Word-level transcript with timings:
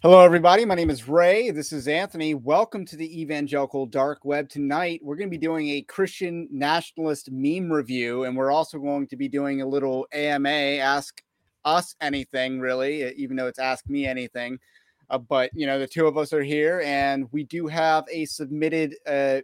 Hello, 0.00 0.20
everybody. 0.20 0.64
My 0.64 0.76
name 0.76 0.90
is 0.90 1.08
Ray. 1.08 1.50
This 1.50 1.72
is 1.72 1.88
Anthony. 1.88 2.32
Welcome 2.32 2.86
to 2.86 2.94
the 2.94 3.20
Evangelical 3.20 3.84
Dark 3.84 4.24
Web. 4.24 4.48
Tonight, 4.48 5.00
we're 5.02 5.16
going 5.16 5.26
to 5.26 5.36
be 5.36 5.44
doing 5.44 5.70
a 5.70 5.82
Christian 5.82 6.46
nationalist 6.52 7.32
meme 7.32 7.68
review, 7.68 8.22
and 8.22 8.36
we're 8.36 8.52
also 8.52 8.78
going 8.78 9.08
to 9.08 9.16
be 9.16 9.26
doing 9.26 9.60
a 9.60 9.66
little 9.66 10.06
AMA, 10.12 10.48
Ask 10.48 11.20
Us 11.64 11.96
Anything, 12.00 12.60
really, 12.60 13.12
even 13.16 13.36
though 13.36 13.48
it's 13.48 13.58
Ask 13.58 13.88
Me 13.88 14.06
Anything. 14.06 14.60
Uh, 15.10 15.18
but, 15.18 15.50
you 15.52 15.66
know, 15.66 15.80
the 15.80 15.88
two 15.88 16.06
of 16.06 16.16
us 16.16 16.32
are 16.32 16.44
here, 16.44 16.80
and 16.84 17.26
we 17.32 17.42
do 17.42 17.66
have 17.66 18.04
a 18.08 18.24
submitted 18.26 18.94
uh, 19.04 19.40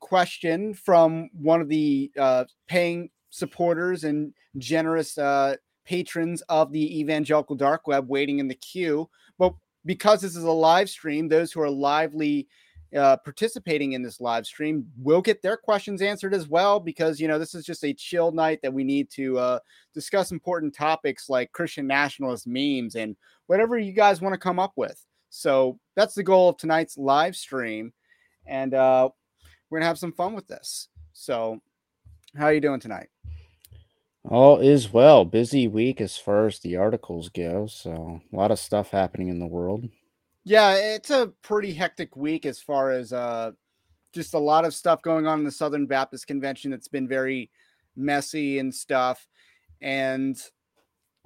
question 0.00 0.72
from 0.72 1.28
one 1.34 1.60
of 1.60 1.68
the 1.68 2.10
uh, 2.18 2.44
paying 2.66 3.10
supporters 3.28 4.04
and 4.04 4.32
generous 4.56 5.18
uh, 5.18 5.56
patrons 5.84 6.40
of 6.48 6.72
the 6.72 6.98
Evangelical 6.98 7.56
Dark 7.56 7.86
Web 7.86 8.08
waiting 8.08 8.38
in 8.38 8.48
the 8.48 8.54
queue. 8.54 9.06
But 9.38 9.52
because 9.84 10.20
this 10.20 10.36
is 10.36 10.44
a 10.44 10.50
live 10.50 10.88
stream, 10.90 11.28
those 11.28 11.52
who 11.52 11.60
are 11.60 11.70
lively 11.70 12.48
uh, 12.96 13.16
participating 13.18 13.92
in 13.92 14.02
this 14.02 14.20
live 14.20 14.46
stream 14.46 14.86
will 14.96 15.20
get 15.20 15.42
their 15.42 15.56
questions 15.56 16.00
answered 16.00 16.32
as 16.32 16.48
well 16.48 16.80
because 16.80 17.20
you 17.20 17.28
know 17.28 17.38
this 17.38 17.54
is 17.54 17.64
just 17.64 17.84
a 17.84 17.92
chill 17.92 18.32
night 18.32 18.60
that 18.62 18.72
we 18.72 18.82
need 18.82 19.10
to 19.10 19.38
uh, 19.38 19.58
discuss 19.92 20.32
important 20.32 20.74
topics 20.74 21.28
like 21.28 21.52
christian 21.52 21.86
nationalist 21.86 22.46
memes 22.46 22.96
and 22.96 23.14
whatever 23.46 23.78
you 23.78 23.92
guys 23.92 24.22
want 24.22 24.32
to 24.32 24.38
come 24.38 24.58
up 24.58 24.72
with. 24.76 25.04
So 25.28 25.78
that's 25.96 26.14
the 26.14 26.22
goal 26.22 26.48
of 26.48 26.56
tonight's 26.56 26.96
live 26.96 27.36
stream 27.36 27.92
and 28.46 28.72
uh, 28.72 29.10
we're 29.68 29.80
gonna 29.80 29.88
have 29.88 29.98
some 29.98 30.12
fun 30.12 30.34
with 30.34 30.46
this. 30.46 30.88
So 31.12 31.60
how 32.36 32.46
are 32.46 32.54
you 32.54 32.60
doing 32.60 32.80
tonight 32.80 33.08
all 34.28 34.58
is 34.58 34.92
well. 34.92 35.24
Busy 35.24 35.68
week 35.68 36.00
as 36.00 36.16
far 36.16 36.46
as 36.46 36.58
the 36.58 36.76
articles 36.76 37.28
go. 37.28 37.66
So 37.66 38.20
a 38.32 38.36
lot 38.36 38.50
of 38.50 38.58
stuff 38.58 38.90
happening 38.90 39.28
in 39.28 39.38
the 39.38 39.46
world. 39.46 39.88
Yeah, 40.44 40.74
it's 40.74 41.10
a 41.10 41.32
pretty 41.42 41.72
hectic 41.72 42.16
week 42.16 42.46
as 42.46 42.60
far 42.60 42.90
as 42.92 43.12
uh 43.12 43.52
just 44.12 44.34
a 44.34 44.38
lot 44.38 44.64
of 44.64 44.74
stuff 44.74 45.02
going 45.02 45.26
on 45.26 45.40
in 45.40 45.44
the 45.44 45.52
Southern 45.52 45.86
Baptist 45.86 46.26
Convention 46.26 46.70
that's 46.70 46.88
been 46.88 47.06
very 47.06 47.50
messy 47.96 48.58
and 48.58 48.74
stuff. 48.74 49.26
And 49.80 50.36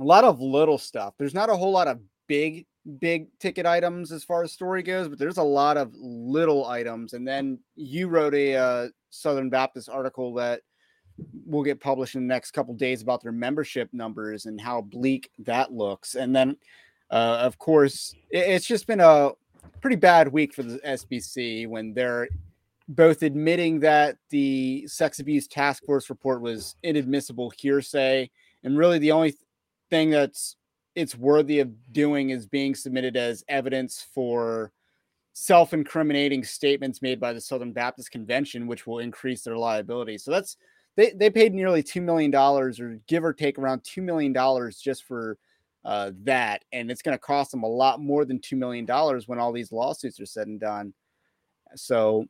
a 0.01 0.05
lot 0.05 0.25
of 0.25 0.41
little 0.41 0.79
stuff. 0.79 1.15
There's 1.19 1.35
not 1.35 1.51
a 1.51 1.57
whole 1.57 1.71
lot 1.71 1.87
of 1.87 2.01
big, 2.27 2.67
big 2.99 3.29
ticket 3.39 3.67
items 3.67 4.11
as 4.11 4.25
far 4.25 4.43
as 4.43 4.53
story 4.53 4.83
goes, 4.83 5.09
but 5.09 5.19
there's 5.19 5.39
a 5.39 5.43
lot 5.43 5.77
of 5.77 5.95
little 5.95 6.67
items. 6.67 7.13
And 7.13 7.27
then 7.27 7.61
you 7.77 8.09
wrote 8.09 8.35
a 8.35 8.57
uh, 8.57 8.89
Southern 9.11 9.49
Baptist 9.49 9.89
article 9.89 10.35
that 10.35 10.63
will 11.47 11.63
get 11.63 11.81
published 11.81 12.15
in 12.15 12.27
the 12.27 12.35
next 12.35 12.53
couple 12.53 12.75
days 12.75 13.03
about 13.03 13.23
their 13.23 13.33
membership 13.33 13.89
numbers 13.93 14.47
and 14.47 14.61
how 14.61 14.81
bleak 14.81 15.31
that 15.41 15.73
looks. 15.73 16.15
And 16.15 16.35
then, 16.35 16.57
uh, 17.11 17.39
of 17.41 17.59
course, 17.59 18.15
it, 18.31 18.39
it's 18.39 18.67
just 18.67 18.87
been 18.87 19.01
a 19.01 19.31
pretty 19.81 19.97
bad 19.97 20.29
week 20.33 20.55
for 20.55 20.63
the 20.63 20.79
SBC 20.79 21.69
when 21.69 21.95
they're 21.95 22.29
both 22.89 23.23
admitting 23.23 23.81
that 23.81 24.17
the 24.31 24.87
sex 24.87 25.21
abuse 25.21 25.47
task 25.47 25.85
force 25.85 26.11
report 26.11 26.43
was 26.43 26.77
inadmissible 26.83 27.51
hearsay, 27.51 28.31
and 28.65 28.77
really 28.77 28.99
the 28.99 29.13
only 29.13 29.35
thing 29.91 30.11
that's 30.11 30.57
it's 30.95 31.17
worthy 31.17 31.61
of 31.61 31.71
doing 31.93 32.31
is 32.31 32.47
being 32.47 32.75
submitted 32.75 33.17
as 33.17 33.45
evidence 33.49 34.07
for 34.15 34.73
self-incriminating 35.33 36.45
statements 36.45 37.01
made 37.01 37.19
by 37.19 37.33
the 37.33 37.41
Southern 37.41 37.73
Baptist 37.73 38.11
Convention, 38.11 38.67
which 38.67 38.87
will 38.87 38.99
increase 38.99 39.43
their 39.43 39.57
liability. 39.57 40.19
So 40.19 40.31
that's 40.31 40.57
they 40.97 41.11
they 41.11 41.31
paid 41.31 41.55
nearly 41.55 41.83
two 41.83 42.01
million 42.01 42.31
dollars, 42.31 42.81
or 42.81 43.01
give 43.07 43.25
or 43.25 43.33
take 43.33 43.59
around 43.59 43.83
two 43.85 44.03
million 44.03 44.33
dollars 44.33 44.79
just 44.79 45.05
for 45.05 45.39
uh, 45.85 46.13
that, 46.23 46.65
and 46.73 46.91
it's 46.91 47.03
going 47.03 47.17
to 47.17 47.23
cost 47.23 47.51
them 47.51 47.63
a 47.63 47.69
lot 47.69 48.01
more 48.01 48.25
than 48.25 48.39
two 48.39 48.57
million 48.57 48.85
dollars 48.85 49.27
when 49.27 49.39
all 49.39 49.53
these 49.53 49.73
lawsuits 49.73 50.21
are 50.21 50.27
said 50.27 50.47
and 50.47 50.61
done. 50.61 50.93
So, 51.75 52.27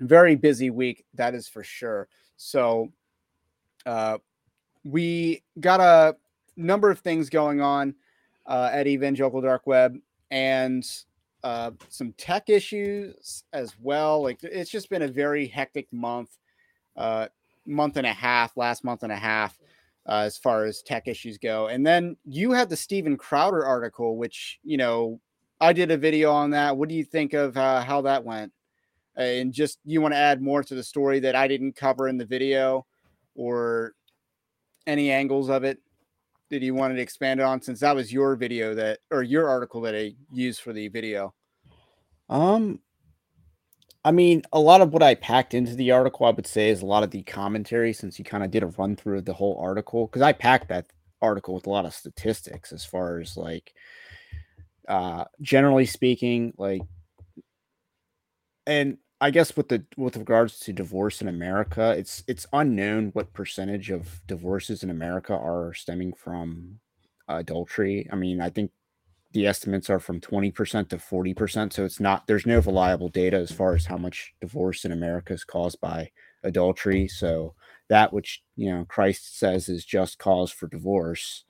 very 0.00 0.34
busy 0.36 0.70
week, 0.70 1.04
that 1.14 1.34
is 1.34 1.48
for 1.48 1.62
sure. 1.62 2.08
So, 2.36 2.92
uh, 3.86 4.18
we 4.84 5.42
got 5.60 5.80
a 5.80 6.16
number 6.56 6.90
of 6.90 7.00
things 7.00 7.30
going 7.30 7.60
on 7.60 7.94
uh, 8.46 8.70
at 8.72 8.86
Evangelical 8.86 9.40
Dark 9.40 9.66
Web, 9.66 9.96
and 10.30 10.86
uh, 11.44 11.70
some 11.88 12.12
tech 12.14 12.50
issues 12.50 13.44
as 13.52 13.74
well. 13.80 14.22
Like 14.22 14.42
it's 14.42 14.70
just 14.70 14.90
been 14.90 15.02
a 15.02 15.08
very 15.08 15.46
hectic 15.46 15.86
month. 15.92 16.36
Uh, 16.96 17.28
month 17.66 17.96
and 17.96 18.06
a 18.06 18.12
half, 18.12 18.56
last 18.56 18.84
month 18.84 19.02
and 19.02 19.12
a 19.12 19.16
half, 19.16 19.58
uh, 20.08 20.22
as 20.24 20.38
far 20.38 20.64
as 20.64 20.82
tech 20.82 21.08
issues 21.08 21.38
go. 21.38 21.66
And 21.66 21.86
then 21.86 22.16
you 22.24 22.52
had 22.52 22.68
the 22.68 22.76
Steven 22.76 23.16
Crowder 23.16 23.64
article, 23.64 24.16
which, 24.16 24.58
you 24.62 24.76
know, 24.76 25.20
I 25.60 25.72
did 25.72 25.90
a 25.90 25.96
video 25.96 26.32
on 26.32 26.50
that. 26.50 26.76
What 26.76 26.88
do 26.88 26.94
you 26.94 27.04
think 27.04 27.32
of 27.32 27.56
uh, 27.56 27.82
how 27.82 28.02
that 28.02 28.24
went? 28.24 28.52
And 29.16 29.52
just 29.52 29.78
you 29.84 30.00
want 30.00 30.12
to 30.12 30.18
add 30.18 30.42
more 30.42 30.62
to 30.62 30.74
the 30.74 30.84
story 30.84 31.20
that 31.20 31.34
I 31.34 31.48
didn't 31.48 31.74
cover 31.74 32.08
in 32.08 32.18
the 32.18 32.26
video 32.26 32.86
or 33.34 33.94
any 34.86 35.10
angles 35.10 35.48
of 35.48 35.64
it 35.64 35.78
that 36.50 36.62
you 36.62 36.74
wanted 36.74 36.96
to 36.96 37.02
expand 37.02 37.40
on 37.40 37.60
since 37.60 37.80
that 37.80 37.96
was 37.96 38.12
your 38.12 38.36
video 38.36 38.74
that 38.74 38.98
or 39.10 39.22
your 39.22 39.48
article 39.48 39.80
that 39.80 39.94
I 39.94 40.14
used 40.32 40.60
for 40.60 40.72
the 40.72 40.88
video? 40.88 41.34
Um, 42.28 42.80
I 44.06 44.12
mean, 44.12 44.42
a 44.52 44.60
lot 44.60 44.82
of 44.82 44.92
what 44.92 45.02
I 45.02 45.16
packed 45.16 45.52
into 45.52 45.74
the 45.74 45.90
article, 45.90 46.26
I 46.26 46.30
would 46.30 46.46
say, 46.46 46.70
is 46.70 46.80
a 46.80 46.86
lot 46.86 47.02
of 47.02 47.10
the 47.10 47.24
commentary 47.24 47.92
since 47.92 48.20
you 48.20 48.24
kind 48.24 48.44
of 48.44 48.52
did 48.52 48.62
a 48.62 48.68
run 48.68 48.94
through 48.94 49.18
of 49.18 49.24
the 49.24 49.32
whole 49.32 49.58
article. 49.60 50.06
Because 50.06 50.22
I 50.22 50.32
packed 50.32 50.68
that 50.68 50.86
article 51.20 51.54
with 51.54 51.66
a 51.66 51.70
lot 51.70 51.86
of 51.86 51.92
statistics 51.92 52.70
as 52.70 52.84
far 52.84 53.18
as 53.18 53.36
like, 53.36 53.74
uh, 54.88 55.24
generally 55.40 55.86
speaking, 55.86 56.52
like, 56.56 56.82
and 58.64 58.98
I 59.20 59.32
guess 59.32 59.56
with 59.56 59.68
the 59.70 59.84
with 59.96 60.16
regards 60.16 60.60
to 60.60 60.72
divorce 60.72 61.20
in 61.20 61.26
America, 61.26 61.90
it's 61.98 62.22
it's 62.28 62.46
unknown 62.52 63.10
what 63.12 63.32
percentage 63.32 63.90
of 63.90 64.22
divorces 64.28 64.84
in 64.84 64.90
America 64.90 65.34
are 65.34 65.74
stemming 65.74 66.12
from 66.12 66.78
adultery. 67.26 68.08
I 68.12 68.14
mean, 68.14 68.40
I 68.40 68.50
think 68.50 68.70
the 69.36 69.46
estimates 69.46 69.90
are 69.90 70.00
from 70.00 70.18
20% 70.18 70.88
to 70.88 70.96
40%. 70.96 71.70
So 71.70 71.84
it's 71.84 72.00
not, 72.00 72.26
there's 72.26 72.46
no 72.46 72.58
reliable 72.58 73.10
data 73.10 73.36
as 73.36 73.52
far 73.52 73.74
as 73.74 73.84
how 73.84 73.98
much 73.98 74.32
divorce 74.40 74.86
in 74.86 74.92
America 74.92 75.34
is 75.34 75.44
caused 75.44 75.78
by 75.78 76.10
adultery. 76.42 77.06
So 77.06 77.54
that 77.90 78.14
which, 78.14 78.42
you 78.56 78.72
know, 78.72 78.86
Christ 78.88 79.38
says 79.38 79.68
is 79.68 79.84
just 79.84 80.18
cause 80.18 80.50
for 80.50 80.68
divorce 80.68 81.44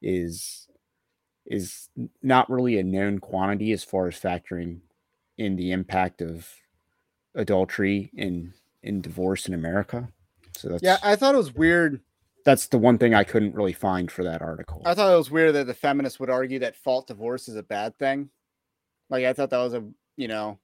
is, 0.00 0.68
is 1.46 1.88
not 2.22 2.48
really 2.48 2.78
a 2.78 2.84
known 2.84 3.18
quantity 3.18 3.72
as 3.72 3.82
far 3.82 4.06
as 4.06 4.20
factoring 4.20 4.82
in 5.36 5.56
the 5.56 5.72
impact 5.72 6.22
of 6.22 6.48
adultery 7.34 8.12
in, 8.14 8.54
in 8.84 9.00
divorce 9.00 9.48
in 9.48 9.54
America. 9.54 10.10
So 10.56 10.68
that's, 10.68 10.82
yeah, 10.84 10.98
I 11.02 11.16
thought 11.16 11.34
it 11.34 11.38
was 11.38 11.52
weird 11.52 12.02
that's 12.46 12.68
the 12.68 12.78
one 12.78 12.96
thing 12.96 13.12
I 13.12 13.24
couldn't 13.24 13.56
really 13.56 13.72
find 13.72 14.08
for 14.08 14.22
that 14.22 14.40
article. 14.40 14.80
I 14.86 14.94
thought 14.94 15.12
it 15.12 15.16
was 15.16 15.32
weird 15.32 15.56
that 15.56 15.66
the 15.66 15.74
feminists 15.74 16.20
would 16.20 16.30
argue 16.30 16.60
that 16.60 16.76
fault 16.76 17.08
divorce 17.08 17.48
is 17.48 17.56
a 17.56 17.62
bad 17.62 17.98
thing. 17.98 18.30
Like 19.10 19.24
I 19.24 19.32
thought 19.32 19.50
that 19.50 19.58
was 19.58 19.74
a 19.74 19.84
you 20.16 20.28
know, 20.28 20.56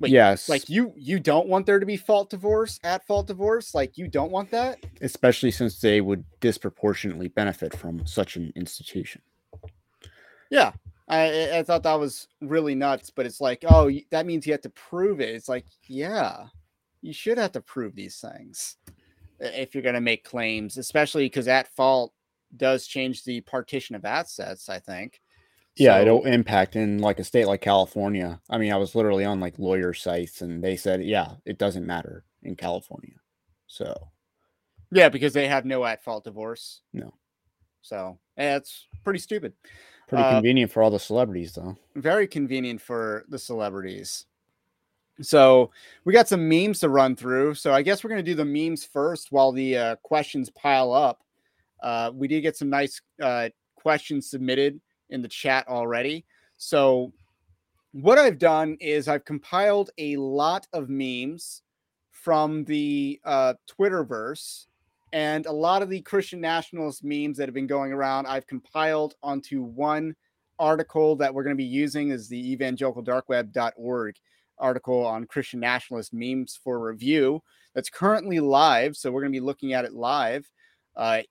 like, 0.00 0.10
yes, 0.10 0.48
like 0.48 0.70
you 0.70 0.94
you 0.96 1.20
don't 1.20 1.46
want 1.46 1.66
there 1.66 1.78
to 1.78 1.84
be 1.84 1.98
fault 1.98 2.30
divorce 2.30 2.80
at 2.82 3.06
fault 3.06 3.26
divorce. 3.26 3.74
Like 3.74 3.98
you 3.98 4.08
don't 4.08 4.32
want 4.32 4.50
that, 4.52 4.78
especially 5.02 5.50
since 5.50 5.78
they 5.78 6.00
would 6.00 6.24
disproportionately 6.40 7.28
benefit 7.28 7.76
from 7.76 8.06
such 8.06 8.36
an 8.36 8.50
institution. 8.56 9.20
Yeah, 10.50 10.72
I 11.08 11.58
I 11.58 11.62
thought 11.62 11.82
that 11.82 12.00
was 12.00 12.26
really 12.40 12.74
nuts. 12.74 13.10
But 13.10 13.26
it's 13.26 13.40
like, 13.40 13.66
oh, 13.68 13.90
that 14.10 14.24
means 14.24 14.46
you 14.46 14.54
have 14.54 14.62
to 14.62 14.70
prove 14.70 15.20
it. 15.20 15.34
It's 15.34 15.48
like, 15.48 15.66
yeah, 15.82 16.46
you 17.02 17.12
should 17.12 17.36
have 17.36 17.52
to 17.52 17.60
prove 17.60 17.94
these 17.94 18.18
things 18.18 18.78
if 19.40 19.74
you're 19.74 19.82
going 19.82 19.94
to 19.94 20.00
make 20.00 20.24
claims, 20.24 20.76
especially 20.76 21.26
because 21.26 21.48
at 21.48 21.68
fault 21.68 22.12
does 22.56 22.86
change 22.86 23.24
the 23.24 23.40
partition 23.42 23.94
of 23.94 24.04
assets. 24.04 24.68
I 24.68 24.78
think. 24.78 25.20
Yeah, 25.76 25.96
so, 25.96 26.02
it'll 26.02 26.24
impact 26.24 26.74
in 26.74 26.98
like 26.98 27.20
a 27.20 27.24
state 27.24 27.46
like 27.46 27.60
California. 27.60 28.40
I 28.50 28.58
mean, 28.58 28.72
I 28.72 28.76
was 28.76 28.94
literally 28.94 29.24
on 29.24 29.38
like 29.40 29.58
lawyer 29.58 29.94
sites, 29.94 30.42
and 30.42 30.62
they 30.62 30.76
said, 30.76 31.04
yeah, 31.04 31.34
it 31.44 31.58
doesn't 31.58 31.86
matter 31.86 32.24
in 32.42 32.56
California. 32.56 33.14
So. 33.68 34.08
Yeah, 34.90 35.08
because 35.08 35.34
they 35.34 35.46
have 35.46 35.64
no 35.64 35.84
at 35.84 36.02
fault 36.02 36.24
divorce. 36.24 36.80
No. 36.92 37.14
So 37.82 38.18
yeah, 38.36 38.56
it's 38.56 38.86
pretty 39.04 39.20
stupid. 39.20 39.52
Pretty 40.08 40.24
uh, 40.24 40.32
convenient 40.32 40.72
for 40.72 40.82
all 40.82 40.90
the 40.90 40.98
celebrities, 40.98 41.52
though. 41.52 41.76
Very 41.94 42.26
convenient 42.26 42.80
for 42.80 43.24
the 43.28 43.38
celebrities. 43.38 44.24
So 45.20 45.70
we 46.04 46.12
got 46.12 46.28
some 46.28 46.48
memes 46.48 46.80
to 46.80 46.88
run 46.88 47.16
through. 47.16 47.54
So 47.54 47.72
I 47.72 47.82
guess 47.82 48.02
we're 48.02 48.10
going 48.10 48.24
to 48.24 48.30
do 48.30 48.36
the 48.36 48.44
memes 48.44 48.84
first 48.84 49.32
while 49.32 49.52
the 49.52 49.76
uh, 49.76 49.96
questions 49.96 50.50
pile 50.50 50.92
up. 50.92 51.22
Uh, 51.82 52.10
we 52.14 52.28
did 52.28 52.40
get 52.40 52.56
some 52.56 52.70
nice 52.70 53.00
uh, 53.22 53.48
questions 53.76 54.30
submitted 54.30 54.80
in 55.10 55.22
the 55.22 55.28
chat 55.28 55.66
already. 55.68 56.24
So 56.56 57.12
what 57.92 58.18
I've 58.18 58.38
done 58.38 58.76
is 58.80 59.08
I've 59.08 59.24
compiled 59.24 59.90
a 59.98 60.16
lot 60.16 60.66
of 60.72 60.88
memes 60.88 61.62
from 62.10 62.64
the 62.64 63.20
uh, 63.24 63.54
Twitterverse 63.68 64.66
and 65.12 65.46
a 65.46 65.52
lot 65.52 65.82
of 65.82 65.88
the 65.88 66.00
Christian 66.02 66.40
nationalist 66.40 67.02
memes 67.02 67.38
that 67.38 67.48
have 67.48 67.54
been 67.54 67.66
going 67.66 67.92
around. 67.92 68.26
I've 68.26 68.46
compiled 68.46 69.14
onto 69.22 69.62
one 69.62 70.14
article 70.58 71.16
that 71.16 71.32
we're 71.32 71.44
going 71.44 71.56
to 71.56 71.62
be 71.62 71.64
using 71.64 72.10
is 72.10 72.28
the 72.28 72.56
evangelicaldarkweb.org 72.56 74.16
article 74.60 75.04
on 75.04 75.26
Christian 75.26 75.60
nationalist 75.60 76.12
memes 76.12 76.58
for 76.62 76.78
review 76.78 77.42
that's 77.74 77.90
currently 77.90 78.40
live. 78.40 78.96
So 78.96 79.10
we're 79.10 79.22
going 79.22 79.32
to 79.32 79.38
be 79.38 79.44
looking 79.44 79.72
at 79.72 79.84
it 79.84 79.92
live. 79.92 80.50
Uh, 80.96 81.22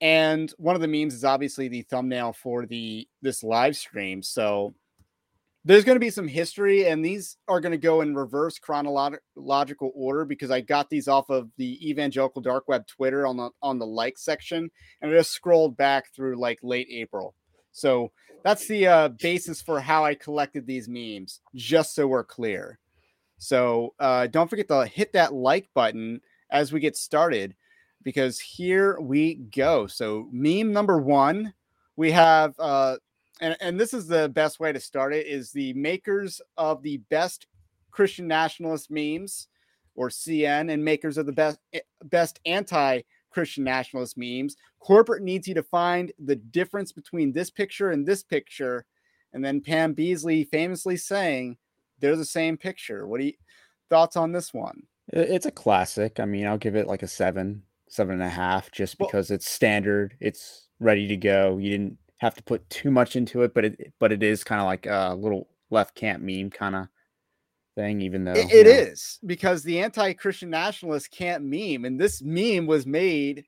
and 0.00 0.52
one 0.58 0.74
of 0.74 0.82
the 0.82 0.88
memes 0.88 1.14
is 1.14 1.24
obviously 1.24 1.68
the 1.68 1.82
thumbnail 1.82 2.32
for 2.32 2.66
the 2.66 3.08
this 3.22 3.42
live 3.42 3.76
stream. 3.76 4.22
So 4.22 4.74
there's 5.64 5.84
going 5.84 5.96
to 5.96 6.00
be 6.00 6.10
some 6.10 6.28
history, 6.28 6.86
and 6.86 7.04
these 7.04 7.38
are 7.48 7.60
going 7.60 7.72
to 7.72 7.78
go 7.78 8.00
in 8.00 8.14
reverse 8.14 8.56
chronological 8.56 9.90
order 9.96 10.24
because 10.24 10.50
I 10.50 10.60
got 10.60 10.88
these 10.88 11.08
off 11.08 11.28
of 11.28 11.50
the 11.56 11.90
Evangelical 11.90 12.40
Dark 12.40 12.68
Web 12.68 12.86
Twitter 12.86 13.26
on 13.26 13.36
the 13.36 13.50
on 13.60 13.80
the 13.80 13.86
like 13.86 14.16
section, 14.16 14.70
and 15.00 15.10
I 15.10 15.14
just 15.14 15.32
scrolled 15.32 15.76
back 15.76 16.14
through 16.14 16.38
like 16.38 16.60
late 16.62 16.88
April. 16.90 17.34
So 17.76 18.10
that's 18.42 18.66
the 18.66 18.86
uh, 18.86 19.08
basis 19.08 19.60
for 19.60 19.80
how 19.80 20.02
I 20.02 20.14
collected 20.14 20.66
these 20.66 20.88
memes, 20.88 21.40
just 21.54 21.94
so 21.94 22.06
we're 22.06 22.24
clear. 22.24 22.78
So 23.36 23.92
uh, 24.00 24.28
don't 24.28 24.48
forget 24.48 24.68
to 24.68 24.86
hit 24.86 25.12
that 25.12 25.34
like 25.34 25.68
button 25.74 26.22
as 26.50 26.72
we 26.72 26.80
get 26.80 26.96
started 26.96 27.54
because 28.02 28.40
here 28.40 28.98
we 28.98 29.34
go. 29.34 29.86
So, 29.86 30.26
meme 30.32 30.72
number 30.72 30.98
one, 30.98 31.52
we 31.96 32.12
have, 32.12 32.54
uh, 32.58 32.96
and, 33.42 33.56
and 33.60 33.78
this 33.78 33.92
is 33.92 34.06
the 34.06 34.30
best 34.30 34.58
way 34.58 34.72
to 34.72 34.80
start 34.80 35.12
it, 35.12 35.26
is 35.26 35.52
the 35.52 35.74
makers 35.74 36.40
of 36.56 36.82
the 36.82 36.96
best 37.10 37.46
Christian 37.90 38.26
nationalist 38.26 38.90
memes 38.90 39.48
or 39.94 40.08
CN 40.08 40.72
and 40.72 40.82
makers 40.82 41.18
of 41.18 41.26
the 41.26 41.32
best 41.32 41.58
eh, 41.74 41.80
best 42.04 42.40
anti 42.46 43.02
Christian 43.36 43.64
nationalist 43.64 44.16
memes. 44.16 44.56
Corporate 44.80 45.22
needs 45.22 45.46
you 45.46 45.52
to 45.52 45.62
find 45.62 46.10
the 46.18 46.36
difference 46.36 46.90
between 46.90 47.32
this 47.32 47.50
picture 47.50 47.90
and 47.90 48.06
this 48.06 48.22
picture. 48.22 48.86
And 49.34 49.44
then 49.44 49.60
Pam 49.60 49.94
Beesly 49.94 50.48
famously 50.48 50.96
saying, 50.96 51.58
they're 52.00 52.16
the 52.16 52.24
same 52.24 52.56
picture. 52.56 53.06
What 53.06 53.20
do 53.20 53.26
you 53.26 53.34
thoughts 53.90 54.16
on 54.16 54.32
this 54.32 54.54
one? 54.54 54.84
It's 55.08 55.44
a 55.44 55.50
classic. 55.50 56.18
I 56.18 56.24
mean, 56.24 56.46
I'll 56.46 56.56
give 56.56 56.76
it 56.76 56.86
like 56.86 57.02
a 57.02 57.06
seven, 57.06 57.62
seven 57.90 58.14
and 58.14 58.22
a 58.22 58.30
half, 58.30 58.72
just 58.72 58.96
because 58.96 59.28
well, 59.28 59.34
it's 59.34 59.50
standard. 59.50 60.16
It's 60.18 60.68
ready 60.80 61.06
to 61.06 61.16
go. 61.18 61.58
You 61.58 61.68
didn't 61.68 61.98
have 62.16 62.36
to 62.36 62.42
put 62.42 62.68
too 62.70 62.90
much 62.90 63.16
into 63.16 63.42
it, 63.42 63.52
but 63.52 63.66
it 63.66 63.92
but 63.98 64.12
it 64.12 64.22
is 64.22 64.44
kind 64.44 64.62
of 64.62 64.66
like 64.66 64.86
a 64.86 65.14
little 65.14 65.46
left 65.68 65.94
camp 65.94 66.22
meme 66.22 66.48
kind 66.48 66.74
of 66.74 66.88
thing, 67.76 68.00
even 68.00 68.24
though 68.24 68.32
it, 68.32 68.50
it 68.50 68.66
is 68.66 69.20
because 69.24 69.62
the 69.62 69.78
anti-Christian 69.80 70.50
nationalist 70.50 71.10
can't 71.12 71.44
meme, 71.44 71.84
and 71.84 72.00
this 72.00 72.22
meme 72.22 72.66
was 72.66 72.86
made 72.86 73.44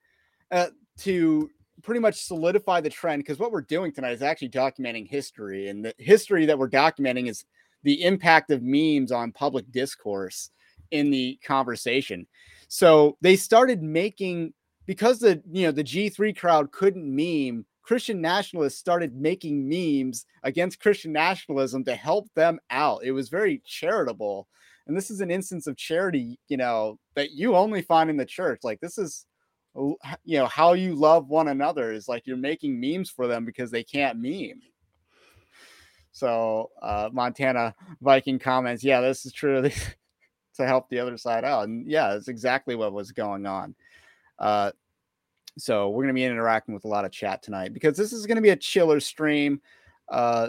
uh, 0.52 0.68
to 0.98 1.50
pretty 1.82 2.00
much 2.00 2.22
solidify 2.22 2.80
the 2.80 2.90
trend. 2.90 3.20
Because 3.20 3.38
what 3.38 3.50
we're 3.50 3.62
doing 3.62 3.92
tonight 3.92 4.12
is 4.12 4.22
actually 4.22 4.50
documenting 4.50 5.08
history, 5.08 5.68
and 5.68 5.84
the 5.84 5.94
history 5.98 6.46
that 6.46 6.58
we're 6.58 6.70
documenting 6.70 7.28
is 7.28 7.44
the 7.82 8.04
impact 8.04 8.50
of 8.50 8.62
memes 8.62 9.10
on 9.10 9.32
public 9.32 9.70
discourse 9.72 10.50
in 10.90 11.10
the 11.10 11.38
conversation. 11.44 12.26
So 12.68 13.16
they 13.20 13.36
started 13.36 13.82
making 13.82 14.52
because 14.86 15.18
the 15.18 15.42
you 15.50 15.66
know 15.66 15.72
the 15.72 15.84
G3 15.84 16.36
crowd 16.36 16.70
couldn't 16.72 17.04
meme, 17.04 17.66
Christian 17.88 18.20
nationalists 18.20 18.78
started 18.78 19.16
making 19.16 19.66
memes 19.66 20.26
against 20.42 20.78
Christian 20.78 21.10
nationalism 21.10 21.84
to 21.84 21.94
help 21.94 22.28
them 22.34 22.60
out. 22.68 23.00
It 23.02 23.12
was 23.12 23.30
very 23.30 23.62
charitable. 23.64 24.46
And 24.86 24.94
this 24.94 25.10
is 25.10 25.22
an 25.22 25.30
instance 25.30 25.66
of 25.66 25.78
charity, 25.78 26.38
you 26.48 26.58
know, 26.58 26.98
that 27.14 27.30
you 27.30 27.56
only 27.56 27.80
find 27.80 28.10
in 28.10 28.18
the 28.18 28.26
church. 28.26 28.60
Like 28.62 28.78
this 28.80 28.98
is 28.98 29.24
you 29.74 30.38
know 30.38 30.44
how 30.44 30.74
you 30.74 30.96
love 30.96 31.28
one 31.28 31.48
another 31.48 31.90
is 31.90 32.08
like 32.08 32.26
you're 32.26 32.36
making 32.36 32.78
memes 32.78 33.08
for 33.08 33.26
them 33.26 33.46
because 33.46 33.70
they 33.70 33.84
can't 33.84 34.18
meme. 34.18 34.60
So 36.12 36.68
uh, 36.82 37.08
Montana 37.10 37.74
Viking 38.02 38.38
comments, 38.38 38.84
yeah, 38.84 39.00
this 39.00 39.24
is 39.24 39.32
true 39.32 39.62
to 40.56 40.66
help 40.66 40.90
the 40.90 40.98
other 40.98 41.16
side 41.16 41.46
out. 41.46 41.68
And 41.68 41.90
yeah, 41.90 42.12
that's 42.12 42.28
exactly 42.28 42.74
what 42.74 42.92
was 42.92 43.12
going 43.12 43.46
on. 43.46 43.74
Uh, 44.38 44.72
so 45.58 45.90
we're 45.90 46.04
going 46.04 46.14
to 46.14 46.14
be 46.14 46.24
interacting 46.24 46.74
with 46.74 46.84
a 46.84 46.88
lot 46.88 47.04
of 47.04 47.10
chat 47.10 47.42
tonight 47.42 47.72
because 47.72 47.96
this 47.96 48.12
is 48.12 48.26
going 48.26 48.36
to 48.36 48.42
be 48.42 48.50
a 48.50 48.56
chiller 48.56 49.00
stream. 49.00 49.60
Uh, 50.08 50.48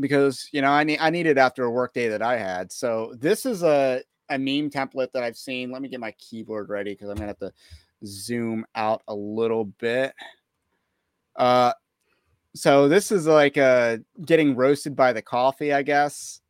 because 0.00 0.48
you 0.52 0.60
know 0.60 0.70
I 0.70 0.84
need 0.84 0.98
I 0.98 1.10
need 1.10 1.26
it 1.26 1.38
after 1.38 1.64
a 1.64 1.70
work 1.70 1.94
day 1.94 2.08
that 2.08 2.22
I 2.22 2.36
had. 2.36 2.72
So 2.72 3.14
this 3.18 3.46
is 3.46 3.62
a 3.62 4.02
a 4.28 4.38
meme 4.38 4.70
template 4.70 5.12
that 5.12 5.22
I've 5.22 5.36
seen. 5.36 5.70
Let 5.70 5.82
me 5.82 5.88
get 5.88 6.00
my 6.00 6.12
keyboard 6.12 6.68
ready 6.68 6.92
because 6.92 7.08
I'm 7.08 7.16
gonna 7.16 7.28
have 7.28 7.38
to 7.38 7.52
zoom 8.04 8.66
out 8.74 9.02
a 9.08 9.14
little 9.14 9.66
bit. 9.66 10.12
Uh, 11.36 11.72
so 12.54 12.88
this 12.88 13.10
is 13.10 13.26
like 13.26 13.56
uh 13.56 13.98
getting 14.24 14.56
roasted 14.56 14.96
by 14.96 15.12
the 15.12 15.22
coffee, 15.22 15.72
I 15.72 15.82
guess. 15.82 16.40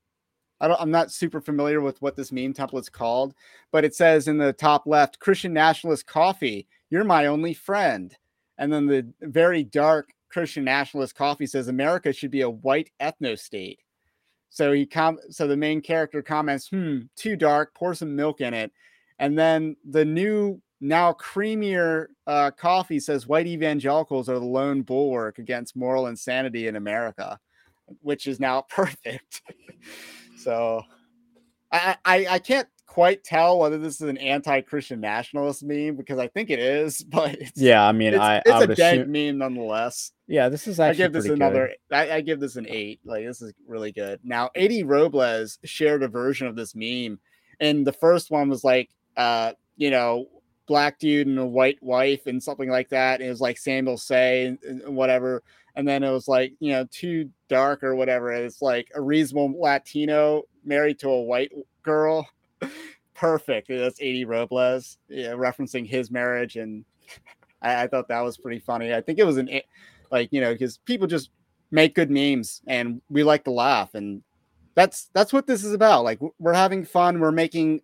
I 0.60 0.68
don't 0.68 0.80
I'm 0.80 0.90
not 0.90 1.12
super 1.12 1.40
familiar 1.40 1.80
with 1.80 2.00
what 2.00 2.16
this 2.16 2.32
meme 2.32 2.54
template's 2.54 2.88
called, 2.88 3.34
but 3.72 3.84
it 3.84 3.94
says 3.94 4.28
in 4.28 4.38
the 4.38 4.52
top 4.52 4.86
left, 4.86 5.18
Christian 5.18 5.52
nationalist 5.52 6.06
coffee, 6.06 6.66
you're 6.94 7.02
my 7.02 7.26
only 7.26 7.52
friend. 7.52 8.16
And 8.56 8.72
then 8.72 8.86
the 8.86 9.12
very 9.20 9.64
dark 9.64 10.10
Christian 10.28 10.62
nationalist 10.62 11.16
coffee 11.16 11.44
says 11.44 11.66
America 11.66 12.12
should 12.12 12.30
be 12.30 12.42
a 12.42 12.48
white 12.48 12.92
ethno 13.00 13.36
state. 13.36 13.80
So 14.48 14.70
he 14.70 14.86
com 14.86 15.18
so 15.28 15.48
the 15.48 15.56
main 15.56 15.80
character 15.80 16.22
comments, 16.22 16.68
hmm, 16.68 17.00
too 17.16 17.34
dark, 17.34 17.74
pour 17.74 17.94
some 17.94 18.14
milk 18.14 18.40
in 18.40 18.54
it. 18.54 18.70
And 19.18 19.36
then 19.36 19.74
the 19.84 20.04
new 20.04 20.62
now 20.80 21.12
creamier 21.14 22.06
uh, 22.28 22.52
coffee 22.52 23.00
says 23.00 23.26
white 23.26 23.48
evangelicals 23.48 24.28
are 24.28 24.38
the 24.38 24.44
lone 24.44 24.82
bulwark 24.82 25.40
against 25.40 25.74
moral 25.74 26.06
insanity 26.06 26.68
in 26.68 26.76
America, 26.76 27.40
which 28.02 28.28
is 28.28 28.38
now 28.38 28.60
perfect. 28.70 29.42
so 30.38 30.80
I, 31.72 31.96
I, 32.04 32.26
I 32.30 32.38
can't 32.38 32.68
quite 32.94 33.24
tell 33.24 33.58
whether 33.58 33.76
this 33.76 34.00
is 34.00 34.08
an 34.08 34.16
anti-Christian 34.18 35.00
nationalist 35.00 35.64
meme 35.64 35.96
because 35.96 36.16
I 36.16 36.28
think 36.28 36.48
it 36.48 36.60
is, 36.60 37.02
but 37.08 37.36
yeah, 37.56 37.84
I 37.84 37.90
mean, 37.90 38.14
it's, 38.14 38.22
I 38.22 38.36
it's 38.36 38.50
I 38.50 38.62
a 38.62 38.66
dead 38.68 38.98
assume... 39.00 39.10
meme 39.10 39.38
nonetheless. 39.38 40.12
Yeah, 40.28 40.48
this 40.48 40.68
is 40.68 40.78
actually 40.78 41.02
I 41.02 41.06
give 41.06 41.12
this 41.12 41.26
another. 41.26 41.72
I, 41.90 42.12
I, 42.12 42.20
give 42.20 42.38
this 42.38 42.54
an 42.54 42.66
eight. 42.68 43.00
Like 43.04 43.26
this 43.26 43.42
is 43.42 43.52
really 43.66 43.90
good. 43.90 44.20
Now, 44.22 44.50
Eddie 44.54 44.84
Robles 44.84 45.58
shared 45.64 46.04
a 46.04 46.08
version 46.08 46.46
of 46.46 46.54
this 46.54 46.76
meme, 46.76 47.18
and 47.58 47.84
the 47.84 47.92
first 47.92 48.30
one 48.30 48.48
was 48.48 48.62
like, 48.62 48.90
uh, 49.16 49.54
you 49.76 49.90
know, 49.90 50.28
black 50.68 51.00
dude 51.00 51.26
and 51.26 51.38
a 51.40 51.44
white 51.44 51.82
wife 51.82 52.28
and 52.28 52.40
something 52.40 52.70
like 52.70 52.90
that. 52.90 53.18
And 53.18 53.26
it 53.26 53.30
was 53.30 53.40
like 53.40 53.58
Samuel 53.58 53.98
Sey 53.98 54.46
and, 54.46 54.58
and, 54.62 54.94
whatever. 54.96 55.42
And 55.74 55.86
then 55.86 56.04
it 56.04 56.12
was 56.12 56.28
like, 56.28 56.52
you 56.60 56.70
know, 56.70 56.86
too 56.92 57.28
dark 57.48 57.82
or 57.82 57.96
whatever. 57.96 58.30
It's 58.30 58.62
like 58.62 58.88
a 58.94 59.00
reasonable 59.00 59.60
Latino 59.60 60.44
married 60.64 61.00
to 61.00 61.10
a 61.10 61.22
white 61.22 61.50
girl. 61.82 62.28
Perfect. 63.14 63.68
That's 63.68 64.00
Eddie 64.00 64.24
Robles, 64.24 64.98
yeah, 65.08 65.30
referencing 65.32 65.86
his 65.86 66.10
marriage. 66.10 66.56
And 66.56 66.84
I, 67.62 67.84
I 67.84 67.86
thought 67.86 68.08
that 68.08 68.20
was 68.20 68.36
pretty 68.36 68.58
funny. 68.58 68.92
I 68.92 69.00
think 69.00 69.18
it 69.18 69.26
was 69.26 69.36
an, 69.36 69.48
like, 70.10 70.28
you 70.32 70.40
know, 70.40 70.52
because 70.52 70.78
people 70.78 71.06
just 71.06 71.30
make 71.70 71.94
good 71.94 72.10
memes 72.10 72.62
and 72.66 73.00
we 73.08 73.22
like 73.22 73.44
to 73.44 73.50
laugh. 73.50 73.94
And 73.94 74.22
that's, 74.74 75.10
that's 75.12 75.32
what 75.32 75.46
this 75.46 75.64
is 75.64 75.72
about. 75.72 76.04
Like, 76.04 76.20
we're 76.38 76.52
having 76.52 76.84
fun. 76.84 77.20
We're 77.20 77.32
making 77.32 77.82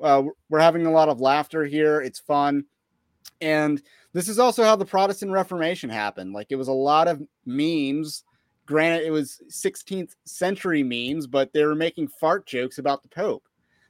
uh, 0.00 0.22
we're 0.48 0.60
having 0.60 0.86
a 0.86 0.90
lot 0.90 1.08
of 1.08 1.20
laughter 1.20 1.64
here. 1.64 2.00
It's 2.00 2.18
fun. 2.18 2.64
And 3.40 3.82
this 4.12 4.28
is 4.28 4.38
also 4.38 4.64
how 4.64 4.76
the 4.76 4.84
Protestant 4.84 5.32
Reformation 5.32 5.90
happened. 5.90 6.32
Like 6.32 6.48
it 6.50 6.56
was 6.56 6.68
a 6.68 6.72
lot 6.72 7.08
of 7.08 7.22
memes. 7.46 8.24
Granted, 8.66 9.06
it 9.06 9.10
was 9.10 9.40
16th 9.50 10.14
century 10.24 10.82
memes, 10.82 11.26
but 11.26 11.52
they 11.52 11.64
were 11.64 11.74
making 11.74 12.08
fart 12.08 12.46
jokes 12.46 12.78
about 12.78 13.02
the 13.02 13.08
Pope. 13.08 13.44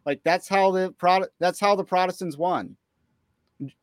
Like 0.07 0.23
that's 0.25 0.49
how 0.49 0.71
the 0.71 0.93
Pro- 0.93 1.27
that's 1.39 1.61
how 1.61 1.77
the 1.77 1.85
Protestants 1.85 2.37
won. 2.37 2.77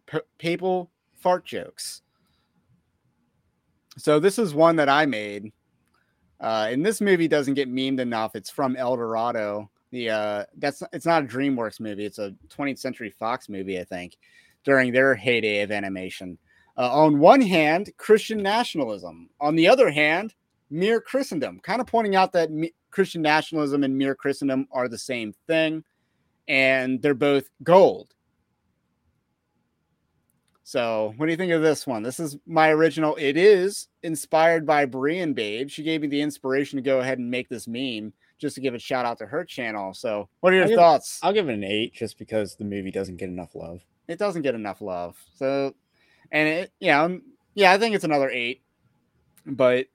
P- 0.08 0.20
papal 0.38 0.92
fart 1.16 1.46
jokes. 1.46 2.02
So 3.98 4.20
this 4.20 4.40
is 4.40 4.54
one 4.54 4.76
that 4.78 4.90
I 4.90 5.06
made. 5.06 5.52
Uh, 6.40 6.68
and 6.72 6.86
this 6.86 7.02
movie 7.02 7.28
doesn't 7.28 7.56
get 7.56 7.72
memed 7.72 8.00
enough. 8.00 8.36
It's 8.36 8.50
from 8.50 8.76
El 8.76 8.96
Dorado 8.96 9.70
the 9.92 10.10
uh 10.10 10.44
that's 10.58 10.84
it's 10.94 11.06
not 11.06 11.24
a 11.24 11.28
DreamWorks 11.28 11.80
movie, 11.80 12.06
it's 12.06 12.20
a 12.20 12.36
20th 12.50 12.80
Century 12.80 13.10
Fox 13.10 13.50
movie, 13.50 13.80
I 13.80 13.84
think, 13.84 14.18
during 14.64 14.92
their 14.92 15.16
heyday 15.16 15.62
of 15.62 15.72
animation. 15.72 16.38
Uh, 16.78 16.92
on 16.92 17.20
one 17.20 17.42
hand, 17.42 17.92
Christian 17.98 18.44
nationalism. 18.44 19.30
On 19.40 19.56
the 19.56 19.68
other 19.68 19.90
hand, 19.90 20.36
mere 20.70 21.02
Christendom, 21.02 21.60
kind 21.62 21.82
of 21.82 21.88
pointing 21.88 22.16
out 22.16 22.32
that 22.34 22.52
me- 22.52 22.74
Christian 22.92 23.22
nationalism 23.22 23.84
and 23.84 23.98
mere 23.98 24.14
Christendom 24.14 24.68
are 24.72 24.88
the 24.88 24.98
same 24.98 25.34
thing, 25.48 25.84
and 26.48 27.02
they're 27.02 27.14
both 27.14 27.50
gold. 27.64 28.14
So, 30.64 31.14
what 31.16 31.28
do 31.28 31.32
you 31.32 31.38
think 31.38 31.54
of 31.54 31.62
this 31.62 31.88
one? 31.88 32.04
This 32.04 32.20
is 32.20 32.38
my 32.46 32.70
original. 32.72 33.16
It 33.16 33.38
is 33.38 33.88
inspired 34.04 34.66
by 34.66 34.86
Brian 34.86 35.34
Babe. 35.34 35.70
She 35.70 35.82
gave 35.82 36.02
me 36.02 36.08
the 36.08 36.22
inspiration 36.22 36.76
to 36.76 36.82
go 36.82 37.00
ahead 37.00 37.20
and 37.20 37.32
make 37.32 37.48
this 37.48 37.70
meme 37.70 38.12
just 38.38 38.56
to 38.56 38.62
give 38.62 38.74
a 38.74 38.80
shout 38.80 39.06
out 39.06 39.18
to 39.20 39.26
her 39.26 39.46
channel. 39.46 39.94
So, 39.94 40.28
what 40.42 40.52
are 40.52 40.58
your 40.58 40.66
I'll 40.66 40.76
thoughts? 40.76 41.22
Give, 41.22 41.28
I'll 41.28 41.34
give 41.34 41.48
it 41.48 41.54
an 41.54 41.64
eight 41.64 41.94
just 41.94 42.18
because 42.20 42.56
the 42.56 42.66
movie 42.66 42.92
doesn't 42.92 43.16
get 43.16 43.30
enough 43.30 43.56
love. 43.56 43.82
It 44.10 44.20
doesn't 44.20 44.42
get 44.42 44.56
enough 44.56 44.82
love. 44.82 45.18
So, 45.36 45.74
and 46.34 46.50
it, 46.50 46.74
yeah, 46.82 47.02
um, 47.02 47.22
yeah, 47.56 47.72
I 47.72 47.78
think 47.78 47.96
it's 47.96 48.04
another 48.04 48.30
eight. 48.30 48.62
But 49.46 49.88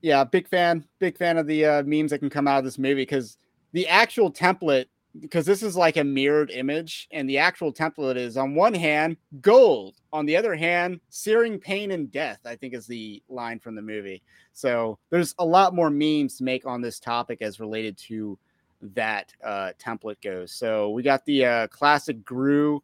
yeah, 0.00 0.24
big 0.24 0.48
fan, 0.48 0.84
big 0.98 1.16
fan 1.16 1.38
of 1.38 1.46
the 1.46 1.64
uh, 1.64 1.82
memes 1.84 2.10
that 2.10 2.18
can 2.18 2.30
come 2.30 2.48
out 2.48 2.58
of 2.58 2.64
this 2.64 2.78
movie 2.78 3.02
because 3.02 3.38
the 3.72 3.86
actual 3.86 4.32
template, 4.32 4.86
because 5.20 5.46
this 5.46 5.62
is 5.62 5.76
like 5.76 5.96
a 5.96 6.04
mirrored 6.04 6.50
image, 6.50 7.08
and 7.10 7.28
the 7.28 7.38
actual 7.38 7.72
template 7.72 8.16
is 8.16 8.36
on 8.36 8.54
one 8.54 8.74
hand 8.74 9.16
gold, 9.40 9.96
on 10.12 10.26
the 10.26 10.36
other 10.36 10.54
hand 10.54 11.00
searing 11.08 11.58
pain 11.58 11.90
and 11.90 12.10
death. 12.10 12.40
I 12.44 12.56
think 12.56 12.74
is 12.74 12.86
the 12.86 13.22
line 13.28 13.58
from 13.58 13.74
the 13.74 13.82
movie. 13.82 14.22
So 14.52 14.98
there's 15.10 15.34
a 15.38 15.44
lot 15.44 15.74
more 15.74 15.90
memes 15.90 16.36
to 16.38 16.44
make 16.44 16.66
on 16.66 16.80
this 16.80 17.00
topic 17.00 17.42
as 17.42 17.60
related 17.60 17.96
to 18.08 18.38
that 18.82 19.32
uh, 19.44 19.72
template 19.78 20.20
goes. 20.22 20.52
So 20.52 20.90
we 20.90 21.02
got 21.02 21.24
the 21.24 21.44
uh, 21.44 21.66
classic 21.68 22.24
Gru 22.24 22.82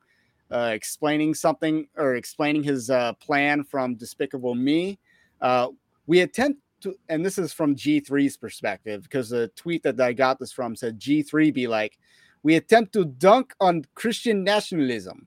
uh, 0.51 0.71
explaining 0.75 1.35
something 1.35 1.89
or 1.97 2.15
explaining 2.15 2.62
his 2.62 2.91
uh, 2.91 3.15
plan 3.15 3.65
from 3.65 3.95
Despicable 3.95 4.55
Me. 4.55 4.99
Uh, 5.41 5.69
we 6.07 6.21
attempt 6.21 6.61
to, 6.83 6.95
and 7.09 7.25
this 7.25 7.39
is 7.39 7.53
from 7.53 7.75
G3's 7.75 8.37
perspective 8.37 9.03
because 9.05 9.31
the 9.31 9.49
tweet 9.49 9.83
that 9.85 10.01
I 10.01 10.12
got 10.12 10.39
this 10.39 10.53
from 10.53 10.77
said 10.77 11.01
G3 11.01 11.55
be 11.55 11.67
like, 11.67 11.99
we 12.42 12.56
attempt 12.56 12.92
to 12.94 13.04
dunk 13.04 13.54
on 13.61 13.84
Christian 13.94 14.44
nationalism. 14.44 15.26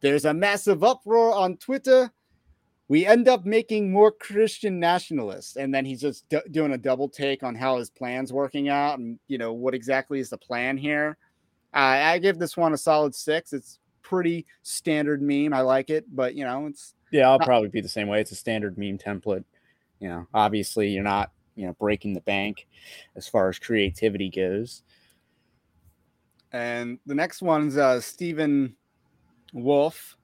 There's 0.00 0.24
a 0.26 0.34
massive 0.34 0.84
uproar 0.84 1.34
on 1.34 1.56
Twitter. 1.56 2.10
We 2.88 3.06
end 3.06 3.28
up 3.28 3.46
making 3.46 3.90
more 3.90 4.12
Christian 4.12 4.78
nationalists. 4.78 5.56
And 5.56 5.74
then 5.74 5.86
he's 5.86 6.02
just 6.02 6.28
d- 6.28 6.40
doing 6.50 6.72
a 6.72 6.78
double 6.78 7.08
take 7.08 7.42
on 7.42 7.54
how 7.54 7.78
his 7.78 7.88
plan's 7.88 8.32
working 8.32 8.68
out 8.68 8.98
and, 8.98 9.18
you 9.26 9.38
know, 9.38 9.54
what 9.54 9.74
exactly 9.74 10.20
is 10.20 10.28
the 10.28 10.36
plan 10.36 10.76
here. 10.76 11.16
Uh, 11.72 11.78
I 11.78 12.18
give 12.18 12.38
this 12.38 12.56
one 12.56 12.74
a 12.74 12.76
solid 12.76 13.14
six. 13.14 13.54
It's 13.54 13.78
pretty 14.02 14.44
standard 14.62 15.22
meme. 15.22 15.54
I 15.54 15.62
like 15.62 15.88
it, 15.88 16.04
but, 16.14 16.34
you 16.34 16.44
know, 16.44 16.66
it's. 16.66 16.94
Yeah, 17.10 17.30
I'll 17.30 17.38
not- 17.38 17.46
probably 17.46 17.70
be 17.70 17.80
the 17.80 17.88
same 17.88 18.06
way. 18.08 18.20
It's 18.20 18.32
a 18.32 18.36
standard 18.36 18.76
meme 18.76 18.98
template. 18.98 19.44
You 20.00 20.08
know, 20.10 20.26
obviously 20.34 20.90
you're 20.90 21.02
not, 21.02 21.32
you 21.56 21.66
know, 21.66 21.72
breaking 21.80 22.12
the 22.12 22.20
bank 22.20 22.66
as 23.16 23.26
far 23.26 23.48
as 23.48 23.58
creativity 23.58 24.28
goes. 24.28 24.82
And 26.54 27.00
the 27.04 27.16
next 27.16 27.42
one's 27.42 27.76
uh, 27.76 28.00
Stephen 28.00 28.76
Wolfe. 29.52 30.16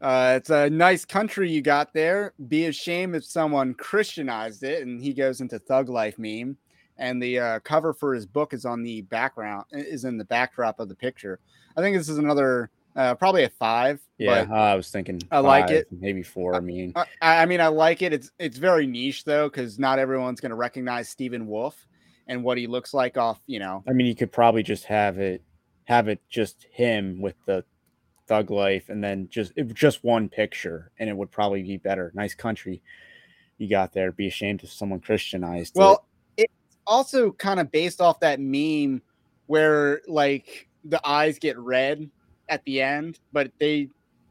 Uh, 0.00 0.34
it's 0.36 0.50
a 0.50 0.70
nice 0.70 1.04
country 1.04 1.50
you 1.50 1.62
got 1.62 1.92
there. 1.92 2.32
Be 2.46 2.66
a 2.66 2.72
shame 2.72 3.12
if 3.12 3.24
someone 3.24 3.74
Christianized 3.74 4.62
it. 4.62 4.86
And 4.86 5.02
he 5.02 5.12
goes 5.12 5.40
into 5.40 5.58
thug 5.58 5.88
life 5.88 6.16
meme. 6.16 6.56
And 6.98 7.20
the 7.20 7.40
uh, 7.40 7.58
cover 7.58 7.92
for 7.92 8.14
his 8.14 8.24
book 8.24 8.54
is 8.54 8.64
on 8.64 8.84
the 8.84 9.02
background, 9.02 9.64
is 9.72 10.04
in 10.04 10.16
the 10.16 10.24
backdrop 10.24 10.78
of 10.78 10.88
the 10.88 10.94
picture. 10.94 11.40
I 11.76 11.80
think 11.80 11.96
this 11.96 12.08
is 12.08 12.18
another 12.18 12.70
uh, 12.94 13.16
probably 13.16 13.42
a 13.42 13.48
five. 13.48 14.00
Yeah, 14.18 14.46
I 14.50 14.76
was 14.76 14.90
thinking. 14.90 15.20
I 15.32 15.40
like 15.40 15.70
it. 15.70 15.88
Maybe 15.90 16.22
four. 16.22 16.54
I 16.54 16.60
mean, 16.60 16.94
I, 16.94 17.06
I 17.42 17.46
mean, 17.46 17.60
I 17.60 17.66
like 17.66 18.00
it. 18.00 18.14
It's 18.14 18.30
it's 18.38 18.56
very 18.56 18.86
niche 18.86 19.24
though, 19.24 19.50
because 19.50 19.78
not 19.78 19.98
everyone's 19.98 20.40
going 20.40 20.50
to 20.50 20.56
recognize 20.56 21.10
Stephen 21.10 21.46
Wolfe 21.46 21.86
and 22.26 22.42
what 22.42 22.58
he 22.58 22.66
looks 22.66 22.94
like 22.94 23.16
off. 23.16 23.40
You 23.46 23.58
know, 23.58 23.84
I 23.88 23.92
mean, 23.92 24.06
you 24.06 24.14
could 24.14 24.32
probably 24.32 24.62
just 24.62 24.84
have 24.84 25.18
it 25.18 25.42
have 25.84 26.08
it 26.08 26.20
just 26.28 26.66
him 26.70 27.20
with 27.20 27.36
the 27.46 27.64
thug 28.26 28.50
life, 28.50 28.88
and 28.88 29.02
then 29.02 29.28
just 29.30 29.52
just 29.72 30.04
one 30.04 30.28
picture, 30.28 30.90
and 30.98 31.08
it 31.08 31.16
would 31.16 31.30
probably 31.30 31.62
be 31.62 31.76
better. 31.76 32.12
Nice 32.14 32.34
country 32.34 32.82
you 33.58 33.68
got 33.68 33.92
there. 33.92 34.12
Be 34.12 34.26
ashamed 34.26 34.62
if 34.62 34.72
someone 34.72 35.00
Christianized. 35.00 35.74
Well, 35.76 36.06
it. 36.36 36.42
it's 36.44 36.76
also 36.86 37.32
kind 37.32 37.60
of 37.60 37.70
based 37.70 38.00
off 38.00 38.20
that 38.20 38.40
meme 38.40 39.02
where 39.46 40.02
like 40.06 40.68
the 40.84 41.00
eyes 41.06 41.38
get 41.38 41.58
red 41.58 42.08
at 42.48 42.64
the 42.64 42.80
end, 42.80 43.18
but 43.32 43.50
they 43.58 43.88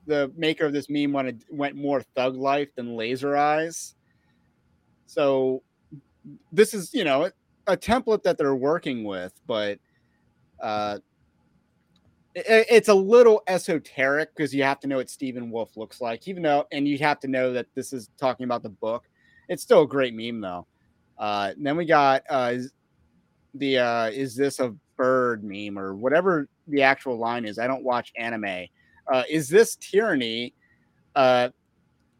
the 0.07 0.31
maker 0.37 0.65
of 0.65 0.73
this 0.73 0.89
meme 0.89 1.11
wanted 1.11 1.43
went 1.49 1.75
more 1.75 2.01
thug 2.15 2.35
life 2.35 2.69
than 2.75 2.95
laser 2.95 3.35
eyes. 3.35 3.95
So 5.07 5.63
this 6.51 6.73
is, 6.73 6.93
you 6.93 7.03
know, 7.03 7.29
a 7.67 7.77
template 7.77 8.24
that 8.24 8.38
they're 8.38 8.55
working 8.55 9.03
with, 9.03 9.34
but 9.48 9.79
uh 10.62 11.00
it, 12.36 12.67
it's 12.69 12.89
a 12.89 12.93
little 12.93 13.41
esoteric 13.48 14.36
because 14.36 14.53
you 14.53 14.63
have 14.63 14.79
to 14.81 14.88
know 14.88 14.98
what 14.98 15.10
Stephen 15.10 15.50
Wolfe 15.50 15.77
looks 15.77 16.01
like, 16.01 16.27
even 16.27 16.43
though, 16.43 16.65
and 16.72 16.88
you 16.88 16.98
have 17.00 17.19
to 17.22 17.27
know 17.27 17.53
that 17.53 17.67
this 17.75 17.93
is 17.93 18.10
talking 18.17 18.43
about 18.43 18.62
the 18.62 18.69
book. 18.69 19.05
It's 19.48 19.63
still 19.63 19.84
a 19.84 19.88
great 19.88 20.13
meme 20.13 20.41
though. 20.41 20.67
Uh, 21.17 21.53
then 21.57 21.77
we 21.77 21.86
got 21.86 22.24
uh, 22.29 22.55
the 23.53 23.77
uh, 23.77 24.05
is 24.07 24.36
this 24.36 24.60
a 24.60 24.75
bird 24.98 25.43
meme 25.43 25.79
or 25.79 25.95
whatever 25.95 26.48
the 26.67 26.81
actual 26.81 27.17
line 27.17 27.45
is. 27.45 27.60
I 27.60 27.67
don't 27.67 27.84
watch 27.84 28.12
anime. 28.17 28.65
Uh, 29.12 29.24
is 29.29 29.48
this 29.48 29.75
tyranny? 29.77 30.53
Uh, 31.15 31.50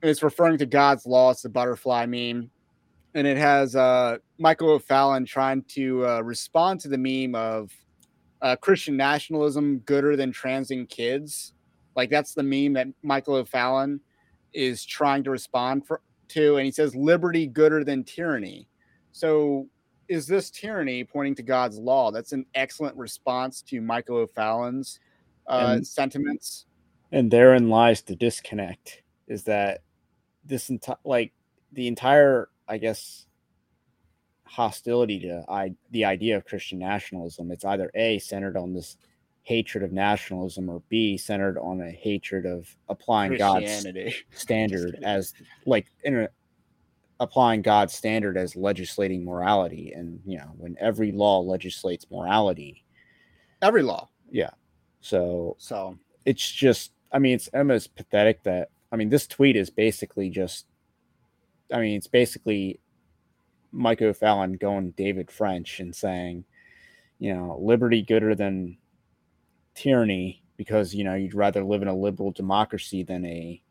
it's 0.02 0.24
referring 0.24 0.58
to 0.60 0.66
God's 0.66 1.06
law. 1.06 1.32
It's 1.32 1.42
the 1.42 1.50
butterfly 1.50 2.06
meme, 2.06 2.50
and 3.15 3.25
it 3.25 3.38
has 3.38 3.75
uh, 3.75 4.17
Michael 4.38 4.72
O'Fallon 4.72 5.25
trying 5.25 5.63
to 5.69 6.05
uh, 6.05 6.22
respond 6.22 6.81
to 6.81 6.89
the 6.89 6.98
meme 6.98 7.34
of 7.34 7.72
uh, 8.41 8.57
Christian 8.57 8.98
nationalism 8.98 9.79
gooder 9.79 10.15
than 10.15 10.31
transing 10.31 10.86
kids. 10.86 11.53
Like 11.95 12.10
that's 12.10 12.34
the 12.34 12.43
meme 12.43 12.74
that 12.74 12.88
Michael 13.01 13.36
O'Fallon 13.36 14.01
is 14.53 14.86
trying 14.86 15.24
to 15.24 15.31
respond 15.31 15.88
for, 15.88 16.01
to, 16.29 16.57
and 16.57 16.65
he 16.65 16.72
says 16.72 16.93
liberty 16.93 17.48
gooder 17.48 17.86
than 17.86 18.03
tyranny. 18.03 18.67
So 19.13 19.67
is 20.10 20.27
this 20.27 20.50
tyranny 20.50 21.05
pointing 21.05 21.36
to 21.36 21.43
God's 21.43 21.77
law? 21.77 22.12
That's 22.12 22.34
an 22.34 22.45
excellent 22.53 22.98
response 22.98 23.62
to 23.63 23.79
Michael 23.79 24.17
O'Fallon's 24.17 25.00
uh, 25.48 25.75
and, 25.75 25.88
sentiments. 25.88 26.65
And 27.13 27.31
therein 27.31 27.69
lies 27.69 28.01
the 28.01 28.15
disconnect 28.17 29.03
is 29.27 29.43
that 29.43 29.84
this 30.43 30.69
entire, 30.69 30.98
like 31.05 31.31
the 31.72 31.88
entire, 31.88 32.50
I 32.67 32.77
guess, 32.77 33.25
hostility 34.45 35.19
to 35.19 35.43
I, 35.50 35.74
the 35.91 36.05
idea 36.05 36.38
of 36.38 36.45
Christian 36.45 36.79
nationalism. 36.79 37.51
It's 37.51 37.65
either 37.65 37.91
A, 37.93 38.19
centered 38.19 38.57
on 38.57 38.74
this 38.74 38.98
hatred 39.43 39.84
of 39.84 39.91
nationalism, 39.91 40.69
or 40.69 40.81
B, 40.89 41.17
centered 41.17 41.57
on 41.57 41.81
a 41.81 41.91
hatred 41.91 42.45
of 42.45 42.67
applying 42.89 43.38
God's 43.38 43.86
standard 44.31 45.00
as, 45.03 45.34
like, 45.65 45.88
in 46.03 46.27
applying 47.19 47.62
God's 47.62 47.93
standard 47.93 48.38
as 48.38 48.55
legislating 48.55 49.24
morality. 49.24 49.93
And, 49.93 50.19
you 50.25 50.38
know, 50.38 50.51
when 50.57 50.75
every 50.79 51.12
law 51.12 51.39
legislates 51.39 52.05
morality, 52.10 52.84
every 53.62 53.84
law. 53.84 54.10
Yeah. 54.31 54.51
So, 55.01 55.55
so 55.60 55.98
it's 56.25 56.51
just, 56.51 56.91
I 57.12 57.19
mean, 57.19 57.36
it's 57.36 57.50
almost 57.53 57.95
pathetic 57.95 58.43
that, 58.43 58.69
I 58.91 58.95
mean, 58.95 59.10
this 59.10 59.27
tweet 59.27 59.55
is 59.55 59.69
basically 59.69 60.29
just, 60.29 60.65
I 61.74 61.79
mean, 61.79 61.98
it's 61.98 62.07
basically 62.07 62.79
Michael 63.72 64.13
Fallon 64.13 64.53
going 64.53 64.91
David 64.91 65.31
French 65.31 65.79
and 65.79 65.95
saying, 65.95 66.45
you 67.19 67.34
know, 67.34 67.57
liberty 67.62 68.01
gooder 68.01 68.36
than 68.36 68.77
tyranny 69.74 70.43
because, 70.57 70.93
you 70.93 71.03
know, 71.03 71.15
you'd 71.15 71.34
rather 71.34 71.63
live 71.63 71.81
in 71.81 71.88
a 71.88 71.95
liberal 71.95 72.31
democracy 72.31 73.03
than 73.03 73.25
a 73.25 73.62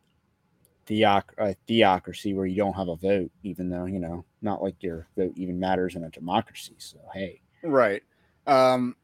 theoc- 0.87 1.35
a 1.39 1.55
theocracy 1.67 2.35
where 2.35 2.47
you 2.47 2.57
don't 2.57 2.75
have 2.75 2.89
a 2.89 2.97
vote, 2.97 3.31
even 3.43 3.69
though 3.69 3.85
you 3.85 3.99
know 3.99 4.25
not 4.43 4.63
like 4.63 4.83
your 4.83 5.07
vote 5.17 5.33
even 5.37 5.59
matters 5.59 5.97
in 5.97 6.05
a 6.05 6.11
democracy. 6.11 6.75
So 6.79 6.99
hey, 7.13 7.41
right. 7.63 8.03
Um, 8.47 8.97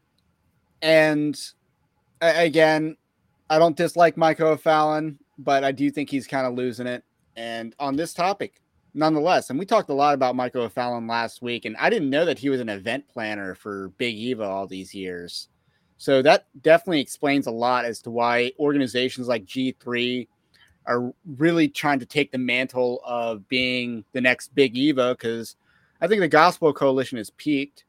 and 0.83 1.39
again, 2.21 2.97
I 3.49 3.59
don't 3.59 3.77
dislike 3.77 4.17
Mike 4.17 4.41
O'Fallon, 4.41 5.19
but 5.39 5.65
I 5.65 5.73
do 5.73 5.91
think 5.91 6.11
he's 6.11 6.27
kind 6.27 6.47
of 6.47 6.55
losing 6.55 6.87
it. 6.87 7.05
And 7.37 7.75
on 7.79 7.97
this 7.97 8.13
topic, 8.13 8.60
nonetheless, 8.95 9.51
and 9.51 9.59
we 9.59 9.67
talked 9.67 9.91
a 9.91 9.95
lot 9.95 10.15
about 10.15 10.37
Michael 10.37 10.63
O'Fallon 10.63 11.07
last 11.07 11.43
week, 11.43 11.65
and 11.65 11.77
I 11.77 11.91
didn't 11.91 12.11
know 12.11 12.25
that 12.25 12.39
he 12.39 12.51
was 12.51 12.61
an 12.61 12.69
event 12.69 13.09
planner 13.09 13.55
for 13.55 13.89
Big 13.99 14.17
Eva 14.17 14.45
all 14.45 14.67
these 14.67 14.95
years. 14.95 15.49
So 15.99 16.23
that 16.23 16.47
definitely 16.63 17.01
explains 17.01 17.47
a 17.47 17.51
lot 17.51 17.85
as 17.85 18.01
to 18.03 18.11
why 18.11 18.53
organizations 18.59 19.29
like 19.29 19.45
G3 19.45 20.27
are 20.87 21.13
really 21.37 21.69
trying 21.69 21.99
to 21.99 22.07
take 22.07 22.33
the 22.33 22.39
mantle 22.39 23.03
of 23.05 23.47
being 23.49 24.05
the 24.13 24.21
next 24.21 24.55
big 24.55 24.77
Eva 24.77 25.15
because 25.15 25.57
I 26.01 26.09
think 26.09 26.21
the 26.21 26.29
Gospel 26.29 26.73
Coalition 26.73 27.19
has 27.19 27.31
peaked. 27.31 27.85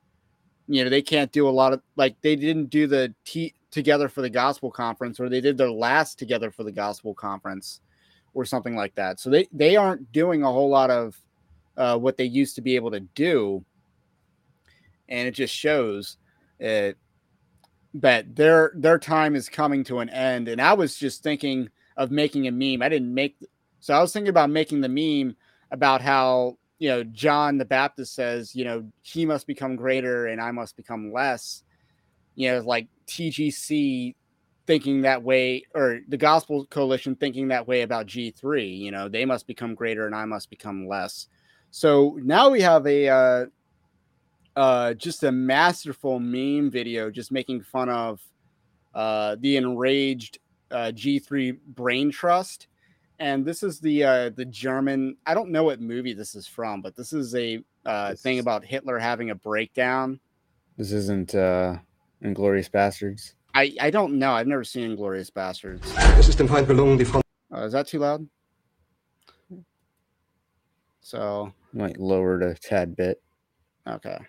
You 0.67 0.83
know, 0.83 0.89
they 0.89 1.01
can't 1.01 1.31
do 1.31 1.47
a 1.47 1.49
lot 1.49 1.73
of 1.73 1.81
like 1.95 2.15
they 2.21 2.35
didn't 2.35 2.69
do 2.69 2.85
the 2.85 3.13
T 3.23 3.53
together 3.71 4.09
for 4.09 4.21
the 4.21 4.29
Gospel 4.29 4.69
Conference 4.69 5.19
or 5.19 5.29
they 5.29 5.41
did 5.41 5.57
their 5.57 5.71
last 5.71 6.19
together 6.19 6.51
for 6.51 6.63
the 6.63 6.71
Gospel 6.71 7.13
Conference 7.13 7.79
or 8.33 8.45
something 8.45 8.75
like 8.75 8.95
that. 8.95 9.19
So 9.19 9.29
they 9.29 9.47
they 9.51 9.75
aren't 9.75 10.11
doing 10.11 10.43
a 10.43 10.51
whole 10.51 10.69
lot 10.69 10.89
of 10.89 11.19
uh, 11.77 11.97
what 11.97 12.17
they 12.17 12.25
used 12.25 12.55
to 12.55 12.61
be 12.61 12.75
able 12.75 12.91
to 12.91 12.99
do, 12.99 13.63
and 15.09 15.27
it 15.27 15.31
just 15.31 15.53
shows 15.53 16.17
it 16.59 16.97
that 17.95 18.35
their 18.35 18.71
their 18.75 18.99
time 18.99 19.35
is 19.35 19.49
coming 19.49 19.83
to 19.85 19.99
an 19.99 20.09
end. 20.09 20.47
And 20.47 20.61
I 20.61 20.73
was 20.73 20.95
just 20.95 21.23
thinking 21.23 21.69
of 21.97 22.11
making 22.11 22.47
a 22.47 22.51
meme. 22.51 22.81
I 22.81 22.89
didn't 22.89 23.13
make 23.13 23.37
so 23.79 23.93
I 23.93 23.99
was 23.99 24.13
thinking 24.13 24.29
about 24.29 24.49
making 24.49 24.81
the 24.81 24.89
meme 24.89 25.35
about 25.71 26.01
how 26.01 26.57
you 26.79 26.89
know 26.89 27.03
John 27.03 27.57
the 27.57 27.65
Baptist 27.65 28.13
says, 28.13 28.55
you 28.55 28.63
know, 28.63 28.89
he 29.01 29.25
must 29.25 29.47
become 29.47 29.75
greater 29.75 30.27
and 30.27 30.39
I 30.39 30.51
must 30.51 30.77
become 30.77 31.11
less. 31.11 31.63
You 32.35 32.51
know, 32.51 32.59
like 32.59 32.87
TGC 33.07 34.15
thinking 34.67 35.01
that 35.01 35.23
way, 35.23 35.63
or 35.73 35.99
the 36.07 36.17
Gospel 36.17 36.65
Coalition 36.65 37.15
thinking 37.15 37.49
that 37.49 37.67
way 37.67 37.81
about 37.81 38.07
G3. 38.07 38.77
You 38.77 38.91
know, 38.91 39.09
they 39.09 39.25
must 39.25 39.47
become 39.47 39.75
greater 39.75 40.05
and 40.05 40.15
I 40.15 40.25
must 40.25 40.49
become 40.49 40.87
less. 40.87 41.27
So 41.71 42.19
now 42.21 42.49
we 42.49 42.61
have 42.61 42.85
a 42.85 43.07
uh, 43.07 43.45
uh, 44.55 44.93
just 44.93 45.23
a 45.23 45.31
masterful 45.31 46.19
meme 46.19 46.69
video 46.69 47.09
just 47.09 47.31
making 47.31 47.61
fun 47.61 47.89
of 47.89 48.21
uh, 48.93 49.37
the 49.39 49.57
enraged 49.57 50.39
uh, 50.69 50.91
G3 50.93 51.57
brain 51.67 52.11
trust. 52.11 52.67
And 53.19 53.45
this 53.45 53.61
is 53.61 53.79
the 53.79 54.03
uh, 54.03 54.29
the 54.29 54.45
German. 54.45 55.15
I 55.25 55.33
don't 55.33 55.51
know 55.51 55.63
what 55.63 55.79
movie 55.79 56.13
this 56.13 56.33
is 56.33 56.47
from, 56.47 56.81
but 56.81 56.95
this 56.95 57.13
is 57.13 57.35
a 57.35 57.63
uh, 57.85 58.15
thing 58.15 58.39
about 58.39 58.65
Hitler 58.65 58.97
having 58.97 59.29
a 59.29 59.35
breakdown. 59.35 60.19
This 60.75 60.91
isn't 60.91 61.35
uh, 61.35 61.77
Inglourious 62.23 62.69
Basterds. 62.69 63.33
I, 63.53 63.75
I 63.81 63.91
don't 63.91 64.13
know. 64.17 64.31
I've 64.31 64.47
never 64.47 64.63
seen 64.63 64.95
Inglourious 64.95 65.31
Basterds. 65.31 65.85
Es 66.17 66.29
ist 66.29 66.39
dem 66.39 66.47
Feind 66.47 66.67
gelungen, 66.67 66.97
Front 67.05 67.21
Uh, 67.53 67.65
is 67.65 67.73
that 67.73 67.85
too 67.85 67.99
loud? 67.99 68.25
So 71.01 71.51
Might 71.73 71.97
lower 71.97 72.41
it 72.41 72.43
a 72.43 72.55
tad 72.55 72.95
bit. 72.95 73.21
okay, 73.85 74.19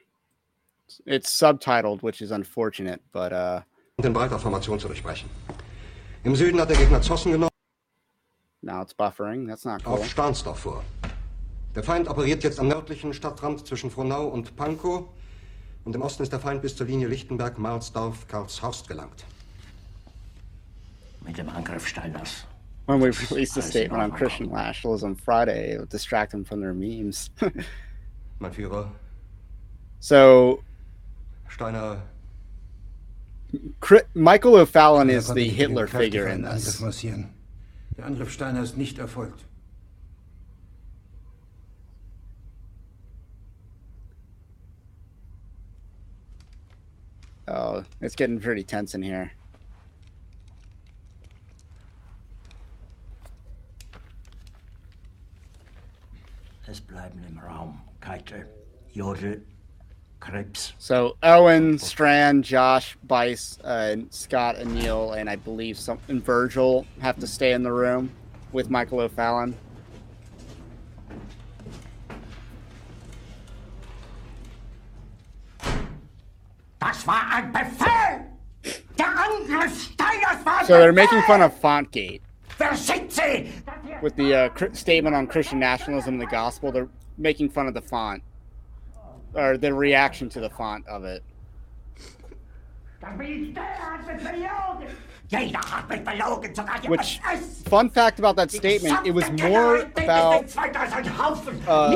it's 1.06 1.30
subtitled, 1.30 2.02
which 2.02 2.20
is 2.20 2.32
unfortunate, 2.32 3.00
but 3.12 3.32
uh, 3.32 3.60
in 3.98 4.12
breiter 4.12 4.38
zu 4.80 4.88
durchbrechen. 4.88 5.28
Im 6.24 6.34
Süden 6.34 6.58
hat 6.60 6.70
der 6.70 6.76
Gegner 6.76 7.00
Zossen 7.00 7.30
genommen, 7.30 7.50
now 8.62 8.80
it's 8.82 8.92
buffering. 8.92 9.46
That's 9.46 9.64
not 9.64 9.84
cool. 9.84 9.94
auf 9.94 10.08
Stahnsdorf 10.08 10.58
vor. 10.58 10.82
Der 11.76 11.84
Feind 11.84 12.08
operiert 12.08 12.42
jetzt 12.42 12.58
am 12.58 12.68
nördlichen 12.68 13.14
Stadtrand 13.14 13.66
zwischen 13.66 13.90
Frohnau 13.90 14.26
und 14.26 14.56
Pankow 14.56 15.08
und 15.84 15.94
im 15.94 16.02
Osten 16.02 16.22
ist 16.22 16.32
der 16.32 16.40
Feind 16.40 16.62
bis 16.62 16.76
zur 16.76 16.86
Linie 16.86 17.08
Lichtenberg, 17.08 17.58
Marsdorf, 17.58 18.26
Karlshorst 18.28 18.88
gelangt. 18.88 19.24
Mit 21.24 21.38
dem 21.38 21.48
Angriff 21.48 21.86
Steiners. 21.86 22.44
When 22.86 23.00
we 23.00 23.10
released 23.30 23.56
a 23.56 23.62
statement 23.62 24.02
on. 24.02 24.10
Christian 24.12 24.50
nationalism 24.50 25.14
Friday, 25.14 25.74
it 25.74 25.78
would 25.78 25.88
distract 25.88 26.32
them 26.32 26.44
from 26.44 26.60
their 26.60 26.74
memes. 26.74 27.30
Mein 28.40 28.52
Führer, 28.52 28.90
so 30.00 30.64
Steiner 31.48 32.02
Cri- 33.80 34.02
Michael 34.14 34.56
O'Fallon 34.56 35.10
is 35.10 35.28
the 35.28 35.48
Hitler 35.48 35.86
figure 35.86 36.26
in 36.26 36.42
this. 36.42 36.80
Der 37.96 38.06
Angriff 38.06 38.32
Steiner 38.32 38.62
ist 38.62 38.76
nicht 38.76 38.98
erfolgt. 38.98 39.44
Oh, 47.48 47.84
it's 48.00 48.14
getting 48.14 48.38
pretty 48.38 48.62
tense 48.62 48.94
in 48.94 49.02
here. 49.02 49.32
Es 56.68 56.80
bleiben 56.80 57.22
im 57.28 57.38
Raum 57.38 57.82
Keitel, 58.00 58.44
Jodl, 58.94 59.42
Krebs. 60.20 60.72
So 60.78 61.16
Owen, 61.22 61.78
Strachan, 61.78 62.42
Josh, 62.42 62.96
Buice, 63.06 63.58
uh, 63.64 63.96
Scott, 64.10 64.56
and 64.56 64.72
Neil, 64.74 65.12
and 65.12 65.28
I 65.28 65.36
believe 65.36 65.76
some 65.76 65.98
and 66.08 66.24
Virgil 66.24 66.86
have 67.00 67.18
to 67.18 67.26
stay 67.26 67.52
in 67.52 67.62
the 67.62 67.72
room 67.72 68.10
with 68.52 68.70
Michael 68.70 69.00
O'Fallon. 69.00 69.56
Das 76.82 77.06
war 77.06 77.22
ein 77.32 77.52
Befehl! 77.52 78.26
Der 78.98 79.06
Angriff 79.06 79.82
Steiners 79.92 80.44
war 80.44 80.64
So 80.64 80.74
they're 80.74 80.92
making 80.92 81.22
fun 81.22 81.40
of 81.40 81.52
Fontgate 81.60 82.22
Wer 82.58 82.74
sind 82.76 83.12
Sie? 83.12 83.52
with 84.02 84.16
the 84.16 84.34
uh, 84.34 84.48
cr- 84.48 84.74
statement 84.74 85.14
on 85.14 85.28
Christian 85.28 85.60
nationalism 85.60 86.14
and 86.14 86.20
the 86.20 86.26
gospel. 86.26 86.72
They're 86.72 86.88
making 87.18 87.50
fun 87.50 87.68
of 87.68 87.74
the 87.74 87.80
font 87.82 88.22
or 89.34 89.56
the 89.56 89.72
reaction 89.72 90.28
to 90.30 90.40
the 90.40 90.50
font 90.50 90.84
of 90.88 91.04
it. 91.04 91.22
Which, 96.88 97.20
fun 97.68 97.90
fact 97.90 98.18
about 98.18 98.36
that 98.36 98.50
statement, 98.50 99.06
it 99.06 99.12
was 99.14 99.30
more 99.30 99.78
about 99.96 100.44
uh, 100.44 101.90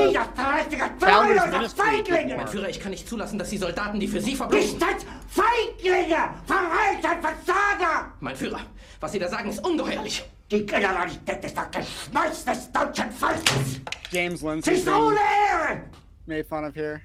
Founders 0.99 1.51
Ministry. 1.51 2.03
Mein 2.37 2.49
Führer, 2.49 2.69
ich 2.69 2.81
kann 2.81 2.91
nicht 2.91 3.09
zulassen, 3.09 3.39
dass 3.39 3.51
die 3.51 3.59
Soldaten, 3.59 4.01
die 4.01 4.09
für 4.09 4.21
Sie 4.21 4.35
verbringen. 4.35 4.81
Feiglinge! 5.29 6.31
Verreiter, 6.47 7.21
Versager! 7.21 8.13
Mein 8.21 8.37
Führer, 8.37 8.61
was 9.01 9.13
Sie 9.13 9.19
da 9.19 9.29
sagen, 9.29 9.51
ist 9.51 9.65
ungeheuerlich. 9.65 10.25
Die 10.51 10.65
Generalität 10.65 11.45
ist 11.45 11.57
das 11.57 11.71
Geschmeiß 11.71 12.45
des 12.45 12.73
deutschen 12.73 13.11
Volkes! 13.11 13.81
James 14.11 14.41
Sie 14.41 14.47
Lindsay 14.47 14.75
ist 14.75 14.89
ohne 14.89 15.17
being 15.17 15.19
Ehre! 15.51 15.83
made 16.27 16.45
fun 16.45 16.65
of 16.65 16.75
here. 16.75 17.03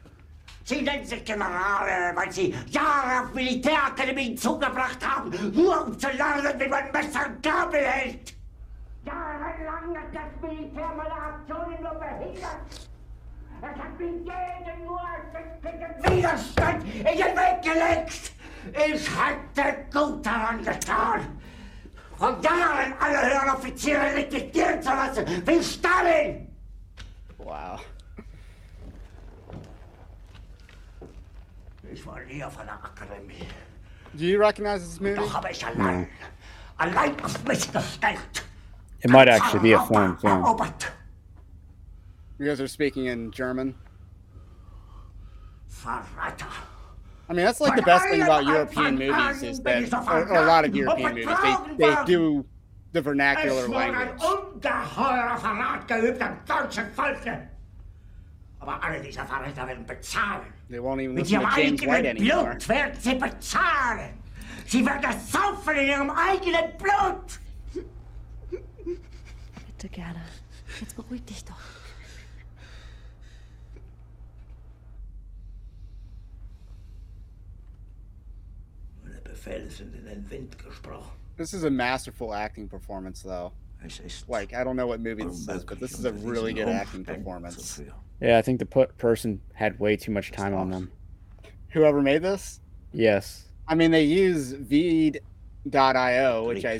Sie 0.64 0.82
nennen 0.82 1.06
sich 1.06 1.26
Generale, 1.26 2.16
weil 2.16 2.32
Sie 2.32 2.56
Jahre 2.68 3.24
auf 3.24 3.34
Militärakademien 3.34 4.38
zugebracht 4.38 5.00
haben, 5.06 5.32
nur 5.54 5.86
um 5.86 5.98
zu 5.98 6.08
lernen, 6.10 6.60
wie 6.60 6.68
man 6.68 6.92
Messer 6.92 7.28
und 7.28 7.42
Gabel 7.42 7.82
hält. 7.82 8.34
Jahrelang 9.06 9.98
hat 9.98 10.14
das 10.14 10.42
Militär 10.50 10.90
meine 10.96 11.12
Aktionen 11.12 11.82
nur 11.82 11.96
behindert. 11.96 12.90
Es 13.62 13.80
hat 13.80 14.00
mir 14.00 14.08
jeden 14.08 14.86
nur 14.86 15.02
den 15.34 16.18
Widerstand 16.18 16.84
in 16.84 17.04
den 17.04 17.16
Weg 17.16 17.62
gelegt. 17.64 18.32
Ich 18.74 19.10
hätte 19.10 19.86
gut 19.92 20.26
daran 20.26 20.64
getan, 20.64 21.22
von 22.18 22.42
Jahren 22.42 22.94
alle 23.00 23.22
höheren 23.22 23.50
Offiziere 23.50 24.16
liquidieren 24.16 24.82
zu 24.82 24.90
lassen, 24.90 25.26
wie 25.46 25.64
Stalin. 25.64 26.48
Wow. 27.40 27.82
Ich 31.92 32.06
war 32.06 32.20
nie 32.22 32.44
auf 32.44 32.58
einer 32.58 32.74
Akademie. 32.74 33.48
Do 34.14 34.26
you 34.26 34.40
recognize 34.40 34.82
this 34.82 35.00
movie? 35.00 35.16
Doch 35.16 35.34
habe 35.34 35.52
ich 35.52 35.66
allein, 35.66 36.08
allein 36.78 37.20
auf 37.24 37.44
mich 37.46 37.72
gestellt. 37.72 38.44
It 39.02 39.10
might 39.10 39.28
actually 39.28 39.60
be 39.60 39.74
a 39.74 39.80
foreign 39.80 40.18
film. 40.18 40.44
Erobert. 40.44 40.92
You 42.40 42.46
guys 42.46 42.60
are 42.60 42.68
speaking 42.68 43.06
in 43.08 43.32
German. 43.32 43.76
Verräter. 45.70 46.48
I 47.30 47.34
mean, 47.34 47.46
that's 47.46 47.62
like 47.62 47.76
the 47.76 47.82
best 47.82 48.06
thing 48.10 48.22
about 48.22 48.46
European 48.46 48.98
movies 48.98 49.44
is 49.44 49.60
that, 49.62 49.94
or, 49.94 50.28
or 50.28 50.44
a 50.44 50.46
lot 50.46 50.66
of 50.66 50.76
European 50.76 51.16
movies, 51.16 51.38
they, 51.78 51.88
they 51.88 51.96
do 52.06 52.46
the 52.92 53.02
vernacular 53.02 53.64
Es 53.64 53.68
wurde 53.68 53.80
ein 53.80 53.92
language. 53.94 54.22
Aber 58.62 58.84
alle 58.84 59.02
diese 59.02 59.26
Verräter 59.26 59.68
werden 59.68 59.86
bezahlen. 59.88 60.54
They 60.70 60.78
won't 60.80 61.02
even 61.02 61.16
Mit 61.16 61.24
listen 61.24 61.42
ihrem 61.42 61.50
to 61.50 61.60
James 61.60 61.82
White 61.82 61.92
eigenen 61.92 62.18
anymore. 62.18 62.50
Blut 62.52 62.70
werden 62.70 63.02
sie 63.02 63.16
bezahlen. 63.16 64.14
Sie 64.68 64.86
werden 64.86 65.10
es 65.10 65.32
saufen 65.32 65.76
in 65.76 65.88
ihrem 65.88 66.10
eigenen 66.12 66.78
Blut. 66.78 67.40
Bitte 69.66 69.90
gerne. 69.90 70.22
Jetzt 70.80 70.96
beruhig 70.96 71.26
dich 71.26 71.44
doch. 71.44 71.56
Meine 79.04 79.22
Befehle 79.22 79.72
sind 79.72 79.96
in 79.96 80.06
den 80.06 80.30
Wind 80.30 80.60
gesprochen. 80.60 81.12
This 81.38 81.54
is 81.54 81.64
a 81.64 81.70
masterful 81.72 82.32
acting 82.32 82.70
performance, 82.70 83.24
though. 83.24 83.52
Like, 84.28 84.54
I 84.54 84.64
don't 84.64 84.76
know 84.76 84.86
what 84.86 85.00
movie 85.00 85.24
this 85.24 85.48
is, 85.48 85.66
but 85.66 85.80
this 85.80 85.98
is 85.98 86.06
a 86.06 86.12
really 86.12 86.54
good 86.54 86.70
acting 86.70 87.04
performance. 87.04 87.82
Yeah, 88.22 88.38
I 88.38 88.42
think 88.42 88.60
the 88.60 88.66
put 88.66 88.98
person 88.98 89.42
had 89.54 89.80
way 89.80 89.98
too 89.98 90.12
much 90.12 90.32
time 90.32 90.54
on 90.54 90.70
them. 90.70 90.92
Whoever 91.70 92.02
made 92.02 92.22
this, 92.22 92.60
Yes. 92.94 93.46
I 93.68 93.76
mean, 93.76 93.92
they 93.92 94.04
use 94.04 94.52
Veed.io, 94.52 96.44
which 96.44 96.66
I 96.66 96.80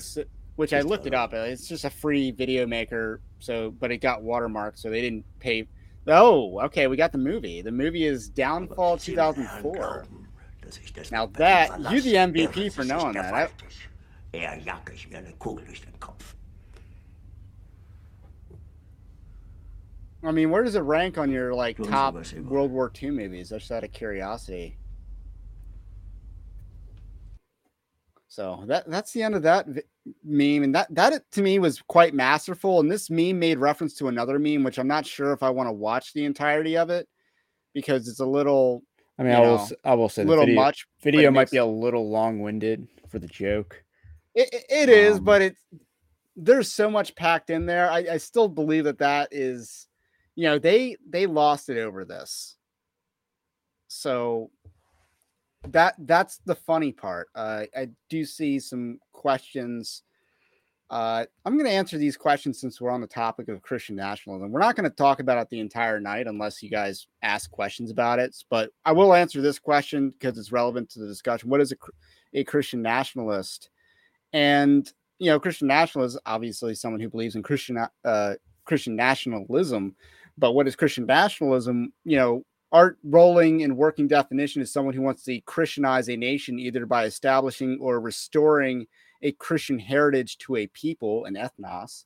which 0.58 0.74
I 0.74 0.82
looked 0.82 1.06
it 1.08 1.14
up. 1.14 1.34
It's 1.34 1.68
just 1.68 1.86
a 1.86 1.90
free 1.90 2.32
video 2.32 2.68
maker. 2.68 3.22
So, 3.40 3.72
but 3.72 3.92
it 3.92 3.98
got 3.98 4.22
watermarked, 4.22 4.78
so 4.78 4.90
they 4.90 5.02
didn't 5.02 5.26
pay. 5.40 5.68
Oh, 6.08 6.60
okay, 6.66 6.88
we 6.88 6.98
got 6.98 7.12
the 7.12 7.18
movie. 7.18 7.62
The 7.62 7.72
movie 7.72 8.06
is 8.06 8.28
Downfall 8.30 8.98
2004. 8.98 10.06
Now 11.12 11.28
that- 11.28 11.70
you 11.92 12.02
the 12.02 12.16
MVP 12.18 12.70
for 12.74 12.84
knowing 12.84 13.14
that. 13.14 13.34
I- 13.34 13.50
I 20.24 20.32
mean, 20.32 20.50
where 20.52 20.64
does 20.64 20.76
it 20.76 20.82
rank 20.82 21.18
on 21.18 21.32
your 21.32 21.54
like 21.54 21.78
top 21.78 22.16
World 22.44 22.72
War 22.72 22.92
II 23.02 23.12
movies? 23.12 23.50
Just 23.50 23.72
out 23.72 23.84
of 23.84 23.92
curiosity. 23.92 24.78
So 28.28 28.64
that 28.68 28.90
that's 28.90 29.12
the 29.12 29.24
end 29.24 29.36
of 29.36 29.42
that 29.44 29.68
meme, 30.24 30.64
and 30.64 30.74
that 30.76 30.88
that 30.96 31.30
to 31.32 31.42
me 31.42 31.60
was 31.60 31.82
quite 31.82 32.14
masterful. 32.14 32.80
And 32.80 32.90
this 32.90 33.10
meme 33.10 33.38
made 33.40 33.58
reference 33.58 33.94
to 33.96 34.08
another 34.08 34.40
meme, 34.40 34.64
which 34.64 34.80
I'm 34.80 34.88
not 34.88 35.06
sure 35.06 35.34
if 35.34 35.44
I 35.44 35.50
want 35.50 35.68
to 35.68 35.74
watch 35.74 36.14
the 36.14 36.24
entirety 36.24 36.78
of 36.78 36.90
it 36.90 37.10
because 37.74 38.08
it's 38.08 38.20
a 38.22 38.26
little 38.26 38.84
I 39.20 39.24
mean, 39.24 39.34
I 39.34 39.40
will. 39.42 39.58
know, 39.58 39.64
s- 39.64 39.74
I 39.84 39.94
will 39.96 40.08
say 40.08 40.24
the 40.24 40.30
little 40.30 40.46
video, 40.46 40.62
much. 40.62 40.88
video 41.04 41.30
might 41.32 41.42
makes- 41.42 41.52
be 41.52 41.58
a 41.58 41.66
little 41.66 42.10
long-winded 42.10 42.88
for 43.10 43.20
the 43.20 43.28
joke. 43.28 43.84
It, 44.34 44.50
it- 44.54 44.66
it 44.70 44.90
is, 44.90 45.18
Um, 45.18 45.24
but 45.26 45.42
it's 45.42 45.60
there's 46.38 46.72
so 46.72 46.90
much 46.90 47.14
packed 47.16 47.50
in 47.50 47.66
there. 47.66 47.92
I, 47.92 47.98
I 48.14 48.18
still 48.18 48.48
believe 48.48 48.86
that 48.86 49.00
that 49.00 49.28
is 49.32 49.88
you 50.36 50.44
know, 50.46 50.60
they 50.60 50.98
they 51.10 51.26
lost 51.26 51.70
it 51.70 51.78
over 51.78 52.06
this. 52.06 52.58
So 53.88 54.50
that 55.70 55.96
that's 56.00 56.40
the 56.46 56.56
funny 56.56 56.92
part. 56.92 57.30
Uh, 57.36 57.64
I 57.76 57.90
do 58.10 58.26
see 58.26 58.60
some 58.60 59.00
questions. 59.12 60.04
Uh, 60.90 61.26
I'm 61.46 61.54
going 61.54 61.70
to 61.70 61.72
answer 61.72 61.98
these 61.98 62.18
questions 62.18 62.60
since 62.60 62.82
we're 62.82 62.90
on 62.90 63.00
the 63.00 63.08
topic 63.08 63.48
of 63.48 63.62
Christian 63.62 63.96
nationalism. 63.96 64.52
We're 64.52 64.60
not 64.60 64.76
going 64.76 64.90
to 64.90 64.96
talk 64.96 65.22
about 65.22 65.38
it 65.38 65.50
the 65.50 65.62
entire 65.62 66.02
night 66.02 66.28
unless 66.28 66.62
you 66.62 66.70
guys 66.70 67.08
ask 67.22 67.50
questions 67.50 67.92
about 67.92 68.20
it. 68.20 68.36
But 68.50 68.72
I 68.84 68.92
will 68.92 69.14
answer 69.14 69.42
this 69.42 69.58
question 69.58 70.10
because 70.10 70.38
it's 70.38 70.52
relevant 70.52 70.90
to 70.92 71.00
the 71.00 71.08
discussion. 71.08 71.50
What 71.50 71.62
is 71.62 71.72
a, 71.72 71.76
a 72.34 72.44
Christian 72.44 72.82
nationalist? 72.82 73.70
And 74.34 74.92
you 75.20 75.28
know, 75.28 75.40
Christian 75.40 75.68
nationalist 75.68 76.18
obviously 76.26 76.74
someone 76.76 77.00
who 77.00 77.10
believes 77.10 77.36
in 77.36 77.44
Christian 77.44 77.78
uh, 78.04 78.34
Christian 78.66 78.96
nationalism. 78.96 79.96
But 80.38 80.54
what 80.54 80.68
is 80.68 80.76
Christian 80.76 81.06
nationalism? 81.06 81.94
You 82.04 82.18
know, 82.18 82.44
our 82.72 82.98
rolling 83.04 83.64
and 83.64 83.78
working 83.78 84.08
definition 84.08 84.62
is 84.62 84.72
someone 84.72 84.94
who 84.94 85.02
wants 85.02 85.24
to 85.24 85.40
Christianize 85.42 86.10
a 86.10 86.16
nation 86.16 86.60
either 86.60 86.86
by 86.86 87.06
establishing 87.06 87.78
or 87.82 88.00
restoring 88.00 88.88
a 89.22 89.32
Christian 89.34 89.78
heritage 89.78 90.38
to 90.40 90.56
a 90.56 90.68
people, 90.68 91.26
an 91.26 91.36
ethnos. 91.36 92.06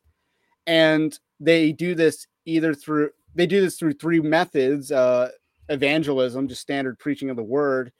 And 0.68 1.18
they 1.40 1.72
do 1.72 1.96
this 1.96 2.28
either 2.46 2.74
through 2.74 3.12
they 3.36 3.46
do 3.46 3.62
this 3.62 3.78
through 3.78 3.94
three 3.94 4.22
methods: 4.22 4.92
uh, 4.92 5.30
evangelism, 5.70 6.48
just 6.48 6.62
standard 6.62 6.98
preaching 6.98 7.30
of 7.30 7.36
the 7.36 7.44
word, 7.44 7.92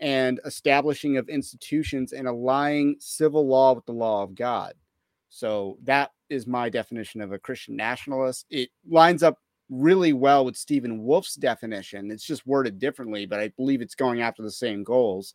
and 0.00 0.40
establishing 0.44 1.16
of 1.16 1.28
institutions 1.28 2.12
and 2.12 2.26
aligning 2.26 2.96
civil 3.00 3.46
law 3.46 3.74
with 3.74 3.84
the 3.86 3.92
law 3.92 4.22
of 4.22 4.34
God. 4.34 4.74
So 5.28 5.78
that 5.82 6.12
is 6.30 6.46
my 6.46 6.68
definition 6.68 7.20
of 7.20 7.32
a 7.32 7.38
Christian 7.38 7.76
nationalist. 7.76 8.46
It 8.50 8.70
lines 8.88 9.22
up 9.22 9.38
really 9.70 10.12
well 10.12 10.44
with 10.44 10.56
Stephen 10.56 11.04
Wolfe's 11.04 11.34
definition. 11.34 12.10
It's 12.10 12.26
just 12.26 12.46
worded 12.46 12.78
differently, 12.78 13.26
but 13.26 13.40
I 13.40 13.48
believe 13.56 13.80
it's 13.80 13.94
going 13.94 14.20
after 14.20 14.42
the 14.42 14.50
same 14.50 14.84
goals. 14.84 15.34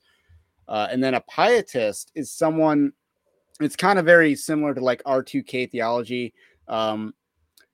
Uh, 0.67 0.87
and 0.91 1.03
then 1.03 1.15
a 1.15 1.21
pietist 1.21 2.11
is 2.15 2.31
someone, 2.31 2.93
it's 3.59 3.75
kind 3.75 3.97
of 3.97 4.05
very 4.05 4.35
similar 4.35 4.73
to 4.73 4.81
like 4.81 5.03
R2K 5.03 5.71
theology. 5.71 6.33
Um, 6.67 7.13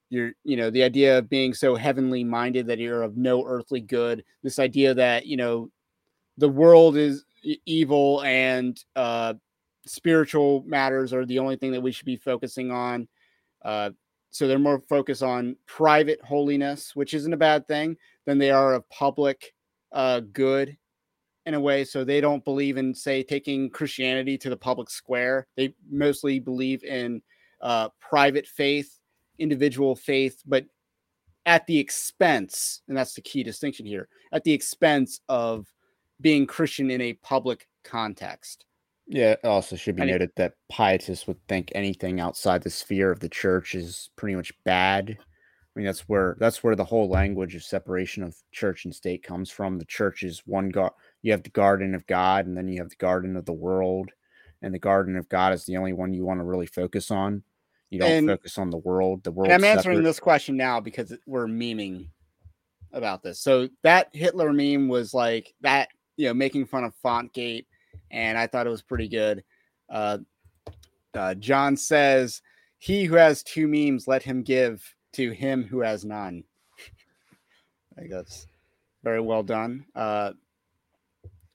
you're, 0.10 0.32
you 0.44 0.56
know, 0.56 0.70
the 0.70 0.84
idea 0.84 1.18
of 1.18 1.30
being 1.30 1.54
so 1.54 1.76
heavenly 1.76 2.24
minded 2.24 2.68
that 2.68 2.80
you're 2.80 3.04
of 3.04 3.18
no 3.18 3.46
earthly 3.46 3.82
good. 3.82 4.24
This 4.44 4.60
idea 4.60 4.94
that, 4.94 5.26
you 5.26 5.36
know, 5.36 5.70
the 6.38 6.50
world 6.50 6.96
is 6.96 7.26
evil 7.66 8.22
and 8.24 8.82
uh, 8.96 9.34
spiritual 9.86 10.64
matters 10.66 11.14
are 11.14 11.26
the 11.26 11.40
only 11.40 11.58
thing 11.58 11.72
that 11.72 11.82
we 11.82 11.92
should 11.92 12.06
be 12.06 12.16
focusing 12.16 12.72
on. 12.72 13.08
Uh, 13.64 13.92
so 14.30 14.48
they're 14.48 14.60
more 14.60 14.82
focused 14.90 15.24
on 15.24 15.56
private 15.66 16.22
holiness, 16.24 16.96
which 16.96 17.14
isn't 17.14 17.34
a 17.34 17.38
bad 17.38 17.68
thing, 17.68 17.98
than 18.26 18.38
they 18.38 18.52
are 18.52 18.74
of 18.74 18.90
public 18.90 19.54
uh, 19.92 20.20
good 20.20 20.78
in 21.46 21.54
a 21.54 21.60
way. 21.60 21.86
So 21.86 22.04
they 22.04 22.22
don't 22.22 22.44
believe 22.44 22.78
in, 22.78 22.94
say, 22.94 23.24
taking 23.24 23.70
Christianity 23.70 24.38
to 24.40 24.50
the 24.50 24.58
public 24.58 24.90
square. 24.90 25.48
They 25.56 25.74
mostly 25.90 26.40
believe 26.40 26.84
in 26.84 27.22
uh, 27.62 27.90
private 28.00 28.48
faith, 28.48 29.00
individual 29.40 29.96
faith, 29.96 30.42
but 30.46 30.66
at 31.46 31.66
the 31.68 31.78
expense, 31.78 32.82
and 32.88 32.98
that's 32.98 33.14
the 33.14 33.22
key 33.22 33.44
distinction 33.44 33.86
here, 33.86 34.10
at 34.32 34.44
the 34.44 34.54
expense 34.54 35.22
of 35.30 35.68
being 36.22 36.48
Christian 36.48 36.90
in 36.90 37.02
a 37.02 37.14
public 37.14 37.68
context. 37.84 38.66
Yeah, 39.08 39.32
it 39.32 39.46
also 39.46 39.76
should 39.76 39.96
be 39.96 40.02
and 40.02 40.12
noted 40.12 40.30
it, 40.30 40.36
that 40.38 40.56
pietists 40.70 41.28
would 41.28 41.38
think 41.48 41.72
anything 41.76 42.20
outside 42.20 42.64
the 42.64 42.70
sphere 42.70 43.12
of 43.12 43.20
the 43.20 43.30
church 43.30 43.76
is 43.76 44.10
pretty 44.16 44.36
much 44.36 44.52
bad. 44.64 45.16
I 45.20 45.80
mean, 45.80 45.86
that's 45.86 46.08
where 46.10 46.38
that's 46.40 46.64
where 46.64 46.76
the 46.76 46.86
whole 46.86 47.10
language 47.10 47.54
of 47.54 47.64
separation 47.64 48.24
of 48.24 48.36
church 48.52 48.86
and 48.86 48.96
state 48.96 49.24
comes 49.24 49.52
from. 49.52 49.78
The 49.78 49.86
church 49.86 50.24
is 50.24 50.42
one 50.46 50.70
God. 50.70 50.92
You 51.22 51.34
have 51.34 51.44
the 51.44 51.50
garden 51.50 51.94
of 51.94 52.08
God, 52.08 52.48
and 52.48 52.58
then 52.58 52.68
you 52.68 52.80
have 52.80 52.90
the 52.90 52.96
garden 52.96 53.36
of 53.36 53.46
the 53.46 53.54
world. 53.54 54.10
And 54.62 54.74
the 54.74 54.80
garden 54.80 55.18
of 55.18 55.30
God 55.30 55.54
is 55.54 55.66
the 55.66 55.78
only 55.78 55.94
one 55.94 56.14
you 56.14 56.26
want 56.26 56.40
to 56.40 56.46
really 56.46 56.66
focus 56.66 57.12
on. 57.12 57.44
You 57.92 58.00
don't 58.00 58.10
and, 58.10 58.28
focus 58.28 58.58
on 58.58 58.70
the 58.72 58.78
world. 58.78 59.24
The 59.24 59.32
world. 59.32 59.52
I'm 59.52 59.64
answering 59.64 60.02
this 60.02 60.20
question 60.20 60.58
now 60.58 60.80
because 60.80 61.14
we're 61.28 61.46
memeing 61.46 62.08
about 62.92 63.22
this. 63.22 63.40
So 63.40 63.70
that 63.84 64.10
Hitler 64.14 64.54
meme 64.54 64.88
was 64.88 65.14
like 65.14 65.54
that, 65.62 65.90
you 66.18 66.28
know, 66.28 66.34
making 66.34 66.66
fun 66.66 66.86
of 66.86 66.94
Fontgate 67.04 67.66
and 68.12 68.38
I 68.38 68.48
thought 68.48 68.68
it 68.68 68.72
was 68.72 68.82
pretty 68.82 69.08
good. 69.08 69.44
Uh, 69.90 70.20
uh, 71.14 71.34
John 71.36 71.78
says, 71.78 72.42
"He 72.78 73.06
who 73.06 73.16
has 73.16 73.44
two 73.44 73.68
memes, 73.68 74.08
let 74.08 74.24
him 74.24 74.44
give 74.44 74.84
to 75.14 75.32
him 75.32 75.64
who 75.64 75.82
has 75.82 76.06
none." 76.06 76.44
I 77.98 78.02
think 78.02 78.12
that's 78.12 78.48
very 79.04 79.22
well 79.22 79.44
done. 79.44 79.86
Uh, 79.96 80.34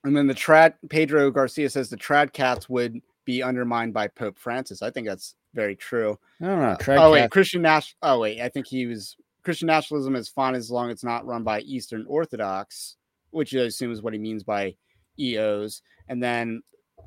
and 0.05 0.17
then 0.17 0.27
the 0.27 0.35
trad 0.35 0.75
Pedro 0.89 1.31
Garcia 1.31 1.69
says 1.69 1.91
the 1.91 1.97
trad 1.97 2.33
cats 2.33 2.69
would 2.69 3.01
be 3.25 3.43
undermined 3.43 3.93
by 3.93 4.09
Pope 4.09 4.39
Francis. 4.39 4.83
I 4.83 4.91
think 4.91 5.07
that's 5.07 5.35
very 5.55 5.77
true. 5.77 6.19
I 6.41 6.47
don't 6.47 6.61
know. 6.61 6.95
Uh, 6.95 7.07
oh 7.07 7.13
wait, 7.13 7.31
Christian 7.31 7.63
Nash. 7.63 7.95
Oh 8.03 8.21
wait, 8.21 8.41
I 8.41 8.49
think 8.49 8.67
he 8.67 8.87
was 8.87 9.17
Christian 9.43 9.67
nationalism 9.67 10.17
is 10.17 10.29
fine 10.29 10.55
as 10.55 10.71
long 10.71 10.89
as 10.89 10.95
it's 10.95 11.05
not 11.05 11.27
run 11.27 11.43
by 11.43 11.61
Eastern 11.61 12.05
Orthodox, 12.09 12.97
which 13.31 13.55
I 13.55 13.61
assume 13.61 13.93
is 13.93 14.03
what 14.03 14.13
he 14.13 14.19
means 14.19 14.43
by 14.43 14.77
EOs, 15.21 15.83
and 16.09 16.23
then 16.23 16.63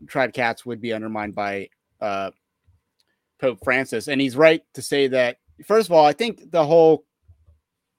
Trad 0.06 0.34
Cats 0.34 0.66
would 0.66 0.82
be 0.82 0.94
undermined 0.94 1.36
by 1.36 1.70
uh, 2.02 2.32
Pope 3.40 3.60
Francis. 3.64 4.08
And 4.08 4.22
he's 4.22 4.36
right 4.36 4.64
to 4.74 4.82
say 4.82 5.08
that. 5.08 5.38
First 5.66 5.88
of 5.88 5.94
all, 5.94 6.06
I 6.06 6.14
think 6.14 6.52
the 6.52 6.66
whole 6.66 7.06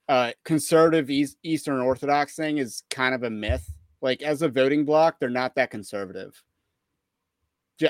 uh, 0.08 0.32
conservative 0.44 1.10
East, 1.10 1.38
Eastern 1.42 1.80
Orthodox 1.80 2.34
thing 2.34 2.58
is 2.58 2.82
kind 2.90 3.14
of 3.14 3.22
a 3.22 3.30
myth. 3.30 3.70
Like 4.00 4.22
as 4.22 4.42
a 4.42 4.48
voting 4.48 4.84
bloc, 4.84 5.18
they're 5.18 5.30
not 5.30 5.54
that 5.54 5.70
conservative. 5.70 6.42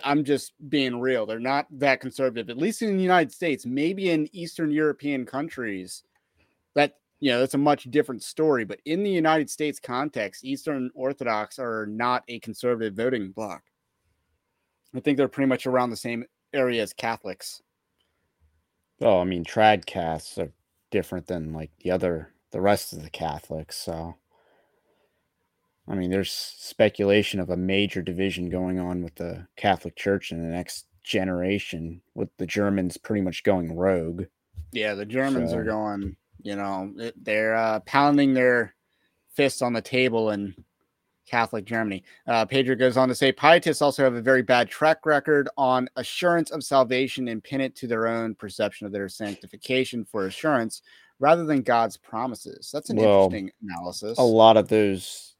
I'm 0.02 0.24
just 0.24 0.52
being 0.68 1.00
real. 1.00 1.26
They're 1.26 1.38
not 1.38 1.66
that 1.78 2.00
conservative, 2.00 2.48
at 2.48 2.56
least 2.56 2.82
in 2.82 2.96
the 2.96 3.02
United 3.02 3.32
States. 3.32 3.66
Maybe 3.66 4.10
in 4.10 4.28
Eastern 4.32 4.70
European 4.70 5.26
countries, 5.26 6.04
that 6.74 6.96
you 7.20 7.30
know, 7.30 7.40
that's 7.40 7.54
a 7.54 7.58
much 7.58 7.84
different 7.84 8.22
story. 8.22 8.64
But 8.64 8.80
in 8.84 9.02
the 9.02 9.10
United 9.10 9.48
States 9.50 9.80
context, 9.80 10.44
Eastern 10.44 10.90
Orthodox 10.94 11.58
are 11.58 11.86
not 11.86 12.24
a 12.28 12.38
conservative 12.40 12.94
voting 12.94 13.30
bloc. 13.30 13.62
I 14.94 15.00
think 15.00 15.16
they're 15.16 15.28
pretty 15.28 15.48
much 15.48 15.66
around 15.66 15.90
the 15.90 15.96
same 15.96 16.24
area 16.52 16.82
as 16.82 16.92
Catholics. 16.92 17.62
Oh, 19.00 19.20
I 19.20 19.24
mean, 19.24 19.44
trad 19.44 19.86
cats 19.86 20.38
are 20.38 20.52
different 20.90 21.26
than 21.26 21.52
like 21.52 21.70
the 21.82 21.90
other, 21.90 22.32
the 22.52 22.60
rest 22.60 22.92
of 22.92 23.02
the 23.02 23.10
Catholics. 23.10 23.76
So, 23.76 24.14
I 25.88 25.94
mean, 25.94 26.10
there's 26.10 26.30
speculation 26.30 27.40
of 27.40 27.50
a 27.50 27.56
major 27.56 28.02
division 28.02 28.48
going 28.48 28.78
on 28.78 29.02
with 29.02 29.16
the 29.16 29.48
Catholic 29.56 29.96
Church 29.96 30.30
in 30.30 30.42
the 30.42 30.54
next 30.54 30.86
generation, 31.02 32.00
with 32.14 32.28
the 32.38 32.46
Germans 32.46 32.96
pretty 32.96 33.20
much 33.20 33.42
going 33.42 33.74
rogue. 33.76 34.24
Yeah, 34.72 34.94
the 34.94 35.04
Germans 35.04 35.50
so, 35.50 35.58
are 35.58 35.64
going 35.64 36.16
you 36.44 36.54
know, 36.54 36.92
they're 37.16 37.56
uh, 37.56 37.80
pounding 37.80 38.34
their 38.34 38.74
fists 39.34 39.62
on 39.62 39.72
the 39.72 39.82
table 39.82 40.30
in 40.30 40.54
Catholic 41.26 41.64
Germany. 41.64 42.04
Uh, 42.28 42.44
Pedro 42.44 42.76
goes 42.76 42.96
on 42.96 43.08
to 43.08 43.14
say 43.14 43.32
Pietists 43.32 43.82
also 43.82 44.04
have 44.04 44.14
a 44.14 44.20
very 44.20 44.42
bad 44.42 44.68
track 44.68 45.06
record 45.06 45.48
on 45.56 45.88
assurance 45.96 46.50
of 46.50 46.62
salvation 46.62 47.28
and 47.28 47.42
pin 47.42 47.60
it 47.60 47.74
to 47.76 47.86
their 47.86 48.06
own 48.06 48.34
perception 48.34 48.86
of 48.86 48.92
their 48.92 49.08
sanctification 49.08 50.04
for 50.04 50.26
assurance 50.26 50.82
rather 51.18 51.44
than 51.46 51.62
God's 51.62 51.96
promises. 51.96 52.70
That's 52.72 52.90
an 52.90 52.96
well, 52.96 53.24
interesting 53.24 53.50
analysis. 53.62 54.18
A 54.18 54.22
lot 54.22 54.58
of 54.58 54.68
those, 54.68 55.34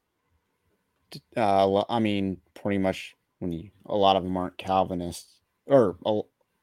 uh, 1.37 1.83
I 1.87 1.99
mean, 1.99 2.41
pretty 2.55 2.79
much 2.79 3.15
when 3.39 3.51
you, 3.51 3.69
a 3.85 3.95
lot 3.95 4.15
of 4.15 4.23
them 4.23 4.35
aren't 4.35 4.57
Calvinists, 4.57 5.41
or 5.67 5.97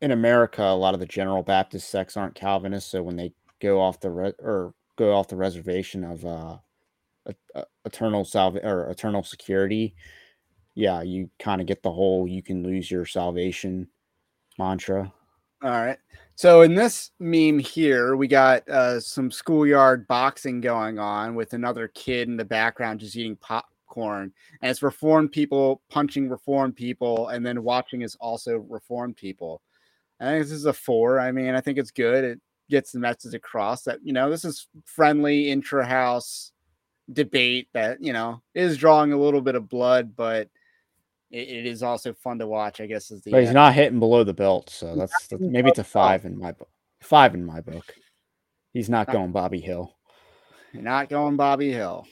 in 0.01 0.11
America, 0.11 0.63
a 0.63 0.75
lot 0.75 0.95
of 0.95 1.01
the 1.01 1.07
General 1.07 1.45
Baptist 1.45 1.89
sects 1.89 2.17
aren't 2.17 2.35
Calvinists. 2.35 2.91
So 2.91 3.05
when 3.05 3.17
they 3.17 3.33
go 3.63 3.81
off 3.81 4.01
the 4.01 4.11
re- 4.11 4.35
or 4.41 4.75
go 4.97 5.15
off 5.15 5.29
the 5.29 5.37
reservation 5.37 6.05
of 6.05 6.27
uh, 6.27 6.57
eternal 7.85 8.25
salve 8.25 8.57
or 8.57 8.91
eternal 8.91 9.23
security, 9.23 9.95
yeah, 10.75 11.03
you 11.03 11.31
kind 11.39 11.61
of 11.61 11.67
get 11.67 11.83
the 11.83 11.93
whole 11.93 12.27
you 12.27 12.43
can 12.43 12.63
lose 12.63 12.91
your 12.91 13.07
salvation 13.07 13.89
mantra. 14.59 15.13
All 15.63 15.71
right. 15.71 15.99
So 16.35 16.63
in 16.63 16.75
this 16.75 17.13
meme 17.21 17.61
here, 17.61 18.17
we 18.17 18.27
got 18.27 18.69
uh, 18.69 18.99
some 18.99 19.31
schoolyard 19.31 20.09
boxing 20.09 20.61
going 20.61 20.99
on 20.99 21.37
with 21.37 21.53
another 21.53 21.89
kid 21.89 22.29
in 22.29 22.37
the 22.37 22.45
background 22.45 23.01
just 23.01 23.15
eating 23.15 23.37
popcorn, 23.37 24.33
and 24.61 24.71
it's 24.71 24.83
reformed 24.83 25.31
people 25.31 25.83
punching 25.89 26.29
reformed 26.29 26.75
people, 26.75 27.29
and 27.29 27.47
then 27.47 27.63
watching 27.63 28.03
is 28.03 28.17
also 28.17 28.57
reformed 28.57 29.17
people. 29.17 29.63
I 30.21 30.25
think 30.25 30.45
this 30.45 30.53
is 30.53 30.67
a 30.67 30.73
four. 30.73 31.21
I 31.21 31.31
mean, 31.33 31.55
I 31.55 31.61
think 31.61 31.79
it's 31.79 31.91
good. 31.91 32.25
It 32.25 32.41
gets 32.73 32.91
the 32.91 32.99
message 32.99 33.35
across 33.35 33.83
that 33.83 33.99
you 34.03 34.15
know 34.15 34.31
this 34.31 34.47
is 34.47 34.67
friendly 34.87 35.51
intra-house 35.51 36.53
debate 37.13 37.69
that 37.75 38.03
you 38.03 38.13
know 38.13 38.41
is 38.55 38.79
drawing 38.79 39.13
a 39.13 39.17
little 39.17 39.43
bit 39.43 39.55
of 39.55 39.69
blood, 39.69 40.17
but 40.17 40.49
it, 41.31 41.49
it 41.49 41.67
is 41.67 41.83
also 41.83 42.13
fun 42.15 42.39
to 42.39 42.47
watch. 42.47 42.81
I 42.81 42.87
guess 42.87 43.11
is 43.11 43.23
the. 43.23 43.31
But 43.31 43.41
he's 43.41 43.51
uh, 43.51 43.55
not 43.55 43.75
hitting 43.75 43.99
below 43.99 44.25
the 44.25 44.35
belt, 44.35 44.71
so 44.71 44.97
that's, 44.97 45.29
that's 45.29 45.43
maybe 45.43 45.69
it's 45.69 45.79
a 45.79 45.85
five 45.85 46.25
in 46.25 46.39
my 46.39 46.53
book. 46.53 46.71
Five 47.01 47.35
in 47.35 47.45
my 47.45 47.61
book. 47.61 47.95
He's 48.73 48.89
not 48.89 49.11
going 49.13 49.33
Bobby 49.33 49.61
Hill. 49.61 49.95
Not 50.73 51.11
going 51.11 51.37
Bobby 51.37 51.71
Hill. 51.71 52.07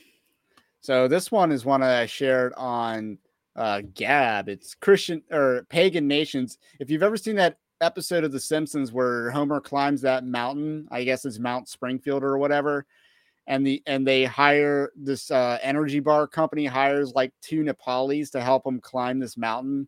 So 0.81 1.07
this 1.07 1.31
one 1.31 1.51
is 1.51 1.65
one 1.65 1.81
that 1.81 2.01
I 2.01 2.05
shared 2.05 2.53
on 2.55 3.17
uh, 3.55 3.81
Gab. 3.95 4.47
It's 4.47 4.75
Christian 4.75 5.23
or 5.31 5.65
pagan 5.69 6.07
nations. 6.07 6.59
If 6.79 6.91
you've 6.91 7.03
ever 7.03 7.17
seen 7.17 7.35
that 7.37 7.57
episode 7.81 8.23
of 8.23 8.31
The 8.31 8.39
Simpsons 8.39 8.91
where 8.91 9.31
Homer 9.31 9.59
climbs 9.59 10.01
that 10.01 10.25
mountain, 10.25 10.87
I 10.91 11.03
guess 11.03 11.25
it's 11.25 11.39
Mount 11.39 11.67
Springfield 11.67 12.23
or 12.23 12.37
whatever, 12.37 12.85
and 13.47 13.65
the 13.65 13.81
and 13.87 14.07
they 14.07 14.23
hire 14.23 14.91
this 14.95 15.31
uh, 15.31 15.57
energy 15.61 15.99
bar 15.99 16.27
company 16.27 16.65
hires 16.65 17.13
like 17.13 17.33
two 17.41 17.63
Nepalis 17.63 18.31
to 18.31 18.41
help 18.41 18.63
them 18.63 18.79
climb 18.79 19.19
this 19.19 19.37
mountain, 19.37 19.87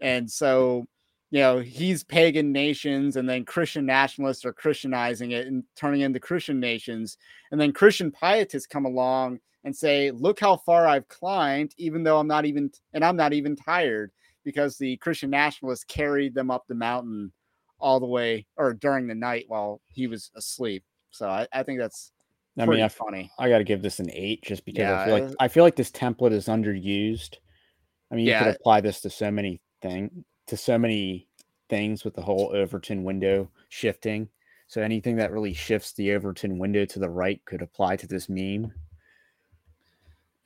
and 0.00 0.30
so 0.30 0.86
you 1.30 1.40
know 1.40 1.58
he's 1.58 2.04
pagan 2.04 2.52
nations, 2.52 3.16
and 3.16 3.28
then 3.28 3.44
Christian 3.44 3.84
nationalists 3.84 4.44
are 4.44 4.52
Christianizing 4.52 5.32
it 5.32 5.46
and 5.48 5.64
turning 5.76 6.02
into 6.02 6.20
Christian 6.20 6.60
nations, 6.60 7.18
and 7.50 7.60
then 7.60 7.72
Christian 7.72 8.10
pietists 8.10 8.68
come 8.68 8.86
along 8.86 9.40
and 9.64 9.76
say, 9.76 10.10
"Look 10.12 10.40
how 10.40 10.56
far 10.56 10.86
I've 10.86 11.08
climbed, 11.08 11.74
even 11.76 12.02
though 12.04 12.18
I'm 12.18 12.28
not 12.28 12.46
even 12.46 12.70
and 12.94 13.04
I'm 13.04 13.16
not 13.16 13.32
even 13.32 13.56
tired." 13.56 14.12
Because 14.48 14.78
the 14.78 14.96
Christian 14.96 15.28
nationalists 15.28 15.84
carried 15.84 16.32
them 16.32 16.50
up 16.50 16.64
the 16.66 16.74
mountain 16.74 17.30
all 17.78 18.00
the 18.00 18.06
way 18.06 18.46
or 18.56 18.72
during 18.72 19.06
the 19.06 19.14
night 19.14 19.44
while 19.48 19.82
he 19.88 20.06
was 20.06 20.30
asleep. 20.34 20.82
So 21.10 21.28
I, 21.28 21.46
I 21.52 21.62
think 21.62 21.78
that's 21.78 22.12
I 22.58 22.64
mean, 22.64 22.80
I, 22.80 22.88
funny. 22.88 23.30
I 23.38 23.50
got 23.50 23.58
to 23.58 23.64
give 23.64 23.82
this 23.82 24.00
an 24.00 24.10
eight 24.10 24.42
just 24.42 24.64
because 24.64 24.80
Yeah, 24.80 24.98
I 25.00 25.04
feel 25.04 25.14
like 25.14 25.36
I 25.38 25.48
feel 25.48 25.64
like 25.64 25.76
this 25.76 25.90
template 25.90 26.32
is 26.32 26.46
underused. 26.46 27.36
I 28.10 28.14
mean, 28.14 28.24
you 28.24 28.30
Yeah. 28.30 28.44
could 28.44 28.56
apply 28.56 28.80
this 28.80 29.02
to 29.02 29.10
so 29.10 29.30
many 29.30 29.60
thing 29.82 30.24
to 30.46 30.56
so 30.56 30.78
many 30.78 31.28
things 31.68 32.04
with 32.04 32.14
the 32.14 32.22
whole 32.22 32.50
Overton 32.56 33.04
window 33.04 33.50
shifting. 33.68 34.30
So 34.66 34.80
anything 34.80 35.16
that 35.16 35.30
really 35.30 35.52
shifts 35.52 35.92
the 35.92 36.12
Overton 36.12 36.58
window 36.58 36.86
to 36.86 36.98
the 36.98 37.10
right 37.10 37.44
could 37.44 37.60
apply 37.60 37.96
to 37.96 38.06
this 38.06 38.30
meme. 38.30 38.72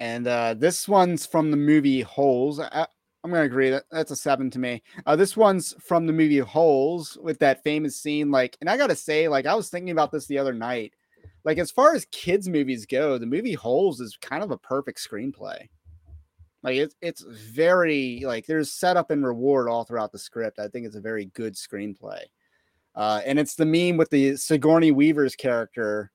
And 0.00 0.26
uh, 0.26 0.54
this 0.54 0.88
one's 0.88 1.24
from 1.26 1.52
the 1.52 1.56
movie 1.56 2.00
Holes. 2.00 2.58
I, 2.58 2.88
I'm 3.24 3.30
to 3.30 3.40
agree 3.40 3.70
that 3.70 3.84
that's 3.90 4.10
a 4.10 4.16
seven 4.16 4.50
to 4.50 4.58
me. 4.58 4.82
Uh, 5.06 5.14
this 5.14 5.36
one's 5.36 5.74
from 5.80 6.06
the 6.06 6.12
movie 6.12 6.38
Holes 6.38 7.16
with 7.22 7.38
that 7.38 7.62
famous 7.62 7.96
scene. 7.96 8.32
Like, 8.32 8.56
and 8.60 8.68
I 8.68 8.76
got 8.76 8.88
to 8.88 8.96
say, 8.96 9.28
like, 9.28 9.46
I 9.46 9.54
was 9.54 9.68
thinking 9.68 9.92
about 9.92 10.10
this 10.10 10.26
the 10.26 10.38
other 10.38 10.52
night. 10.52 10.94
Like, 11.44 11.58
as 11.58 11.70
far 11.70 11.94
as 11.94 12.04
kids' 12.06 12.48
movies 12.48 12.84
go, 12.84 13.18
the 13.18 13.26
movie 13.26 13.54
Holes 13.54 14.00
is 14.00 14.18
kind 14.20 14.42
of 14.42 14.50
a 14.50 14.58
perfect 14.58 14.98
screenplay. 14.98 15.68
Like, 16.64 16.76
it's 16.76 16.96
it's 17.00 17.22
very 17.22 18.22
like 18.24 18.46
there's 18.46 18.72
setup 18.72 19.10
and 19.10 19.24
reward 19.24 19.68
all 19.68 19.84
throughout 19.84 20.12
the 20.12 20.18
script. 20.18 20.58
I 20.58 20.68
think 20.68 20.86
it's 20.86 20.96
a 20.96 21.00
very 21.00 21.26
good 21.26 21.54
screenplay. 21.54 22.22
Uh, 22.94 23.20
and 23.24 23.38
it's 23.38 23.54
the 23.54 23.64
meme 23.64 23.96
with 23.96 24.10
the 24.10 24.36
Sigourney 24.36 24.90
Weaver's 24.90 25.36
character 25.36 26.10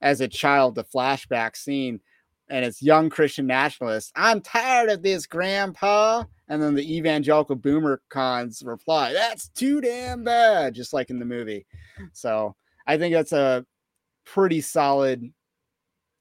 as 0.00 0.20
a 0.20 0.28
child, 0.28 0.74
the 0.74 0.84
flashback 0.84 1.56
scene 1.56 2.00
and 2.50 2.64
it's 2.64 2.82
young 2.82 3.10
Christian 3.10 3.46
nationalists. 3.46 4.12
I'm 4.16 4.40
tired 4.40 4.90
of 4.90 5.02
this, 5.02 5.26
Grandpa. 5.26 6.24
And 6.48 6.62
then 6.62 6.74
the 6.74 6.96
evangelical 6.96 7.56
boomer 7.56 8.00
cons 8.08 8.62
reply, 8.64 9.12
"That's 9.12 9.48
too 9.50 9.80
damn 9.80 10.24
bad," 10.24 10.74
just 10.74 10.92
like 10.92 11.10
in 11.10 11.18
the 11.18 11.26
movie. 11.26 11.66
So 12.12 12.56
I 12.86 12.96
think 12.96 13.14
that's 13.14 13.32
a 13.32 13.66
pretty 14.24 14.62
solid 14.62 15.30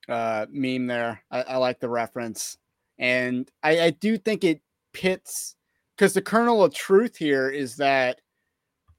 uh, 0.09 0.45
meme 0.49 0.87
there. 0.87 1.23
I, 1.31 1.41
I 1.43 1.57
like 1.57 1.79
the 1.79 1.89
reference, 1.89 2.57
and 2.99 3.49
I, 3.63 3.79
I 3.79 3.89
do 3.91 4.17
think 4.17 4.43
it 4.43 4.61
pits 4.91 5.55
because 5.95 6.13
the 6.13 6.21
kernel 6.21 6.63
of 6.63 6.73
truth 6.73 7.15
here 7.15 7.49
is 7.49 7.77
that 7.77 8.19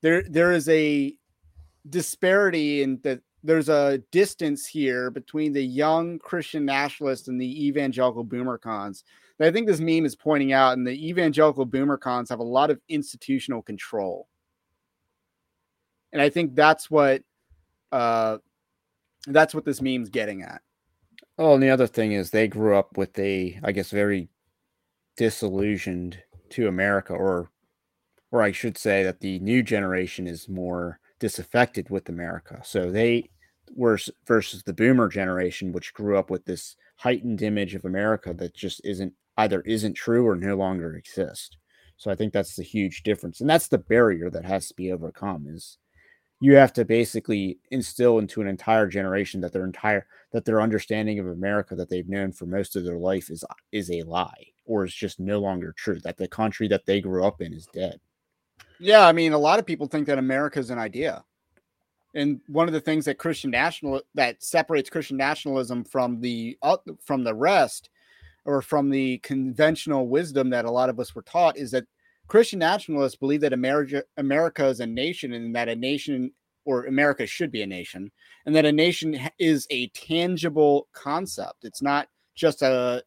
there 0.01 0.23
there 0.23 0.53
is 0.53 0.69
a 0.69 1.15
disparity 1.89 2.83
in 2.83 3.01
that 3.03 3.21
there's 3.43 3.69
a 3.69 3.99
distance 4.11 4.67
here 4.67 5.11
between 5.11 5.53
the 5.53 5.63
young 5.63 6.19
Christian 6.19 6.65
nationalists 6.65 7.29
and 7.29 7.41
the 7.41 7.67
evangelical 7.67 8.25
boomer 8.25 8.59
cons. 8.59 9.05
that 9.39 9.49
I 9.49 9.53
think 9.53 9.67
this 9.67 9.81
meme 9.81 10.05
is 10.05 10.17
pointing 10.17 10.53
out, 10.53 10.77
and 10.77 10.87
the 10.87 11.09
evangelical 11.09 11.65
boomer 11.65 11.97
cons 11.97 12.31
have 12.31 12.41
a 12.41 12.45
lot 12.45 12.71
of 12.71 12.81
institutional 12.89 13.63
control. 13.63 14.29
And 16.13 16.21
I 16.23 16.31
think 16.31 16.55
that's 16.55 16.91
what 16.91 17.23
uh 17.93 18.39
that's 19.27 19.55
what 19.55 19.65
this 19.65 19.81
meme's 19.83 20.09
getting 20.09 20.43
at. 20.43 20.63
Oh, 21.39 21.55
and 21.55 21.63
the 21.63 21.71
other 21.71 21.87
thing 21.87 22.13
is 22.13 22.31
they 22.31 22.49
grew 22.49 22.77
up 22.77 22.97
with 22.97 23.17
a, 23.19 23.61
I 23.63 23.73
guess, 23.73 23.91
very 23.91 24.29
disillusioned 25.17 26.23
to 26.51 26.67
America, 26.67 27.13
or, 27.13 27.51
or 28.33 28.43
I 28.43 28.53
should 28.53 28.77
say 28.77 29.05
that 29.05 29.21
the 29.21 29.39
new 29.39 29.63
generation 29.63 30.27
is 30.27 30.49
more 30.49 30.99
disaffected 31.19 31.91
with 31.91 32.09
America. 32.09 32.61
So 32.65 32.91
they 32.91 33.31
were 33.75 33.99
versus 34.27 34.63
the 34.63 34.73
Boomer 34.73 35.09
generation, 35.09 35.73
which 35.73 35.95
grew 35.95 36.17
up 36.19 36.31
with 36.31 36.45
this 36.45 36.77
heightened 36.97 37.43
image 37.43 37.75
of 37.75 37.85
America 37.85 38.35
that 38.35 38.55
just 38.55 38.81
isn't 38.85 39.13
either 39.37 39.61
isn't 39.63 39.95
true 39.95 40.27
or 40.27 40.35
no 40.37 40.57
longer 40.57 40.95
exists. 40.95 41.57
So 41.97 42.11
I 42.11 42.15
think 42.15 42.33
that's 42.33 42.57
the 42.57 42.63
huge 42.63 43.03
difference, 43.03 43.41
and 43.41 43.51
that's 43.51 43.69
the 43.69 43.79
barrier 43.79 44.31
that 44.31 44.45
has 44.45 44.69
to 44.69 44.75
be 44.75 44.93
overcome. 44.93 45.47
Is 45.49 45.79
you 46.41 46.55
have 46.55 46.73
to 46.75 46.85
basically 46.85 47.59
instill 47.71 48.19
into 48.19 48.41
an 48.41 48.47
entire 48.47 48.87
generation 48.87 49.41
that 49.41 49.53
their 49.53 49.65
entire 49.65 50.07
that 50.33 50.45
their 50.45 50.61
understanding 50.61 51.19
of 51.19 51.27
America 51.27 51.75
that 51.75 51.91
they've 51.91 52.09
known 52.09 52.33
for 52.33 52.47
most 52.47 52.77
of 52.77 52.85
their 52.85 52.99
life 52.99 53.31
is 53.31 53.45
is 53.73 53.91
a 53.91 54.03
lie 54.03 54.47
or 54.65 54.85
is 54.85 54.95
just 54.95 55.19
no 55.19 55.41
longer 55.41 55.73
true. 55.77 55.99
That 56.01 56.17
the 56.17 56.29
country 56.29 56.69
that 56.69 56.87
they 56.87 57.01
grew 57.01 57.25
up 57.25 57.41
in 57.41 57.53
is 57.53 57.67
dead. 57.67 58.01
Yeah, 58.81 59.07
I 59.07 59.13
mean, 59.13 59.33
a 59.33 59.39
lot 59.39 59.59
of 59.59 59.67
people 59.67 59.87
think 59.87 60.07
that 60.07 60.19
America 60.19 60.59
is 60.59 60.71
an 60.71 60.79
idea. 60.79 61.25
And 62.15 62.41
one 62.47 62.69
of 62.69 62.75
the 62.75 62.81
things 62.81 63.05
that 63.05 63.19
Christian 63.19 63.51
national 63.51 64.03
that 64.15 64.43
separates 64.43 64.91
Christian 64.91 65.17
nationalism 65.17 65.85
from 65.85 66.21
the 66.21 66.59
from 67.05 67.23
the 67.25 67.35
rest 67.35 67.91
or 68.45 68.63
from 68.63 68.89
the 68.89 69.19
conventional 69.19 70.09
wisdom 70.09 70.51
that 70.51 70.65
a 70.65 70.71
lot 70.71 70.89
of 70.89 70.99
us 70.99 71.15
were 71.15 71.23
taught 71.23 71.59
is 71.59 71.71
that 71.73 71.85
Christian 72.29 72.59
nationalists 72.59 73.17
believe 73.17 73.43
that 73.43 73.53
America 73.53 74.05
America 74.17 74.67
is 74.67 74.81
a 74.81 74.87
nation 74.87 75.33
and 75.33 75.55
that 75.55 75.69
a 75.69 75.77
nation 75.77 76.33
or 76.65 76.87
America 76.87 77.27
should 77.27 77.51
be 77.51 77.63
a 77.63 77.67
nation 77.67 78.11
and 78.47 78.55
that 78.55 78.65
a 78.65 78.73
nation 78.73 79.19
is 79.39 79.67
a 79.71 79.89
tangible 79.89 80.89
concept. 80.93 81.65
It's 81.65 81.83
not 81.83 82.09
just 82.35 82.63
a, 82.63 83.03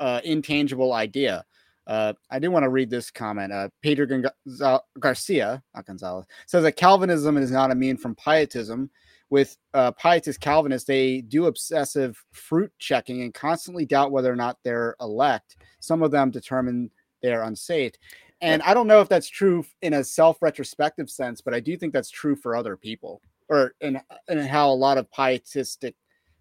a 0.00 0.20
intangible 0.24 0.92
idea. 0.94 1.44
Uh, 1.86 2.12
I 2.30 2.38
do 2.38 2.50
want 2.50 2.62
to 2.64 2.68
read 2.68 2.90
this 2.90 3.10
comment. 3.10 3.52
Uh, 3.52 3.68
Pedro 3.82 4.06
Gonza- 4.06 4.80
Garcia, 5.00 5.62
not 5.74 5.86
Gonzalez, 5.86 6.26
says 6.46 6.62
that 6.62 6.76
Calvinism 6.76 7.36
is 7.36 7.50
not 7.50 7.70
immune 7.70 7.96
from 7.96 8.14
pietism. 8.14 8.90
With 9.30 9.56
uh, 9.72 9.92
pietist 9.92 10.40
Calvinists, 10.40 10.86
they 10.86 11.22
do 11.22 11.46
obsessive 11.46 12.22
fruit 12.32 12.70
checking 12.78 13.22
and 13.22 13.32
constantly 13.32 13.86
doubt 13.86 14.12
whether 14.12 14.30
or 14.30 14.36
not 14.36 14.58
they're 14.62 14.94
elect. 15.00 15.56
Some 15.80 16.02
of 16.02 16.10
them 16.10 16.30
determine 16.30 16.90
they're 17.22 17.44
unsaved. 17.44 17.98
And 18.42 18.60
I 18.62 18.74
don't 18.74 18.86
know 18.88 19.00
if 19.00 19.08
that's 19.08 19.28
true 19.28 19.64
in 19.80 19.94
a 19.94 20.04
self-retrospective 20.04 21.08
sense, 21.08 21.40
but 21.40 21.54
I 21.54 21.60
do 21.60 21.76
think 21.78 21.92
that's 21.94 22.10
true 22.10 22.36
for 22.36 22.54
other 22.54 22.76
people, 22.76 23.22
or 23.48 23.74
in, 23.80 24.00
in 24.28 24.38
how 24.38 24.68
a 24.68 24.74
lot 24.74 24.98
of 24.98 25.10
pietistic, 25.10 25.94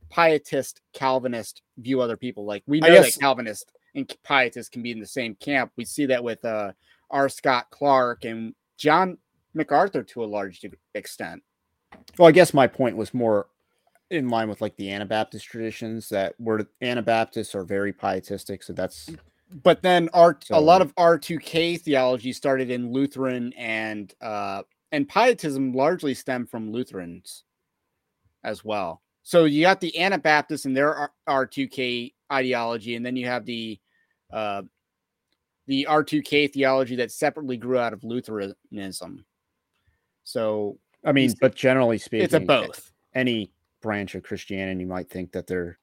pietist 0.10 0.82
Calvinist 0.93 1.62
view 1.77 2.01
other 2.01 2.17
people. 2.17 2.43
Like 2.43 2.63
we 2.67 2.82
know 2.82 2.88
guess- 2.88 3.13
that 3.13 3.21
Calvinist 3.21 3.71
and 3.95 4.12
pietists 4.23 4.69
can 4.69 4.82
be 4.82 4.91
in 4.91 4.99
the 4.99 5.06
same 5.06 5.36
camp. 5.36 5.71
We 5.75 5.86
see 5.86 6.06
that 6.08 6.23
with 6.23 6.43
uh, 6.45 6.71
R. 7.10 7.30
Scott 7.30 7.67
Clark 7.71 8.25
and 8.25 8.54
John 8.77 9.17
MacArthur 9.54 10.04
to 10.04 10.23
a 10.23 10.25
large 10.25 10.65
extent. 10.95 11.43
Well, 12.17 12.30
I 12.30 12.32
guess 12.32 12.54
my 12.54 12.67
point 12.67 12.95
was 12.95 13.13
more 13.13 13.47
in 14.10 14.30
line 14.30 14.49
with 14.49 14.62
like 14.62 14.75
the 14.75 14.91
Anabaptist 14.91 15.45
traditions 15.45 16.10
that 16.10 16.36
were 16.39 16.67
Anabaptists 16.82 17.56
are 17.56 17.63
very 17.63 17.93
pietistic. 17.93 18.63
So 18.63 18.73
that's 18.73 19.10
But 19.63 19.82
then 19.82 20.10
R 20.13 20.38
a 20.51 20.62
lot 20.62 20.82
of 20.82 20.95
R2K 20.95 21.82
theology 21.82 22.34
started 22.34 22.69
in 22.69 22.91
Lutheran 22.91 23.54
and 23.54 24.13
uh, 24.21 24.63
and 24.91 25.08
pietism 25.08 25.73
largely 25.73 26.13
stemmed 26.13 26.49
from 26.49 26.71
Lutherans 26.71 27.43
as 28.43 28.63
well. 28.63 29.01
So 29.23 29.45
you 29.45 29.62
got 29.62 29.80
the 29.80 29.97
Anabaptists 29.99 30.65
and 30.65 30.75
their 30.75 30.93
R- 30.95 31.12
R2K 31.45 32.13
ideology, 32.31 32.95
and 32.95 33.05
then 33.05 33.15
you 33.15 33.27
have 33.27 33.45
the 33.45 33.79
uh, 34.31 34.63
the 35.67 35.87
R2K 35.89 36.51
theology 36.51 36.95
that 36.97 37.11
separately 37.11 37.57
grew 37.57 37.77
out 37.77 37.93
of 37.93 38.03
Lutheranism. 38.03 39.25
So 40.23 40.77
I 41.03 41.11
mean, 41.11 41.33
but 41.39 41.55
generally 41.55 41.97
speaking, 41.97 42.25
it's 42.25 42.33
a 42.33 42.39
both. 42.39 42.91
any 43.15 43.51
branch 43.81 44.15
of 44.15 44.23
Christianity 44.23 44.85
might 44.85 45.09
think 45.09 45.31
that 45.31 45.47
they're 45.47 45.79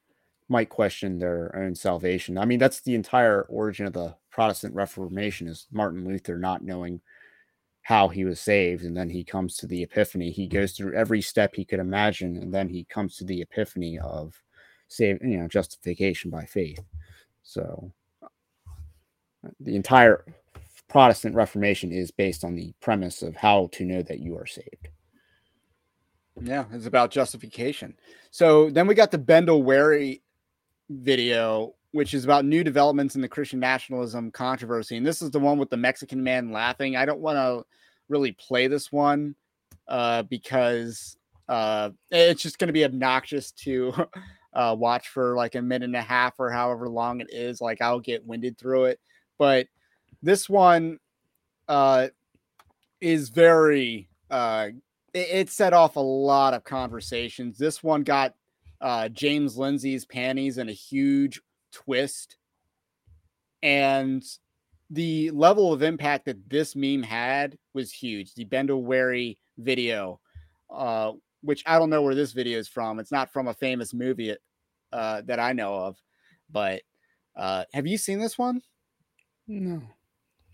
might 0.48 0.68
question 0.70 1.18
their 1.18 1.54
own 1.56 1.74
salvation. 1.74 2.38
I 2.38 2.46
mean, 2.46 2.58
that's 2.58 2.80
the 2.80 2.94
entire 2.94 3.42
origin 3.42 3.87
of 3.87 3.92
the 3.92 4.16
Protestant 4.30 4.74
Reformation 4.74 5.46
is 5.46 5.66
Martin 5.70 6.06
Luther 6.06 6.38
not 6.38 6.64
knowing 6.64 7.00
how 7.82 8.08
he 8.08 8.24
was 8.24 8.40
saved, 8.40 8.84
and 8.84 8.96
then 8.96 9.11
he 9.11 9.24
comes 9.24 9.56
to 9.56 9.66
the 9.66 9.82
epiphany. 9.82 10.30
He 10.30 10.46
goes 10.46 10.72
through 10.72 10.94
every 10.94 11.20
step 11.20 11.54
he 11.54 11.64
could 11.64 11.80
imagine, 11.80 12.37
and 12.37 12.52
then 12.52 12.68
he 12.68 12.84
comes 12.84 13.16
to 13.16 13.24
the 13.24 13.40
epiphany 13.42 13.98
of 13.98 14.34
save, 14.88 15.22
you 15.22 15.38
know, 15.38 15.48
justification 15.48 16.31
by 16.31 16.44
faith. 16.44 16.83
So 17.42 17.92
the 19.61 19.77
entire 19.77 20.24
Protestant 20.88 21.35
Reformation 21.35 21.92
is 21.92 22.11
based 22.11 22.44
on 22.44 22.55
the 22.55 22.72
premise 22.81 23.22
of 23.22 23.37
how 23.37 23.68
to 23.72 23.85
know 23.85 24.03
that 24.03 24.20
you 24.20 24.37
are 24.37 24.46
saved. 24.46 24.88
Yeah, 26.40 26.64
it's 26.72 26.87
about 26.87 27.11
justification. 27.11 27.94
So 28.31 28.70
then 28.70 28.87
we 28.87 28.94
got 28.94 29.11
the 29.11 29.18
Bendel 29.18 29.62
Wary 29.62 30.22
video, 30.88 31.74
which 31.92 32.14
is 32.14 32.24
about 32.24 32.44
new 32.44 32.64
developments 32.64 33.16
in 33.16 33.22
the 33.22 33.29
Christian 33.29 33.61
nationalism 33.61 34.31
controversy. 34.31 34.96
And 34.96 35.07
this 35.07 35.20
is 35.20 35.31
the 35.31 35.40
one 35.40 35.59
with 35.59 35.70
the 35.70 35.77
Mexican 35.77 36.22
man 36.22 36.53
laughing. 36.53 36.96
I 36.96 37.05
don't 37.05 37.20
want 37.20 37.37
to 37.37 37.66
really 38.09 38.33
play 38.33 38.66
this 38.66 38.90
one 38.90 39.35
uh, 39.88 40.22
because 40.22 41.16
uh, 41.48 41.90
it's 42.11 42.42
just 42.42 42.59
going 42.59 42.68
to 42.68 42.72
be 42.72 42.85
obnoxious 42.85 43.51
to 43.53 43.92
uh, 44.59 44.75
watch 44.75 45.09
for 45.09 45.37
like 45.37 45.55
a 45.55 45.62
minute 45.62 45.85
and 45.85 45.94
a 45.94 46.03
half 46.03 46.35
or 46.40 46.51
however 46.51 46.88
long 46.88 47.21
it 47.21 47.33
is. 47.33 47.61
Like 47.61 47.81
I'll 47.81 48.01
get 48.01 48.27
winded 48.27 48.59
through 48.59 48.87
it. 48.87 49.01
But 49.38 49.68
this 50.21 50.49
one 50.49 50.99
uh, 51.68 52.09
is 53.01 53.29
very, 53.29 54.09
uh, 54.33 54.71
it, 55.14 55.29
it 55.31 55.51
set 55.51 55.73
off 55.73 55.94
a 55.94 56.01
lot 56.01 56.55
of 56.55 56.64
conversations. 56.64 57.57
This 57.57 57.85
one 57.85 58.03
got 58.03 58.35
uh, 58.81 59.09
James 59.11 59.57
Lindsay's 59.57 60.05
panties 60.05 60.59
in 60.59 60.68
a 60.68 60.73
huge 60.73 61.40
twist. 61.71 62.37
And 63.62 64.25
the 64.90 65.31
level 65.31 65.73
of 65.73 65.85
impact 65.85 66.25
that 66.25 66.51
this 66.51 66.75
meme 66.75 67.05
had 67.05 67.57
was 67.75 67.92
huge. 67.92 68.35
The 68.35 68.44
Bendel 68.44 68.83
Wary 68.83 69.38
video, 69.57 70.18
uh, 70.68 71.12
which 71.42 71.62
I 71.64 71.79
don't 71.79 71.90
know 71.90 72.03
where 72.03 72.16
this 72.16 72.33
video 72.33 72.59
is 72.59 72.66
from. 72.66 72.99
It's 72.99 73.12
not 73.12 73.33
from 73.33 73.47
a 73.47 73.55
famous 73.55 73.94
movie 73.94 74.35
uh, 74.92 75.22
that 75.27 75.40
I 75.40 75.53
know 75.53 75.74
of. 75.74 75.96
But 76.51 76.83
uh, 77.37 77.64
have 77.72 77.87
you 77.87 77.98
seen 77.98 78.18
this 78.18 78.38
one? 78.38 78.61
No. 79.46 79.83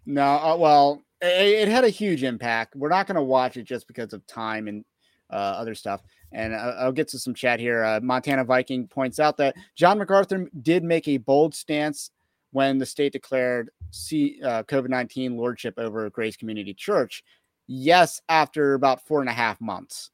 No. 0.06 0.24
Uh, 0.24 0.56
well, 0.58 1.02
it, 1.20 1.66
it, 1.66 1.68
had 1.68 1.84
a 1.84 1.88
huge 1.88 2.22
impact. 2.22 2.76
We're 2.76 2.88
not 2.88 3.06
going 3.06 3.16
to 3.16 3.22
watch 3.22 3.56
it 3.56 3.64
just 3.64 3.86
because 3.86 4.12
of 4.12 4.26
time 4.26 4.68
and 4.68 4.84
uh, 5.30 5.36
other 5.36 5.74
stuff. 5.74 6.02
And 6.32 6.54
I'll 6.54 6.92
get 6.92 7.08
to 7.08 7.18
some 7.18 7.34
chat 7.34 7.60
here. 7.60 7.84
Uh, 7.84 8.00
Montana 8.02 8.44
Viking 8.44 8.88
points 8.88 9.20
out 9.20 9.36
that 9.36 9.56
John 9.76 9.98
MacArthur 9.98 10.48
did 10.62 10.82
make 10.82 11.06
a 11.06 11.16
bold 11.16 11.54
stance 11.54 12.10
when 12.50 12.78
the 12.78 12.86
state 12.86 13.12
declared 13.12 13.70
C, 13.90 14.40
uh, 14.44 14.62
COVID 14.64 14.88
19 14.88 15.36
lordship 15.36 15.74
over 15.78 16.08
Grace 16.10 16.36
Community 16.36 16.74
Church. 16.74 17.22
Yes, 17.66 18.20
after 18.28 18.74
about 18.74 19.06
four 19.06 19.20
and 19.20 19.28
a 19.28 19.32
half 19.32 19.60
months. 19.60 20.10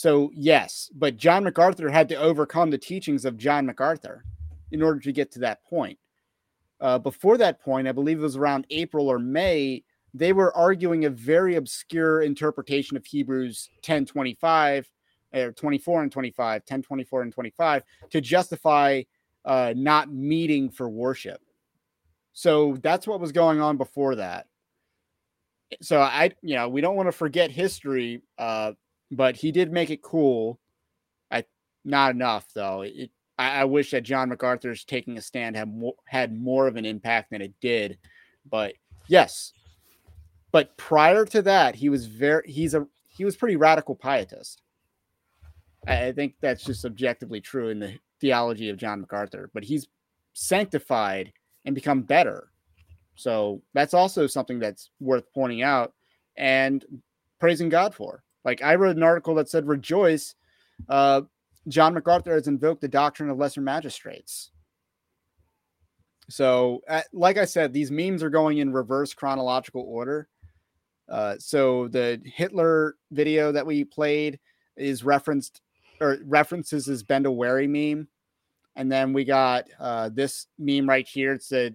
So, 0.00 0.30
yes, 0.34 0.90
but 0.94 1.18
John 1.18 1.44
MacArthur 1.44 1.90
had 1.90 2.08
to 2.08 2.14
overcome 2.14 2.70
the 2.70 2.78
teachings 2.78 3.26
of 3.26 3.36
John 3.36 3.66
MacArthur 3.66 4.24
in 4.70 4.80
order 4.80 4.98
to 4.98 5.12
get 5.12 5.30
to 5.32 5.40
that 5.40 5.62
point. 5.62 5.98
Uh, 6.80 6.98
before 6.98 7.36
that 7.36 7.60
point, 7.60 7.86
I 7.86 7.92
believe 7.92 8.18
it 8.18 8.22
was 8.22 8.34
around 8.34 8.66
April 8.70 9.10
or 9.10 9.18
May, 9.18 9.84
they 10.14 10.32
were 10.32 10.56
arguing 10.56 11.04
a 11.04 11.10
very 11.10 11.56
obscure 11.56 12.22
interpretation 12.22 12.96
of 12.96 13.04
Hebrews 13.04 13.68
10 13.82 14.06
25 14.06 14.90
or 15.34 15.52
24 15.52 16.02
and 16.04 16.10
25, 16.10 16.64
10 16.64 16.82
24 16.82 17.20
and 17.20 17.32
25 17.34 17.82
to 18.08 18.20
justify 18.22 19.02
uh, 19.44 19.74
not 19.76 20.10
meeting 20.10 20.70
for 20.70 20.88
worship. 20.88 21.42
So 22.32 22.78
that's 22.82 23.06
what 23.06 23.20
was 23.20 23.32
going 23.32 23.60
on 23.60 23.76
before 23.76 24.14
that. 24.14 24.46
So 25.82 26.00
I, 26.00 26.30
you 26.40 26.54
know, 26.54 26.70
we 26.70 26.80
don't 26.80 26.96
want 26.96 27.08
to 27.08 27.12
forget 27.12 27.50
history, 27.50 28.22
uh, 28.38 28.72
but 29.10 29.36
he 29.36 29.52
did 29.52 29.72
make 29.72 29.90
it 29.90 30.02
cool. 30.02 30.58
I 31.30 31.44
not 31.84 32.12
enough 32.12 32.46
though. 32.54 32.82
It, 32.82 33.10
I, 33.38 33.60
I 33.60 33.64
wish 33.64 33.90
that 33.90 34.02
John 34.02 34.28
MacArthur's 34.28 34.84
taking 34.84 35.16
a 35.16 35.22
stand 35.22 35.56
had 35.56 35.74
more 35.74 35.94
had 36.06 36.38
more 36.38 36.66
of 36.66 36.76
an 36.76 36.84
impact 36.84 37.30
than 37.30 37.42
it 37.42 37.54
did. 37.60 37.98
But 38.48 38.74
yes, 39.08 39.52
but 40.52 40.76
prior 40.76 41.24
to 41.26 41.42
that, 41.42 41.74
he 41.74 41.88
was 41.88 42.06
very 42.06 42.42
he's 42.46 42.74
a 42.74 42.86
he 43.08 43.24
was 43.24 43.36
pretty 43.36 43.56
radical 43.56 43.94
pietist. 43.94 44.62
I 45.86 46.12
think 46.12 46.34
that's 46.40 46.64
just 46.64 46.84
objectively 46.84 47.40
true 47.40 47.70
in 47.70 47.78
the 47.80 47.94
theology 48.20 48.68
of 48.68 48.76
John 48.76 49.00
MacArthur, 49.00 49.50
but 49.54 49.64
he's 49.64 49.88
sanctified 50.34 51.32
and 51.64 51.74
become 51.74 52.02
better. 52.02 52.50
So 53.14 53.62
that's 53.74 53.94
also 53.94 54.26
something 54.26 54.58
that's 54.58 54.90
worth 55.00 55.24
pointing 55.32 55.62
out 55.62 55.94
and 56.36 56.84
praising 57.38 57.68
God 57.68 57.94
for. 57.94 58.22
Like 58.44 58.62
I 58.62 58.74
read 58.74 58.96
an 58.96 59.02
article 59.02 59.34
that 59.36 59.48
said, 59.48 59.66
Rejoice, 59.66 60.34
uh, 60.88 61.22
John 61.68 61.94
MacArthur 61.94 62.34
has 62.34 62.48
invoked 62.48 62.80
the 62.80 62.88
doctrine 62.88 63.30
of 63.30 63.38
lesser 63.38 63.60
magistrates. 63.60 64.50
So, 66.28 66.80
uh, 66.88 67.02
like 67.12 67.38
I 67.38 67.44
said, 67.44 67.72
these 67.72 67.90
memes 67.90 68.22
are 68.22 68.30
going 68.30 68.58
in 68.58 68.72
reverse 68.72 69.12
chronological 69.12 69.82
order. 69.82 70.28
Uh, 71.08 71.34
so 71.38 71.88
the 71.88 72.20
Hitler 72.24 72.94
video 73.10 73.50
that 73.50 73.66
we 73.66 73.84
played 73.84 74.38
is 74.76 75.04
referenced 75.04 75.60
or 76.00 76.18
references 76.24 76.86
his 76.86 77.02
Bendel 77.02 77.36
Wary 77.36 77.66
meme. 77.66 78.08
And 78.76 78.90
then 78.90 79.12
we 79.12 79.24
got 79.24 79.66
uh, 79.78 80.08
this 80.08 80.46
meme 80.58 80.88
right 80.88 81.06
here. 81.06 81.32
It's 81.34 81.52
a 81.52 81.72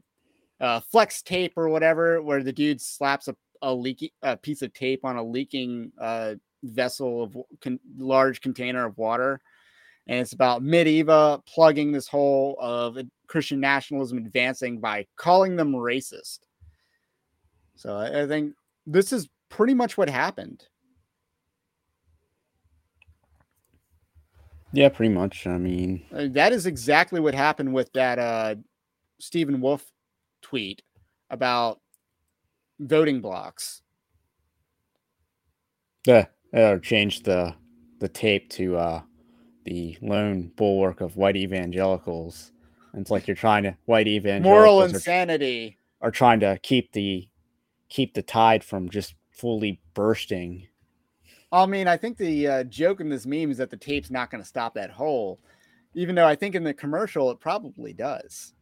uh, 0.61 0.79
flex 0.79 1.21
tape 1.21 1.53
or 1.57 1.67
whatever, 1.67 2.21
where 2.21 2.41
the 2.41 2.53
dude 2.53 2.81
slaps 2.81 3.27
a, 3.27 3.35
a 3.61 3.73
leaky 3.73 4.13
a 4.23 4.37
piece 4.37 4.61
of 4.61 4.73
tape 4.73 5.03
on 5.03 5.17
a 5.17 5.23
leaking 5.23 5.91
uh, 5.99 6.35
vessel 6.69 7.23
of 7.23 7.37
con- 7.61 7.79
large 7.97 8.41
container 8.41 8.85
of 8.85 8.97
water. 8.97 9.41
And 10.07 10.19
it's 10.19 10.33
about 10.33 10.63
Medeva 10.63 11.43
plugging 11.45 11.91
this 11.91 12.07
hole 12.07 12.57
of 12.59 12.97
Christian 13.27 13.59
nationalism 13.59 14.19
advancing 14.19 14.79
by 14.79 15.07
calling 15.15 15.55
them 15.55 15.73
racist. 15.73 16.39
So 17.75 17.95
I, 17.95 18.23
I 18.23 18.27
think 18.27 18.53
this 18.85 19.11
is 19.11 19.27
pretty 19.49 19.73
much 19.73 19.97
what 19.97 20.09
happened. 20.09 20.67
Yeah, 24.73 24.89
pretty 24.89 25.13
much. 25.13 25.47
I 25.47 25.57
mean, 25.57 26.05
uh, 26.13 26.27
that 26.31 26.51
is 26.51 26.65
exactly 26.65 27.21
what 27.21 27.33
happened 27.33 27.73
with 27.73 27.91
that 27.93 28.19
uh, 28.19 28.55
Stephen 29.19 29.61
Wolfe 29.61 29.89
tweet 30.41 30.81
about 31.29 31.79
voting 32.79 33.21
blocks. 33.21 33.81
Yeah, 36.05 36.25
or 36.55 36.79
changed 36.79 37.25
the 37.25 37.53
the 37.99 38.09
tape 38.09 38.49
to 38.51 38.77
uh, 38.77 39.01
the 39.65 39.97
lone 40.01 40.51
bulwark 40.55 41.01
of 41.01 41.17
white 41.17 41.35
evangelicals. 41.35 42.51
And 42.93 43.01
it's 43.01 43.11
like 43.11 43.27
you're 43.27 43.35
trying 43.35 43.63
to 43.63 43.75
white 43.85 44.07
evangelicals 44.07 44.65
moral 44.65 44.83
insanity 44.83 45.77
are, 46.01 46.07
are 46.07 46.11
trying 46.11 46.39
to 46.39 46.57
keep 46.63 46.93
the 46.93 47.27
keep 47.89 48.13
the 48.13 48.21
tide 48.21 48.63
from 48.63 48.89
just 48.89 49.15
fully 49.31 49.81
bursting 49.93 50.67
I 51.51 51.65
mean, 51.65 51.87
I 51.87 51.95
think 51.95 52.17
the 52.17 52.47
uh, 52.47 52.63
joke 52.65 52.99
in 52.99 53.09
this 53.09 53.25
meme 53.25 53.51
is 53.51 53.57
that 53.57 53.69
the 53.69 53.77
tape's 53.77 54.11
not 54.11 54.29
going 54.29 54.41
to 54.41 54.47
stop 54.47 54.73
that 54.73 54.91
hole, 54.91 55.39
even 55.93 56.15
though 56.15 56.27
I 56.27 56.35
think 56.35 56.53
in 56.53 56.63
the 56.63 56.73
commercial 56.73 57.31
it 57.31 57.39
probably 57.39 57.93
does. 57.93 58.53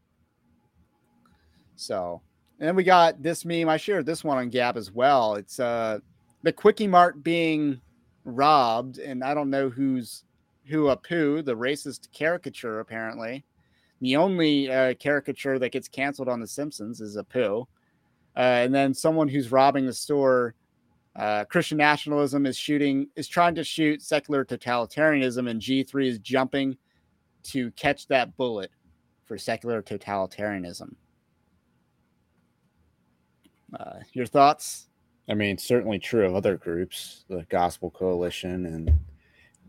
So, 1.76 2.22
and 2.60 2.68
then 2.68 2.76
we 2.76 2.84
got 2.84 3.24
this 3.24 3.46
meme. 3.46 3.68
I 3.68 3.78
shared 3.78 4.06
this 4.06 4.24
one 4.24 4.38
on 4.38 4.50
Gab 4.50 4.78
as 4.78 4.92
well. 4.92 5.36
It's 5.36 5.60
uh, 5.60 6.00
the 6.44 6.54
Kwik-E-Mart 6.54 7.24
being 7.24 7.82
robbed, 8.26 9.00
and 9.00 9.24
I 9.24 9.34
don't 9.34 9.50
know 9.50 9.70
who's 9.70 10.24
who 10.66 10.90
a 10.90 10.96
poo, 10.96 11.42
the 11.42 11.56
racist 11.56 12.12
caricature, 12.14 12.80
apparently. 12.80 13.44
The 14.02 14.16
only 14.16 14.72
uh, 14.72 14.94
caricature 14.96 15.60
that 15.60 15.72
gets 15.72 15.88
canceled 15.88 16.30
on 16.30 16.40
The 16.40 16.48
Simpsons 16.48 17.02
is 17.02 17.18
Apu. 17.18 17.66
Uh, 18.36 18.40
and 18.40 18.74
then 18.74 18.94
someone 18.94 19.28
who's 19.28 19.52
robbing 19.52 19.86
the 19.86 19.94
store 19.94 20.56
uh, 21.16 21.46
Christian 21.46 21.78
nationalism 21.78 22.46
is 22.46 22.58
shooting 22.58 23.08
is 23.16 23.28
trying 23.28 23.54
to 23.56 23.64
shoot 23.64 24.02
secular 24.02 24.44
totalitarianism, 24.44 25.50
and 25.50 25.62
G3 25.62 26.08
is 26.08 26.20
jumping 26.20 26.76
to 27.44 27.70
catch 27.72 28.08
that 28.08 28.36
bullet 28.36 28.72
for 29.26 29.38
secular 29.38 29.82
totalitarianism. 29.82 30.96
Uh, 33.80 34.00
your 34.14 34.26
thoughts? 34.26 34.88
I 35.30 35.34
mean, 35.34 35.58
certainly 35.58 36.00
true 36.00 36.26
of 36.26 36.36
other 36.36 36.58
groups, 36.58 37.24
the 37.30 37.46
Gospel 37.50 37.90
Coalition, 37.90 38.66
and 38.66 39.00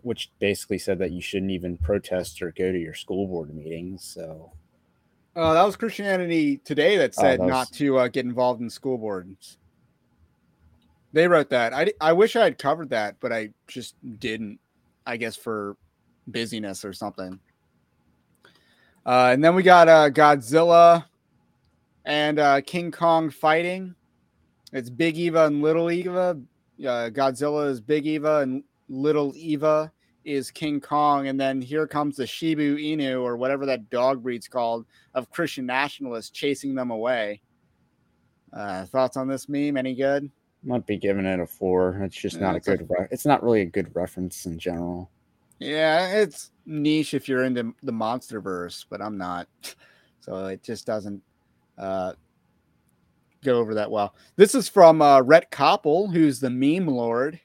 which 0.02 0.30
basically 0.38 0.78
said 0.78 0.98
that 0.98 1.12
you 1.12 1.20
shouldn't 1.20 1.52
even 1.52 1.76
protest 1.78 2.42
or 2.42 2.50
go 2.52 2.72
to 2.72 2.78
your 2.78 2.94
school 2.94 3.26
board 3.26 3.54
meetings. 3.54 4.04
So, 4.04 4.52
uh, 5.36 5.54
that 5.54 5.62
was 5.62 5.76
Christianity 5.76 6.58
Today 6.58 6.96
that 6.96 7.14
oh, 7.18 7.22
said 7.22 7.40
that 7.40 7.44
was... 7.44 7.50
not 7.50 7.72
to 7.74 7.98
uh, 7.98 8.08
get 8.08 8.24
involved 8.24 8.60
in 8.60 8.68
school 8.68 8.98
boards. 8.98 9.58
They 11.12 11.28
wrote 11.28 11.50
that. 11.50 11.72
I, 11.72 11.92
I 12.00 12.12
wish 12.12 12.34
I 12.34 12.42
had 12.42 12.58
covered 12.58 12.90
that, 12.90 13.16
but 13.20 13.32
I 13.32 13.50
just 13.68 13.94
didn't. 14.18 14.58
I 15.06 15.16
guess 15.16 15.36
for 15.36 15.76
busyness 16.26 16.84
or 16.84 16.92
something. 16.92 17.38
Uh, 19.06 19.30
and 19.32 19.44
then 19.44 19.54
we 19.54 19.62
got 19.62 19.86
uh, 19.86 20.10
Godzilla 20.10 21.04
and 22.04 22.38
uh, 22.38 22.60
King 22.62 22.90
Kong 22.90 23.30
fighting. 23.30 23.94
It's 24.74 24.90
Big 24.90 25.16
Eva 25.16 25.46
and 25.46 25.62
Little 25.62 25.90
Eva. 25.90 26.36
Uh, 26.80 27.08
Godzilla 27.10 27.68
is 27.70 27.80
Big 27.80 28.06
Eva 28.06 28.40
and 28.40 28.62
Little 28.88 29.32
Eva 29.36 29.90
is 30.24 30.50
King 30.50 30.80
Kong. 30.80 31.28
And 31.28 31.40
then 31.40 31.60
here 31.62 31.86
comes 31.86 32.16
the 32.16 32.26
Shiba 32.26 32.62
Inu 32.76 33.22
or 33.22 33.36
whatever 33.36 33.64
that 33.66 33.88
dog 33.88 34.22
breed's 34.22 34.48
called 34.48 34.84
of 35.14 35.30
Christian 35.30 35.64
nationalists 35.66 36.30
chasing 36.30 36.74
them 36.74 36.90
away. 36.90 37.40
Uh, 38.52 38.84
thoughts 38.86 39.16
on 39.16 39.28
this 39.28 39.48
meme? 39.48 39.76
Any 39.76 39.94
good? 39.94 40.30
Might 40.64 40.86
be 40.86 40.96
giving 40.96 41.24
it 41.26 41.40
a 41.40 41.46
four. 41.46 42.00
It's 42.02 42.16
just 42.16 42.36
Yeah, 42.36 42.42
not 42.42 42.54
a 42.54 42.56
it's 42.58 42.68
a- 42.68 42.76
good. 42.76 42.90
Re- 42.90 43.08
it's 43.10 43.26
not 43.26 43.42
really 43.42 43.60
a 43.62 43.66
good 43.66 43.94
reference 43.94 44.46
in 44.46 44.58
general. 44.58 45.10
Yeah, 45.60 46.16
it's 46.16 46.50
niche 46.66 47.14
if 47.14 47.28
you're 47.28 47.44
into 47.44 47.74
the 47.84 47.92
monster 47.92 48.40
verse, 48.40 48.84
but 48.90 49.00
I'm 49.00 49.16
not. 49.16 49.46
So 50.20 50.46
it 50.46 50.62
just 50.62 50.86
doesn't 50.86 51.20
uh, 51.76 52.14
go 53.44 53.58
over 53.58 53.74
that 53.74 53.90
well. 53.90 54.14
This 54.36 54.54
is 54.54 54.68
from 54.68 55.00
uh, 55.02 55.20
Rhett 55.20 55.50
Koppel, 55.50 56.12
who's 56.12 56.40
the 56.40 56.50
meme 56.50 56.86
lord. 56.86 57.38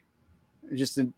Just 0.73 0.97
a, 0.97 1.11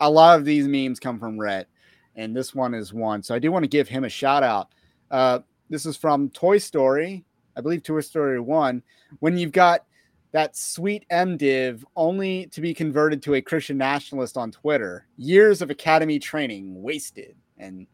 a 0.00 0.10
lot 0.10 0.38
of 0.38 0.44
these 0.44 0.68
memes 0.68 1.00
come 1.00 1.18
from 1.18 1.38
Rhett, 1.38 1.68
and 2.16 2.36
this 2.36 2.54
one 2.54 2.74
is 2.74 2.92
one. 2.92 3.22
So 3.22 3.34
I 3.34 3.38
do 3.38 3.52
want 3.52 3.64
to 3.64 3.68
give 3.68 3.88
him 3.88 4.04
a 4.04 4.08
shout 4.08 4.42
out. 4.42 4.68
Uh, 5.10 5.40
this 5.68 5.86
is 5.86 5.96
from 5.96 6.30
Toy 6.30 6.58
Story, 6.58 7.24
I 7.56 7.60
believe 7.60 7.82
Toy 7.82 8.00
Story 8.00 8.40
1. 8.40 8.82
When 9.20 9.36
you've 9.36 9.52
got 9.52 9.84
that 10.32 10.56
sweet 10.56 11.06
MDiv 11.10 11.84
only 11.94 12.46
to 12.46 12.60
be 12.60 12.74
converted 12.74 13.22
to 13.22 13.34
a 13.34 13.42
Christian 13.42 13.76
nationalist 13.76 14.36
on 14.36 14.50
Twitter. 14.50 15.06
Years 15.16 15.62
of 15.62 15.70
academy 15.70 16.18
training 16.18 16.82
wasted. 16.82 17.36
And 17.58 17.86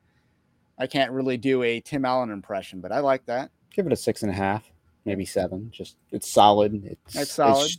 I 0.79 0.87
can't 0.87 1.11
really 1.11 1.37
do 1.37 1.62
a 1.64 1.81
Tim 1.81 2.05
Allen 2.05 2.31
impression, 2.31 2.81
but 2.81 2.93
I 2.93 3.01
like 3.01 3.26
that. 3.26 3.51
Give 3.74 3.87
it 3.87 3.93
a 3.93 3.97
six 3.97 4.22
and 4.22 4.31
a 4.31 4.35
half, 4.35 4.70
maybe 5.09 5.24
seven. 5.24 5.70
Just 5.72 5.96
it's 6.12 6.28
solid. 6.30 6.82
It's 6.84 7.14
That's 7.14 7.32
solid. 7.32 7.70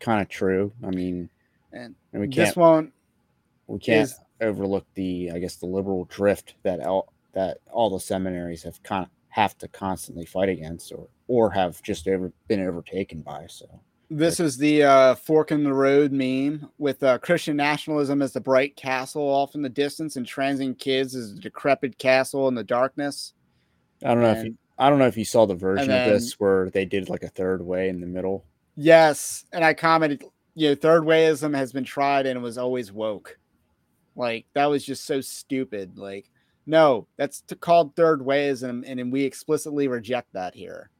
kind 0.00 0.20
of 0.22 0.28
true. 0.28 0.72
I 0.84 0.90
mean, 0.90 1.28
And 1.72 1.94
and 2.12 2.22
we 2.22 2.26
this 2.28 2.34
can't 2.46 2.56
one, 2.56 2.92
we 3.66 3.78
can't 3.78 4.04
is- 4.04 4.18
overlook 4.40 4.86
the 4.94 5.30
I 5.32 5.38
guess 5.38 5.56
the 5.56 5.66
liberal 5.66 6.04
drift 6.04 6.54
that 6.62 6.80
all 6.80 7.12
that 7.32 7.58
all 7.70 7.90
the 7.90 8.00
seminaries 8.00 8.62
have 8.62 8.82
con- 8.82 9.08
have 9.30 9.56
to 9.58 9.68
constantly 9.68 10.24
fight 10.24 10.48
against 10.48 10.92
or 10.92 11.06
or 11.28 11.50
have 11.50 11.82
just 11.82 12.08
over 12.08 12.32
been 12.48 12.64
overtaken 12.66 13.20
by. 13.20 13.46
So 13.48 13.66
this 14.10 14.40
is 14.40 14.56
the 14.56 14.82
uh, 14.84 15.14
fork 15.16 15.50
in 15.52 15.62
the 15.64 15.74
road 15.74 16.12
meme 16.12 16.70
with 16.78 17.02
uh, 17.02 17.18
Christian 17.18 17.56
nationalism 17.56 18.22
as 18.22 18.32
the 18.32 18.40
bright 18.40 18.74
castle 18.76 19.22
off 19.22 19.54
in 19.54 19.60
the 19.60 19.68
distance 19.68 20.16
and 20.16 20.26
transient 20.26 20.78
kids 20.78 21.14
as 21.14 21.34
the 21.34 21.40
decrepit 21.40 21.98
castle 21.98 22.48
in 22.48 22.54
the 22.54 22.64
darkness. 22.64 23.34
I 24.02 24.14
don't 24.14 24.22
know 24.22 24.30
if 24.30 24.36
you, 24.38 24.42
And- 24.46 24.58
I 24.78 24.88
don't 24.88 24.98
know 24.98 25.06
if 25.06 25.16
you 25.16 25.24
saw 25.24 25.46
the 25.46 25.54
version 25.54 25.88
then- 25.88 26.08
of 26.08 26.14
this 26.14 26.38
where 26.38 26.70
they 26.70 26.84
did 26.84 27.08
like 27.08 27.22
a 27.22 27.28
third 27.28 27.62
way 27.62 27.88
in 27.88 28.00
the 28.00 28.06
middle. 28.06 28.44
Yes, 28.76 29.44
and 29.52 29.64
I 29.64 29.74
commented, 29.74 30.22
you 30.54 30.68
know, 30.68 30.74
third 30.76 31.02
wayism 31.02 31.54
has 31.54 31.72
been 31.72 31.84
tried 31.84 32.26
and 32.26 32.38
it 32.38 32.42
was 32.42 32.58
always 32.58 32.92
woke. 32.92 33.36
Like 34.14 34.46
that 34.54 34.66
was 34.66 34.84
just 34.84 35.04
so 35.04 35.20
stupid. 35.20 35.98
Like, 35.98 36.30
no, 36.66 37.06
that's 37.16 37.42
called 37.60 37.96
third 37.96 38.20
wayism, 38.20 38.84
and 38.86 38.98
then 38.98 39.10
we 39.10 39.24
explicitly 39.24 39.88
reject 39.88 40.32
that 40.34 40.54
here. 40.54 40.90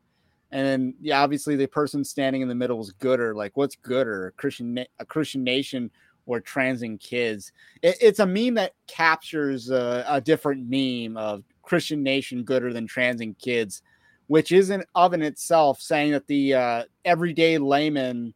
And 0.50 0.66
then, 0.66 0.94
yeah, 1.00 1.20
obviously 1.22 1.56
the 1.56 1.66
person 1.66 2.02
standing 2.04 2.40
in 2.40 2.48
the 2.48 2.54
middle 2.54 2.80
is 2.80 2.92
gooder. 2.92 3.34
Like, 3.34 3.56
what's 3.56 3.76
gooder, 3.76 4.28
a 4.28 4.32
Christian, 4.32 4.78
a 4.98 5.04
Christian 5.04 5.44
nation, 5.44 5.90
or 6.26 6.40
transing 6.40 6.96
kids? 6.96 7.52
It, 7.82 7.96
it's 8.00 8.20
a 8.20 8.26
meme 8.26 8.54
that 8.54 8.72
captures 8.86 9.68
a, 9.70 10.04
a 10.08 10.20
different 10.20 10.66
meme 10.68 11.18
of 11.18 11.44
Christian 11.68 12.02
nation 12.02 12.44
gooder 12.44 12.72
than 12.72 12.86
transing 12.86 13.34
kids 13.34 13.82
which 14.28 14.52
isn't 14.52 14.84
of 14.94 15.14
in 15.14 15.22
itself 15.22 15.80
saying 15.80 16.12
that 16.12 16.26
the 16.26 16.54
uh, 16.54 16.84
everyday 17.04 17.58
layman, 17.58 18.32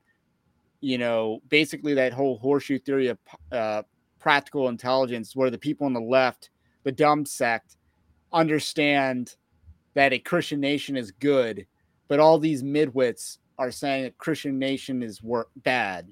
you 0.80 0.98
know, 0.98 1.40
basically 1.48 1.94
that 1.94 2.14
whole 2.14 2.38
horseshoe 2.38 2.78
theory 2.78 3.08
of 3.08 3.18
uh, 3.52 3.82
practical 4.18 4.68
intelligence, 4.68 5.36
where 5.36 5.50
the 5.50 5.58
people 5.58 5.86
on 5.86 5.92
the 5.92 6.00
left, 6.00 6.50
the 6.82 6.92
dumb 6.92 7.24
sect, 7.24 7.76
understand 8.32 9.36
that 9.94 10.14
a 10.14 10.18
Christian 10.18 10.60
nation 10.60 10.96
is 10.96 11.10
good, 11.10 11.66
but 12.08 12.18
all 12.18 12.38
these 12.38 12.62
midwits 12.62 13.36
are 13.58 13.70
saying 13.70 14.04
that 14.04 14.16
Christian 14.16 14.58
nation 14.58 15.02
is 15.02 15.22
wor- 15.22 15.48
bad. 15.56 16.08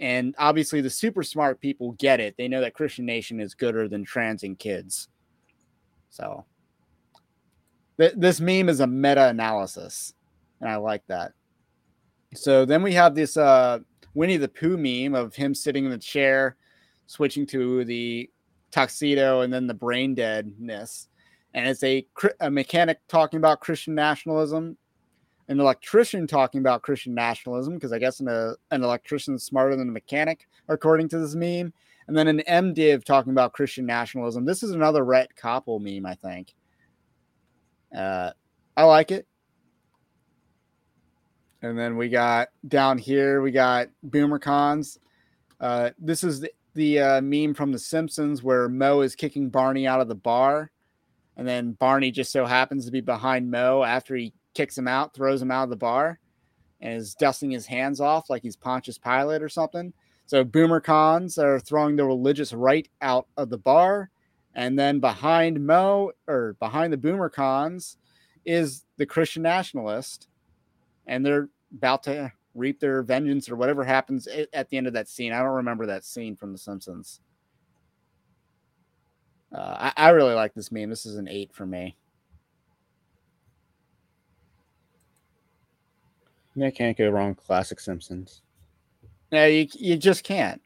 And 0.00 0.34
obviously, 0.38 0.80
the 0.80 0.90
super 0.90 1.22
smart 1.22 1.60
people 1.60 1.92
get 1.92 2.18
it. 2.18 2.34
They 2.38 2.48
know 2.48 2.62
that 2.62 2.74
Christian 2.74 3.04
nation 3.04 3.40
is 3.40 3.54
gooder 3.54 3.88
than 3.88 4.04
trans 4.04 4.42
and 4.42 4.58
kids. 4.58 5.08
So 6.10 6.44
th- 7.98 8.14
this 8.16 8.40
meme 8.40 8.68
is 8.68 8.80
a 8.80 8.86
meta 8.86 9.28
analysis, 9.28 10.14
and 10.60 10.70
I 10.70 10.76
like 10.76 11.06
that. 11.08 11.32
So 12.34 12.64
then 12.64 12.82
we 12.82 12.92
have 12.94 13.14
this 13.14 13.36
uh, 13.36 13.80
Winnie 14.14 14.36
the 14.36 14.48
Pooh 14.48 14.76
meme 14.76 15.14
of 15.14 15.34
him 15.34 15.54
sitting 15.54 15.84
in 15.84 15.90
the 15.90 15.98
chair, 15.98 16.56
switching 17.06 17.46
to 17.46 17.84
the 17.84 18.30
tuxedo 18.70 19.42
and 19.42 19.52
then 19.52 19.66
the 19.66 19.74
brain 19.74 20.14
deadness, 20.14 21.08
and 21.54 21.68
it's 21.68 21.82
a, 21.82 22.06
a 22.40 22.50
mechanic 22.50 22.98
talking 23.08 23.38
about 23.38 23.60
Christian 23.60 23.94
nationalism, 23.94 24.76
an 25.48 25.60
electrician 25.60 26.26
talking 26.26 26.60
about 26.60 26.82
Christian 26.82 27.14
nationalism 27.14 27.74
because 27.74 27.92
I 27.92 27.98
guess 27.98 28.20
an, 28.20 28.28
uh, 28.28 28.54
an 28.70 28.82
electrician 28.82 29.34
is 29.36 29.44
smarter 29.44 29.76
than 29.76 29.88
a 29.88 29.92
mechanic, 29.92 30.46
according 30.68 31.08
to 31.10 31.18
this 31.18 31.34
meme, 31.34 31.72
and 32.08 32.16
then 32.16 32.28
an 32.28 32.42
MDiv 32.48 33.04
talking 33.04 33.32
about 33.32 33.52
Christian 33.52 33.86
nationalism. 33.86 34.44
This 34.44 34.62
is 34.62 34.70
another 34.70 35.04
Rhett 35.04 35.30
Koppel 35.36 35.80
meme, 35.80 36.06
I 36.06 36.14
think. 36.14 36.54
Uh, 37.96 38.30
I 38.76 38.84
like 38.84 39.10
it. 39.10 39.26
And 41.62 41.78
then 41.78 41.96
we 41.96 42.08
got 42.08 42.48
down 42.68 42.98
here, 42.98 43.40
we 43.40 43.50
got 43.50 43.88
Boomer 44.02 44.38
Cons. 44.38 44.98
Uh, 45.60 45.90
this 45.98 46.22
is 46.22 46.40
the, 46.40 46.52
the 46.74 47.00
uh, 47.00 47.20
meme 47.22 47.54
from 47.54 47.72
The 47.72 47.78
Simpsons 47.78 48.42
where 48.42 48.68
Moe 48.68 49.00
is 49.00 49.16
kicking 49.16 49.48
Barney 49.48 49.86
out 49.86 50.00
of 50.00 50.08
the 50.08 50.14
bar. 50.14 50.70
And 51.36 51.48
then 51.48 51.72
Barney 51.72 52.10
just 52.10 52.30
so 52.30 52.46
happens 52.46 52.84
to 52.86 52.92
be 52.92 53.00
behind 53.00 53.50
Moe 53.50 53.82
after 53.82 54.14
he 54.14 54.32
kicks 54.54 54.78
him 54.78 54.86
out, 54.86 55.14
throws 55.14 55.42
him 55.42 55.50
out 55.50 55.64
of 55.64 55.70
the 55.70 55.76
bar, 55.76 56.18
and 56.80 56.96
is 56.96 57.14
dusting 57.14 57.50
his 57.50 57.66
hands 57.66 58.00
off 58.00 58.30
like 58.30 58.42
he's 58.42 58.56
Pontius 58.56 58.98
Pilate 58.98 59.42
or 59.42 59.48
something. 59.48 59.92
So 60.26 60.42
Boomer 60.42 60.80
Cons 60.80 61.38
are 61.38 61.60
throwing 61.60 61.96
the 61.96 62.04
religious 62.04 62.52
right 62.52 62.88
out 63.00 63.28
of 63.36 63.48
the 63.48 63.58
bar. 63.58 64.10
And 64.54 64.78
then 64.78 65.00
behind 65.00 65.64
Moe 65.64 66.12
or 66.26 66.56
behind 66.58 66.92
the 66.92 66.96
Boomer 66.96 67.28
Cons 67.28 67.96
is 68.44 68.84
the 68.96 69.06
Christian 69.06 69.42
nationalist. 69.42 70.28
And 71.06 71.24
they're 71.24 71.48
about 71.72 72.02
to 72.04 72.32
reap 72.54 72.80
their 72.80 73.02
vengeance 73.02 73.48
or 73.48 73.56
whatever 73.56 73.84
happens 73.84 74.26
at 74.26 74.68
the 74.68 74.76
end 74.76 74.86
of 74.86 74.94
that 74.94 75.08
scene. 75.08 75.32
I 75.32 75.38
don't 75.38 75.48
remember 75.48 75.86
that 75.86 76.04
scene 76.04 76.34
from 76.36 76.52
The 76.52 76.58
Simpsons. 76.58 77.20
Uh, 79.54 79.90
I, 79.96 80.08
I 80.08 80.10
really 80.10 80.34
like 80.34 80.54
this 80.54 80.72
meme. 80.72 80.90
This 80.90 81.06
is 81.06 81.16
an 81.16 81.28
eight 81.28 81.54
for 81.54 81.66
me. 81.66 81.96
Yeah, 86.56 86.70
can't 86.70 86.96
go 86.96 87.10
wrong. 87.10 87.34
Classic 87.34 87.78
Simpsons. 87.78 88.40
Yeah, 89.30 89.46
you, 89.46 89.68
you 89.74 89.96
just 89.96 90.24
can't. 90.24 90.62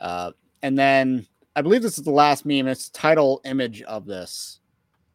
Uh, 0.00 0.32
and 0.62 0.78
then 0.78 1.26
I 1.54 1.62
believe 1.62 1.82
this 1.82 1.98
is 1.98 2.04
the 2.04 2.10
last 2.10 2.44
meme. 2.44 2.66
It's 2.66 2.88
title 2.90 3.40
image 3.44 3.82
of 3.82 4.06
this. 4.06 4.60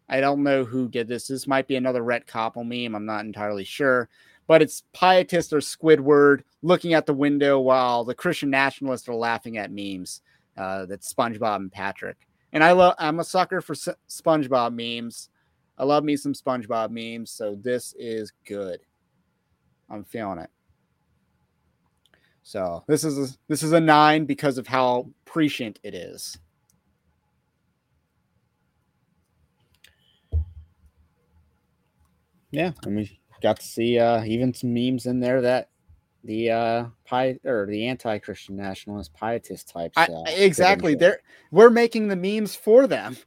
I 0.08 0.20
don't 0.20 0.44
know 0.44 0.64
who 0.64 0.88
did 0.88 1.08
this. 1.08 1.28
This 1.28 1.48
might 1.48 1.68
be 1.68 1.76
another 1.76 2.04
Rhett 2.04 2.28
Koppel 2.28 2.66
meme. 2.66 2.96
I'm 2.96 3.06
not 3.06 3.26
entirely 3.26 3.64
sure. 3.64 4.10
But 4.48 4.62
it's 4.62 4.84
pietist 4.94 5.54
or 5.54 5.58
Squidward 5.58 6.44
looking 6.62 6.94
at 6.94 7.08
the 7.08 7.14
window 7.14 7.60
while 7.60 8.04
the 8.04 8.14
Christian 8.14 8.52
nationalists 8.52 9.10
are 9.10 9.16
laughing 9.16 9.58
at 9.58 9.72
memes. 9.72 10.22
Uh, 10.56 10.86
that's 10.86 11.12
SpongeBob 11.12 11.56
and 11.58 11.72
Patrick. 11.72 12.18
And 12.54 12.64
I 12.64 12.72
love. 12.74 12.96
I'm 13.00 13.20
a 13.20 13.24
sucker 13.24 13.60
for 13.60 13.74
S- 13.74 13.90
SpongeBob 14.08 14.74
memes. 14.74 15.30
I 15.78 15.84
love 15.84 16.04
me 16.04 16.16
some 16.16 16.34
SpongeBob 16.34 16.92
memes. 16.92 17.32
So 17.32 17.56
this 17.56 17.96
is 17.98 18.32
good. 18.46 18.80
I'm 19.90 20.04
feeling 20.04 20.40
it. 20.40 20.50
So 22.46 22.84
this 22.88 23.04
is 23.04 23.18
a, 23.18 23.36
this 23.48 23.64
is 23.64 23.72
a 23.72 23.80
nine 23.80 24.26
because 24.26 24.60
of 24.60 24.68
how 24.68 25.10
prescient 25.26 25.80
it 25.82 25.96
is. 25.96 26.38
Yeah, 32.52 32.72
and 32.86 32.96
we 32.98 33.20
got 33.42 33.60
to 33.60 33.66
see 33.66 33.98
uh, 33.98 34.24
even 34.24 34.54
some 34.54 34.76
memes 34.76 35.08
in 35.08 35.20
there 35.20 35.42
that 35.42 35.70
the 36.24 36.52
uh, 36.52 36.86
pi 37.04 37.40
or 37.44 37.66
the 37.66 37.88
anti-Christian 37.88 38.56
nationalist 38.56 39.12
pietist 39.16 39.68
types. 39.68 39.98
Uh, 39.98 40.08
I- 40.28 40.34
exactly. 40.34 40.94
They're 40.94 41.22
we're 41.50 41.72
making 41.72 42.10
the 42.10 42.16
memes 42.16 42.56
for 42.56 42.86
them. 42.86 43.18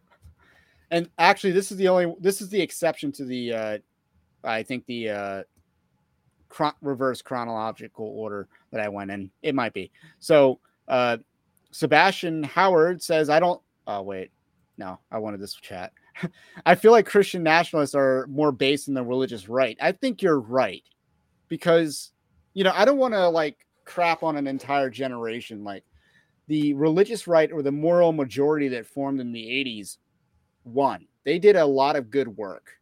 And 0.92 1.10
actually, 1.18 1.52
this 1.52 1.72
is 1.72 1.76
the 1.76 1.88
only 1.88 2.14
this 2.20 2.40
is 2.40 2.50
the 2.50 2.60
exception 2.60 3.10
to 3.12 3.24
the 3.24 3.52
uh 3.52 3.78
I 4.44 4.62
think 4.62 4.86
the 4.86 5.10
uh 5.10 5.42
reverse 6.80 7.22
chronological 7.22 8.07
order 8.07 8.49
that 8.70 8.80
I 8.80 8.88
went 8.88 9.11
in. 9.11 9.30
It 9.42 9.55
might 9.55 9.72
be. 9.72 9.90
So 10.18 10.61
uh 10.88 11.18
Sebastian 11.70 12.42
Howard 12.42 13.03
says 13.03 13.30
I 13.30 13.40
don't 13.40 13.61
oh 13.86 14.03
wait. 14.03 14.30
No, 14.76 14.99
I 15.11 15.18
wanted 15.18 15.40
this 15.40 15.55
chat. 15.55 15.92
I 16.66 16.74
feel 16.74 16.92
like 16.92 17.07
Christian 17.07 17.42
nationalists 17.42 17.94
are 17.94 18.26
more 18.28 18.53
based 18.53 18.88
in 18.88 18.94
the 18.94 19.05
religious 19.05 19.49
right. 19.49 19.76
I 19.80 19.92
think 19.92 20.22
you're 20.22 20.40
right. 20.40 20.84
Because 21.49 22.12
you 22.55 22.64
know, 22.64 22.72
I 22.74 22.84
don't 22.84 22.99
want 22.99 23.14
to 23.14 23.28
like 23.28 23.59
crap 23.84 24.22
on 24.22 24.36
an 24.36 24.46
entire 24.46 24.90
generation 24.90 25.64
like 25.64 25.84
the 26.49 26.74
religious 26.74 27.26
right 27.26 27.53
or 27.53 27.62
the 27.62 27.72
moral 27.72 28.12
majority 28.12 28.68
that 28.68 28.86
formed 28.86 29.20
in 29.20 29.32
the 29.32 29.44
80s 29.44 29.99
won. 30.64 31.07
They 31.24 31.38
did 31.38 31.57
a 31.57 31.64
lot 31.64 31.94
of 31.94 32.11
good 32.11 32.28
work. 32.28 32.72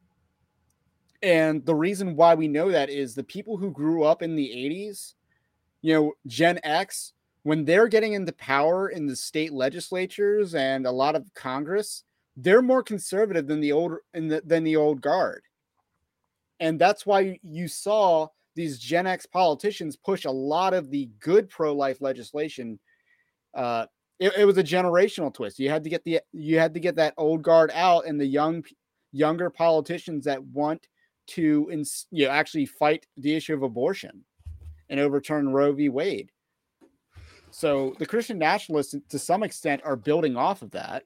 And 1.23 1.65
the 1.65 1.75
reason 1.75 2.17
why 2.17 2.35
we 2.35 2.49
know 2.49 2.71
that 2.71 2.91
is 2.91 3.15
the 3.15 3.25
people 3.25 3.57
who 3.57 3.71
grew 3.71 4.05
up 4.05 4.23
in 4.23 4.37
the 4.37 4.49
80s 4.49 5.15
you 5.87 5.93
know, 5.93 6.13
Gen 6.27 6.59
X, 6.65 7.13
when 7.45 7.65
they're 7.65 7.87
getting 7.87 8.15
into 8.15 8.33
power 8.33 8.89
in 8.89 9.07
the 9.07 9.15
state 9.15 9.53
legislatures 9.53 10.57
and 10.57 10.85
a 10.85 10.91
lot 10.91 11.15
of 11.15 11.33
Congress, 11.33 12.03
they're 12.37 12.61
more 12.61 12.83
conservative 12.83 13.47
than 13.47 13.61
the 13.61 13.71
old 13.71 13.93
the, 14.13 14.43
than 14.45 14.65
the 14.65 14.75
old 14.75 15.01
guard. 15.01 15.43
And 16.59 16.77
that's 16.77 17.07
why 17.07 17.39
you 17.45 17.69
saw 17.69 18.27
these 18.57 18.81
Gen 18.81 19.07
X 19.07 19.27
politicians 19.27 19.95
push 19.95 20.25
a 20.25 20.31
lot 20.31 20.75
of 20.75 20.91
the 20.91 21.09
good 21.21 21.49
pro-life 21.49 22.01
legislation. 22.01 22.81
Uh, 23.55 23.87
it, 24.19 24.33
it 24.39 24.45
was 24.45 24.59
a 24.59 24.65
generational 24.65 25.33
twist. 25.33 25.61
You 25.61 25.71
had 25.71 25.85
to 25.85 25.91
get 25.91 26.03
the 26.03 26.21
you 26.33 26.59
had 26.59 26.75
to 26.75 26.81
get 26.81 26.97
that 26.97 27.15
old 27.17 27.43
guard 27.43 27.71
out, 27.75 28.07
and 28.07 28.21
the 28.21 28.27
young 28.27 28.65
younger 29.13 29.51
politicians 29.51 30.25
that 30.25 30.43
want 30.43 30.89
to 31.29 31.69
ins- 31.71 32.07
you 32.11 32.27
know, 32.27 32.31
actually 32.31 32.67
fight 32.67 33.07
the 33.17 33.35
issue 33.35 33.55
of 33.55 33.63
abortion 33.63 34.25
and 34.89 35.01
overturn 35.01 35.49
Roe 35.49 35.73
v. 35.73 35.89
Wade. 35.89 36.31
So 37.51 37.95
the 37.99 38.07
Christian 38.07 38.39
nationalists, 38.39 38.95
to 39.09 39.19
some 39.19 39.43
extent, 39.43 39.83
are 39.85 39.97
building 39.97 40.37
off 40.37 40.63
of 40.63 40.71
that. 40.73 41.05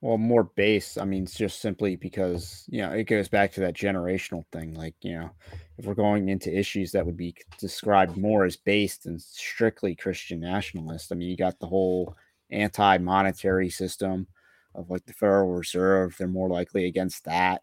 Well, 0.00 0.18
more 0.18 0.44
base. 0.44 0.98
I 0.98 1.04
mean, 1.04 1.22
it's 1.22 1.34
just 1.34 1.62
simply 1.62 1.96
because 1.96 2.64
you 2.68 2.82
know 2.82 2.92
it 2.92 3.04
goes 3.04 3.28
back 3.28 3.52
to 3.52 3.60
that 3.60 3.74
generational 3.74 4.44
thing. 4.52 4.74
Like 4.74 4.94
you 5.00 5.14
know, 5.14 5.30
if 5.78 5.86
we're 5.86 5.94
going 5.94 6.28
into 6.28 6.54
issues 6.54 6.92
that 6.92 7.06
would 7.06 7.16
be 7.16 7.34
described 7.58 8.16
more 8.16 8.44
as 8.44 8.56
based 8.56 9.06
and 9.06 9.20
strictly 9.20 9.94
Christian 9.94 10.40
nationalist, 10.40 11.10
I 11.10 11.14
mean, 11.14 11.30
you 11.30 11.36
got 11.36 11.58
the 11.58 11.66
whole 11.66 12.14
anti-monetary 12.50 13.70
system 13.70 14.26
of 14.74 14.90
like 14.90 15.06
the 15.06 15.14
Federal 15.14 15.54
Reserve. 15.54 16.14
They're 16.18 16.28
more 16.28 16.50
likely 16.50 16.84
against 16.84 17.24
that. 17.24 17.62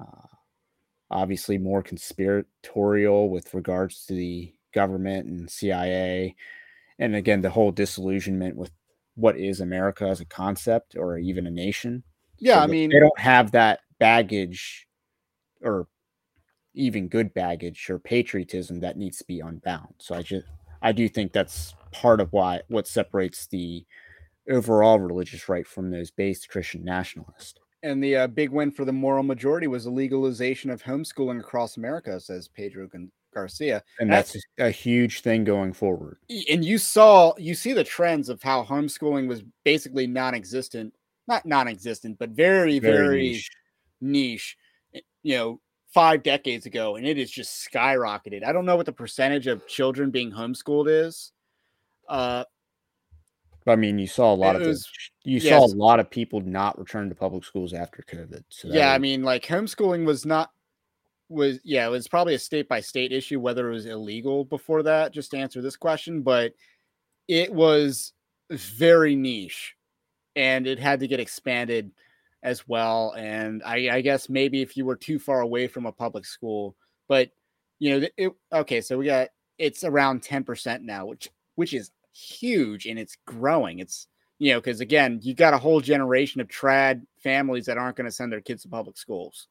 Uh, 0.00 0.26
obviously, 1.10 1.58
more 1.58 1.82
conspiratorial 1.82 3.30
with 3.30 3.54
regards 3.54 4.06
to 4.06 4.14
the 4.14 4.52
government 4.74 5.26
and 5.26 5.50
CIA, 5.50 6.36
and 6.98 7.14
again, 7.14 7.42
the 7.42 7.50
whole 7.50 7.72
disillusionment 7.72 8.56
with 8.56 8.70
what 9.14 9.36
is 9.36 9.60
America 9.60 10.04
as 10.06 10.20
a 10.20 10.24
concept 10.24 10.96
or 10.96 11.18
even 11.18 11.46
a 11.46 11.50
nation. 11.50 12.04
Yeah, 12.38 12.56
So 12.56 12.60
I 12.60 12.66
mean, 12.66 12.90
they 12.90 13.00
don't 13.00 13.18
have 13.18 13.52
that 13.52 13.80
baggage 13.98 14.86
or 15.62 15.88
even 16.74 17.08
good 17.08 17.34
baggage 17.34 17.90
or 17.90 17.98
patriotism 17.98 18.80
that 18.80 18.96
needs 18.96 19.18
to 19.18 19.24
be 19.24 19.40
unbound. 19.40 19.94
So 19.98 20.14
I 20.14 20.22
just 20.22 20.46
I 20.80 20.92
do 20.92 21.08
think 21.08 21.32
that's 21.32 21.74
part 21.90 22.20
of 22.20 22.32
why 22.32 22.62
what 22.68 22.86
separates 22.86 23.46
the 23.46 23.84
overall 24.48 24.98
religious 25.00 25.48
right 25.48 25.66
from 25.66 25.90
those 25.90 26.10
based 26.10 26.48
Christian 26.48 26.84
nationalists. 26.84 27.54
And 27.82 28.02
the 28.02 28.16
uh, 28.16 28.26
big 28.26 28.50
win 28.50 28.70
for 28.70 28.84
the 28.84 28.92
moral 28.92 29.22
majority 29.22 29.66
was 29.66 29.84
the 29.84 29.90
legalization 29.90 30.70
of 30.70 30.82
homeschooling 30.82 31.40
across 31.40 31.76
America, 31.76 32.18
says 32.20 32.48
Pedro 32.48 32.88
Garcia. 33.34 33.82
And 34.00 34.10
That's- 34.10 34.32
that's 34.56 34.68
a 34.68 34.70
huge 34.70 35.20
thing 35.20 35.44
going 35.44 35.72
forward. 35.72 36.18
And 36.50 36.64
you 36.64 36.78
saw 36.78 37.34
you 37.38 37.54
see 37.54 37.72
the 37.72 37.84
trends 37.84 38.28
of 38.28 38.42
how 38.42 38.64
homeschooling 38.64 39.28
was 39.28 39.42
basically 39.64 40.06
non-existent 40.06 40.94
not 41.28 41.44
non-existent 41.44 42.18
but 42.18 42.30
very 42.30 42.78
very, 42.78 43.32
niche. 43.32 43.50
niche. 44.00 44.56
eh, 44.94 45.00
you 45.22 45.36
know 45.36 45.60
five 45.92 46.22
decades 46.22 46.64
ago 46.66 46.96
and 46.96 47.06
it 47.06 47.18
is 47.18 47.30
just 47.30 47.68
skyrocketed 47.70 48.42
i 48.44 48.50
don't 48.52 48.64
know 48.64 48.76
what 48.76 48.86
the 48.86 48.92
percentage 48.92 49.46
of 49.46 49.66
children 49.66 50.10
being 50.10 50.30
homeschooled 50.32 50.86
is 50.88 51.32
uh 52.08 52.44
I 53.70 53.76
mean, 53.76 53.98
you 53.98 54.06
saw 54.06 54.32
a 54.32 54.36
lot 54.36 54.56
It 54.56 54.62
of 54.62 54.68
was- 54.68 54.82
those- 54.84 55.10
you 55.24 55.40
saw 55.40 55.64
a 55.64 55.66
lot 55.66 56.00
of 56.00 56.08
people 56.10 56.40
not 56.40 56.78
return 56.78 57.08
to 57.10 57.14
public 57.14 57.44
schools 57.44 57.74
after 57.74 58.02
COVID. 58.02 58.44
So 58.48 58.68
yeah 58.68 58.92
i 58.92 58.98
mean 58.98 59.22
like 59.22 59.44
homeschooling 59.44 60.06
was 60.06 60.24
not 60.24 60.50
was 61.28 61.58
yeah 61.64 61.86
it 61.86 61.90
was 61.90 62.08
probably 62.08 62.34
a 62.34 62.38
state 62.38 62.66
by 62.68 62.80
state 62.80 63.12
issue 63.12 63.38
whether 63.38 63.68
it 63.68 63.74
was 63.74 63.84
illegal 63.84 64.44
before 64.46 64.82
that 64.84 65.12
just 65.12 65.30
to 65.32 65.36
answer 65.36 65.60
this 65.60 65.76
question 65.76 66.22
but 66.22 66.54
it 67.26 67.52
was 67.52 68.14
very 68.50 69.14
niche 69.14 69.74
and 70.34 70.66
it 70.66 70.78
had 70.78 71.00
to 71.00 71.08
get 71.08 71.20
expanded 71.20 71.90
as 72.42 72.66
well 72.66 73.12
and 73.18 73.62
i 73.66 73.90
i 73.96 74.00
guess 74.00 74.30
maybe 74.30 74.62
if 74.62 74.74
you 74.78 74.86
were 74.86 74.96
too 74.96 75.18
far 75.18 75.40
away 75.42 75.66
from 75.68 75.84
a 75.84 75.92
public 75.92 76.24
school 76.24 76.74
but 77.08 77.30
you 77.80 78.00
know 78.00 78.06
it, 78.16 78.32
okay 78.50 78.80
so 78.80 78.96
we 78.96 79.04
got 79.04 79.28
it's 79.58 79.84
around 79.84 80.22
10% 80.22 80.80
now 80.82 81.04
which 81.04 81.28
which 81.56 81.74
is 81.74 81.90
huge 82.18 82.86
and 82.86 82.98
it's 82.98 83.16
growing. 83.26 83.78
It's 83.78 84.08
you 84.38 84.52
know 84.52 84.60
because 84.60 84.80
again 84.80 85.20
you 85.22 85.34
got 85.34 85.54
a 85.54 85.58
whole 85.58 85.80
generation 85.80 86.40
of 86.40 86.48
trad 86.48 87.02
families 87.22 87.66
that 87.66 87.78
aren't 87.78 87.96
going 87.96 88.06
to 88.06 88.12
send 88.12 88.32
their 88.32 88.40
kids 88.40 88.62
to 88.62 88.68
public 88.68 88.96
schools. 88.96 89.48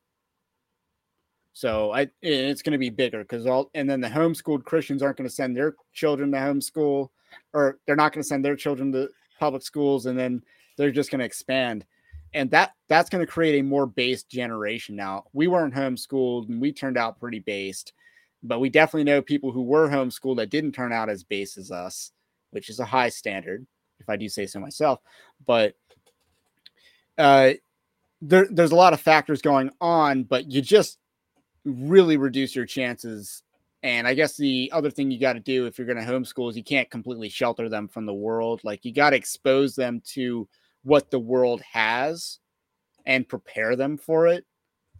So 1.53 1.91
i 1.91 2.07
it's 2.22 2.61
going 2.61 2.74
to 2.74 2.78
be 2.78 2.89
bigger 2.89 3.20
because 3.20 3.47
all 3.47 3.72
and 3.74 3.89
then 3.89 4.01
the 4.01 4.07
homeschooled 4.07 4.63
christians 4.63 5.01
aren't 5.01 5.18
going 5.18 5.30
to 5.30 5.34
send 5.34 5.55
their 5.55 5.76
children 5.93 6.32
to 6.32 6.38
homeschool 6.38 7.09
or 7.53 7.80
they're 7.86 7.95
not 7.95 8.13
going 8.13 8.22
to 8.22 8.28
send 8.28 8.45
their 8.45 8.55
children 8.55 8.91
to 8.91 9.09
public 9.39 9.63
schools 9.63 10.05
and 10.05 10.18
then 10.18 10.41
they're 10.78 10.91
just 10.91 11.09
going 11.09 11.20
to 11.20 11.26
expand. 11.26 11.86
And 12.34 12.51
that 12.51 12.74
that's 12.89 13.09
going 13.09 13.26
to 13.26 13.32
create 13.32 13.59
a 13.59 13.63
more 13.63 13.88
based 13.88 14.30
generation 14.30 14.95
now. 14.95 15.24
We 15.34 15.47
weren't 15.47 15.74
homeschooled 15.74 16.49
and 16.49 16.61
we 16.61 16.72
turned 16.72 16.97
out 16.97 17.20
pretty 17.20 17.39
based 17.39 17.93
but 18.43 18.59
we 18.59 18.70
definitely 18.70 19.03
know 19.03 19.22
people 19.22 19.51
who 19.51 19.63
were 19.63 19.89
homeschooled 19.89 20.38
that 20.38 20.51
didn't 20.51 20.74
turn 20.74 20.93
out 20.93 21.09
as 21.09 21.24
base 21.24 21.57
as 21.57 21.72
us 21.72 22.11
which 22.51 22.69
is 22.69 22.79
a 22.79 22.85
high 22.85 23.09
standard 23.09 23.65
if 23.99 24.09
i 24.09 24.15
do 24.15 24.29
say 24.29 24.45
so 24.45 24.59
myself 24.59 24.99
but 25.45 25.75
uh 27.17 27.51
there, 28.21 28.47
there's 28.49 28.71
a 28.71 28.75
lot 28.75 28.93
of 28.93 29.01
factors 29.01 29.41
going 29.41 29.69
on 29.79 30.23
but 30.23 30.49
you 30.51 30.61
just 30.61 30.97
really 31.65 32.17
reduce 32.17 32.55
your 32.55 32.65
chances 32.65 33.43
and 33.83 34.07
I 34.07 34.15
guess 34.15 34.35
the 34.35 34.71
other 34.73 34.89
thing 34.89 35.11
you 35.11 35.19
got 35.19 35.33
to 35.33 35.39
do 35.39 35.65
if 35.65 35.77
you're 35.77 35.87
going 35.87 36.03
to 36.03 36.11
homeschool 36.11 36.49
is 36.49 36.57
you 36.57 36.63
can't 36.63 36.89
completely 36.89 37.29
shelter 37.29 37.69
them 37.69 37.87
from 37.87 38.05
the 38.05 38.13
world. 38.13 38.61
Like 38.63 38.83
you 38.83 38.93
got 38.93 39.11
to 39.11 39.15
expose 39.15 39.75
them 39.75 40.01
to 40.13 40.47
what 40.83 41.11
the 41.11 41.19
world 41.19 41.61
has 41.61 42.39
and 43.05 43.27
prepare 43.27 43.75
them 43.75 43.97
for 43.97 44.27
it. 44.27 44.45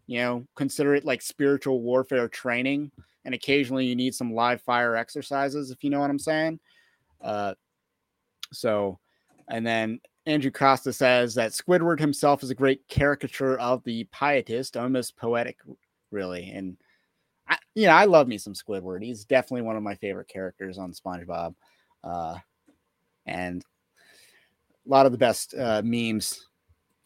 You 0.05 0.19
know, 0.19 0.47
consider 0.55 0.95
it 0.95 1.05
like 1.05 1.21
spiritual 1.21 1.81
warfare 1.81 2.27
training. 2.27 2.91
And 3.25 3.33
occasionally 3.33 3.85
you 3.85 3.95
need 3.95 4.15
some 4.15 4.33
live 4.33 4.61
fire 4.61 4.95
exercises, 4.95 5.71
if 5.71 5.83
you 5.83 5.89
know 5.89 5.99
what 5.99 6.09
I'm 6.09 6.19
saying. 6.19 6.59
Uh, 7.22 7.53
so, 8.51 8.99
and 9.49 9.65
then 9.65 9.99
Andrew 10.26 10.51
Costa 10.51 10.91
says 10.91 11.36
that 11.36 11.51
Squidward 11.51 11.99
himself 11.99 12.43
is 12.43 12.49
a 12.49 12.55
great 12.55 12.88
caricature 12.88 13.59
of 13.59 13.84
the 13.84 14.05
pietist, 14.11 14.78
almost 14.78 15.18
poetic, 15.18 15.57
really. 16.11 16.51
And 16.51 16.78
I, 17.47 17.57
you 17.76 17.88
know, 17.88 17.93
I 17.93 18.05
love 18.05 18.28
me 18.28 18.38
some 18.38 18.53
Squidward. 18.53 19.03
He's 19.03 19.26
definitely 19.26 19.61
one 19.61 19.78
of 19.78 19.84
my 19.84 19.95
favorite 19.95 20.28
characters 20.28 20.78
on 20.78 20.91
SpongeBob, 20.91 21.55
uh, 22.03 22.38
and 23.26 23.63
a 24.86 24.89
lot 24.89 25.05
of 25.05 25.11
the 25.11 25.18
best 25.18 25.53
uh, 25.53 25.82
memes 25.84 26.47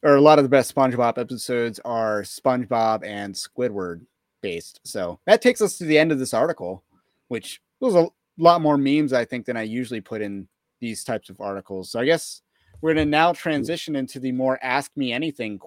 or 0.03 0.15
a 0.15 0.21
lot 0.21 0.39
of 0.39 0.43
the 0.43 0.49
best 0.49 0.73
SpongeBob 0.73 1.17
episodes 1.17 1.79
are 1.85 2.23
SpongeBob 2.23 3.05
and 3.05 3.35
Squidward 3.35 4.01
based. 4.41 4.79
So 4.83 5.19
that 5.25 5.41
takes 5.41 5.61
us 5.61 5.77
to 5.77 5.85
the 5.85 5.99
end 5.99 6.11
of 6.11 6.19
this 6.19 6.33
article, 6.33 6.83
which 7.27 7.61
was 7.79 7.95
a 7.95 8.07
lot 8.43 8.61
more 8.61 8.77
memes 8.77 9.13
I 9.13 9.25
think 9.25 9.45
than 9.45 9.57
I 9.57 9.63
usually 9.63 10.01
put 10.01 10.21
in 10.21 10.47
these 10.79 11.03
types 11.03 11.29
of 11.29 11.39
articles. 11.39 11.91
So 11.91 11.99
I 11.99 12.05
guess 12.05 12.41
we're 12.81 12.93
going 12.93 13.07
to 13.07 13.11
now 13.11 13.33
transition 13.33 13.95
into 13.95 14.19
the 14.19 14.31
more 14.31 14.59
ask 14.61 14.91
me 14.95 15.13
anything 15.13 15.59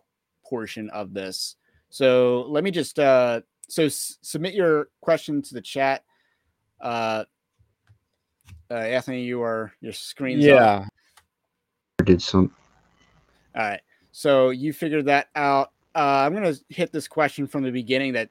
portion 0.45 0.91
of 0.91 1.15
this. 1.15 1.57
So 1.91 2.47
let 2.49 2.65
me 2.65 2.71
just 2.71 2.99
uh, 2.99 3.43
so 3.69 3.85
s- 3.85 4.19
submit 4.23 4.55
your 4.55 4.89
question 5.01 5.41
to 5.43 5.55
the 5.55 5.61
chat. 5.61 6.05
Uh, 6.81 7.25
uh, 8.71 8.75
Anthony, 8.75 9.23
you 9.23 9.43
are 9.43 9.73
your 9.81 9.93
screen's 9.93 10.45
up. 10.45 10.49
yeah. 10.49 12.05
did 12.05 12.21
some 12.21 12.53
All 13.55 13.63
right. 13.63 13.81
So 14.13 14.51
you 14.51 14.73
figured 14.73 15.07
that 15.07 15.29
out. 15.37 15.71
Uh, 15.95 16.25
I'm 16.27 16.35
going 16.35 16.53
to 16.53 16.61
hit 16.69 16.91
this 16.91 17.07
question 17.07 17.47
from 17.47 17.63
the 17.63 17.71
beginning 17.71 18.15
that 18.15 18.31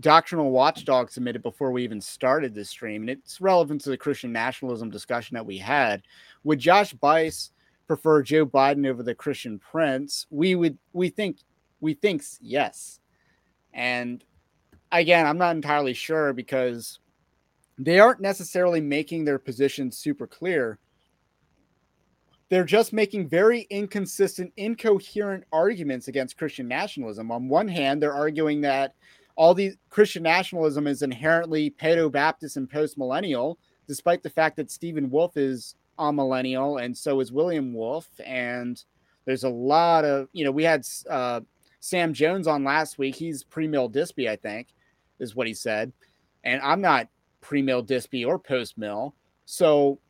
Doctrinal 0.00 0.50
Watchdog 0.50 1.10
submitted 1.10 1.42
before 1.42 1.70
we 1.70 1.84
even 1.84 2.00
started 2.00 2.54
this 2.54 2.70
stream, 2.70 3.02
and 3.02 3.10
it's 3.10 3.40
relevant 3.40 3.82
to 3.82 3.90
the 3.90 3.96
Christian 3.96 4.32
nationalism 4.32 4.90
discussion 4.90 5.34
that 5.34 5.46
we 5.46 5.58
had. 5.58 6.02
Would 6.44 6.58
Josh 6.58 6.92
Buice 6.92 7.50
prefer 7.86 8.22
Joe 8.22 8.46
Biden 8.46 8.86
over 8.86 9.02
the 9.02 9.14
Christian 9.14 9.58
Prince? 9.58 10.26
We 10.30 10.54
would. 10.54 10.78
We 10.92 11.08
think. 11.10 11.38
We 11.80 11.94
thinks 11.94 12.38
yes. 12.42 13.00
And 13.72 14.22
again, 14.92 15.26
I'm 15.26 15.38
not 15.38 15.56
entirely 15.56 15.94
sure 15.94 16.32
because 16.32 16.98
they 17.78 17.98
aren't 18.00 18.20
necessarily 18.20 18.80
making 18.80 19.24
their 19.24 19.38
position 19.38 19.90
super 19.90 20.26
clear 20.26 20.78
they're 22.50 22.64
just 22.64 22.92
making 22.92 23.28
very 23.28 23.60
inconsistent, 23.70 24.52
incoherent 24.56 25.44
arguments 25.52 26.08
against 26.08 26.36
Christian 26.36 26.66
nationalism. 26.66 27.30
On 27.30 27.48
one 27.48 27.68
hand, 27.68 28.02
they're 28.02 28.12
arguing 28.12 28.60
that 28.62 28.94
all 29.40 29.54
the 29.54 29.72
Christian 29.88 30.22
nationalism 30.22 30.86
is 30.86 31.00
inherently 31.00 31.70
paedo 31.70 32.12
Baptist 32.12 32.58
and 32.58 32.68
post 32.68 32.98
millennial, 32.98 33.58
despite 33.88 34.22
the 34.22 34.28
fact 34.28 34.54
that 34.56 34.70
Stephen 34.70 35.08
Wolfe 35.08 35.38
is 35.38 35.76
a 35.98 36.12
millennial 36.12 36.76
and 36.76 36.94
so 36.94 37.20
is 37.20 37.32
William 37.32 37.72
Wolfe. 37.72 38.20
And 38.22 38.84
there's 39.24 39.44
a 39.44 39.48
lot 39.48 40.04
of, 40.04 40.28
you 40.34 40.44
know, 40.44 40.50
we 40.50 40.62
had 40.62 40.86
uh, 41.08 41.40
Sam 41.80 42.12
Jones 42.12 42.46
on 42.46 42.64
last 42.64 42.98
week. 42.98 43.14
He's 43.14 43.42
pre 43.42 43.66
mill 43.66 43.88
Dispy, 43.88 44.28
I 44.28 44.36
think, 44.36 44.74
is 45.18 45.34
what 45.34 45.46
he 45.46 45.54
said. 45.54 45.90
And 46.44 46.60
I'm 46.60 46.82
not 46.82 47.08
pre 47.40 47.62
mill 47.62 47.82
Dispy 47.82 48.26
or 48.26 48.38
post 48.38 48.76
mill. 48.76 49.14
So 49.46 50.00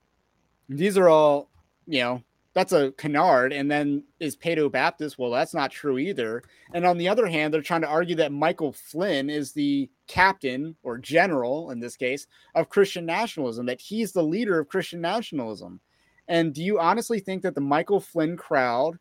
these 0.68 0.98
are 0.98 1.08
all, 1.08 1.48
you 1.86 2.00
know, 2.00 2.22
that's 2.52 2.72
a 2.72 2.92
canard. 2.92 3.52
And 3.52 3.70
then 3.70 4.04
is 4.18 4.36
Paedo 4.36 4.70
Baptist? 4.70 5.18
Well, 5.18 5.30
that's 5.30 5.54
not 5.54 5.70
true 5.70 5.98
either. 5.98 6.42
And 6.74 6.84
on 6.84 6.98
the 6.98 7.08
other 7.08 7.26
hand, 7.26 7.54
they're 7.54 7.62
trying 7.62 7.82
to 7.82 7.88
argue 7.88 8.16
that 8.16 8.32
Michael 8.32 8.72
Flynn 8.72 9.30
is 9.30 9.52
the 9.52 9.88
captain 10.08 10.74
or 10.82 10.98
general 10.98 11.70
in 11.70 11.80
this 11.80 11.96
case 11.96 12.26
of 12.54 12.68
Christian 12.68 13.06
nationalism, 13.06 13.66
that 13.66 13.80
he's 13.80 14.12
the 14.12 14.22
leader 14.22 14.58
of 14.58 14.68
Christian 14.68 15.00
nationalism. 15.00 15.80
And 16.28 16.54
do 16.54 16.62
you 16.62 16.78
honestly 16.78 17.20
think 17.20 17.42
that 17.42 17.54
the 17.54 17.60
Michael 17.60 18.00
Flynn 18.00 18.36
crowd 18.36 18.98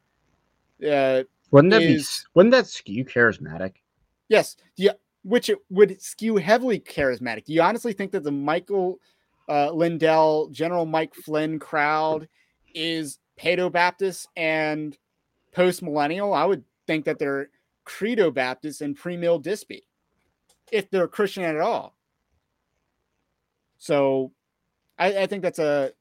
uh, 0.88 1.24
wouldn't 1.52 1.72
that 1.72 1.82
is, 1.82 2.08
be 2.08 2.30
wouldn't 2.36 2.52
that 2.52 2.68
skew 2.68 3.06
charismatic? 3.06 3.74
Yes, 4.28 4.56
yeah, 4.76 4.94
which 5.24 5.50
it 5.50 5.58
would 5.70 6.02
skew 6.02 6.38
heavily 6.38 6.80
charismatic. 6.80 7.46
Do 7.46 7.54
you 7.54 7.62
honestly 7.62 7.94
think 7.94 8.12
that 8.12 8.24
the 8.24 8.32
Michael 8.32 9.00
uh, 9.50 9.72
Lindell, 9.72 10.50
General 10.50 10.86
Mike 10.86 11.16
Flynn 11.16 11.60
crowd 11.60 12.28
is 12.76 13.18
Paedo 13.40 13.72
Baptist 13.72 14.28
and 14.36 14.98
post 15.52 15.82
millennial? 15.82 16.34
I 16.34 16.46
would 16.46 16.64
think 16.88 17.06
that 17.06 17.20
they're 17.20 17.50
Credo 17.86 18.32
Baptist 18.32 18.82
and 18.82 18.96
pre 18.96 19.18
mill 19.18 19.40
Dispy, 19.40 19.84
if 20.72 20.90
they're 20.90 21.08
Christian 21.08 21.44
at 21.44 21.60
all. 21.60 21.96
So 23.78 24.32
I, 24.98 25.20
I 25.20 25.26
think 25.28 25.42
that's 25.42 25.60
a 25.60 25.94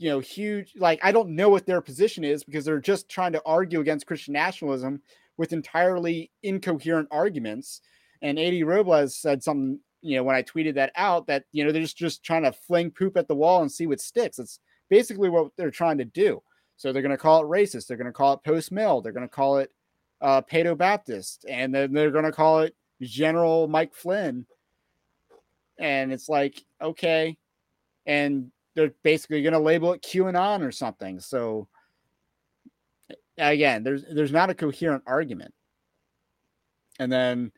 you 0.00 0.08
know, 0.08 0.18
huge. 0.18 0.72
Like, 0.76 0.98
I 1.02 1.12
don't 1.12 1.36
know 1.36 1.50
what 1.50 1.66
their 1.66 1.82
position 1.82 2.24
is 2.24 2.42
because 2.42 2.64
they're 2.64 2.80
just 2.80 3.10
trying 3.10 3.32
to 3.32 3.42
argue 3.44 3.80
against 3.80 4.06
Christian 4.06 4.32
nationalism 4.32 5.02
with 5.36 5.52
entirely 5.52 6.30
incoherent 6.42 7.06
arguments. 7.10 7.82
And 8.22 8.38
Eddie 8.38 8.64
Robles 8.64 9.14
said 9.14 9.42
something, 9.42 9.78
you 10.00 10.16
know, 10.16 10.24
when 10.24 10.36
I 10.36 10.42
tweeted 10.42 10.74
that 10.76 10.92
out, 10.96 11.26
that 11.26 11.44
you 11.52 11.64
know 11.64 11.70
they're 11.70 11.82
just 11.82 11.98
just 11.98 12.22
trying 12.22 12.44
to 12.44 12.52
fling 12.52 12.90
poop 12.90 13.18
at 13.18 13.28
the 13.28 13.34
wall 13.34 13.60
and 13.60 13.70
see 13.70 13.86
what 13.86 14.00
sticks. 14.00 14.38
It's 14.38 14.58
basically 14.88 15.28
what 15.28 15.52
they're 15.58 15.70
trying 15.70 15.98
to 15.98 16.06
do. 16.06 16.42
So 16.80 16.94
they're 16.94 17.02
going 17.02 17.10
to 17.10 17.18
call 17.18 17.42
it 17.42 17.46
racist. 17.46 17.86
They're 17.86 17.98
going 17.98 18.06
to 18.06 18.12
call 18.12 18.32
it 18.32 18.42
post 18.42 18.72
mill. 18.72 19.02
They're 19.02 19.12
going 19.12 19.28
to 19.28 19.34
call 19.34 19.58
it 19.58 19.70
uh, 20.22 20.40
Paedo 20.40 20.74
Baptist, 20.74 21.44
and 21.46 21.74
then 21.74 21.92
they're 21.92 22.10
going 22.10 22.24
to 22.24 22.32
call 22.32 22.60
it 22.60 22.74
General 23.02 23.68
Mike 23.68 23.92
Flynn. 23.92 24.46
And 25.78 26.10
it's 26.10 26.30
like, 26.30 26.64
okay, 26.80 27.36
and 28.06 28.50
they're 28.74 28.94
basically 29.02 29.42
going 29.42 29.52
to 29.52 29.58
label 29.58 29.92
it 29.92 30.00
QAnon 30.00 30.66
or 30.66 30.72
something. 30.72 31.20
So 31.20 31.68
again, 33.36 33.82
there's 33.82 34.02
there's 34.10 34.32
not 34.32 34.48
a 34.48 34.54
coherent 34.54 35.02
argument. 35.06 35.52
And 36.98 37.12
then 37.12 37.52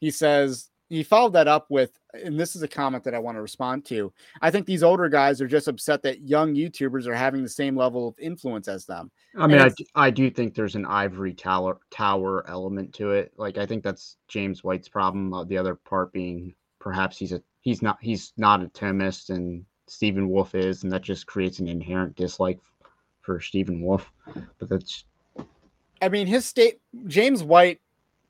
he 0.00 0.10
says 0.10 0.68
he 0.88 1.02
followed 1.02 1.32
that 1.32 1.48
up 1.48 1.66
with, 1.70 1.98
and 2.12 2.38
this 2.38 2.54
is 2.54 2.62
a 2.62 2.68
comment 2.68 3.04
that 3.04 3.14
I 3.14 3.18
want 3.18 3.36
to 3.36 3.42
respond 3.42 3.84
to. 3.86 4.12
I 4.42 4.50
think 4.50 4.66
these 4.66 4.82
older 4.82 5.08
guys 5.08 5.40
are 5.40 5.46
just 5.46 5.68
upset 5.68 6.02
that 6.02 6.28
young 6.28 6.54
YouTubers 6.54 7.06
are 7.06 7.14
having 7.14 7.42
the 7.42 7.48
same 7.48 7.76
level 7.76 8.08
of 8.08 8.18
influence 8.18 8.68
as 8.68 8.84
them. 8.84 9.10
I 9.36 9.46
mean, 9.46 9.60
I, 9.60 9.70
I 9.94 10.10
do 10.10 10.30
think 10.30 10.54
there's 10.54 10.76
an 10.76 10.86
ivory 10.86 11.34
tower 11.34 11.78
tower 11.90 12.48
element 12.48 12.92
to 12.94 13.12
it. 13.12 13.32
Like 13.36 13.58
I 13.58 13.66
think 13.66 13.82
that's 13.82 14.16
James 14.28 14.62
White's 14.62 14.88
problem. 14.88 15.32
Uh, 15.32 15.44
the 15.44 15.58
other 15.58 15.74
part 15.74 16.12
being 16.12 16.54
perhaps 16.78 17.18
he's 17.18 17.32
a 17.32 17.42
he's 17.62 17.82
not 17.82 17.98
he's 18.00 18.32
not 18.36 18.62
a 18.62 18.66
Thomist 18.66 19.30
and 19.30 19.64
Stephen 19.86 20.28
Wolfe 20.28 20.54
is, 20.54 20.82
and 20.82 20.92
that 20.92 21.02
just 21.02 21.26
creates 21.26 21.58
an 21.58 21.68
inherent 21.68 22.16
dislike 22.16 22.60
for 23.20 23.40
Stephen 23.40 23.80
Wolfe. 23.80 24.10
But 24.58 24.68
that's, 24.68 25.04
I 26.00 26.08
mean, 26.08 26.26
his 26.26 26.44
state 26.44 26.80
James 27.06 27.42
White 27.42 27.80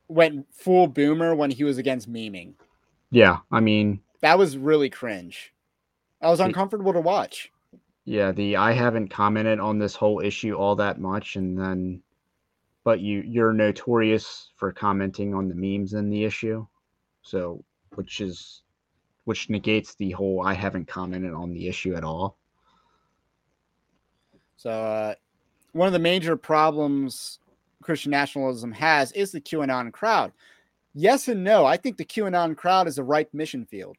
went 0.09 0.47
full 0.53 0.87
boomer 0.87 1.35
when 1.35 1.51
he 1.51 1.65
was 1.65 1.79
against 1.79 2.13
memeing. 2.13 2.55
Yeah, 3.11 3.39
I 3.51 3.61
mean, 3.61 4.01
that 4.21 4.39
was 4.39 4.57
really 4.57 4.91
cringe. 4.91 5.53
I 6.21 6.31
was 6.31 6.41
uncomfortable 6.41 6.93
to 6.93 7.01
watch. 7.01 7.53
Yeah, 8.05 8.33
the 8.33 8.57
I 8.57 8.73
haven't 8.73 9.09
commented 9.09 9.61
on 9.61 9.79
this 9.79 9.95
whole 9.95 10.21
issue 10.21 10.55
all 10.55 10.77
that 10.77 11.01
much, 11.01 11.37
and 11.37 11.59
then, 11.59 12.03
but 12.83 13.01
you 13.01 13.23
you're 13.27 13.53
notorious 13.53 14.51
for 14.57 14.73
commenting 14.73 15.35
on 15.35 15.49
the 15.49 15.55
memes 15.55 15.95
in 15.95 16.11
the 16.11 16.25
issue, 16.25 16.67
so 17.23 17.65
which 17.95 18.21
is 18.21 18.63
which 19.25 19.49
negates 19.49 19.95
the 19.95 20.11
whole 20.11 20.43
I 20.47 20.53
haven't 20.53 20.87
commented 20.87 21.33
on 21.33 21.53
the 21.53 21.67
issue 21.67 21.95
at 21.95 22.05
all. 22.05 22.37
So, 24.57 24.71
uh, 24.71 25.15
one 25.73 25.87
of 25.87 25.93
the 25.93 25.99
major 25.99 26.37
problems 26.37 27.39
Christian 27.85 28.11
nationalism 28.11 28.73
has 28.73 29.13
is 29.13 29.33
the 29.33 29.41
QAnon 29.41 29.93
crowd. 29.93 30.33
Yes 30.95 31.29
and 31.29 31.45
no. 31.45 31.65
I 31.65 31.77
think 31.77 31.97
the 31.97 32.05
QAnon 32.05 32.57
crowd 32.57 32.89
is 32.89 32.99
a 32.99 33.05
ripe 33.05 33.33
mission 33.33 33.65
field. 33.65 33.97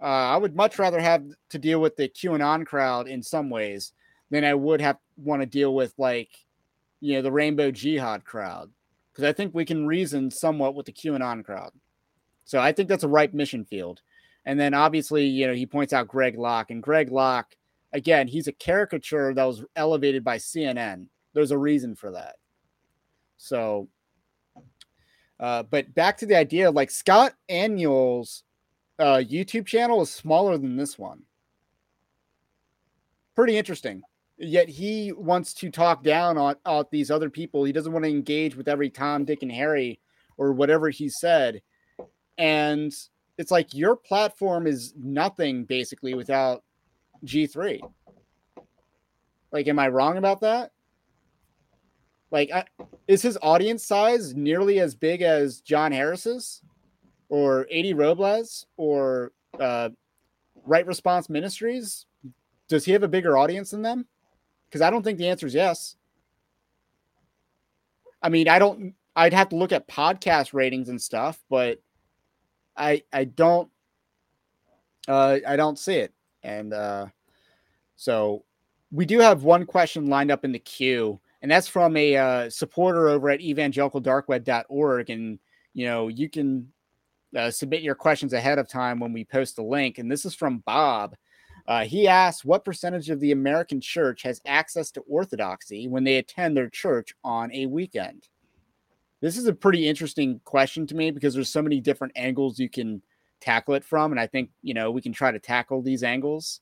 Uh, 0.00 0.04
I 0.04 0.36
would 0.36 0.56
much 0.56 0.78
rather 0.78 0.98
have 0.98 1.24
to 1.50 1.58
deal 1.58 1.80
with 1.80 1.96
the 1.96 2.08
QAnon 2.08 2.64
crowd 2.64 3.06
in 3.08 3.22
some 3.22 3.50
ways 3.50 3.92
than 4.30 4.44
I 4.44 4.54
would 4.54 4.80
have 4.80 4.96
want 5.16 5.42
to 5.42 5.46
deal 5.46 5.74
with 5.74 5.92
like, 5.98 6.30
you 7.00 7.14
know, 7.14 7.22
the 7.22 7.32
Rainbow 7.32 7.70
Jihad 7.70 8.24
crowd 8.24 8.70
because 9.12 9.28
I 9.28 9.32
think 9.32 9.54
we 9.54 9.64
can 9.64 9.86
reason 9.86 10.30
somewhat 10.30 10.74
with 10.74 10.86
the 10.86 10.92
QAnon 10.92 11.44
crowd. 11.44 11.72
So 12.44 12.58
I 12.58 12.72
think 12.72 12.88
that's 12.88 13.04
a 13.04 13.08
ripe 13.08 13.34
mission 13.34 13.64
field. 13.64 14.00
And 14.44 14.58
then 14.58 14.72
obviously, 14.72 15.26
you 15.26 15.46
know, 15.46 15.54
he 15.54 15.66
points 15.66 15.92
out 15.92 16.08
Greg 16.08 16.38
Locke, 16.38 16.70
and 16.70 16.82
Greg 16.82 17.12
Locke, 17.12 17.54
again, 17.92 18.26
he's 18.26 18.48
a 18.48 18.52
caricature 18.52 19.34
that 19.34 19.44
was 19.44 19.62
elevated 19.76 20.24
by 20.24 20.38
CNN. 20.38 21.06
There's 21.32 21.50
a 21.50 21.58
reason 21.58 21.94
for 21.94 22.12
that. 22.12 22.36
So, 23.36 23.88
uh, 25.38 25.62
but 25.64 25.94
back 25.94 26.18
to 26.18 26.26
the 26.26 26.36
idea 26.36 26.70
like 26.70 26.90
Scott 26.90 27.34
Aniol's 27.50 28.44
uh, 28.98 29.22
YouTube 29.24 29.66
channel 29.66 30.02
is 30.02 30.10
smaller 30.10 30.58
than 30.58 30.76
this 30.76 30.98
one. 30.98 31.22
Pretty 33.34 33.56
interesting. 33.56 34.02
Yet 34.36 34.68
he 34.68 35.12
wants 35.12 35.54
to 35.54 35.70
talk 35.70 36.02
down 36.02 36.36
on, 36.38 36.56
on 36.64 36.84
these 36.90 37.10
other 37.10 37.30
people. 37.30 37.64
He 37.64 37.72
doesn't 37.72 37.92
want 37.92 38.04
to 38.04 38.10
engage 38.10 38.56
with 38.56 38.68
every 38.68 38.90
Tom, 38.90 39.24
Dick, 39.24 39.42
and 39.42 39.52
Harry 39.52 40.00
or 40.36 40.52
whatever 40.52 40.90
he 40.90 41.08
said 41.08 41.60
and 42.40 42.90
it's 43.36 43.50
like 43.50 43.74
your 43.74 43.94
platform 43.94 44.66
is 44.66 44.94
nothing 44.96 45.64
basically 45.64 46.14
without 46.14 46.64
G3. 47.24 47.80
Like, 49.52 49.68
am 49.68 49.78
I 49.78 49.88
wrong 49.88 50.16
about 50.16 50.40
that? 50.40 50.72
Like, 52.30 52.50
I, 52.52 52.64
is 53.08 53.22
his 53.22 53.38
audience 53.42 53.84
size 53.84 54.34
nearly 54.34 54.78
as 54.80 54.94
big 54.94 55.22
as 55.22 55.60
John 55.60 55.92
Harris's, 55.92 56.62
or 57.28 57.66
Eddie 57.70 57.94
Robles, 57.94 58.66
or 58.76 59.32
uh, 59.58 59.90
Right 60.64 60.86
Response 60.86 61.28
Ministries? 61.28 62.06
Does 62.68 62.84
he 62.84 62.92
have 62.92 63.02
a 63.02 63.08
bigger 63.08 63.36
audience 63.36 63.72
than 63.72 63.82
them? 63.82 64.06
Because 64.68 64.80
I 64.80 64.90
don't 64.90 65.02
think 65.02 65.18
the 65.18 65.28
answer 65.28 65.46
is 65.46 65.54
yes. 65.54 65.96
I 68.22 68.28
mean, 68.28 68.48
I 68.48 68.58
don't. 68.58 68.94
I'd 69.16 69.32
have 69.32 69.48
to 69.48 69.56
look 69.56 69.72
at 69.72 69.88
podcast 69.88 70.54
ratings 70.54 70.88
and 70.88 71.00
stuff, 71.00 71.42
but 71.48 71.80
I 72.76 73.02
I 73.12 73.24
don't 73.24 73.68
uh, 75.08 75.38
I 75.46 75.56
don't 75.56 75.78
see 75.78 75.94
it, 75.94 76.12
and 76.42 76.72
uh, 76.72 77.06
so 77.96 78.44
we 78.92 79.04
do 79.04 79.18
have 79.18 79.42
one 79.42 79.66
question 79.66 80.06
lined 80.06 80.30
up 80.30 80.44
in 80.44 80.52
the 80.52 80.58
queue, 80.58 81.20
and 81.42 81.50
that's 81.50 81.68
from 81.68 81.96
a 81.96 82.16
uh, 82.16 82.50
supporter 82.50 83.08
over 83.08 83.30
at 83.30 83.40
evangelicaldarkweb.org, 83.40 85.10
and 85.10 85.38
you 85.74 85.86
know 85.86 86.08
you 86.08 86.28
can 86.28 86.72
uh, 87.36 87.50
submit 87.50 87.82
your 87.82 87.94
questions 87.94 88.32
ahead 88.32 88.58
of 88.58 88.68
time 88.68 89.00
when 89.00 89.12
we 89.12 89.24
post 89.24 89.56
the 89.56 89.62
link, 89.62 89.98
and 89.98 90.10
this 90.10 90.24
is 90.24 90.34
from 90.34 90.58
Bob. 90.66 91.16
Uh, 91.66 91.84
he 91.84 92.08
asks, 92.08 92.44
"What 92.44 92.64
percentage 92.64 93.10
of 93.10 93.20
the 93.20 93.32
American 93.32 93.80
church 93.80 94.22
has 94.22 94.40
access 94.46 94.90
to 94.92 95.00
orthodoxy 95.02 95.88
when 95.88 96.04
they 96.04 96.16
attend 96.16 96.56
their 96.56 96.68
church 96.68 97.14
on 97.24 97.52
a 97.52 97.66
weekend?" 97.66 98.28
This 99.20 99.36
is 99.36 99.46
a 99.46 99.52
pretty 99.52 99.86
interesting 99.86 100.40
question 100.44 100.86
to 100.86 100.94
me 100.94 101.10
because 101.10 101.34
there's 101.34 101.50
so 101.50 101.62
many 101.62 101.80
different 101.80 102.14
angles 102.16 102.58
you 102.58 102.70
can 102.70 103.02
tackle 103.40 103.74
it 103.74 103.84
from. 103.84 104.12
And 104.12 104.20
I 104.20 104.26
think, 104.26 104.50
you 104.62 104.74
know, 104.74 104.90
we 104.90 105.02
can 105.02 105.12
try 105.12 105.30
to 105.30 105.38
tackle 105.38 105.82
these 105.82 106.02
angles. 106.02 106.60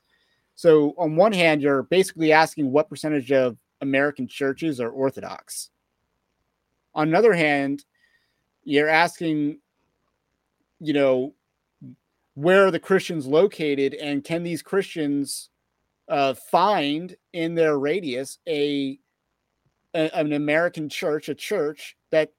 So, 0.55 0.93
on 0.97 1.15
one 1.15 1.31
hand, 1.31 1.61
you're 1.61 1.83
basically 1.83 2.33
asking 2.33 2.69
what 2.69 2.89
percentage 2.89 3.31
of 3.31 3.57
American 3.81 4.27
churches 4.27 4.79
are 4.79 4.89
Orthodox. 4.89 5.69
On 6.95 7.07
another 7.07 7.33
hand, 7.33 7.85
you're 8.63 8.89
asking, 8.89 9.59
you 10.79 10.93
know, 10.93 11.33
where 12.33 12.65
are 12.65 12.71
the 12.71 12.79
Christians 12.79 13.25
located 13.25 13.93
and 13.93 14.23
can 14.23 14.43
these 14.43 14.61
Christians 14.61 15.49
uh, 16.07 16.33
find 16.33 17.15
in 17.33 17.55
their 17.55 17.77
radius 17.77 18.39
a, 18.47 18.99
a 19.93 20.17
an 20.17 20.33
American 20.33 20.89
church, 20.89 21.29
a 21.29 21.35
church 21.35 21.95
that 22.11 22.31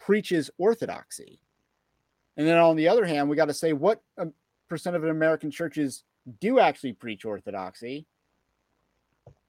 preaches 0.00 0.50
orthodoxy. 0.58 1.40
And 2.36 2.46
then 2.46 2.58
on 2.58 2.76
the 2.76 2.88
other 2.88 3.04
hand, 3.04 3.28
we 3.28 3.36
got 3.36 3.46
to 3.46 3.54
say 3.54 3.72
what 3.72 4.02
um, 4.18 4.32
percent 4.68 4.96
of 4.96 5.04
American 5.04 5.50
churches 5.50 6.04
do 6.40 6.58
actually 6.58 6.92
preach 6.92 7.24
orthodoxy. 7.24 8.06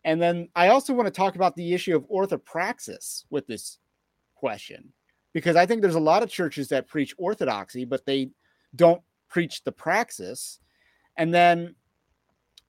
And 0.08 0.22
then 0.22 0.48
I 0.56 0.70
also 0.70 0.94
want 0.94 1.06
to 1.08 1.12
talk 1.12 1.36
about 1.36 1.58
the 1.58 1.74
issue 1.74 1.94
of 1.94 2.10
orthopraxis 2.10 3.26
with 3.30 3.46
this 3.46 3.78
question, 4.36 4.94
because 5.34 5.58
I 5.58 5.66
think 5.66 5.82
there's 5.82 5.96
a 5.96 6.00
lot 6.00 6.24
of 6.24 6.30
churches 6.30 6.70
that 6.70 6.88
preach 6.88 7.14
orthodoxy, 7.18 7.84
but 7.84 8.06
they 8.06 8.30
don't 8.74 9.02
preach 9.28 9.66
the 9.66 9.72
praxis. 9.74 10.60
And 11.18 11.34
then 11.34 11.76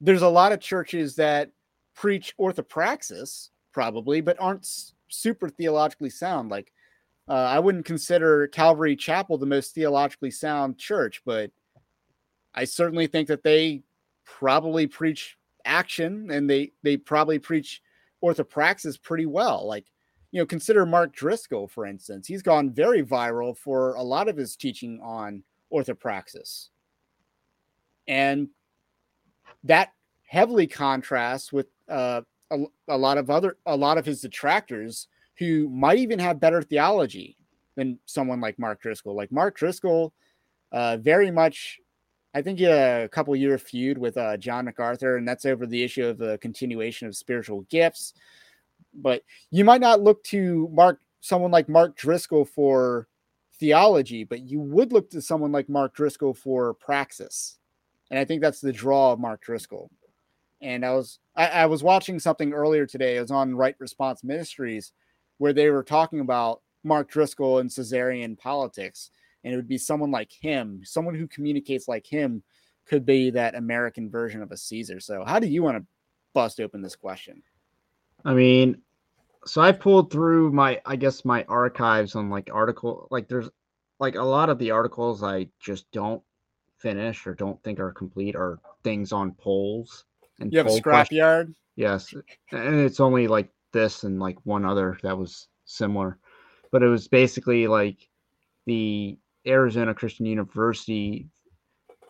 there's 0.00 0.22
a 0.22 0.28
lot 0.28 0.50
of 0.50 0.58
churches 0.58 1.14
that 1.14 1.52
preach 1.94 2.34
orthopraxis, 2.40 3.50
probably, 3.72 4.20
but 4.20 4.36
aren't 4.40 4.68
super 5.06 5.48
theologically 5.48 6.10
sound. 6.10 6.50
Like, 6.50 6.72
uh, 7.28 7.34
I 7.34 7.60
wouldn't 7.60 7.84
consider 7.84 8.48
Calvary 8.48 8.96
Chapel 8.96 9.38
the 9.38 9.46
most 9.46 9.76
theologically 9.76 10.32
sound 10.32 10.76
church, 10.76 11.22
but 11.24 11.52
I 12.52 12.64
certainly 12.64 13.06
think 13.06 13.28
that 13.28 13.44
they 13.44 13.84
probably 14.24 14.88
preach 14.88 15.38
action 15.68 16.30
and 16.30 16.48
they 16.48 16.72
they 16.82 16.96
probably 16.96 17.38
preach 17.38 17.82
orthopraxis 18.22 19.00
pretty 19.00 19.26
well. 19.26 19.66
Like, 19.66 19.86
you 20.32 20.40
know, 20.40 20.46
consider 20.46 20.84
Mark 20.84 21.14
Driscoll, 21.14 21.68
for 21.68 21.86
instance. 21.86 22.26
He's 22.26 22.42
gone 22.42 22.70
very 22.70 23.02
viral 23.04 23.56
for 23.56 23.94
a 23.94 24.02
lot 24.02 24.28
of 24.28 24.36
his 24.36 24.56
teaching 24.56 25.00
on 25.02 25.42
orthopraxis. 25.72 26.68
And 28.06 28.48
that 29.64 29.92
heavily 30.26 30.66
contrasts 30.66 31.52
with 31.52 31.66
uh, 31.88 32.22
a, 32.50 32.64
a 32.88 32.96
lot 32.96 33.18
of 33.18 33.30
other 33.30 33.56
a 33.66 33.76
lot 33.76 33.98
of 33.98 34.06
his 34.06 34.20
detractors 34.20 35.08
who 35.38 35.68
might 35.68 35.98
even 35.98 36.18
have 36.18 36.40
better 36.40 36.62
theology 36.62 37.36
than 37.76 37.98
someone 38.06 38.40
like 38.40 38.58
Mark 38.58 38.82
Driscoll. 38.82 39.14
Like 39.14 39.30
Mark 39.30 39.56
Driscoll, 39.56 40.12
uh, 40.72 40.96
very 40.96 41.30
much, 41.30 41.78
I 42.34 42.42
think 42.42 42.60
a 42.60 43.08
couple 43.10 43.34
year 43.34 43.56
feud 43.58 43.98
with 43.98 44.16
uh, 44.16 44.36
John 44.36 44.66
MacArthur, 44.66 45.16
and 45.16 45.26
that's 45.26 45.46
over 45.46 45.66
the 45.66 45.82
issue 45.82 46.06
of 46.06 46.18
the 46.18 46.38
continuation 46.38 47.08
of 47.08 47.16
spiritual 47.16 47.62
gifts. 47.62 48.14
But 48.94 49.22
you 49.50 49.64
might 49.64 49.80
not 49.80 50.02
look 50.02 50.22
to 50.24 50.68
Mark 50.72 51.00
someone 51.20 51.50
like 51.50 51.68
Mark 51.68 51.96
Driscoll 51.96 52.44
for 52.44 53.08
theology, 53.58 54.24
but 54.24 54.40
you 54.40 54.60
would 54.60 54.92
look 54.92 55.10
to 55.10 55.22
someone 55.22 55.52
like 55.52 55.68
Mark 55.68 55.94
Driscoll 55.94 56.34
for 56.34 56.74
praxis. 56.74 57.58
And 58.10 58.18
I 58.18 58.24
think 58.24 58.40
that's 58.40 58.60
the 58.60 58.72
draw 58.72 59.12
of 59.12 59.20
Mark 59.20 59.42
Driscoll. 59.42 59.90
And 60.60 60.84
I 60.84 60.94
was 60.94 61.18
I, 61.36 61.48
I 61.48 61.66
was 61.66 61.82
watching 61.82 62.18
something 62.18 62.52
earlier 62.52 62.86
today. 62.86 63.16
It 63.16 63.20
was 63.20 63.30
on 63.30 63.56
Right 63.56 63.76
Response 63.78 64.24
Ministries 64.24 64.92
where 65.38 65.52
they 65.52 65.70
were 65.70 65.84
talking 65.84 66.20
about 66.20 66.62
Mark 66.84 67.10
Driscoll 67.10 67.58
and 67.58 67.72
Caesarian 67.72 68.36
politics. 68.36 69.10
And 69.44 69.52
it 69.52 69.56
would 69.56 69.68
be 69.68 69.78
someone 69.78 70.10
like 70.10 70.32
him, 70.32 70.82
someone 70.84 71.14
who 71.14 71.26
communicates 71.26 71.88
like 71.88 72.06
him 72.06 72.42
could 72.86 73.06
be 73.06 73.30
that 73.30 73.54
American 73.54 74.10
version 74.10 74.42
of 74.42 74.50
a 74.50 74.56
Caesar. 74.56 75.00
So 75.00 75.24
how 75.24 75.38
do 75.38 75.46
you 75.46 75.62
want 75.62 75.78
to 75.78 75.86
bust 76.34 76.60
open 76.60 76.82
this 76.82 76.96
question? 76.96 77.42
I 78.24 78.34
mean, 78.34 78.82
so 79.46 79.60
I 79.60 79.72
pulled 79.72 80.10
through 80.10 80.52
my, 80.52 80.80
I 80.84 80.96
guess, 80.96 81.24
my 81.24 81.44
archives 81.44 82.14
on 82.14 82.30
like 82.30 82.50
article, 82.52 83.06
like 83.10 83.28
there's 83.28 83.48
like 84.00 84.16
a 84.16 84.22
lot 84.22 84.50
of 84.50 84.58
the 84.58 84.70
articles 84.70 85.22
I 85.22 85.48
just 85.60 85.90
don't 85.92 86.22
finish 86.78 87.26
or 87.26 87.34
don't 87.34 87.62
think 87.62 87.80
are 87.80 87.92
complete 87.92 88.36
are 88.36 88.58
things 88.84 89.12
on 89.12 89.32
polls. 89.32 90.04
And 90.40 90.52
You 90.52 90.58
have 90.58 90.68
a 90.68 90.70
scrapyard? 90.70 91.54
Yes, 91.76 92.12
and 92.50 92.80
it's 92.80 93.00
only 93.00 93.28
like 93.28 93.50
this 93.72 94.04
and 94.04 94.18
like 94.18 94.36
one 94.44 94.64
other 94.64 94.98
that 95.02 95.16
was 95.16 95.48
similar, 95.64 96.18
but 96.72 96.82
it 96.82 96.88
was 96.88 97.06
basically 97.06 97.66
like 97.66 98.08
the 98.66 99.16
Arizona 99.48 99.94
Christian 99.94 100.26
University 100.26 101.28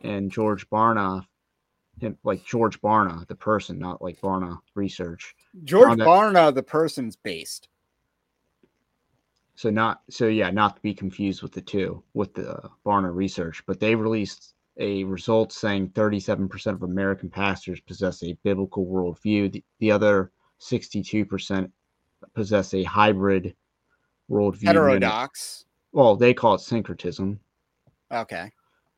and 0.03 0.31
George 0.31 0.69
Barna, 0.69 1.25
him, 2.01 2.17
like 2.25 2.45
George 2.45 2.81
Barna, 2.81 3.27
the 3.27 3.35
person, 3.35 3.79
not 3.79 4.03
like 4.03 4.21
Barna 4.21 4.59
Research. 4.75 5.35
George 5.65 5.99
that- 5.99 6.07
Barna, 6.07 6.55
the 6.55 6.63
person's 6.63 7.17
based. 7.17 7.69
So 9.55 9.71
not 9.71 10.03
so 10.09 10.29
yeah, 10.29 10.51
not 10.51 10.77
to 10.77 10.83
be 10.83 10.95
confused 10.95 11.43
with 11.43 11.51
the 11.51 11.61
two 11.61 12.05
with 12.15 12.33
the 12.35 12.71
Barna 12.87 13.13
Research, 13.13 13.65
but 13.67 13.81
they 13.81 13.97
released 13.97 14.55
a 14.79 15.03
result 15.03 15.53
saying 15.53 15.89
37% 15.91 16.75
of 16.75 16.85
American 16.85 17.29
pastors 17.29 17.81
possess 17.81 18.23
a 18.23 18.39
biblical 18.45 18.87
worldview. 18.87 19.51
The, 19.51 19.65
the 19.81 19.91
other 19.91 20.31
62% 20.61 21.73
possess 22.35 22.75
a 22.75 22.85
hybrid 22.85 23.57
worldview. 24.31 24.67
Heterodox. 24.67 25.65
Well, 25.93 26.17
they 26.17 26.35
call 26.35 26.55
it 26.55 26.61
syncretism, 26.61 27.41
Okay. 28.13 28.51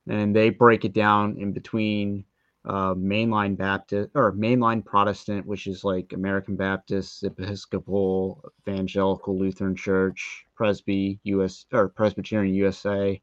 and 0.08 0.34
they 0.34 0.50
break 0.50 0.84
it 0.84 0.92
down 0.92 1.36
in 1.38 1.52
between 1.52 2.24
uh, 2.64 2.94
mainline 2.94 3.56
Baptist 3.56 4.10
or 4.14 4.32
mainline 4.32 4.84
Protestant, 4.84 5.46
which 5.46 5.66
is 5.66 5.82
like 5.84 6.12
American 6.12 6.56
Baptist, 6.56 7.24
Episcopal, 7.24 8.44
Evangelical 8.66 9.38
Lutheran 9.38 9.74
Church, 9.76 10.44
Presby 10.54 11.18
US 11.24 11.64
or 11.72 11.88
Presbyterian 11.88 12.54
USA, 12.54 13.20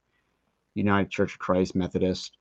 United 0.73 1.11
Church 1.11 1.33
of 1.33 1.39
Christ, 1.39 1.75
Methodist. 1.75 2.37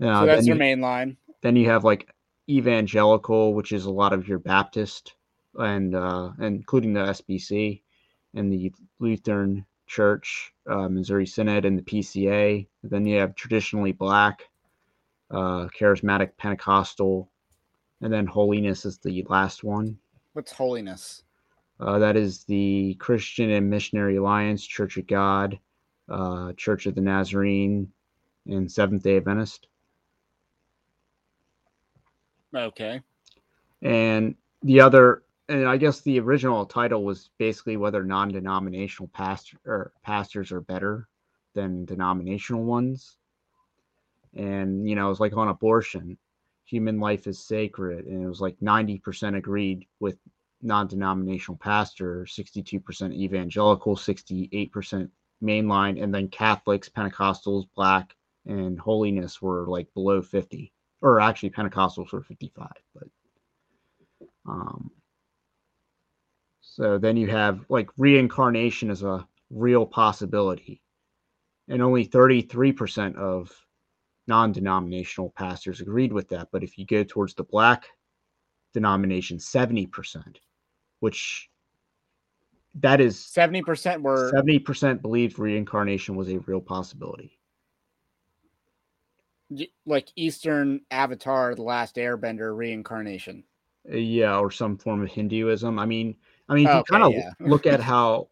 Uh, 0.00 0.20
so 0.20 0.26
that's 0.26 0.46
your 0.46 0.56
you- 0.56 0.58
main 0.58 0.80
line. 0.80 1.16
then 1.42 1.54
you 1.56 1.68
have 1.68 1.84
like 1.84 2.12
evangelical, 2.48 3.54
which 3.54 3.70
is 3.72 3.84
a 3.84 3.90
lot 3.90 4.12
of 4.12 4.26
your 4.26 4.38
Baptist 4.38 5.14
and 5.56 5.94
uh, 5.94 6.32
including 6.40 6.94
the 6.94 7.00
SBC 7.00 7.82
and 8.34 8.52
the 8.52 8.72
Lutheran 8.98 9.64
Church, 9.94 10.52
uh, 10.68 10.88
Missouri 10.88 11.24
Synod, 11.24 11.64
and 11.64 11.78
the 11.78 11.82
PCA. 11.82 12.66
Then 12.82 13.06
you 13.06 13.20
have 13.20 13.36
traditionally 13.36 13.92
black, 13.92 14.42
uh, 15.30 15.68
charismatic 15.68 16.36
Pentecostal, 16.36 17.30
and 18.00 18.12
then 18.12 18.26
holiness 18.26 18.84
is 18.84 18.98
the 18.98 19.24
last 19.28 19.62
one. 19.62 19.96
What's 20.32 20.50
holiness? 20.50 21.22
Uh, 21.78 22.00
that 22.00 22.16
is 22.16 22.42
the 22.44 22.94
Christian 22.94 23.50
and 23.50 23.70
Missionary 23.70 24.16
Alliance, 24.16 24.66
Church 24.66 24.96
of 24.96 25.06
God, 25.06 25.60
uh, 26.08 26.52
Church 26.54 26.86
of 26.86 26.96
the 26.96 27.00
Nazarene, 27.00 27.92
and 28.46 28.70
Seventh 28.70 29.04
Day 29.04 29.16
Adventist. 29.16 29.68
Okay. 32.52 33.00
and 33.82 34.34
the 34.62 34.80
other 34.80 35.22
and 35.48 35.66
i 35.66 35.76
guess 35.76 36.00
the 36.00 36.18
original 36.20 36.64
title 36.66 37.04
was 37.04 37.30
basically 37.38 37.76
whether 37.76 38.04
non-denominational 38.04 39.08
pastor 39.08 39.58
or 39.64 39.92
pastors 40.02 40.52
are 40.52 40.60
better 40.60 41.08
than 41.54 41.84
denominational 41.84 42.64
ones. 42.64 43.16
And 44.34 44.88
you 44.88 44.94
know 44.94 45.06
it 45.06 45.10
was 45.10 45.20
like 45.20 45.36
on 45.36 45.48
abortion 45.48 46.18
human 46.66 46.98
life 46.98 47.26
is 47.26 47.46
sacred. 47.46 48.06
And 48.06 48.24
it 48.24 48.28
was 48.28 48.40
like 48.40 48.56
90% 48.58 49.36
agreed 49.36 49.86
with 50.00 50.18
non-denominational 50.62 51.58
pastor 51.58 52.26
62% 52.28 53.12
evangelical 53.12 53.96
68% 53.96 55.10
mainline. 55.42 56.02
And 56.02 56.12
then 56.12 56.28
catholics 56.28 56.88
pentecostals 56.88 57.66
black 57.76 58.14
and 58.46 58.78
holiness 58.78 59.40
were 59.40 59.66
like 59.68 59.92
below 59.94 60.22
50 60.22 60.72
or 61.00 61.20
actually 61.20 61.50
Pentecostals 61.50 62.12
were 62.12 62.22
55, 62.22 62.68
but 62.94 63.08
um 64.46 64.90
so 66.74 66.98
then 66.98 67.16
you 67.16 67.28
have 67.28 67.64
like 67.68 67.88
reincarnation 67.96 68.90
as 68.90 69.04
a 69.04 69.24
real 69.48 69.86
possibility. 69.86 70.82
And 71.68 71.80
only 71.80 72.04
33% 72.04 73.14
of 73.14 73.52
non-denominational 74.26 75.32
pastors 75.36 75.80
agreed 75.80 76.12
with 76.12 76.28
that, 76.30 76.48
but 76.50 76.64
if 76.64 76.76
you 76.76 76.84
go 76.84 77.04
towards 77.04 77.34
the 77.34 77.44
black 77.44 77.84
denomination 78.72 79.38
70%, 79.38 80.38
which 80.98 81.48
that 82.80 83.00
is 83.00 83.18
70% 83.18 84.02
were 84.02 84.32
70% 84.32 85.00
believed 85.00 85.38
reincarnation 85.38 86.16
was 86.16 86.28
a 86.28 86.40
real 86.40 86.60
possibility. 86.60 87.38
like 89.86 90.08
Eastern 90.16 90.80
Avatar, 90.90 91.54
the 91.54 91.62
last 91.62 91.94
airbender 91.94 92.56
reincarnation. 92.56 93.44
Uh, 93.88 93.96
yeah 93.96 94.38
or 94.38 94.50
some 94.50 94.78
form 94.78 95.02
of 95.02 95.10
hinduism 95.10 95.78
i 95.78 95.84
mean 95.84 96.16
i 96.48 96.54
mean 96.54 96.66
if 96.66 96.74
you 96.74 96.84
kind 96.84 97.04
of 97.04 97.12
yeah. 97.12 97.30
look 97.40 97.66
at 97.66 97.80
how 97.80 98.28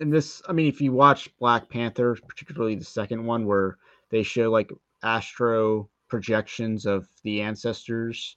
in 0.00 0.10
this 0.10 0.42
i 0.48 0.52
mean 0.52 0.66
if 0.66 0.80
you 0.80 0.92
watch 0.92 1.30
black 1.38 1.68
panther 1.68 2.16
particularly 2.26 2.74
the 2.74 2.84
second 2.84 3.24
one 3.24 3.46
where 3.46 3.76
they 4.10 4.22
show 4.22 4.50
like 4.50 4.70
astral 5.02 5.90
projections 6.08 6.86
of 6.86 7.06
the 7.22 7.40
ancestors 7.40 8.36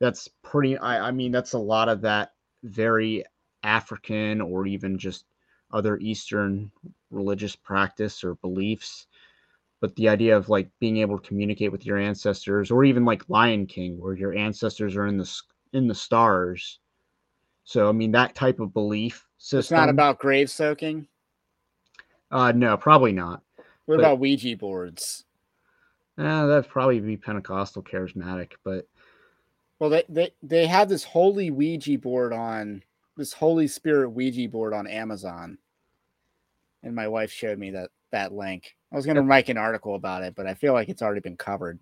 that's 0.00 0.28
pretty 0.42 0.76
i, 0.78 1.08
I 1.08 1.10
mean 1.10 1.32
that's 1.32 1.52
a 1.52 1.58
lot 1.58 1.88
of 1.88 2.00
that 2.02 2.32
very 2.62 3.24
african 3.62 4.40
or 4.40 4.66
even 4.66 4.98
just 4.98 5.24
other 5.72 5.98
eastern 5.98 6.70
religious 7.10 7.54
practice 7.54 8.24
or 8.24 8.34
beliefs 8.36 9.06
but 9.80 9.94
the 9.96 10.08
idea 10.08 10.36
of 10.36 10.48
like 10.48 10.70
being 10.80 10.96
able 10.98 11.18
to 11.18 11.28
communicate 11.28 11.70
with 11.70 11.86
your 11.86 11.98
ancestors 11.98 12.70
or 12.70 12.84
even 12.84 13.04
like 13.04 13.28
lion 13.28 13.66
king 13.66 14.00
where 14.00 14.14
your 14.14 14.34
ancestors 14.34 14.96
are 14.96 15.06
in 15.06 15.16
the 15.16 15.40
in 15.72 15.86
the 15.86 15.94
stars 15.94 16.80
so 17.68 17.86
i 17.86 17.92
mean 17.92 18.10
that 18.12 18.34
type 18.34 18.60
of 18.60 18.72
belief 18.72 19.26
system 19.36 19.58
It's 19.58 19.70
not 19.70 19.90
about 19.90 20.18
grave 20.18 20.48
soaking. 20.50 21.06
uh 22.30 22.50
no 22.52 22.76
probably 22.78 23.12
not 23.12 23.42
What 23.84 23.96
But- 23.96 24.00
about 24.00 24.18
Ouija 24.20 24.56
boards? 24.56 25.24
uh, 26.16 26.46
that'd 26.46 26.68
probably 26.70 26.98
be 27.00 27.16
pentecostal 27.18 27.82
charismatic 27.82 28.52
but 28.64 28.88
Well, 29.78 29.90
they, 29.90 30.04
they 30.08 30.30
they 30.42 30.66
have 30.66 30.88
this 30.88 31.04
holy 31.04 31.50
Ouija 31.50 31.98
board 31.98 32.32
on 32.32 32.82
this 33.18 33.32
Holy 33.34 33.68
Spirit 33.68 34.10
Ouija 34.10 34.48
board 34.48 34.72
on 34.72 34.86
Amazon, 34.86 35.58
and 36.82 36.94
my 36.94 37.06
wife 37.08 37.30
showed 37.30 37.58
me 37.58 37.70
that 37.72 37.90
that 38.12 38.32
link. 38.32 38.76
I 38.92 38.96
was 38.96 39.04
going 39.06 39.16
to 39.16 39.22
make 39.22 39.48
an 39.50 39.58
article 39.58 39.94
about 39.96 40.22
it, 40.22 40.34
but 40.34 40.46
I 40.46 40.54
feel 40.54 40.72
like 40.72 40.88
it's 40.88 41.02
already 41.02 41.20
been 41.20 41.36
covered. 41.36 41.78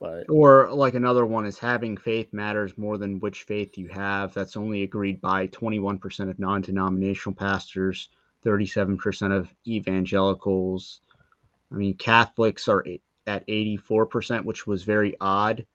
But 0.00 0.30
Or 0.30 0.72
like 0.72 0.94
another 0.94 1.26
one 1.26 1.44
is 1.44 1.58
having 1.58 1.96
faith 1.96 2.32
matters 2.32 2.76
more 2.78 2.96
than 2.96 3.20
which 3.20 3.42
faith 3.42 3.76
you 3.76 3.88
have. 3.88 4.32
That's 4.32 4.56
only 4.56 4.82
agreed 4.82 5.20
by 5.20 5.46
21% 5.48 6.30
of 6.30 6.38
non-denominational 6.38 7.36
pastors, 7.36 8.08
37% 8.44 9.36
of 9.36 9.54
evangelicals. 9.66 11.02
I 11.70 11.74
mean, 11.76 11.94
Catholics 11.94 12.66
are 12.66 12.84
at 13.26 13.46
84%, 13.46 14.44
which 14.44 14.66
was 14.66 14.84
very 14.84 15.14
odd, 15.20 15.66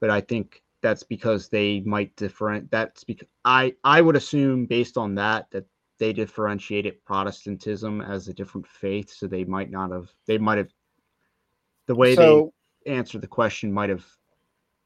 but 0.00 0.10
I 0.10 0.20
think 0.20 0.62
that's 0.80 1.02
because 1.02 1.48
they 1.48 1.80
might 1.80 2.14
different 2.16 2.70
that's 2.70 3.04
because 3.04 3.28
I 3.44 3.74
I 3.84 4.00
would 4.00 4.16
assume 4.16 4.66
based 4.66 4.96
on 4.96 5.14
that 5.14 5.50
that 5.52 5.64
they 5.98 6.12
differentiated 6.12 7.04
Protestantism 7.04 8.00
as 8.00 8.28
a 8.28 8.34
different 8.34 8.66
faith, 8.66 9.10
so 9.10 9.26
they 9.26 9.44
might 9.44 9.70
not 9.70 9.92
have 9.92 10.08
they 10.26 10.38
might 10.38 10.58
have 10.58 10.72
the 11.86 11.94
way 11.94 12.14
so 12.14 12.46
they 12.46 12.61
answered 12.86 13.20
the 13.20 13.26
question 13.26 13.72
might 13.72 13.90
have 13.90 14.04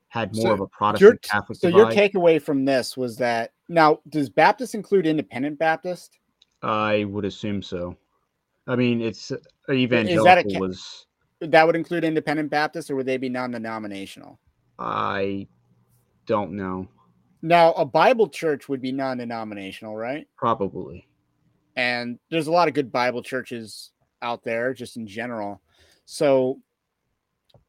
had 0.09 0.34
more 0.34 0.47
So 0.47 0.53
of 0.53 0.61
a 0.61 0.66
Protestant 0.68 1.22
Catholic 1.22 1.59
so 1.59 1.68
your 1.68 1.86
takeaway 1.86 2.40
from 2.40 2.64
this 2.64 2.97
was 2.97 3.16
that 3.16 3.53
now 3.68 4.01
does 4.09 4.28
Baptist 4.28 4.74
include 4.74 5.07
independent 5.07 5.59
Baptist? 5.59 6.18
I 6.62 7.05
would 7.05 7.24
assume 7.24 7.62
so. 7.62 7.97
I 8.66 8.76
mean, 8.76 9.01
it's 9.01 9.30
uh, 9.30 9.36
Is 9.36 9.42
that 9.68 9.72
a 9.72 9.74
evangelical 9.74 10.61
was 10.61 11.07
That 11.40 11.66
would 11.66 11.76
include 11.76 12.05
independent 12.05 12.51
Baptist, 12.51 12.90
or 12.90 12.97
would 12.97 13.07
they 13.07 13.16
be 13.16 13.28
non-denominational? 13.28 14.38
I 14.78 15.47
don't 16.26 16.53
know. 16.53 16.88
Now, 17.42 17.72
a 17.74 17.84
Bible 17.84 18.28
church 18.28 18.68
would 18.68 18.80
be 18.80 18.92
non-denominational, 18.92 19.94
right? 19.97 20.26
Probably. 20.36 21.07
and 21.76 22.18
there's 22.30 22.47
a 22.47 22.53
lot 22.53 22.68
of 22.68 22.74
good 22.74 22.90
Bible 22.90 23.22
churches 23.22 23.92
out 24.22 24.42
there 24.42 24.72
just 24.72 24.97
in 24.97 25.07
general. 25.07 25.61
So 26.07 26.61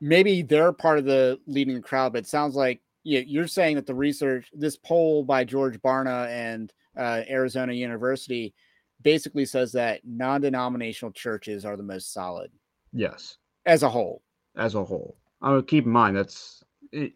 maybe 0.01 0.41
they're 0.41 0.73
part 0.73 0.97
of 0.99 1.05
the 1.05 1.39
leading 1.47 1.81
crowd, 1.81 2.13
but 2.13 2.19
it 2.19 2.27
sounds 2.27 2.55
like 2.55 2.81
yeah, 3.03 3.21
you're 3.25 3.47
saying 3.47 3.75
that 3.77 3.85
the 3.85 3.95
research, 3.95 4.49
this 4.53 4.75
poll 4.75 5.23
by 5.23 5.43
George 5.45 5.79
Barna 5.81 6.27
and 6.27 6.73
uh, 6.97 7.21
Arizona 7.29 7.71
University, 7.71 8.53
basically 9.01 9.45
says 9.45 9.71
that 9.71 10.01
non-denominational 10.03 11.13
churches 11.13 11.63
are 11.63 11.77
the 11.77 11.83
most 11.83 12.11
solid 12.11 12.51
Yes. 12.91 13.38
as 13.65 13.83
a 13.83 13.89
whole. 13.89 14.21
as 14.57 14.75
a 14.75 14.83
whole. 14.83 15.15
Uh, 15.41 15.61
keep 15.61 15.85
in 15.85 15.91
mind 15.91 16.17
that's 16.17 16.63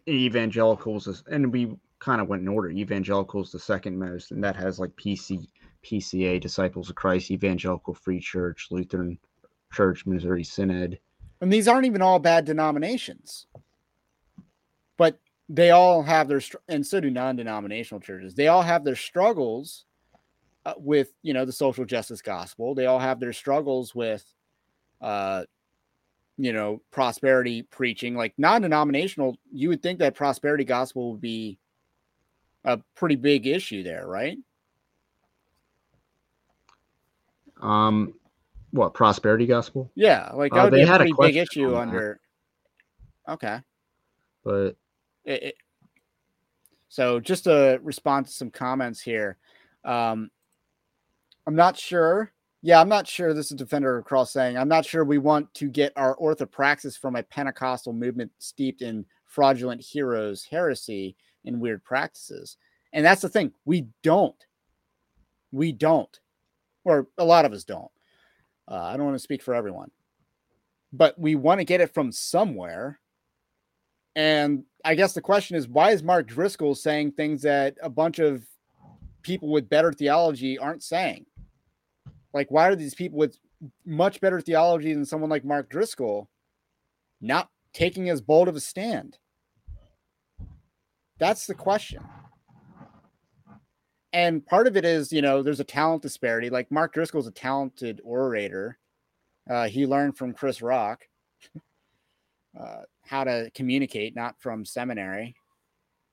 evangelicals, 0.08 1.06
is, 1.08 1.22
and 1.30 1.52
we 1.52 1.76
kind 1.98 2.20
of 2.20 2.28
went 2.28 2.42
in 2.42 2.48
order. 2.48 2.70
Evangelicals 2.70 3.52
the 3.52 3.58
second 3.58 3.98
most, 3.98 4.30
and 4.30 4.42
that 4.42 4.56
has 4.56 4.78
like 4.78 4.90
PC, 4.96 5.46
PCA, 5.84 6.40
Disciples 6.40 6.88
of 6.88 6.96
Christ, 6.96 7.30
Evangelical 7.30 7.94
Free 7.94 8.20
Church, 8.20 8.68
Lutheran 8.70 9.18
Church, 9.72 10.06
Missouri 10.06 10.44
Synod. 10.44 10.98
And 11.42 11.52
these 11.52 11.66
aren't 11.66 11.86
even 11.86 12.02
all 12.02 12.20
bad 12.20 12.44
denominations, 12.44 13.48
but 14.96 15.18
they 15.48 15.72
all 15.72 16.04
have 16.04 16.28
their 16.28 16.40
and 16.68 16.86
so 16.86 17.00
do 17.00 17.10
non-denominational 17.10 18.00
churches. 18.00 18.36
They 18.36 18.46
all 18.46 18.62
have 18.62 18.84
their 18.84 18.94
struggles 18.94 19.84
uh, 20.64 20.74
with 20.76 21.12
you 21.22 21.34
know 21.34 21.44
the 21.44 21.52
social 21.52 21.84
justice 21.84 22.22
gospel. 22.22 22.76
They 22.76 22.86
all 22.86 23.00
have 23.00 23.18
their 23.18 23.32
struggles 23.32 23.92
with, 23.92 24.24
uh, 25.00 25.42
you 26.38 26.52
know, 26.52 26.80
prosperity 26.92 27.62
preaching. 27.62 28.14
Like 28.14 28.34
non-denominational, 28.38 29.36
you 29.52 29.68
would 29.68 29.82
think 29.82 29.98
that 29.98 30.14
prosperity 30.14 30.62
gospel 30.62 31.10
would 31.10 31.20
be 31.20 31.58
a 32.64 32.78
pretty 32.94 33.16
big 33.16 33.48
issue 33.48 33.82
there, 33.82 34.06
right? 34.06 34.38
Um, 37.60 38.14
what 38.72 38.94
prosperity 38.94 39.46
gospel? 39.46 39.90
Yeah, 39.94 40.30
like 40.34 40.52
that 40.52 40.58
Uh, 40.60 40.64
would 40.64 40.72
they 40.72 40.78
be 40.78 40.82
a 40.82 40.86
had 40.86 41.00
a 41.02 41.08
big 41.20 41.36
issue 41.36 41.70
that. 41.70 41.76
under. 41.76 42.20
Okay. 43.28 43.60
But 44.44 44.76
it, 45.24 45.42
it- 45.42 45.54
so 46.88 47.20
just 47.20 47.44
to 47.44 47.78
respond 47.82 48.26
to 48.26 48.32
some 48.32 48.50
comments 48.50 49.00
here 49.00 49.38
um 49.84 50.30
i'm 51.46 51.54
not 51.56 51.76
sure 51.78 52.30
yeah 52.60 52.78
i'm 52.80 52.88
not 52.88 53.08
sure 53.08 53.32
this 53.32 53.50
is 53.50 53.56
defender 53.56 53.96
of 53.96 54.04
cross 54.04 54.30
saying 54.30 54.56
i'm 54.58 54.68
not 54.68 54.84
sure 54.84 55.02
we 55.04 55.16
want 55.18 55.52
to 55.54 55.68
get 55.70 55.90
our 55.96 56.14
orthopraxis 56.18 56.96
from 56.98 57.16
a 57.16 57.22
pentecostal 57.22 57.92
movement 57.94 58.30
steeped 58.38 58.82
in 58.82 59.04
fraudulent 59.24 59.80
heroes 59.80 60.44
heresy 60.44 61.16
and 61.46 61.58
weird 61.60 61.82
practices 61.82 62.58
and 62.92 63.04
that's 63.04 63.22
the 63.22 63.28
thing 63.28 63.50
we 63.64 63.86
don't 64.02 64.44
we 65.50 65.72
don't 65.72 66.20
or 66.84 67.08
a 67.16 67.24
lot 67.24 67.44
of 67.46 67.52
us 67.54 67.64
don't 67.64 67.90
uh, 68.68 68.82
i 68.82 68.96
don't 68.96 69.06
want 69.06 69.16
to 69.16 69.22
speak 69.22 69.42
for 69.42 69.54
everyone 69.54 69.90
but 70.92 71.18
we 71.18 71.34
want 71.34 71.58
to 71.60 71.64
get 71.64 71.80
it 71.80 71.92
from 71.92 72.12
somewhere 72.12 73.00
and 74.14 74.64
I 74.84 74.94
guess 74.94 75.12
the 75.12 75.20
question 75.20 75.56
is, 75.56 75.68
why 75.68 75.92
is 75.92 76.02
Mark 76.02 76.26
Driscoll 76.26 76.74
saying 76.74 77.12
things 77.12 77.42
that 77.42 77.76
a 77.82 77.88
bunch 77.88 78.18
of 78.18 78.44
people 79.22 79.48
with 79.48 79.68
better 79.68 79.92
theology 79.92 80.58
aren't 80.58 80.82
saying? 80.82 81.26
Like, 82.34 82.50
why 82.50 82.68
are 82.68 82.76
these 82.76 82.94
people 82.94 83.18
with 83.18 83.38
much 83.86 84.20
better 84.20 84.40
theology 84.40 84.92
than 84.92 85.06
someone 85.06 85.30
like 85.30 85.44
Mark 85.44 85.70
Driscoll 85.70 86.28
not 87.20 87.48
taking 87.72 88.10
as 88.10 88.20
bold 88.20 88.48
of 88.48 88.56
a 88.56 88.60
stand? 88.60 89.18
That's 91.18 91.46
the 91.46 91.54
question. 91.54 92.02
And 94.12 94.44
part 94.44 94.66
of 94.66 94.76
it 94.76 94.84
is, 94.84 95.12
you 95.12 95.22
know, 95.22 95.42
there's 95.42 95.60
a 95.60 95.64
talent 95.64 96.02
disparity. 96.02 96.50
Like 96.50 96.70
Mark 96.70 96.92
Driscoll's 96.92 97.26
a 97.26 97.32
talented 97.32 98.00
orator. 98.04 98.78
Uh, 99.48 99.68
he 99.68 99.86
learned 99.86 100.16
from 100.16 100.34
Chris 100.34 100.60
Rock. 100.60 101.06
uh, 102.60 102.82
how 103.04 103.24
to 103.24 103.50
communicate, 103.54 104.14
not 104.14 104.40
from 104.40 104.64
seminary. 104.64 105.34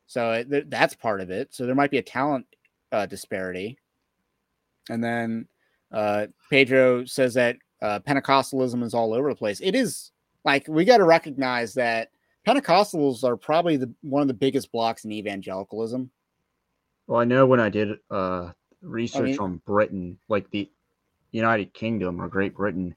So 0.07 0.31
it, 0.31 0.49
th- 0.49 0.65
that's 0.69 0.95
part 0.95 1.21
of 1.21 1.29
it. 1.29 1.53
So 1.53 1.65
there 1.65 1.75
might 1.75 1.91
be 1.91 1.97
a 1.97 2.03
talent 2.03 2.45
uh, 2.91 3.05
disparity. 3.05 3.77
And 4.89 5.03
then 5.03 5.47
uh, 5.91 6.27
Pedro 6.49 7.05
says 7.05 7.33
that 7.35 7.57
uh, 7.81 7.99
Pentecostalism 7.99 8.83
is 8.83 8.93
all 8.93 9.13
over 9.13 9.29
the 9.29 9.35
place. 9.35 9.59
It 9.59 9.75
is 9.75 10.11
like 10.45 10.67
we 10.67 10.85
got 10.85 10.97
to 10.97 11.05
recognize 11.05 11.73
that 11.75 12.09
Pentecostals 12.47 13.23
are 13.23 13.37
probably 13.37 13.77
the 13.77 13.93
one 14.01 14.21
of 14.21 14.27
the 14.27 14.33
biggest 14.33 14.71
blocks 14.71 15.05
in 15.05 15.11
evangelicalism. 15.11 16.09
Well, 17.09 17.19
I 17.19 17.25
know 17.25 17.47
when 17.47 17.59
I 17.59 17.69
did 17.69 17.97
uh 18.11 18.51
research 18.83 19.31
mean- 19.31 19.39
on 19.39 19.61
Britain, 19.65 20.19
like 20.27 20.47
the 20.51 20.71
United 21.31 21.73
Kingdom 21.73 22.21
or 22.21 22.27
Great 22.27 22.53
Britain, 22.55 22.95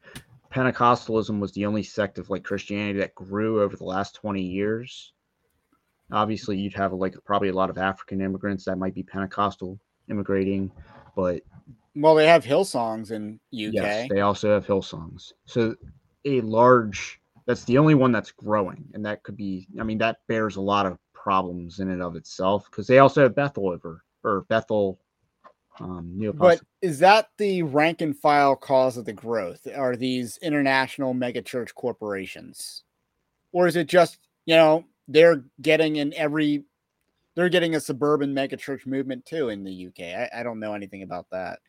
Pentecostalism 0.53 1.41
was 1.41 1.53
the 1.53 1.65
only 1.65 1.83
sect 1.83 2.19
of 2.19 2.29
like 2.29 2.45
Christianity 2.45 2.99
that 2.99 3.15
grew 3.15 3.63
over 3.63 3.75
the 3.75 3.85
last 3.85 4.15
20 4.17 4.43
years. 4.43 5.15
Obviously, 6.11 6.59
you'd 6.59 6.75
have 6.75 6.93
like 6.93 7.15
probably 7.25 7.49
a 7.49 7.55
lot 7.55 7.71
of 7.71 7.79
African 7.79 8.21
immigrants 8.21 8.67
that 8.67 8.77
might 8.77 8.95
be 8.95 9.03
Pentecostal 9.03 9.81
immigrating, 10.11 10.71
but 11.17 11.41
Well, 11.97 12.15
they 12.15 12.27
have 12.27 12.45
Hillsongs 12.45 13.13
in 13.13 13.41
UK. 13.51 13.73
yes, 13.73 14.09
they 14.11 14.21
also 14.21 14.53
have 14.53 14.67
Hillsongs. 14.67 15.33
So 15.47 15.75
a 16.27 16.43
large 16.43 17.19
that's 17.47 17.65
the 17.65 17.79
only 17.79 17.95
one 17.95 18.13
that's 18.13 18.31
growing, 18.31 18.85
and 18.93 19.07
that 19.07 19.23
could 19.23 19.39
be. 19.39 19.69
I 19.81 19.85
mean, 19.85 19.99
that 19.99 20.19
bears 20.29 20.57
a 20.57 20.61
lot 20.61 20.85
of 20.85 20.99
problems 21.23 21.79
in 21.79 21.91
and 21.91 22.03
of 22.03 22.17
itself 22.17 22.69
because 22.71 22.87
they 22.87 22.99
also 22.99 23.23
have 23.23 23.35
Bethel 23.35 23.69
over 23.69 24.03
or 24.25 24.43
Bethel. 24.49 24.99
Um, 25.81 26.13
New 26.15 26.33
But 26.33 26.61
is 26.83 26.99
that 26.99 27.29
the 27.39 27.63
rank 27.63 28.03
and 28.03 28.17
file 28.17 28.57
cause 28.57 28.97
of 28.97 29.05
the 29.05 29.13
growth? 29.13 29.67
Are 29.75 29.97
these 29.97 30.37
international 30.39 31.15
megachurch 31.15 31.75
corporations? 31.75 32.83
Or 33.53 33.67
is 33.67 33.77
it 33.77 33.87
just, 33.87 34.19
you 34.45 34.57
know, 34.57 34.85
they're 35.09 35.45
getting 35.61 35.97
in 35.97 36.13
every 36.15 36.65
they're 37.35 37.49
getting 37.49 37.75
a 37.75 37.81
suburban 37.81 38.35
megachurch 38.35 38.85
movement 38.87 39.25
too 39.25 39.49
in 39.49 39.65
the 39.65 39.87
UK? 39.87 40.01
I, 40.15 40.41
I 40.41 40.43
don't 40.43 40.61
know 40.61 40.75
anything 40.75 41.03
about 41.03 41.27
that. 41.31 41.61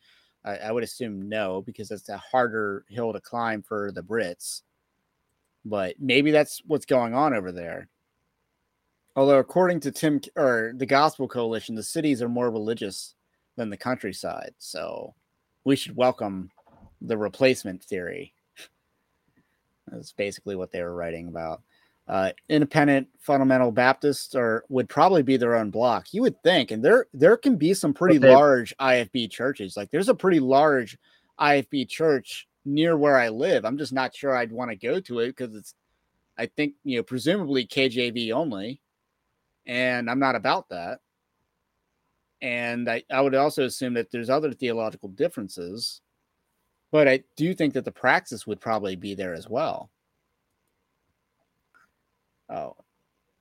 I, 0.44 0.56
I 0.56 0.72
would 0.72 0.84
assume 0.84 1.28
no, 1.28 1.62
because 1.62 1.90
it's 1.90 2.08
a 2.10 2.18
harder 2.18 2.84
hill 2.88 3.12
to 3.12 3.20
climb 3.20 3.62
for 3.62 3.90
the 3.92 4.02
Brits. 4.02 4.62
But 5.64 5.94
maybe 5.98 6.30
that's 6.30 6.60
what's 6.66 6.84
going 6.84 7.14
on 7.14 7.32
over 7.32 7.52
there. 7.52 7.88
Although, 9.16 9.38
according 9.38 9.80
to 9.80 9.92
Tim 9.92 10.20
or 10.36 10.72
the 10.76 10.86
Gospel 10.86 11.28
Coalition, 11.28 11.74
the 11.74 11.82
cities 11.82 12.20
are 12.20 12.28
more 12.28 12.50
religious 12.50 13.14
than 13.56 13.70
the 13.70 13.76
countryside. 13.76 14.54
So 14.58 15.14
we 15.64 15.76
should 15.76 15.96
welcome 15.96 16.50
the 17.00 17.16
replacement 17.16 17.82
theory. 17.82 18.34
That's 19.88 20.12
basically 20.12 20.56
what 20.56 20.72
they 20.72 20.82
were 20.82 20.94
writing 20.94 21.28
about. 21.28 21.62
Uh, 22.06 22.30
independent 22.50 23.08
fundamental 23.18 23.70
Baptists 23.70 24.34
are 24.34 24.64
would 24.68 24.88
probably 24.88 25.22
be 25.22 25.36
their 25.36 25.54
own 25.54 25.70
block. 25.70 26.12
You 26.12 26.22
would 26.22 26.42
think, 26.42 26.70
and 26.70 26.84
there 26.84 27.06
there 27.14 27.36
can 27.36 27.56
be 27.56 27.72
some 27.72 27.94
pretty 27.94 28.18
they- 28.18 28.34
large 28.34 28.74
IFB 28.78 29.30
churches. 29.30 29.76
Like 29.76 29.90
there's 29.90 30.10
a 30.10 30.14
pretty 30.14 30.40
large 30.40 30.98
IFB 31.38 31.88
church 31.88 32.46
near 32.64 32.96
where 32.96 33.16
I 33.18 33.28
live. 33.28 33.64
I'm 33.64 33.78
just 33.78 33.92
not 33.92 34.14
sure 34.14 34.36
I'd 34.36 34.52
want 34.52 34.70
to 34.70 34.76
go 34.76 35.00
to 35.00 35.20
it 35.20 35.28
because 35.28 35.54
it's, 35.54 35.74
I 36.36 36.46
think 36.46 36.74
you 36.84 36.98
know, 36.98 37.02
presumably 37.02 37.66
KJV 37.66 38.32
only, 38.32 38.80
and 39.66 40.10
I'm 40.10 40.18
not 40.18 40.36
about 40.36 40.68
that 40.70 41.00
and 42.42 42.90
I, 42.90 43.02
I 43.10 43.20
would 43.20 43.34
also 43.34 43.64
assume 43.64 43.94
that 43.94 44.10
there's 44.10 44.30
other 44.30 44.52
theological 44.52 45.08
differences 45.08 46.00
but 46.92 47.08
i 47.08 47.22
do 47.36 47.54
think 47.54 47.74
that 47.74 47.84
the 47.84 47.92
praxis 47.92 48.46
would 48.46 48.60
probably 48.60 48.96
be 48.96 49.14
there 49.14 49.34
as 49.34 49.48
well 49.48 49.90
oh 52.50 52.76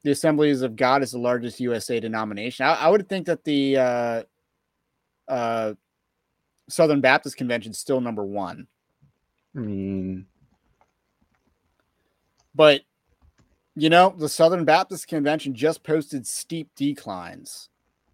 the 0.04 0.12
Assemblies 0.12 0.62
of 0.62 0.76
God 0.76 1.02
is 1.02 1.12
the 1.12 1.20
largest 1.20 1.60
USA 1.60 2.00
denomination. 2.00 2.66
I, 2.66 2.74
I 2.74 2.90
would 2.90 3.08
think 3.08 3.26
that 3.28 3.44
the 3.44 3.78
uh, 3.78 4.24
uh, 5.28 5.74
Southern 6.70 7.02
Baptist 7.02 7.38
Convention 7.38 7.72
is 7.72 7.80
still 7.80 8.02
number 8.02 8.24
one. 8.24 8.68
I 9.56 9.60
mean, 9.60 10.26
But 12.54 12.82
you 13.76 13.90
know, 13.90 14.14
the 14.18 14.30
Southern 14.30 14.66
Baptist 14.66 15.08
Convention 15.08 15.56
just 15.56 15.84
posted 15.84 16.28
steep 16.28 16.70
declines. 16.76 17.70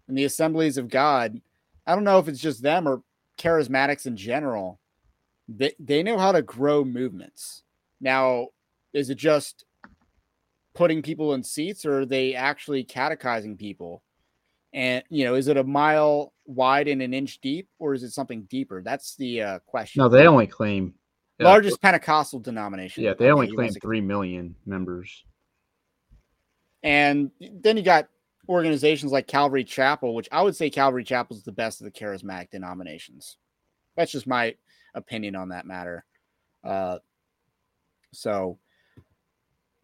And 0.08 0.16
the 0.16 0.24
Assemblies 0.24 0.78
of 0.78 0.88
God, 0.88 1.40
I 1.86 1.94
don't 1.94 2.04
know 2.04 2.18
if 2.18 2.28
it's 2.28 2.40
just 2.40 2.62
them 2.62 2.88
or 2.88 3.02
charismatics 3.38 4.06
in 4.06 4.16
general. 4.16 4.80
They 5.48 5.72
they 5.78 6.02
know 6.02 6.18
how 6.18 6.32
to 6.32 6.42
grow 6.42 6.84
movements. 6.84 7.62
Now, 8.00 8.48
is 8.92 9.10
it 9.10 9.16
just 9.16 9.64
putting 10.74 11.02
people 11.02 11.34
in 11.34 11.42
seats 11.42 11.84
or 11.84 12.00
are 12.00 12.06
they 12.06 12.34
actually 12.34 12.84
catechizing 12.84 13.56
people? 13.56 14.02
And 14.72 15.02
you 15.10 15.24
know, 15.24 15.34
is 15.34 15.48
it 15.48 15.56
a 15.56 15.64
mile 15.64 16.32
wide 16.46 16.88
and 16.88 17.02
an 17.02 17.12
inch 17.12 17.40
deep, 17.40 17.68
or 17.78 17.92
is 17.92 18.02
it 18.02 18.12
something 18.12 18.42
deeper? 18.42 18.82
That's 18.82 19.16
the 19.16 19.42
uh, 19.42 19.58
question. 19.66 20.00
no, 20.00 20.08
they 20.08 20.26
only 20.26 20.46
claim 20.46 20.94
uh, 21.40 21.44
largest 21.44 21.82
Pentecostal 21.82 22.38
denomination. 22.38 23.02
Yeah, 23.02 23.14
they 23.18 23.30
only 23.30 23.52
claim 23.52 23.72
three 23.82 24.00
million 24.00 24.54
members. 24.66 25.24
And 26.82 27.30
then 27.40 27.76
you 27.76 27.82
got 27.82 28.08
organizations 28.48 29.12
like 29.12 29.26
Calvary 29.26 29.64
Chapel, 29.64 30.14
which 30.14 30.28
I 30.32 30.42
would 30.42 30.56
say 30.56 30.70
Calvary 30.70 31.04
Chapel 31.04 31.36
is 31.36 31.44
the 31.44 31.52
best 31.52 31.80
of 31.80 31.84
the 31.84 31.90
charismatic 31.90 32.50
denominations. 32.50 33.36
That's 33.96 34.12
just 34.12 34.26
my 34.26 34.54
opinion 34.94 35.36
on 35.36 35.50
that 35.50 35.66
matter. 35.66 36.04
Uh, 36.64 36.98
so 38.12 38.58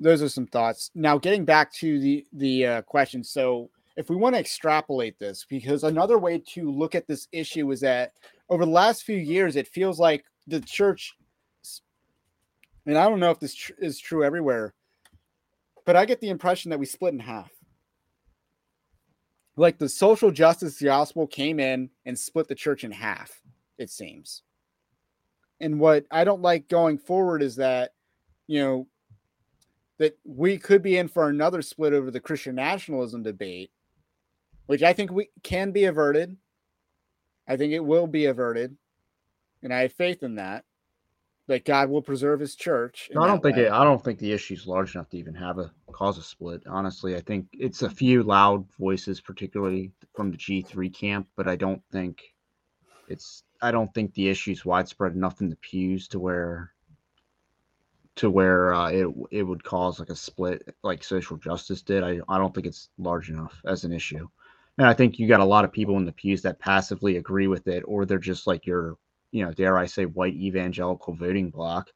those 0.01 0.23
are 0.23 0.29
some 0.29 0.47
thoughts. 0.47 0.91
Now, 0.95 1.19
getting 1.19 1.45
back 1.45 1.73
to 1.75 2.01
the 2.01 2.27
the 2.33 2.67
uh, 2.67 2.83
question, 2.83 3.23
so 3.25 3.71
if 3.97 4.11
we 4.11 4.17
want 4.17 4.35
to 4.35 4.41
extrapolate 4.41 5.19
this, 5.19 5.47
because 5.49 5.85
another 5.85 6.19
way 6.19 6.43
to 6.55 6.71
look 6.71 6.95
at 6.95 7.07
this 7.07 7.29
issue 7.33 7.71
is 7.71 7.81
that 7.81 8.13
over 8.49 8.65
the 8.65 8.71
last 8.71 9.05
few 9.05 9.17
years, 9.17 9.57
it 9.57 9.69
feels 9.69 9.99
like 9.99 10.25
the 10.47 10.61
church, 10.61 11.15
and 12.85 12.99
I 12.99 13.09
don't 13.09 13.21
know 13.21 13.31
if 13.31 13.41
this 13.41 13.55
tr- 13.55 13.73
is 13.79 13.99
true 13.99 14.23
everywhere, 14.23 14.75
but 15.87 15.97
I 15.97 16.05
get 16.05 16.21
the 16.21 16.29
impression 16.29 16.71
that 16.71 16.79
we 16.79 16.85
split 16.85 17.15
in 17.15 17.21
half. 17.21 17.51
Like 19.57 19.79
the 19.79 19.89
social 19.89 20.31
justice 20.31 20.83
gospel 20.83 21.27
came 21.27 21.59
in 21.59 21.89
and 22.05 22.19
split 22.19 22.49
the 22.49 22.55
church 22.55 22.85
in 22.85 22.91
half, 22.91 23.41
it 23.79 23.89
seems. 23.89 24.43
And 25.61 25.81
what 25.81 26.05
I 26.11 26.25
don't 26.25 26.43
like 26.43 26.69
going 26.69 26.99
forward 26.99 27.41
is 27.41 27.57
that, 27.57 27.95
you 28.47 28.61
know, 28.61 28.87
that 29.99 30.19
we 30.27 30.59
could 30.59 30.83
be 30.83 30.99
in 30.99 31.09
for 31.09 31.31
another 31.31 31.63
split 31.63 31.95
over 31.95 32.11
the 32.11 32.21
Christian 32.21 32.57
nationalism 32.57 33.23
debate, 33.23 33.71
which 34.67 34.83
I 34.83 34.93
think 34.93 35.11
we 35.11 35.31
can 35.43 35.71
be 35.71 35.85
averted. 35.85 36.37
I 37.49 37.57
think 37.57 37.73
it 37.73 37.83
will 37.83 38.07
be 38.07 38.27
averted. 38.27 38.77
And 39.63 39.73
I 39.73 39.83
have 39.83 39.93
faith 39.93 40.23
in 40.23 40.35
that. 40.35 40.65
That 41.49 41.65
God 41.65 41.91
will 41.91 42.03
preserve 42.03 42.41
his 42.41 42.57
church. 42.57 43.09
No, 43.15 43.23
I 43.23 43.29
don't 43.29 43.41
think 43.41 43.57
way. 43.57 43.67
it, 43.67 43.73
I 43.73 43.85
don't 43.85 44.03
think 44.03 44.19
the 44.19 44.33
issue's 44.33 44.67
large 44.67 44.95
enough 44.95 45.09
to 45.11 45.19
even 45.19 45.35
have 45.35 45.59
a 45.59 45.71
cause 45.93 46.19
a 46.19 46.23
split. 46.23 46.63
Honestly, 46.67 47.15
I 47.15 47.21
think 47.21 47.47
it's 47.53 47.83
a 47.83 47.91
few 47.91 48.25
loud 48.25 48.67
voices, 48.79 49.21
particularly 49.21 49.93
from 50.15 50.33
the 50.33 50.37
G 50.37 50.63
three 50.63 50.91
camp, 50.91 51.29
but 51.37 51.47
I 51.47 51.55
don't 51.55 51.83
think 51.93 52.21
it's 53.09 53.45
I 53.63 53.71
don't 53.71 53.93
think 53.95 54.13
the 54.15 54.29
issue 54.29 54.51
is 54.53 54.65
widespread 54.65 55.15
enough 55.15 55.41
in 55.41 55.49
the 55.49 55.57
pews 55.57 56.09
to 56.09 56.19
where 56.19 56.73
to 58.17 58.29
where 58.29 58.75
uh, 58.75 58.91
it 58.91 59.07
it 59.31 59.43
would 59.45 59.63
cause 59.63 60.01
like 60.01 60.11
a 60.11 60.17
split 60.17 60.75
like 60.83 61.05
social 61.05 61.37
justice 61.37 61.83
did. 61.83 62.03
I 62.03 62.21
I 62.29 62.39
don't 62.39 62.53
think 62.53 62.67
it's 62.67 62.89
large 62.99 63.31
enough 63.31 63.63
as 63.65 63.85
an 63.85 63.93
issue. 63.93 64.29
And 64.79 64.87
I 64.87 64.93
think 64.93 65.19
you 65.19 65.27
got 65.27 65.41
a 65.41 65.45
lot 65.45 65.65
of 65.65 65.73
people 65.73 65.97
in 65.97 66.05
the 66.05 66.13
pews 66.13 66.43
that 66.43 66.59
passively 66.59 67.17
agree 67.17 67.47
with 67.47 67.67
it, 67.67 67.83
or 67.87 68.05
they're 68.05 68.19
just 68.19 68.47
like 68.47 68.67
your, 68.67 68.97
you 69.37 69.45
know, 69.45 69.53
dare 69.53 69.77
I 69.77 69.85
say, 69.85 70.07
white 70.07 70.33
evangelical 70.35 71.15
voting 71.15 71.51
bloc 71.51 71.91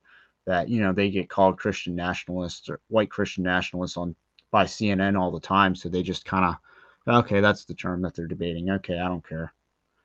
that 0.47 0.69
you 0.69 0.83
know 0.83 0.93
they 0.93 1.11
get 1.11 1.31
called 1.31 1.59
Christian 1.59 1.95
nationalists 1.97 2.69
or 2.69 2.81
white 2.89 3.11
Christian 3.11 3.45
nationalists 3.45 3.97
on 3.97 4.15
by 4.51 4.65
CNN 4.65 5.19
all 5.19 5.31
the 5.31 5.41
time. 5.41 5.75
So 5.75 5.89
they 5.89 6.03
just 6.03 6.27
kind 6.27 6.45
of, 6.45 7.25
okay, 7.25 7.41
that's 7.41 7.65
the 7.65 7.75
term 7.75 8.03
that 8.03 8.15
they're 8.15 8.27
debating. 8.27 8.69
Okay, 8.71 8.99
I 8.99 9.09
don't 9.09 9.27
care. 9.27 9.55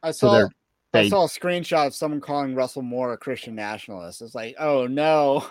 I 0.01 0.11
So 0.11 0.27
saw 0.27 0.33
they're 0.33 0.49
I 0.93 1.09
saw 1.09 1.25
a 1.25 1.27
screenshot 1.27 1.87
of 1.87 1.95
someone 1.95 2.21
calling 2.21 2.55
Russell 2.55 2.83
Moore 2.83 3.11
a 3.11 3.17
Christian 3.17 3.53
nationalist. 3.55 4.21
It's 4.21 4.33
like, 4.33 4.55
oh 4.57 4.87
no. 4.87 5.45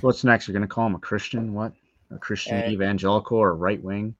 what's 0.00 0.24
next? 0.24 0.48
You're 0.48 0.54
gonna 0.54 0.66
call 0.66 0.86
him 0.86 0.94
a 0.94 1.00
Christian? 1.00 1.52
What? 1.52 1.74
A 2.10 2.16
Christian 2.16 2.56
Eh. 2.56 2.70
evangelical 2.70 3.36
or 3.36 3.54
right 3.54 3.82
wing? 3.82 4.14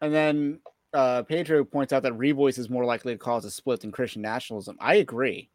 And 0.00 0.14
then 0.14 0.60
uh, 0.92 1.22
Pedro 1.22 1.64
points 1.64 1.92
out 1.92 2.02
that 2.02 2.12
Revoice 2.14 2.58
is 2.58 2.70
more 2.70 2.84
likely 2.84 3.12
to 3.14 3.18
cause 3.18 3.44
a 3.44 3.50
split 3.50 3.80
than 3.80 3.92
Christian 3.92 4.22
nationalism. 4.22 4.76
I 4.80 4.96
agree. 4.96 5.50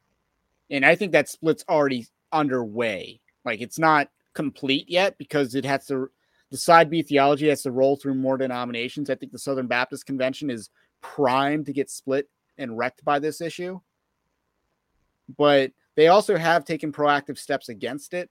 And 0.70 0.86
I 0.86 0.96
think 0.96 1.12
that 1.12 1.30
split's 1.30 1.64
already 1.70 2.08
underway. 2.32 3.22
Like 3.44 3.62
it's 3.62 3.80
not 3.80 4.10
complete 4.34 4.90
yet 4.90 5.18
because 5.18 5.56
it 5.56 5.66
has 5.66 5.86
to, 5.88 6.10
the 6.52 6.58
side 6.58 6.90
B 6.90 7.02
theology 7.02 7.50
has 7.50 7.64
to 7.64 7.72
roll 7.72 7.96
through 7.96 8.16
more 8.16 8.38
denominations. 8.38 9.10
I 9.10 9.16
think 9.16 9.32
the 9.32 9.40
Southern 9.40 9.68
Baptist 9.68 10.06
Convention 10.06 10.50
is 10.50 10.70
primed 11.02 11.66
to 11.68 11.74
get 11.74 11.90
split 11.90 12.30
and 12.58 12.78
wrecked 12.78 13.04
by 13.06 13.20
this 13.20 13.42
issue. 13.42 13.80
But 15.38 15.72
they 15.96 16.08
also 16.08 16.38
have 16.38 16.66
taken 16.66 16.92
proactive 16.92 17.38
steps 17.38 17.70
against 17.70 18.14
it. 18.14 18.30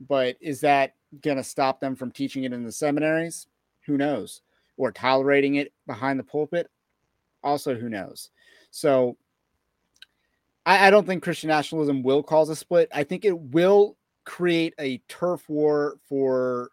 But 0.00 0.36
is 0.40 0.60
that 0.62 0.94
going 1.20 1.36
to 1.36 1.44
stop 1.44 1.78
them 1.80 1.94
from 1.94 2.10
teaching 2.10 2.44
it 2.44 2.52
in 2.52 2.64
the 2.64 2.72
seminaries? 2.72 3.46
Who 3.86 3.96
knows? 3.96 4.42
Or 4.76 4.90
tolerating 4.90 5.56
it 5.56 5.72
behind 5.86 6.18
the 6.18 6.24
pulpit? 6.24 6.68
Also, 7.44 7.74
who 7.74 7.88
knows? 7.88 8.30
So 8.70 9.16
I, 10.64 10.86
I 10.86 10.90
don't 10.90 11.06
think 11.06 11.22
Christian 11.22 11.48
nationalism 11.48 12.02
will 12.02 12.22
cause 12.22 12.48
a 12.48 12.56
split. 12.56 12.88
I 12.92 13.04
think 13.04 13.24
it 13.24 13.38
will 13.38 13.96
create 14.24 14.74
a 14.78 14.98
turf 15.08 15.48
war 15.48 15.96
for, 16.08 16.70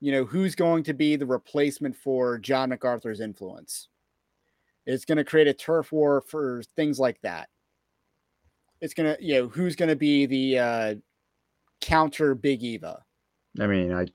you 0.00 0.12
know, 0.12 0.24
who's 0.24 0.54
going 0.54 0.84
to 0.84 0.94
be 0.94 1.16
the 1.16 1.26
replacement 1.26 1.96
for 1.96 2.38
John 2.38 2.68
MacArthur's 2.68 3.20
influence. 3.20 3.88
It's 4.86 5.04
going 5.04 5.18
to 5.18 5.24
create 5.24 5.48
a 5.48 5.54
turf 5.54 5.90
war 5.90 6.20
for 6.20 6.62
things 6.76 7.00
like 7.00 7.20
that. 7.22 7.48
It's 8.80 8.94
going 8.94 9.16
to, 9.16 9.24
you 9.24 9.34
know, 9.34 9.48
who's 9.48 9.74
going 9.74 9.88
to 9.88 9.96
be 9.96 10.26
the 10.26 10.58
uh, 10.58 10.94
counter 11.80 12.34
Big 12.34 12.62
Eva. 12.62 13.02
I 13.58 13.66
mean, 13.66 13.92
I 13.92 14.06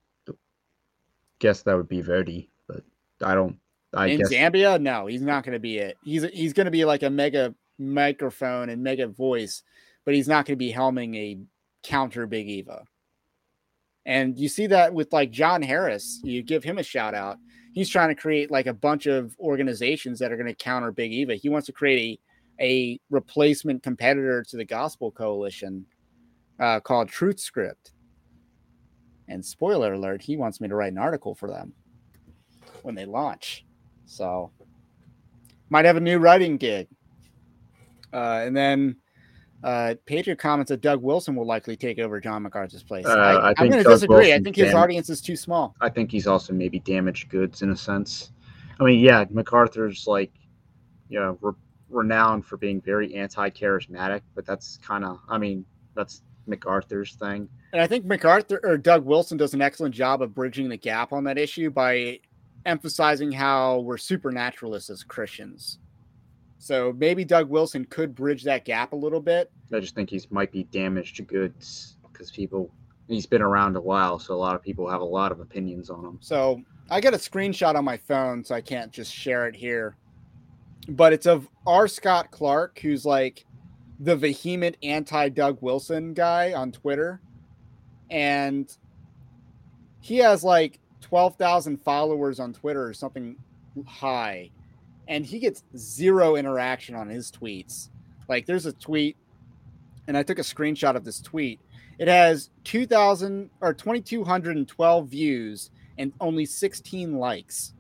guess 1.40 1.64
that 1.64 1.76
would 1.76 1.90
be 1.90 2.02
Voddie, 2.02 2.48
but 2.68 2.84
I 3.22 3.34
don't. 3.34 3.58
I 3.94 4.08
in 4.08 4.20
guess 4.20 4.32
Zambia, 4.32 4.80
no, 4.80 5.08
he's 5.08 5.22
not 5.22 5.44
going 5.44 5.54
to 5.54 5.60
be 5.60 5.80
it. 5.80 5.98
He's 6.04 6.24
he's 6.30 6.54
going 6.54 6.66
to 6.66 6.72
be 6.72 6.86
like 6.86 7.04
a 7.04 7.10
mega 7.10 7.54
microphone 7.82 8.70
and 8.70 8.84
mega 8.84 9.08
voice, 9.08 9.64
but 10.06 10.14
he's 10.14 10.28
not 10.28 10.46
going 10.46 10.56
to 10.56 10.64
be 10.64 10.72
helming 10.72 11.16
a 11.16 11.40
counter 11.84 12.28
Big 12.28 12.48
Eva. 12.48 12.84
And 14.06 14.38
you 14.38 14.50
see 14.50 14.68
that 14.68 14.94
with 14.94 15.14
like 15.14 15.32
John 15.32 15.62
Harris, 15.62 16.20
you 16.24 16.42
give 16.42 16.64
him 16.64 16.78
a 16.78 16.84
shout 16.84 17.14
out. 17.14 17.38
He's 17.74 17.90
trying 17.90 18.10
to 18.10 18.22
create 18.22 18.52
like 18.52 18.68
a 18.68 18.74
bunch 18.74 19.06
of 19.06 19.36
organizations 19.40 20.20
that 20.20 20.32
are 20.32 20.38
going 20.38 20.48
to 20.48 20.56
counter 20.56 20.92
Big 20.92 21.14
Eva. 21.14 21.36
He 21.36 21.50
wants 21.50 21.68
to 21.68 21.74
create 21.74 22.20
a 22.20 22.32
a 22.62 23.00
replacement 23.10 23.82
competitor 23.82 24.44
to 24.44 24.58
the 24.58 24.64
Gospel 24.64 25.12
Coalition 25.12 25.86
uh, 26.60 26.80
called 26.80 27.10
Truth 27.10 27.40
Script. 27.40 27.94
And 29.28 29.44
spoiler 29.44 29.94
alert, 29.94 30.22
he 30.22 30.38
wants 30.38 30.62
me 30.62 30.68
to 30.68 30.76
write 30.76 30.92
an 30.92 30.98
article 30.98 31.34
for 31.34 31.50
them 31.50 31.74
when 32.84 32.96
they 32.96 33.06
launch. 33.06 33.66
So 34.06 34.52
might 35.70 35.86
have 35.86 35.98
a 35.98 36.02
new 36.02 36.20
writing 36.20 36.58
gig. 36.58 36.88
Uh, 38.14 38.42
and 38.44 38.56
then 38.56 38.96
uh, 39.64 39.96
Patriot 40.06 40.38
comments 40.38 40.70
that 40.70 40.82
Doug 40.82 41.02
Wilson 41.02 41.36
will 41.36 41.46
likely 41.46 41.76
take 41.76 42.00
over 42.00 42.20
John 42.20 42.44
MacArthur's 42.44 42.84
place. 42.84 43.06
Uh, 43.06 43.12
I, 43.12 43.50
I 43.50 43.64
am 43.64 43.70
going 43.70 43.84
to 43.84 43.90
disagree. 43.90 44.34
I 44.34 44.40
think 44.40 44.56
his 44.56 44.74
audience 44.74 45.10
is 45.10 45.22
too 45.22 45.36
small. 45.36 45.76
I 45.82 45.90
think 45.90 46.12
he's 46.12 46.28
also 46.28 46.54
maybe 46.54 46.80
damaged 46.80 47.30
goods 47.30 47.62
in 47.62 47.72
a 47.72 47.78
sense. 47.78 48.32
I 48.80 48.84
mean, 48.84 49.00
yeah, 49.00 49.26
MacArthur's 49.30 50.08
like, 50.08 50.32
you 51.10 51.20
know, 51.20 51.38
re- 51.42 51.54
renowned 51.90 52.46
for 52.46 52.58
being 52.58 52.82
very 52.82 53.14
anti-charismatic, 53.14 54.22
but 54.34 54.46
that's 54.46 54.78
kind 54.78 55.06
of, 55.06 55.20
I 55.30 55.38
mean, 55.38 55.66
that's 55.96 56.24
MacArthur's 56.48 57.16
thing. 57.16 57.48
And 57.74 57.82
I 57.82 57.88
think 57.88 58.06
MacArthur 58.06 58.60
or 58.64 58.78
Doug 58.78 59.06
Wilson 59.06 59.38
does 59.38 59.54
an 59.54 59.62
excellent 59.62 59.94
job 59.94 60.22
of 60.22 60.34
bridging 60.34 60.70
the 60.70 60.78
gap 60.78 61.14
on 61.14 61.24
that 61.26 61.38
issue 61.38 61.70
by 61.70 62.20
emphasizing 62.66 63.32
how 63.32 63.80
we're 63.80 63.98
supernaturalists 63.98 64.90
as 64.90 65.04
Christians. 65.04 65.80
So 66.62 66.94
maybe 66.96 67.26
Doug 67.26 67.50
Wilson 67.50 67.86
could 67.86 68.14
bridge 68.14 68.44
that 68.44 68.66
gap 68.66 68.94
a 68.94 68.96
little 68.96 69.20
bit. 69.20 69.52
I 69.74 69.80
just 69.80 69.96
think 69.96 70.12
he's 70.12 70.30
might 70.30 70.52
be 70.52 70.66
damaged 70.66 71.26
goods 71.28 71.98
because 72.12 72.30
people. 72.30 72.72
He's 73.08 73.26
been 73.26 73.42
around 73.42 73.76
a 73.76 73.82
while, 73.82 74.20
so 74.20 74.34
a 74.34 74.38
lot 74.38 74.56
of 74.56 74.62
people 74.62 74.88
have 74.88 75.02
a 75.02 75.06
lot 75.06 75.34
of 75.34 75.42
opinions 75.42 75.90
on 75.90 76.06
him. 76.06 76.18
So 76.22 76.62
I 76.90 77.02
got 77.02 77.14
a 77.14 77.18
screenshot 77.18 77.76
on 77.76 77.84
my 77.84 77.98
phone, 77.98 78.44
so 78.46 78.56
I 78.56 78.62
can't 78.62 78.92
just 78.92 79.12
share 79.12 79.48
it 79.48 79.56
here. 79.56 79.98
But 80.88 81.12
it's 81.12 81.26
of 81.26 81.50
R. 81.66 81.88
Scott 81.88 82.32
Clark, 82.32 82.80
who's 82.80 83.06
like 83.06 83.46
the 84.00 84.16
vehement 84.16 84.78
anti 84.84 85.30
Doug 85.30 85.58
Wilson 85.62 86.14
guy 86.14 86.54
on 86.54 86.72
Twitter. 86.72 87.22
And 88.12 88.72
he 90.00 90.18
has 90.18 90.44
like 90.44 90.80
12,000 91.02 91.82
followers 91.82 92.40
on 92.40 92.54
Twitter 92.54 92.86
or 92.86 92.94
something 92.94 93.36
high, 93.88 94.52
and 95.12 95.26
he 95.26 95.40
gets 95.40 95.66
zero 95.76 96.38
interaction 96.38 96.96
on 96.96 97.10
his 97.10 97.30
tweets. 97.30 97.90
Like 98.30 98.46
there's 98.46 98.66
a 98.66 98.72
tweet, 98.72 99.18
and 100.08 100.16
I 100.16 100.24
took 100.24 100.40
a 100.40 100.42
screenshot 100.42 100.96
of 100.96 101.04
this 101.04 101.20
tweet. 101.20 101.60
It 102.00 102.08
has 102.08 102.50
2,000 102.64 103.50
or 103.60 103.74
2,212 103.74 105.10
views 105.10 105.70
and 105.98 106.14
only 106.22 106.46
16 106.46 107.18
likes. 107.18 107.74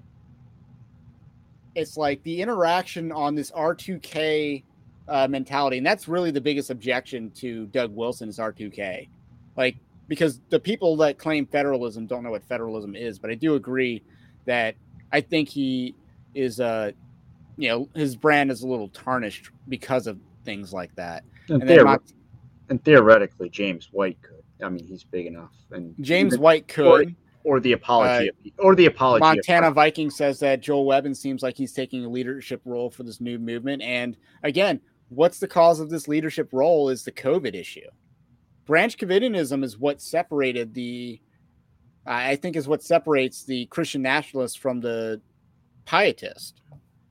It's 1.74 1.96
like 1.96 2.22
the 2.24 2.42
interaction 2.42 3.14
on 3.14 3.34
this 3.34 3.50
R2K 3.52 4.64
uh, 5.08 5.28
mentality, 5.30 5.78
and 5.78 5.86
that's 5.86 6.10
really 6.10 6.32
the 6.32 6.42
biggest 6.42 6.70
objection 6.70 7.32
to 7.36 7.66
Doug 7.68 7.96
Wilson 7.96 8.28
is 8.28 8.40
R2K. 8.40 9.08
Like 9.56 9.78
because 10.10 10.42
the 10.50 10.60
people 10.60 10.98
that 10.98 11.18
claim 11.18 11.46
federalism 11.46 12.08
don't 12.08 12.24
know 12.24 12.32
what 12.32 12.44
federalism 12.44 12.94
is, 12.94 13.20
but 13.20 13.32
I 13.32 13.36
do 13.36 13.56
agree 13.56 14.04
that 14.44 14.76
I 15.14 15.22
think 15.22 15.48
he 15.48 15.96
is 16.36 16.60
uh 16.60 16.92
you 17.58 17.70
know 17.70 17.89
his 17.93 18.16
brand 18.16 18.52
is 18.52 18.62
a 18.64 18.68
little 18.68 18.89
tarnished 18.89 19.49
because 19.68 20.08
of 20.08 20.18
things 20.45 20.74
like 20.74 20.93
that. 20.95 21.24
And, 21.49 21.62
And 21.62 21.70
then 21.70 21.80
theor- 21.80 22.14
and 22.70 22.84
theoretically, 22.84 23.49
James 23.49 23.89
White 23.91 24.18
could. 24.22 24.43
I 24.64 24.70
mean, 24.70 24.86
he's 24.86 25.04
big 25.04 25.26
enough. 25.26 25.54
And 25.72 25.93
James 26.02 26.34
even- 26.34 26.41
White 26.41 26.68
could. 26.68 27.16
or, 27.43 27.56
or 27.58 27.60
the 27.60 27.74
apology, 27.74 28.30
of, 28.30 28.36
or 28.60 28.76
the 28.76 28.86
apology. 28.86 29.24
of- 29.24 29.36
Montana 29.36 29.72
Viking 29.72 30.10
says 30.10 30.39
that 30.39 30.62
Joel 30.62 30.86
Webbin 30.86 31.16
seems 31.16 31.41
like 31.43 31.58
he's 31.58 31.74
taking 31.74 32.06
a 32.06 32.10
leadership 32.10 32.62
role 32.66 32.89
for 32.89 33.04
this 33.04 33.20
new 33.20 33.39
movement. 33.39 33.82
And 33.82 34.16
again, 34.43 34.80
what's 35.10 35.39
the 35.39 35.47
cause 35.47 35.80
of 35.80 35.89
this 35.89 36.08
leadership 36.08 36.49
role 36.52 36.89
is 36.89 37.04
the 37.04 37.12
COVID 37.12 37.56
issue. 37.56 37.89
Branch 38.66 38.95
Covidianism 38.95 39.64
is 39.64 39.78
what 39.80 39.99
separated 40.02 40.74
the, 40.74 41.20
I 42.06 42.36
think, 42.36 42.56
is 42.56 42.68
what 42.68 42.84
separates 42.84 43.43
the 43.43 43.66
Christian 43.66 44.04
nationalist 44.04 44.60
from 44.60 44.80
the 44.80 45.20
pietist. 45.86 46.62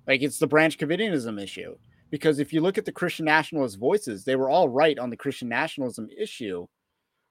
Like 0.06 0.22
it's 0.22 0.38
the 0.38 0.46
Branch 0.46 0.76
Covidianism 0.76 1.42
issue. 1.42 1.76
Because 2.10 2.40
if 2.40 2.52
you 2.52 2.60
look 2.60 2.76
at 2.76 2.84
the 2.84 2.92
Christian 2.92 3.24
nationalist 3.26 3.78
voices, 3.78 4.24
they 4.24 4.36
were 4.36 4.50
all 4.50 4.68
right 4.68 4.98
on 4.98 5.10
the 5.10 5.16
Christian 5.16 5.48
nationalism 5.48 6.08
issue 6.16 6.66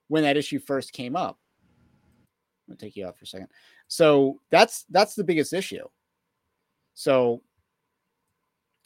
when 0.07 0.24
that 0.24 0.38
issue 0.38 0.59
first 0.59 0.93
came 0.93 1.15
up. 1.15 1.38
I'm 2.67 2.74
gonna 2.74 2.78
take 2.78 2.95
you 2.95 3.05
out 3.05 3.17
for 3.17 3.24
a 3.24 3.28
second. 3.28 3.47
So 3.88 4.39
that's 4.51 4.86
that's 4.89 5.15
the 5.15 5.24
biggest 5.24 5.53
issue. 5.53 5.86
So 6.93 7.41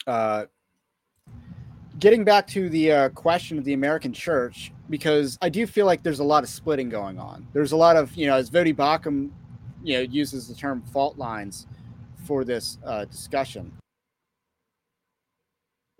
uh 0.06 0.46
getting 1.98 2.24
back 2.24 2.46
to 2.48 2.68
the 2.68 2.92
uh, 2.92 3.08
question 3.10 3.56
of 3.56 3.64
the 3.64 3.72
American 3.72 4.12
church, 4.12 4.72
because 4.90 5.38
I 5.40 5.48
do 5.48 5.66
feel 5.66 5.86
like 5.86 6.02
there's 6.02 6.18
a 6.18 6.24
lot 6.24 6.42
of 6.42 6.48
splitting 6.50 6.88
going 6.88 7.18
on. 7.18 7.46
There's 7.52 7.72
a 7.72 7.76
lot 7.76 7.96
of, 7.96 8.14
you 8.14 8.26
know, 8.26 8.34
as 8.34 8.50
Voddie 8.50 8.74
Baucham, 8.74 9.30
you 9.82 9.94
know, 9.94 10.00
uses 10.00 10.48
the 10.48 10.54
term 10.54 10.82
fault 10.92 11.18
lines 11.18 11.66
for 12.24 12.44
this 12.44 12.78
uh, 12.84 13.04
discussion. 13.04 13.72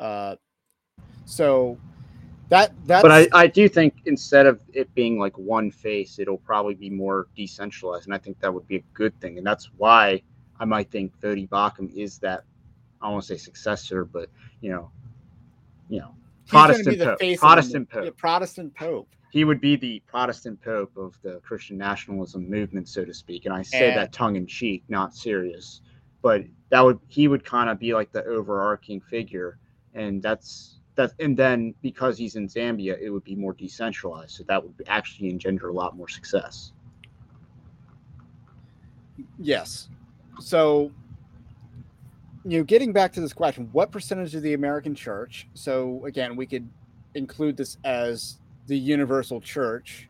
Uh, 0.01 0.37
so 1.25 1.79
that 2.49 2.73
that. 2.87 3.03
but 3.03 3.11
I, 3.13 3.29
I 3.33 3.47
do 3.47 3.69
think 3.69 3.95
instead 4.07 4.47
of 4.47 4.61
it 4.73 4.93
being 4.95 5.19
like 5.19 5.37
one 5.39 5.71
face, 5.71 6.19
it'll 6.19 6.39
probably 6.39 6.75
be 6.75 6.91
more 6.91 7.29
decentralized, 7.37 8.07
and 8.07 8.15
I 8.15 8.19
think 8.19 8.41
that 8.41 8.53
would 8.53 8.67
be 8.67 8.77
a 8.77 8.85
good 8.93 9.19
thing, 9.21 9.39
and 9.39 9.47
that's 9.47 9.71
why 9.77 10.23
I 10.59 10.65
might 10.65 10.91
think 10.91 11.19
Voddie 11.21 11.49
Baucham 11.49 11.93
is 11.95 12.19
that 12.19 12.45
I 13.01 13.11
don't 13.11 13.23
say 13.23 13.37
successor, 13.37 14.05
but 14.05 14.29
you 14.61 14.71
know, 14.71 14.91
you 15.89 16.01
know, 16.01 16.15
he's 16.45 16.53
gonna 16.53 16.75
be 16.75 16.77
Protestant 16.77 16.99
the 16.99 17.05
pope, 17.05 17.19
the 17.19 17.37
Protestant 17.37 17.91
pope. 17.91 18.17
Protestant 18.17 18.75
pope. 18.75 19.09
He 19.31 19.45
would 19.45 19.61
be 19.61 19.75
the 19.75 20.01
Protestant 20.07 20.61
pope 20.63 20.97
of 20.97 21.19
the 21.23 21.41
Christian 21.41 21.77
nationalism 21.77 22.49
movement, 22.49 22.89
so 22.89 23.05
to 23.05 23.13
speak, 23.13 23.47
and 23.47 23.55
I 23.55 23.63
say 23.63 23.89
And- 23.89 23.99
that 23.99 24.13
tongue 24.13 24.37
in 24.37 24.47
cheek, 24.47 24.85
not 24.89 25.15
serious, 25.15 25.81
but 26.25 26.43
that 26.71 26.81
would 26.81 26.99
he 27.07 27.29
would 27.29 27.45
kind 27.45 27.69
of 27.69 27.79
be 27.79 27.93
like 27.93 28.11
the 28.11 28.25
overarching 28.25 28.99
figure, 28.99 29.59
and 29.93 30.23
that's 30.23 30.81
that 30.95 31.13
and 31.21 31.37
then 31.37 31.75
because 31.83 32.17
he's 32.17 32.35
in 32.35 32.49
Zambia, 32.49 32.99
it 32.99 33.11
would 33.11 33.25
be 33.25 33.37
more 33.37 33.53
decentralized. 33.53 34.31
So 34.31 34.45
that 34.45 34.65
would 34.65 34.73
actually 34.89 35.29
engender 35.29 35.69
a 35.69 35.73
lot 35.75 35.95
more 35.99 36.09
success. 36.09 36.73
Yes. 39.39 39.91
So, 40.41 40.91
you 42.47 42.59
know, 42.59 42.65
getting 42.65 42.95
back 42.95 43.13
to 43.13 43.21
this 43.21 43.35
question, 43.35 43.69
what 43.73 43.93
percentage 43.93 44.35
of 44.35 44.41
the 44.41 44.55
American 44.55 44.95
church? 44.95 45.47
So, 45.53 46.07
again, 46.07 46.37
we 46.37 46.47
could 46.47 46.67
include 47.15 47.59
this 47.59 47.77
as 47.85 48.39
the 48.67 48.79
universal 48.79 49.43
church 49.43 50.09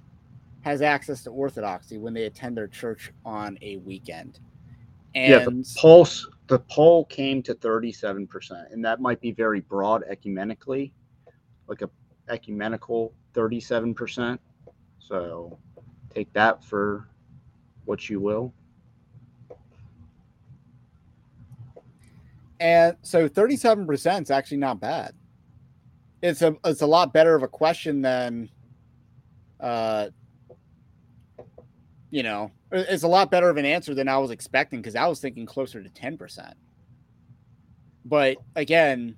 has 0.60 0.80
access 0.80 1.24
to 1.24 1.30
orthodoxy 1.30 1.98
when 1.98 2.14
they 2.14 2.24
attend 2.26 2.56
their 2.56 2.68
church 2.68 3.12
on 3.24 3.58
a 3.62 3.78
weekend. 3.78 4.38
And 5.14 5.30
yeah, 5.30 5.44
the 5.44 5.74
pulse 5.80 6.26
the 6.46 6.58
poll 6.58 7.06
came 7.06 7.42
to 7.42 7.54
37%, 7.54 8.72
and 8.72 8.84
that 8.84 9.00
might 9.00 9.20
be 9.20 9.32
very 9.32 9.60
broad 9.60 10.02
ecumenically, 10.10 10.92
like 11.68 11.82
a 11.82 11.90
ecumenical 12.28 13.12
37%. 13.34 14.38
So 14.98 15.58
take 16.14 16.32
that 16.32 16.62
for 16.62 17.08
what 17.84 18.08
you 18.08 18.20
will. 18.20 18.52
And 22.60 22.96
so 23.02 23.28
37% 23.28 24.22
is 24.22 24.30
actually 24.30 24.56
not 24.58 24.80
bad. 24.80 25.14
It's 26.22 26.40
a 26.40 26.56
it's 26.64 26.80
a 26.80 26.86
lot 26.86 27.12
better 27.12 27.34
of 27.34 27.42
a 27.42 27.48
question 27.48 28.00
than 28.00 28.48
uh 29.60 30.08
you 32.14 32.22
know, 32.22 32.52
it's 32.70 33.02
a 33.02 33.08
lot 33.08 33.28
better 33.28 33.50
of 33.50 33.56
an 33.56 33.64
answer 33.64 33.92
than 33.92 34.06
I 34.08 34.18
was 34.18 34.30
expecting 34.30 34.80
because 34.80 34.94
I 34.94 35.08
was 35.08 35.18
thinking 35.18 35.46
closer 35.46 35.82
to 35.82 35.90
10%. 35.90 36.52
But 38.04 38.36
again, 38.54 39.16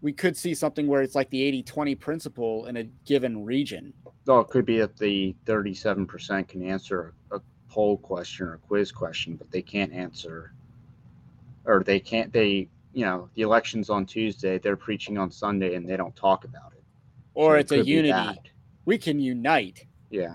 we 0.00 0.12
could 0.12 0.36
see 0.36 0.54
something 0.54 0.88
where 0.88 1.02
it's 1.02 1.14
like 1.14 1.30
the 1.30 1.62
80-20 1.62 2.00
principle 2.00 2.66
in 2.66 2.78
a 2.78 2.82
given 3.06 3.44
region. 3.44 3.92
Well, 4.26 4.40
it 4.40 4.48
could 4.48 4.66
be 4.66 4.78
that 4.80 4.96
the 4.96 5.36
37% 5.44 6.48
can 6.48 6.64
answer 6.68 7.14
a 7.30 7.38
poll 7.68 7.98
question 7.98 8.46
or 8.46 8.54
a 8.54 8.58
quiz 8.58 8.90
question, 8.90 9.36
but 9.36 9.48
they 9.52 9.62
can't 9.62 9.92
answer, 9.92 10.52
or 11.64 11.84
they 11.84 12.00
can't, 12.00 12.32
they, 12.32 12.66
you 12.92 13.04
know, 13.04 13.28
the 13.34 13.42
election's 13.42 13.88
on 13.88 14.04
Tuesday, 14.04 14.58
they're 14.58 14.76
preaching 14.76 15.16
on 15.16 15.30
Sunday 15.30 15.76
and 15.76 15.88
they 15.88 15.96
don't 15.96 16.16
talk 16.16 16.44
about 16.44 16.72
it. 16.76 16.82
Or 17.34 17.52
So 17.52 17.54
it 17.54 17.60
it's 17.60 17.72
a 17.72 17.84
unity. 17.84 18.40
We 18.84 18.98
can 18.98 19.20
unite. 19.20 19.86
Yeah. 20.10 20.34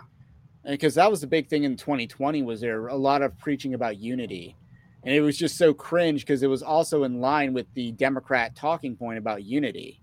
Because 0.66 0.96
that 0.96 1.10
was 1.10 1.22
the 1.22 1.28
big 1.28 1.48
thing 1.48 1.64
in 1.64 1.76
2020 1.76 2.44
was 2.44 2.62
there 2.62 2.88
a 2.88 2.96
lot 2.96 3.22
of 3.22 3.38
preaching 3.38 3.74
about 3.74 3.98
unity. 3.98 4.56
And 5.04 5.16
it 5.16 5.22
was 5.22 5.38
just 5.38 5.58
so 5.58 5.74
cringe 5.74 6.22
because 6.22 6.44
it 6.44 6.48
was 6.48 6.62
also 6.62 7.04
in 7.04 7.22
line 7.22 7.54
with 7.54 7.74
the 7.74 7.92
democrat 7.94 8.56
talking 8.56 8.96
point 8.96 9.18
about 9.18 9.44
unity. 9.44 10.02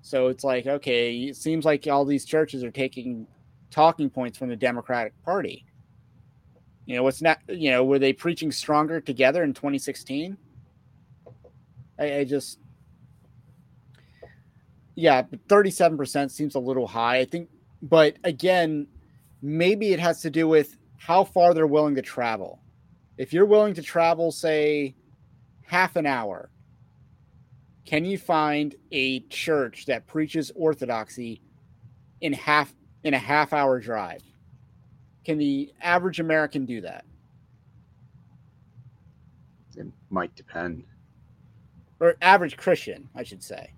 So 0.00 0.28
it's 0.28 0.44
like 0.44 0.66
okay 0.66 1.16
it 1.24 1.36
seems 1.36 1.64
like 1.64 1.86
all 1.88 2.04
these 2.04 2.24
churches 2.24 2.62
are 2.62 2.70
taking 2.70 3.26
talking 3.70 4.08
points 4.08 4.38
from 4.38 4.48
the 4.48 4.56
democratic 4.56 5.12
party. 5.24 5.66
You 6.86 6.96
know 6.96 7.02
what's 7.02 7.20
not 7.20 7.40
you 7.48 7.70
know 7.70 7.84
were 7.84 7.98
they 7.98 8.12
preaching 8.12 8.50
stronger 8.50 9.00
together 9.00 9.42
in 9.42 9.52
2016 9.52 10.38
i, 11.98 12.18
I 12.18 12.24
just 12.24 12.58
yeah 14.94 15.22
37% 15.48 16.30
seems 16.30 16.54
a 16.54 16.58
little 16.58 16.86
high 16.86 17.18
i 17.18 17.24
think 17.26 17.50
but 17.82 18.16
again 18.24 18.86
maybe 19.42 19.92
it 19.92 20.00
has 20.00 20.20
to 20.22 20.30
do 20.30 20.48
with 20.48 20.76
how 20.96 21.24
far 21.24 21.54
they're 21.54 21.66
willing 21.66 21.94
to 21.94 22.02
travel. 22.02 22.60
If 23.16 23.32
you're 23.32 23.46
willing 23.46 23.74
to 23.74 23.82
travel, 23.82 24.30
say, 24.32 24.94
half 25.62 25.96
an 25.96 26.06
hour, 26.06 26.50
can 27.84 28.04
you 28.04 28.18
find 28.18 28.74
a 28.92 29.20
church 29.28 29.86
that 29.86 30.06
preaches 30.06 30.52
orthodoxy 30.54 31.40
in 32.20 32.32
half 32.32 32.74
in 33.02 33.14
a 33.14 33.18
half 33.18 33.52
hour 33.52 33.80
drive? 33.80 34.22
Can 35.24 35.38
the 35.38 35.72
average 35.80 36.20
American 36.20 36.64
do 36.64 36.80
that? 36.82 37.04
It 39.76 39.86
might 40.10 40.34
depend. 40.34 40.84
Or 42.00 42.16
average 42.20 42.56
Christian, 42.56 43.08
I 43.14 43.22
should 43.22 43.42
say. 43.42 43.72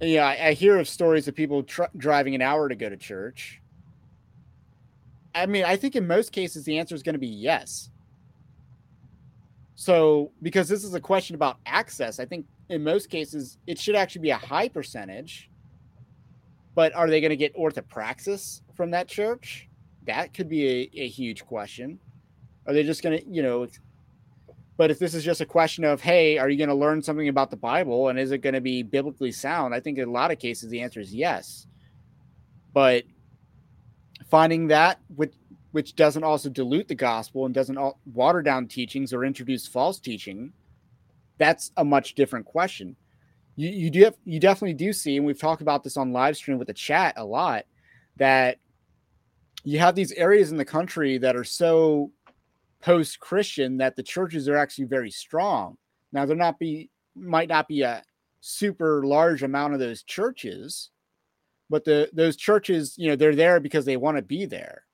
Yeah, 0.00 0.26
I, 0.26 0.48
I 0.48 0.52
hear 0.52 0.78
of 0.78 0.88
stories 0.88 1.26
of 1.26 1.34
people 1.34 1.64
tr- 1.64 1.84
driving 1.96 2.34
an 2.34 2.42
hour 2.42 2.68
to 2.68 2.76
go 2.76 2.88
to 2.88 2.96
church. 2.96 3.60
I 5.34 5.46
mean, 5.46 5.64
I 5.64 5.76
think 5.76 5.96
in 5.96 6.06
most 6.06 6.32
cases 6.32 6.64
the 6.64 6.78
answer 6.78 6.94
is 6.94 7.02
going 7.02 7.14
to 7.14 7.18
be 7.18 7.26
yes. 7.26 7.90
So, 9.74 10.32
because 10.42 10.68
this 10.68 10.84
is 10.84 10.94
a 10.94 11.00
question 11.00 11.34
about 11.34 11.58
access, 11.66 12.18
I 12.18 12.24
think 12.24 12.46
in 12.68 12.82
most 12.82 13.10
cases 13.10 13.58
it 13.66 13.78
should 13.78 13.94
actually 13.94 14.22
be 14.22 14.30
a 14.30 14.36
high 14.36 14.68
percentage. 14.68 15.50
But 16.74 16.94
are 16.94 17.08
they 17.08 17.20
going 17.20 17.30
to 17.30 17.36
get 17.36 17.56
orthopraxis 17.56 18.62
from 18.74 18.92
that 18.92 19.08
church? 19.08 19.68
That 20.06 20.32
could 20.32 20.48
be 20.48 20.66
a, 20.66 20.90
a 21.02 21.08
huge 21.08 21.44
question. 21.44 21.98
Are 22.66 22.72
they 22.72 22.84
just 22.84 23.02
going 23.02 23.18
to, 23.18 23.28
you 23.28 23.42
know, 23.42 23.66
but 24.78 24.92
if 24.92 25.00
this 25.00 25.12
is 25.12 25.24
just 25.24 25.40
a 25.40 25.46
question 25.46 25.82
of, 25.84 26.00
hey, 26.00 26.38
are 26.38 26.48
you 26.48 26.56
going 26.56 26.68
to 26.68 26.74
learn 26.74 27.02
something 27.02 27.28
about 27.28 27.50
the 27.50 27.56
Bible 27.56 28.08
and 28.08 28.18
is 28.18 28.30
it 28.30 28.38
going 28.38 28.54
to 28.54 28.60
be 28.60 28.84
biblically 28.84 29.32
sound? 29.32 29.74
I 29.74 29.80
think 29.80 29.98
in 29.98 30.08
a 30.08 30.12
lot 30.12 30.30
of 30.30 30.38
cases 30.38 30.70
the 30.70 30.80
answer 30.80 31.00
is 31.00 31.12
yes. 31.12 31.66
But 32.72 33.02
finding 34.30 34.68
that 34.68 35.00
with 35.16 35.34
which 35.72 35.96
doesn't 35.96 36.22
also 36.22 36.48
dilute 36.48 36.86
the 36.86 36.94
gospel 36.94 37.44
and 37.44 37.54
doesn't 37.54 37.78
water 38.14 38.40
down 38.40 38.68
teachings 38.68 39.12
or 39.12 39.24
introduce 39.24 39.66
false 39.66 39.98
teaching, 39.98 40.52
that's 41.38 41.72
a 41.76 41.84
much 41.84 42.14
different 42.14 42.46
question. 42.46 42.94
You 43.56 43.70
you 43.70 43.90
do 43.90 44.12
you 44.24 44.38
definitely 44.38 44.74
do 44.74 44.92
see, 44.92 45.16
and 45.16 45.26
we've 45.26 45.40
talked 45.40 45.60
about 45.60 45.82
this 45.82 45.96
on 45.96 46.12
live 46.12 46.36
stream 46.36 46.56
with 46.56 46.68
the 46.68 46.74
chat 46.74 47.14
a 47.16 47.24
lot, 47.24 47.64
that 48.16 48.58
you 49.64 49.80
have 49.80 49.96
these 49.96 50.12
areas 50.12 50.52
in 50.52 50.56
the 50.56 50.64
country 50.64 51.18
that 51.18 51.34
are 51.34 51.44
so 51.44 52.12
post-Christian 52.80 53.76
that 53.78 53.96
the 53.96 54.02
churches 54.02 54.48
are 54.48 54.56
actually 54.56 54.84
very 54.84 55.10
strong. 55.10 55.76
Now 56.12 56.26
there 56.26 56.36
not 56.36 56.58
be 56.58 56.90
might 57.14 57.48
not 57.48 57.68
be 57.68 57.82
a 57.82 58.02
super 58.40 59.04
large 59.04 59.42
amount 59.42 59.74
of 59.74 59.80
those 59.80 60.02
churches, 60.02 60.90
but 61.68 61.84
the 61.84 62.08
those 62.12 62.36
churches, 62.36 62.94
you 62.96 63.08
know, 63.08 63.16
they're 63.16 63.34
there 63.34 63.60
because 63.60 63.84
they 63.84 63.96
want 63.96 64.16
to 64.16 64.22
be 64.22 64.44
there. 64.46 64.84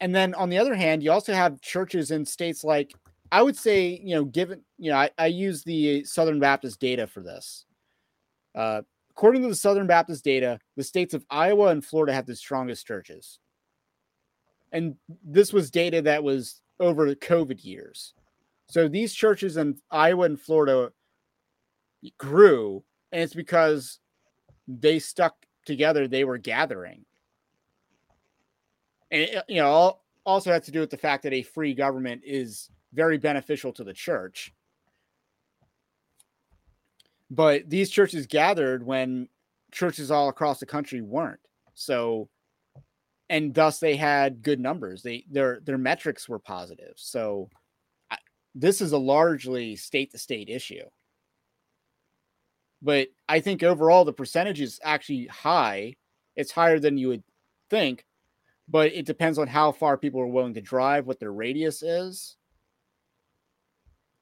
And 0.00 0.14
then 0.14 0.34
on 0.34 0.48
the 0.48 0.58
other 0.58 0.74
hand, 0.74 1.02
you 1.02 1.10
also 1.10 1.32
have 1.32 1.60
churches 1.60 2.10
in 2.10 2.24
states 2.24 2.64
like 2.64 2.94
I 3.32 3.42
would 3.42 3.56
say, 3.56 4.00
you 4.02 4.14
know, 4.14 4.24
given 4.24 4.62
you 4.78 4.90
know, 4.90 4.96
I, 4.96 5.10
I 5.18 5.26
use 5.26 5.64
the 5.64 6.04
Southern 6.04 6.40
Baptist 6.40 6.78
data 6.78 7.06
for 7.06 7.20
this. 7.20 7.64
Uh, 8.54 8.82
according 9.10 9.42
to 9.42 9.48
the 9.48 9.54
Southern 9.54 9.86
Baptist 9.86 10.24
data, 10.24 10.58
the 10.76 10.84
states 10.84 11.14
of 11.14 11.24
Iowa 11.30 11.68
and 11.68 11.84
Florida 11.84 12.12
have 12.12 12.26
the 12.26 12.36
strongest 12.36 12.86
churches. 12.86 13.38
And 14.74 14.96
this 15.24 15.52
was 15.52 15.70
data 15.70 16.02
that 16.02 16.24
was 16.24 16.60
over 16.80 17.08
the 17.08 17.16
COVID 17.16 17.64
years. 17.64 18.12
So 18.68 18.88
these 18.88 19.14
churches 19.14 19.56
in 19.56 19.78
Iowa 19.90 20.26
and 20.26 20.40
Florida 20.40 20.90
grew, 22.18 22.82
and 23.12 23.22
it's 23.22 23.34
because 23.34 24.00
they 24.66 24.98
stuck 24.98 25.36
together, 25.64 26.08
they 26.08 26.24
were 26.24 26.38
gathering. 26.38 27.04
And 29.12 29.22
it, 29.22 29.44
you 29.48 29.60
know, 29.62 30.00
also 30.26 30.50
has 30.50 30.64
to 30.64 30.72
do 30.72 30.80
with 30.80 30.90
the 30.90 30.96
fact 30.96 31.22
that 31.22 31.32
a 31.32 31.42
free 31.42 31.72
government 31.72 32.22
is 32.24 32.68
very 32.92 33.16
beneficial 33.16 33.72
to 33.74 33.84
the 33.84 33.92
church. 33.92 34.52
But 37.30 37.70
these 37.70 37.90
churches 37.90 38.26
gathered 38.26 38.84
when 38.84 39.28
churches 39.70 40.10
all 40.10 40.28
across 40.28 40.58
the 40.58 40.66
country 40.66 41.00
weren't. 41.00 41.40
So 41.74 42.28
and 43.30 43.54
thus 43.54 43.78
they 43.78 43.96
had 43.96 44.42
good 44.42 44.60
numbers. 44.60 45.02
They 45.02 45.24
their 45.30 45.60
their 45.60 45.78
metrics 45.78 46.28
were 46.28 46.38
positive. 46.38 46.94
So 46.96 47.48
I, 48.10 48.18
this 48.54 48.80
is 48.80 48.92
a 48.92 48.98
largely 48.98 49.76
state 49.76 50.12
to 50.12 50.18
state 50.18 50.48
issue. 50.48 50.84
But 52.82 53.08
I 53.28 53.40
think 53.40 53.62
overall 53.62 54.04
the 54.04 54.12
percentage 54.12 54.60
is 54.60 54.78
actually 54.84 55.26
high. 55.26 55.96
It's 56.36 56.52
higher 56.52 56.78
than 56.78 56.98
you 56.98 57.08
would 57.08 57.22
think, 57.70 58.04
but 58.68 58.92
it 58.92 59.06
depends 59.06 59.38
on 59.38 59.46
how 59.46 59.72
far 59.72 59.96
people 59.96 60.20
are 60.20 60.26
willing 60.26 60.54
to 60.54 60.60
drive, 60.60 61.06
what 61.06 61.18
their 61.18 61.32
radius 61.32 61.82
is, 61.82 62.36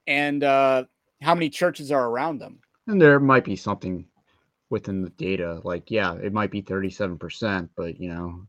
and 0.07 0.45
uh, 0.45 0.85
how 1.21 1.35
many 1.35 1.51
churches 1.51 1.91
are 1.91 2.09
around 2.09 2.39
them. 2.39 2.61
And 2.87 3.03
there 3.03 3.19
might 3.19 3.45
be 3.45 3.57
something 3.57 4.07
within 4.71 5.03
the 5.03 5.11
data, 5.11 5.61
like 5.65 5.91
yeah, 5.91 6.15
it 6.15 6.33
might 6.33 6.51
be 6.51 6.61
thirty-seven 6.61 7.19
percent, 7.19 7.71
but 7.77 7.99
you 8.01 8.09
know, 8.09 8.47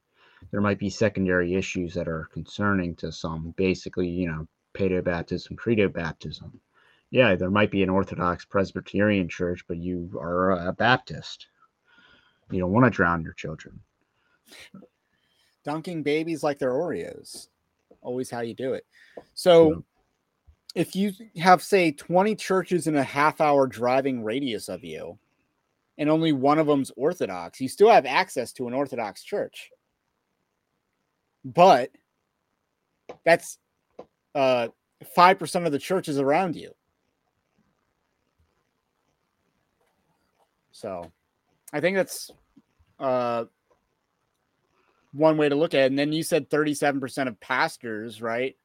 there 0.54 0.62
might 0.62 0.78
be 0.78 0.88
secondary 0.88 1.56
issues 1.56 1.96
that 1.96 2.08
are 2.08 2.30
concerning 2.32 2.94
to 2.98 3.12
some. 3.12 3.56
Basically, 3.58 4.08
you 4.08 4.28
know, 4.28 4.48
paedo 4.76 5.04
baptism, 5.04 5.56
credo 5.56 5.90
baptism. 5.90 6.62
Yeah, 7.10 7.34
there 7.34 7.50
might 7.50 7.72
be 7.72 7.82
an 7.82 7.90
Orthodox 7.90 8.46
Presbyterian 8.46 9.28
church, 9.28 9.66
but 9.68 9.78
you 9.78 10.12
are 10.16 10.52
a 10.52 10.72
Baptist. 10.72 11.48
You 12.52 12.60
don't 12.60 12.72
want 12.72 12.86
to 12.86 12.92
drown 12.92 13.24
your 13.24 13.34
children. 13.34 13.80
Dunking 15.66 16.04
babies 16.04 16.44
like 16.44 16.60
they're 16.60 16.70
Oreos. 16.70 17.48
Always 18.04 18.30
how 18.30 18.42
you 18.42 18.54
do 18.54 18.74
it. 18.74 18.86
So 19.34 19.70
yeah. 19.72 20.82
if 20.82 20.96
you 20.96 21.14
have, 21.42 21.64
say, 21.64 21.92
20 21.92 22.36
churches 22.36 22.86
in 22.86 22.96
a 22.96 23.04
half 23.04 23.42
hour 23.42 23.66
driving 23.66 24.24
radius 24.24 24.70
of 24.70 24.84
you, 24.84 25.18
and 25.98 26.12
only 26.12 26.32
one 26.32 26.60
of 26.60 26.68
them's 26.68 26.92
Orthodox, 26.96 27.60
you 27.60 27.68
still 27.68 27.90
have 27.90 28.06
access 28.06 28.54
to 28.54 28.68
an 28.68 28.76
Orthodox 28.76 29.24
church 29.24 29.72
but 31.44 31.92
that's 33.26 33.58
uh 34.36 34.70
5% 35.18 35.66
of 35.66 35.72
the 35.72 35.80
churches 35.80 36.18
around 36.18 36.56
you. 36.56 36.74
So 40.72 41.12
I 41.72 41.82
think 41.82 41.98
that's 41.98 42.32
uh 43.00 43.46
one 45.12 45.38
way 45.38 45.48
to 45.48 45.56
look 45.56 45.74
at 45.74 45.82
it. 45.82 45.86
And 45.88 46.00
then 46.00 46.12
you 46.12 46.24
said 46.24 46.50
37% 46.50 47.28
of 47.28 47.40
pastors, 47.40 48.22
right? 48.22 48.56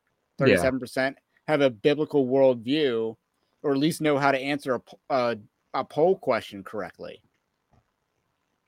37% 0.41 0.97
yeah. 0.97 1.11
have 1.47 1.61
a 1.61 1.71
biblical 1.71 2.27
worldview 2.27 3.17
or 3.63 3.73
at 3.73 3.79
least 3.79 4.01
know 4.01 4.19
how 4.19 4.33
to 4.33 4.39
answer 4.39 4.77
a, 4.77 5.15
a, 5.15 5.37
a 5.75 5.85
poll 5.85 6.17
question 6.17 6.63
correctly. 6.65 7.21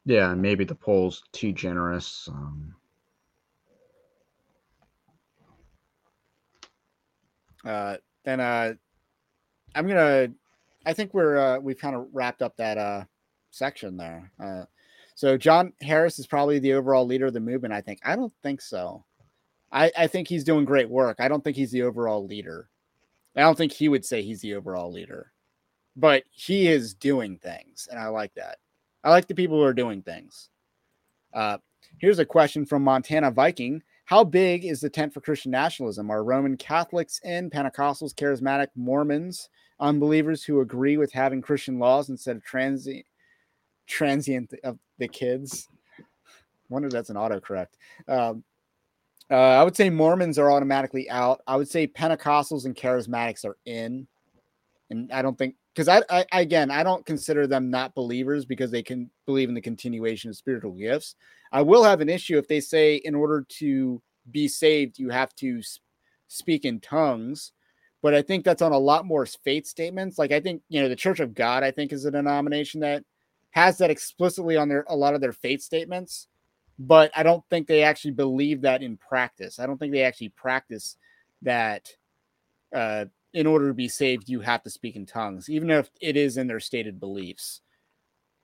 Yeah, 0.04 0.34
maybe 0.34 0.64
the 0.64 0.74
poll's 0.74 1.22
too 1.32 1.52
generous. 1.52 2.28
Um, 2.30 2.74
uh, 7.64 7.96
then 8.24 8.40
uh, 8.40 8.74
I'm 9.74 9.86
gonna. 9.86 10.28
I 10.86 10.92
think 10.92 11.12
we're 11.12 11.36
uh, 11.36 11.58
we've 11.58 11.78
kind 11.78 11.96
of 11.96 12.06
wrapped 12.12 12.42
up 12.42 12.56
that 12.56 12.78
uh, 12.78 13.04
section 13.50 13.96
there. 13.96 14.30
Uh, 14.42 14.64
so 15.14 15.36
John 15.36 15.72
Harris 15.80 16.18
is 16.18 16.26
probably 16.26 16.58
the 16.58 16.72
overall 16.72 17.06
leader 17.06 17.26
of 17.26 17.34
the 17.34 17.40
movement. 17.40 17.74
I 17.74 17.80
think. 17.80 18.00
I 18.04 18.16
don't 18.16 18.32
think 18.42 18.60
so. 18.60 19.04
I, 19.72 19.92
I 19.96 20.06
think 20.06 20.26
he's 20.26 20.44
doing 20.44 20.64
great 20.64 20.88
work. 20.88 21.18
I 21.20 21.28
don't 21.28 21.44
think 21.44 21.56
he's 21.56 21.70
the 21.70 21.82
overall 21.82 22.26
leader. 22.26 22.68
I 23.36 23.42
don't 23.42 23.56
think 23.56 23.72
he 23.72 23.88
would 23.88 24.04
say 24.04 24.22
he's 24.22 24.40
the 24.40 24.54
overall 24.54 24.90
leader, 24.90 25.30
but 25.96 26.24
he 26.32 26.66
is 26.66 26.94
doing 26.94 27.38
things, 27.38 27.86
and 27.90 28.00
I 28.00 28.08
like 28.08 28.34
that. 28.34 28.58
I 29.04 29.10
like 29.10 29.28
the 29.28 29.34
people 29.34 29.56
who 29.56 29.64
are 29.64 29.72
doing 29.72 30.02
things. 30.02 30.48
Uh, 31.32 31.58
here's 31.98 32.18
a 32.18 32.24
question 32.24 32.66
from 32.66 32.82
Montana 32.82 33.30
Viking. 33.30 33.82
How 34.10 34.24
big 34.24 34.64
is 34.64 34.80
the 34.80 34.90
tent 34.90 35.14
for 35.14 35.20
Christian 35.20 35.52
nationalism? 35.52 36.10
Are 36.10 36.24
Roman 36.24 36.56
Catholics 36.56 37.20
in, 37.22 37.48
Pentecostals, 37.48 38.12
Charismatic, 38.12 38.66
Mormons, 38.74 39.48
unbelievers 39.78 40.42
who 40.42 40.62
agree 40.62 40.96
with 40.96 41.12
having 41.12 41.40
Christian 41.40 41.78
laws 41.78 42.08
instead 42.08 42.34
of 42.34 42.42
transient 42.42 43.06
transient 43.86 44.52
of 44.64 44.80
the 44.98 45.06
kids? 45.06 45.68
I 45.96 46.02
wonder 46.70 46.88
if 46.88 46.92
that's 46.92 47.10
an 47.10 47.14
autocorrect. 47.14 47.68
Um, 48.08 48.42
uh, 49.30 49.36
I 49.36 49.62
would 49.62 49.76
say 49.76 49.88
Mormons 49.88 50.40
are 50.40 50.50
automatically 50.50 51.08
out. 51.08 51.40
I 51.46 51.54
would 51.54 51.68
say 51.68 51.86
Pentecostals 51.86 52.64
and 52.64 52.74
Charismatics 52.74 53.44
are 53.44 53.58
in, 53.64 54.08
and 54.90 55.12
I 55.12 55.22
don't 55.22 55.38
think 55.38 55.54
because 55.80 56.04
I, 56.10 56.26
I 56.32 56.40
again 56.42 56.70
I 56.70 56.82
don't 56.82 57.06
consider 57.06 57.46
them 57.46 57.70
not 57.70 57.94
believers 57.94 58.44
because 58.44 58.70
they 58.70 58.82
can 58.82 59.10
believe 59.24 59.48
in 59.48 59.54
the 59.54 59.62
continuation 59.62 60.28
of 60.28 60.36
spiritual 60.36 60.72
gifts. 60.72 61.14
I 61.52 61.62
will 61.62 61.84
have 61.84 62.02
an 62.02 62.10
issue 62.10 62.36
if 62.36 62.46
they 62.48 62.60
say 62.60 62.96
in 62.96 63.14
order 63.14 63.46
to 63.60 64.02
be 64.30 64.46
saved 64.46 64.98
you 64.98 65.08
have 65.08 65.34
to 65.36 65.62
speak 66.28 66.66
in 66.66 66.80
tongues, 66.80 67.52
but 68.02 68.12
I 68.12 68.20
think 68.20 68.44
that's 68.44 68.60
on 68.60 68.72
a 68.72 68.78
lot 68.78 69.06
more 69.06 69.24
faith 69.24 69.66
statements. 69.66 70.18
Like 70.18 70.32
I 70.32 70.40
think 70.40 70.60
you 70.68 70.82
know 70.82 70.88
the 70.90 70.96
Church 70.96 71.18
of 71.18 71.34
God 71.34 71.62
I 71.62 71.70
think 71.70 71.94
is 71.94 72.04
a 72.04 72.10
denomination 72.10 72.80
that 72.80 73.02
has 73.52 73.78
that 73.78 73.90
explicitly 73.90 74.58
on 74.58 74.68
their 74.68 74.84
a 74.86 74.96
lot 74.96 75.14
of 75.14 75.22
their 75.22 75.32
faith 75.32 75.62
statements, 75.62 76.28
but 76.78 77.10
I 77.16 77.22
don't 77.22 77.44
think 77.48 77.66
they 77.66 77.84
actually 77.84 78.10
believe 78.10 78.60
that 78.62 78.82
in 78.82 78.98
practice. 78.98 79.58
I 79.58 79.66
don't 79.66 79.78
think 79.78 79.92
they 79.92 80.02
actually 80.02 80.28
practice 80.28 80.98
that. 81.40 81.88
Uh, 82.70 83.06
in 83.32 83.46
order 83.46 83.68
to 83.68 83.74
be 83.74 83.88
saved, 83.88 84.28
you 84.28 84.40
have 84.40 84.62
to 84.64 84.70
speak 84.70 84.96
in 84.96 85.06
tongues, 85.06 85.48
even 85.48 85.70
if 85.70 85.90
it 86.00 86.16
is 86.16 86.36
in 86.36 86.46
their 86.46 86.60
stated 86.60 86.98
beliefs. 87.00 87.60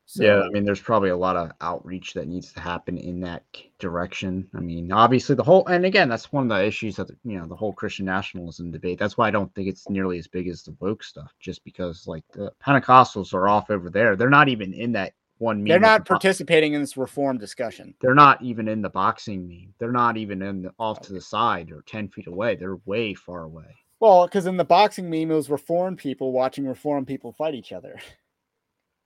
So, 0.09 0.23
yeah, 0.23 0.41
I 0.43 0.49
mean, 0.51 0.65
there's 0.65 0.81
probably 0.81 1.11
a 1.11 1.17
lot 1.17 1.37
of 1.37 1.51
outreach 1.61 2.15
that 2.15 2.29
needs 2.29 2.53
to 2.53 2.61
happen 2.61 2.97
in 2.97 3.19
that 3.23 3.43
direction. 3.81 4.49
I 4.55 4.61
mean, 4.61 4.93
obviously, 4.93 5.35
the 5.35 5.43
whole, 5.43 5.67
and 5.67 5.85
again, 5.85 6.09
that's 6.09 6.33
one 6.33 6.45
of 6.45 6.57
the 6.57 6.65
issues 6.65 6.95
that, 6.97 7.11
you 7.25 7.37
know, 7.37 7.47
the 7.47 7.57
whole 7.57 7.73
Christian 7.73 8.07
nationalism 8.07 8.71
debate. 8.71 9.01
That's 9.01 9.19
why 9.19 9.27
I 9.27 9.33
don't 9.33 9.53
think 9.57 9.67
it's 9.67 9.89
nearly 9.89 10.21
as 10.21 10.29
big 10.29 10.47
as 10.47 10.63
the 10.63 10.77
woke 10.79 11.03
stuff, 11.03 11.35
just 11.41 11.65
because, 11.65 12.07
like, 12.07 12.23
the 12.33 12.53
Pentecostals 12.65 13.35
are 13.35 13.49
off 13.49 13.69
over 13.69 13.91
there. 13.91 14.15
They're 14.15 14.31
not 14.31 14.49
even 14.49 14.73
in 14.75 14.93
that 14.93 15.15
one. 15.39 15.65
They're 15.65 15.81
not 15.81 16.07
participating 16.07 16.75
in 16.75 16.81
this 16.81 16.97
reform 16.97 17.39
discussion. 17.39 17.93
They're 18.01 18.15
not 18.15 18.41
even 18.41 18.69
in 18.69 18.83
the 18.83 18.91
boxing 18.91 19.49
meme. 19.49 19.75
They're 19.79 19.91
not 19.91 20.17
even 20.17 20.41
in 20.41 20.63
the 20.63 20.73
off 20.79 20.99
oh, 21.01 21.07
to 21.07 21.15
the 21.15 21.21
side 21.21 21.73
or 21.73 21.83
10 21.83 22.11
feet 22.11 22.29
away. 22.29 22.55
They're 22.55 22.79
way 22.85 23.15
far 23.15 23.43
away. 23.43 23.75
Well, 24.01 24.27
because 24.27 24.47
in 24.47 24.57
the 24.57 24.65
boxing 24.65 25.09
meme, 25.09 25.31
it 25.31 25.35
was 25.35 25.49
reformed 25.49 25.99
people 25.99 26.33
watching 26.33 26.67
reformed 26.67 27.07
people 27.07 27.33
fight 27.33 27.55
each 27.55 27.73
other. 27.73 27.99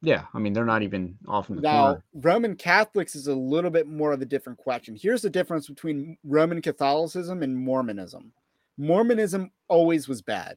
Yeah, 0.02 0.24
I 0.32 0.38
mean 0.38 0.52
they're 0.52 0.64
not 0.64 0.82
even 0.82 1.18
off 1.28 1.50
in 1.50 1.56
the 1.56 1.62
now. 1.62 1.82
Corner. 1.82 2.04
Roman 2.14 2.56
Catholics 2.56 3.14
is 3.14 3.26
a 3.26 3.34
little 3.34 3.70
bit 3.70 3.86
more 3.86 4.12
of 4.12 4.22
a 4.22 4.26
different 4.26 4.58
question. 4.58 4.96
Here's 4.96 5.22
the 5.22 5.30
difference 5.30 5.68
between 5.68 6.16
Roman 6.24 6.62
Catholicism 6.62 7.42
and 7.42 7.56
Mormonism. 7.56 8.32
Mormonism 8.78 9.50
always 9.68 10.08
was 10.08 10.22
bad. 10.22 10.56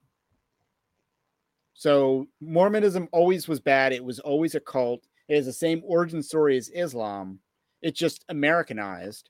So 1.73 2.27
Mormonism 2.39 3.09
always 3.11 3.47
was 3.47 3.59
bad. 3.59 3.91
It 3.91 4.03
was 4.03 4.19
always 4.19 4.55
a 4.55 4.61
cult. 4.61 5.05
It 5.27 5.35
has 5.35 5.45
the 5.45 5.53
same 5.53 5.81
origin 5.85 6.23
story 6.23 6.55
as 6.55 6.69
Islam. 6.69 7.39
It's 7.81 7.99
just 7.99 8.23
Americanized. 8.29 9.29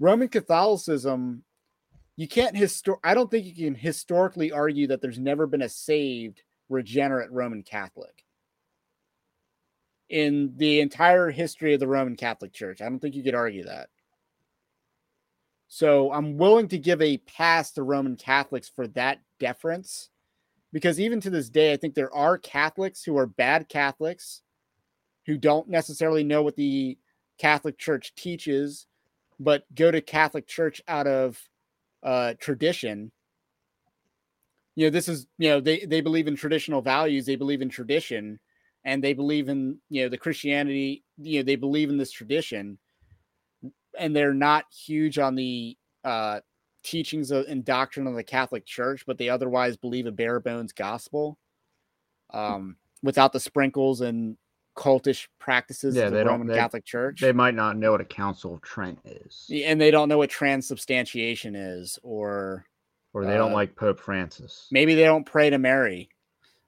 Roman 0.00 0.28
Catholicism, 0.28 1.44
you 2.18 2.26
can't 2.26 2.56
histor. 2.56 2.96
I 3.04 3.14
don't 3.14 3.30
think 3.30 3.46
you 3.46 3.54
can 3.54 3.76
historically 3.76 4.50
argue 4.50 4.88
that 4.88 5.00
there's 5.00 5.20
never 5.20 5.46
been 5.46 5.62
a 5.62 5.68
saved, 5.68 6.42
regenerate 6.68 7.30
Roman 7.30 7.62
Catholic 7.62 8.24
in 10.08 10.52
the 10.56 10.80
entire 10.80 11.30
history 11.30 11.74
of 11.74 11.80
the 11.80 11.86
Roman 11.86 12.16
Catholic 12.16 12.52
Church. 12.52 12.82
I 12.82 12.86
don't 12.86 12.98
think 12.98 13.14
you 13.14 13.22
could 13.22 13.36
argue 13.36 13.66
that. 13.66 13.90
So 15.68 16.12
I'm 16.12 16.36
willing 16.36 16.66
to 16.68 16.78
give 16.78 17.00
a 17.00 17.18
pass 17.18 17.70
to 17.72 17.84
Roman 17.84 18.16
Catholics 18.16 18.68
for 18.68 18.88
that 18.88 19.20
deference 19.38 20.10
because 20.72 20.98
even 20.98 21.20
to 21.20 21.30
this 21.30 21.48
day, 21.48 21.72
I 21.72 21.76
think 21.76 21.94
there 21.94 22.12
are 22.12 22.36
Catholics 22.36 23.04
who 23.04 23.16
are 23.16 23.26
bad 23.26 23.68
Catholics 23.68 24.42
who 25.26 25.38
don't 25.38 25.68
necessarily 25.68 26.24
know 26.24 26.42
what 26.42 26.56
the 26.56 26.98
Catholic 27.38 27.78
Church 27.78 28.12
teaches, 28.16 28.88
but 29.38 29.62
go 29.72 29.92
to 29.92 30.00
Catholic 30.00 30.48
Church 30.48 30.82
out 30.88 31.06
of 31.06 31.40
uh, 32.02 32.34
tradition. 32.38 33.10
You 34.76 34.86
know, 34.86 34.90
this 34.90 35.08
is, 35.08 35.26
you 35.38 35.50
know, 35.50 35.60
they, 35.60 35.84
they 35.84 36.00
believe 36.00 36.28
in 36.28 36.36
traditional 36.36 36.80
values, 36.80 37.26
they 37.26 37.36
believe 37.36 37.62
in 37.62 37.68
tradition, 37.68 38.38
and 38.84 39.02
they 39.02 39.12
believe 39.12 39.48
in, 39.48 39.78
you 39.90 40.02
know, 40.02 40.08
the 40.08 40.18
Christianity, 40.18 41.02
you 41.16 41.40
know, 41.40 41.44
they 41.44 41.56
believe 41.56 41.90
in 41.90 41.98
this 41.98 42.12
tradition 42.12 42.78
and 43.98 44.14
they're 44.14 44.34
not 44.34 44.64
huge 44.72 45.18
on 45.18 45.34
the 45.34 45.76
uh, 46.04 46.40
teachings 46.82 47.30
of, 47.30 47.46
and 47.46 47.64
doctrine 47.64 48.06
of 48.06 48.14
the 48.14 48.22
Catholic 48.22 48.64
Church, 48.64 49.04
but 49.06 49.18
they 49.18 49.28
otherwise 49.28 49.76
believe 49.76 50.06
a 50.06 50.12
bare 50.12 50.40
bones 50.40 50.72
gospel 50.72 51.38
um, 52.30 52.76
without 53.02 53.32
the 53.32 53.40
sprinkles 53.40 54.00
and 54.00 54.36
cultish 54.78 55.26
practices 55.40 55.96
Yeah, 55.96 56.04
of 56.04 56.12
the 56.12 56.18
don't- 56.18 56.28
Roman 56.28 56.46
they- 56.46 56.54
Catholic 56.54 56.84
Church. 56.84 57.20
They 57.20 57.32
might 57.32 57.54
not 57.54 57.76
know 57.76 57.90
what 57.92 58.00
a 58.00 58.04
Council 58.04 58.54
of 58.54 58.60
Trent 58.62 58.98
is, 59.04 59.50
and 59.52 59.80
they 59.80 59.90
don't 59.90 60.08
know 60.08 60.18
what 60.18 60.30
transubstantiation 60.30 61.56
is, 61.56 61.98
or 62.02 62.64
or 63.12 63.24
they 63.24 63.34
don't 63.34 63.50
uh, 63.52 63.54
like 63.56 63.74
Pope 63.74 63.98
Francis. 63.98 64.68
maybe 64.70 64.94
they 64.94 65.04
don't 65.04 65.24
pray 65.26 65.50
to 65.50 65.58
Mary, 65.58 66.10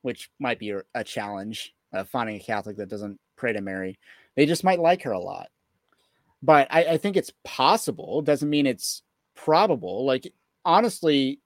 which 0.02 0.30
might 0.40 0.58
be 0.58 0.70
a, 0.70 0.82
a 0.94 1.04
challenge. 1.04 1.74
Uh, 1.92 2.04
finding 2.04 2.36
a 2.36 2.40
Catholic 2.40 2.76
that 2.76 2.88
doesn't 2.88 3.18
pray 3.36 3.52
to 3.52 3.60
Mary, 3.60 3.98
they 4.36 4.46
just 4.46 4.62
might 4.62 4.78
like 4.78 5.02
her 5.02 5.10
a 5.12 5.18
lot. 5.18 5.48
But 6.42 6.68
I, 6.70 6.84
I 6.84 6.96
think 6.98 7.16
it's 7.16 7.32
possible. 7.44 8.22
Doesn't 8.22 8.48
mean 8.48 8.66
it's 8.66 9.02
probable. 9.34 10.04
Like 10.06 10.32
honestly, 10.64 11.40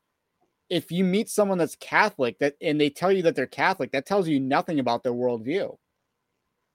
if 0.69 0.93
you 0.93 1.03
meet 1.05 1.29
someone 1.31 1.59
that's 1.59 1.77
Catholic 1.77 2.39
that 2.41 2.55
and 2.61 2.79
they 2.81 2.91
tell 2.91 3.11
you 3.11 3.23
that 3.23 3.35
they're 3.37 3.47
Catholic, 3.47 3.93
that 3.93 4.07
tells 4.07 4.29
you 4.29 4.39
nothing 4.39 4.79
about 4.81 5.03
their 5.03 5.13
worldview. 5.15 5.77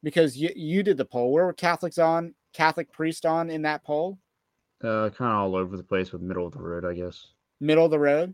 Because 0.03 0.38
you 0.38 0.49
you 0.55 0.84
did 0.84 0.97
the 0.97 1.05
poll. 1.05 1.31
Where 1.31 1.45
were 1.45 1.53
Catholics 1.53 1.97
on? 1.97 2.34
Catholic 2.53 2.91
priest 2.91 3.26
on 3.26 3.49
in 3.49 3.61
that 3.63 3.84
poll? 3.84 4.17
Uh, 4.84 5.09
kind 5.09 5.31
of 5.31 5.38
all 5.38 5.55
over 5.55 5.76
the 5.77 5.84
place 5.84 6.11
with 6.11 6.21
middle 6.21 6.47
of 6.47 6.53
the 6.53 6.61
road, 6.61 6.85
I 6.85 6.93
guess. 6.93 7.27
Middle 7.59 7.85
of 7.85 7.91
the 7.91 7.99
road. 7.99 8.34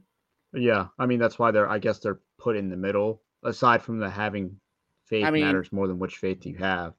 Yeah, 0.53 0.87
I 0.99 1.05
mean 1.05 1.19
that's 1.19 1.39
why 1.39 1.51
they're. 1.51 1.69
I 1.69 1.79
guess 1.79 1.99
they're 1.99 2.19
put 2.37 2.55
in 2.55 2.69
the 2.69 2.77
middle. 2.77 3.21
Aside 3.43 3.81
from 3.81 3.99
the 3.99 4.09
having 4.09 4.55
faith 5.05 5.25
I 5.25 5.31
mean- 5.31 5.43
matters 5.45 5.71
more 5.71 5.87
than 5.87 5.99
which 5.99 6.17
faith 6.17 6.45
you 6.45 6.55
have. 6.57 6.93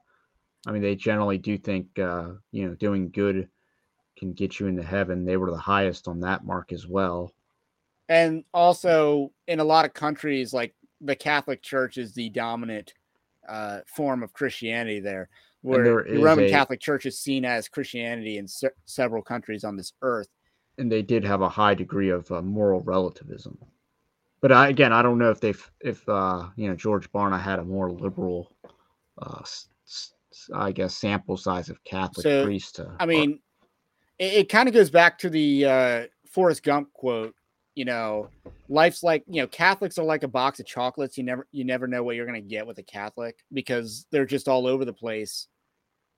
I 0.66 0.72
mean, 0.72 0.82
they 0.82 0.96
generally 0.96 1.38
do 1.38 1.56
think 1.56 1.96
uh, 1.98 2.32
you 2.50 2.68
know 2.68 2.74
doing 2.74 3.10
good 3.10 3.48
can 4.18 4.32
get 4.32 4.58
you 4.58 4.66
into 4.66 4.82
heaven. 4.82 5.24
They 5.24 5.36
were 5.36 5.50
the 5.50 5.56
highest 5.58 6.08
on 6.08 6.20
that 6.20 6.44
mark 6.44 6.72
as 6.72 6.86
well. 6.86 7.32
and 8.08 8.44
also 8.52 9.30
in 9.46 9.60
a 9.60 9.64
lot 9.64 9.84
of 9.84 9.92
countries 9.92 10.52
like 10.52 10.74
the 11.00 11.16
catholic 11.16 11.60
church 11.60 11.98
is 11.98 12.14
the 12.14 12.28
dominant 12.30 12.94
uh, 13.48 13.80
form 13.86 14.22
of 14.22 14.32
christianity 14.32 15.00
there 15.00 15.28
where 15.62 15.84
there 15.84 16.04
the 16.04 16.18
roman 16.18 16.44
a- 16.44 16.50
catholic 16.50 16.80
church 16.80 17.06
is 17.06 17.18
seen 17.18 17.44
as 17.44 17.68
christianity 17.68 18.38
in 18.38 18.46
se- 18.46 18.70
several 18.84 19.22
countries 19.22 19.64
on 19.64 19.76
this 19.76 19.92
earth 20.02 20.28
and 20.78 20.90
they 20.92 21.02
did 21.02 21.24
have 21.24 21.40
a 21.42 21.48
high 21.48 21.74
degree 21.74 22.10
of 22.10 22.30
uh, 22.30 22.42
moral 22.42 22.80
relativism. 22.82 23.56
But 24.42 24.52
I, 24.52 24.68
again, 24.68 24.92
I 24.92 25.02
don't 25.02 25.18
know 25.18 25.30
if 25.30 25.40
they've 25.40 25.70
if 25.80 26.06
uh, 26.08 26.48
you 26.56 26.68
know 26.68 26.74
George 26.76 27.10
Barna 27.12 27.40
had 27.40 27.58
a 27.58 27.64
more 27.64 27.90
liberal, 27.90 28.52
uh, 29.20 29.38
s- 29.40 29.68
s- 29.86 30.12
I 30.54 30.72
guess, 30.72 30.94
sample 30.94 31.36
size 31.36 31.70
of 31.70 31.82
Catholic 31.84 32.24
So, 32.24 32.44
priests. 32.44 32.72
To, 32.72 32.92
i 33.00 33.06
mean 33.06 33.38
it, 34.18 34.32
it 34.34 34.48
kind 34.48 34.68
of 34.68 34.74
goes 34.74 34.90
back 34.90 35.18
to 35.20 35.30
the 35.30 35.64
uh, 35.64 36.06
forrest 36.30 36.62
gump 36.62 36.92
quote 36.92 37.34
you 37.76 37.84
know 37.84 38.28
life's 38.68 39.04
like 39.04 39.22
you 39.28 39.40
know 39.40 39.46
catholics 39.46 39.98
are 39.98 40.04
like 40.04 40.24
a 40.24 40.28
box 40.28 40.58
of 40.58 40.66
chocolates. 40.66 41.16
You 41.16 41.22
never 41.22 41.46
you 41.52 41.64
never 41.64 41.86
know 41.86 42.02
what 42.02 42.16
you're 42.16 42.26
going 42.26 42.42
to 42.42 42.48
get 42.48 42.66
with 42.66 42.78
a 42.78 42.82
catholic 42.82 43.44
because 43.52 44.06
they're 44.10 44.26
just 44.26 44.48
all 44.48 44.66
over 44.66 44.84
the 44.84 44.92
place. 44.92 45.46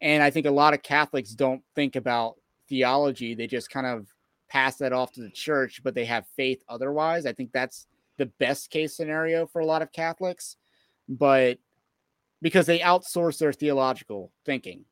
And 0.00 0.22
i 0.22 0.30
think 0.30 0.46
a 0.46 0.50
lot 0.50 0.72
of 0.72 0.82
catholics 0.82 1.30
don't 1.30 1.62
think 1.74 1.96
about 1.96 2.36
theology. 2.68 3.34
They 3.34 3.46
just 3.46 3.70
kind 3.70 3.86
of 3.86 4.06
pass 4.48 4.76
that 4.76 4.94
off 4.94 5.12
to 5.12 5.20
the 5.20 5.30
church 5.30 5.82
but 5.82 5.94
they 5.94 6.06
have 6.06 6.26
faith 6.36 6.62
otherwise. 6.68 7.26
I 7.26 7.34
think 7.34 7.52
that's 7.52 7.86
the 8.16 8.26
best 8.26 8.70
case 8.70 8.96
scenario 8.96 9.46
for 9.46 9.60
a 9.60 9.66
lot 9.66 9.82
of 9.82 9.92
catholics 9.92 10.56
but 11.08 11.58
because 12.40 12.66
they 12.66 12.78
outsource 12.78 13.38
their 13.38 13.52
theological 13.52 14.30
thinking. 14.44 14.84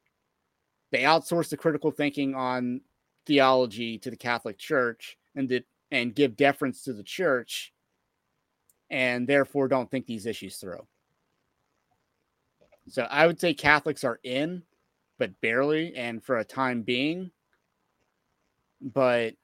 They 0.90 1.02
outsource 1.02 1.48
the 1.50 1.56
critical 1.56 1.90
thinking 1.90 2.34
on 2.34 2.80
theology 3.26 3.98
to 3.98 4.10
the 4.10 4.16
Catholic 4.16 4.58
Church 4.58 5.16
and 5.34 5.48
did 5.48 5.64
and 5.90 6.14
give 6.14 6.36
deference 6.36 6.82
to 6.82 6.92
the 6.92 7.02
church 7.02 7.72
and 8.90 9.26
therefore 9.26 9.68
don't 9.68 9.90
think 9.90 10.06
these 10.06 10.26
issues 10.26 10.56
through. 10.56 10.86
So 12.88 13.02
I 13.02 13.26
would 13.26 13.40
say 13.40 13.54
Catholics 13.54 14.04
are 14.04 14.20
in, 14.22 14.62
but 15.18 15.40
barely 15.40 15.94
and 15.96 16.22
for 16.22 16.38
a 16.38 16.44
time 16.44 16.82
being. 16.82 17.30
But 18.80 19.34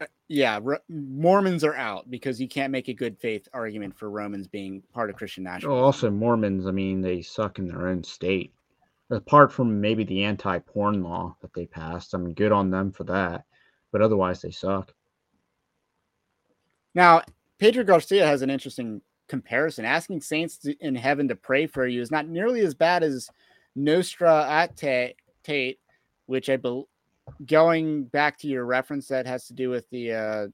uh, 0.00 0.06
yeah, 0.28 0.60
Ro- 0.62 0.78
Mormons 0.88 1.64
are 1.64 1.74
out 1.74 2.10
because 2.10 2.40
you 2.40 2.48
can't 2.48 2.70
make 2.70 2.88
a 2.88 2.94
good 2.94 3.18
faith 3.18 3.48
argument 3.52 3.98
for 3.98 4.08
Romans 4.08 4.48
being 4.48 4.82
part 4.94 5.10
of 5.10 5.16
Christian 5.16 5.44
nationalism. 5.44 5.84
also 5.84 6.10
Mormons. 6.10 6.66
I 6.66 6.70
mean, 6.70 7.02
they 7.02 7.20
suck 7.20 7.58
in 7.58 7.66
their 7.66 7.88
own 7.88 8.02
state. 8.02 8.54
Apart 9.10 9.52
from 9.52 9.78
maybe 9.78 10.04
the 10.04 10.24
anti-porn 10.24 11.02
law 11.02 11.36
that 11.42 11.52
they 11.52 11.66
passed, 11.66 12.14
I 12.14 12.18
mean, 12.18 12.32
good 12.32 12.52
on 12.52 12.70
them 12.70 12.92
for 12.92 13.04
that. 13.04 13.44
But 13.90 14.00
otherwise, 14.00 14.40
they 14.40 14.52
suck. 14.52 14.94
Now, 16.94 17.22
Pedro 17.58 17.84
Garcia 17.84 18.26
has 18.26 18.42
an 18.42 18.50
interesting 18.50 19.00
comparison. 19.28 19.84
Asking 19.84 20.20
saints 20.20 20.58
to- 20.58 20.76
in 20.80 20.94
heaven 20.94 21.28
to 21.28 21.36
pray 21.36 21.66
for 21.66 21.86
you 21.86 22.00
is 22.00 22.10
not 22.10 22.28
nearly 22.28 22.60
as 22.60 22.74
bad 22.74 23.02
as 23.02 23.30
Nostra 23.74 24.46
Aetate, 24.48 25.14
Tate, 25.42 25.80
which 26.26 26.50
I 26.50 26.56
believe, 26.56 26.86
going 27.46 28.04
back 28.04 28.38
to 28.38 28.48
your 28.48 28.64
reference 28.66 29.08
that 29.08 29.26
has 29.26 29.46
to 29.46 29.54
do 29.54 29.70
with 29.70 29.88
the 29.90 30.12
uh, 30.12 30.46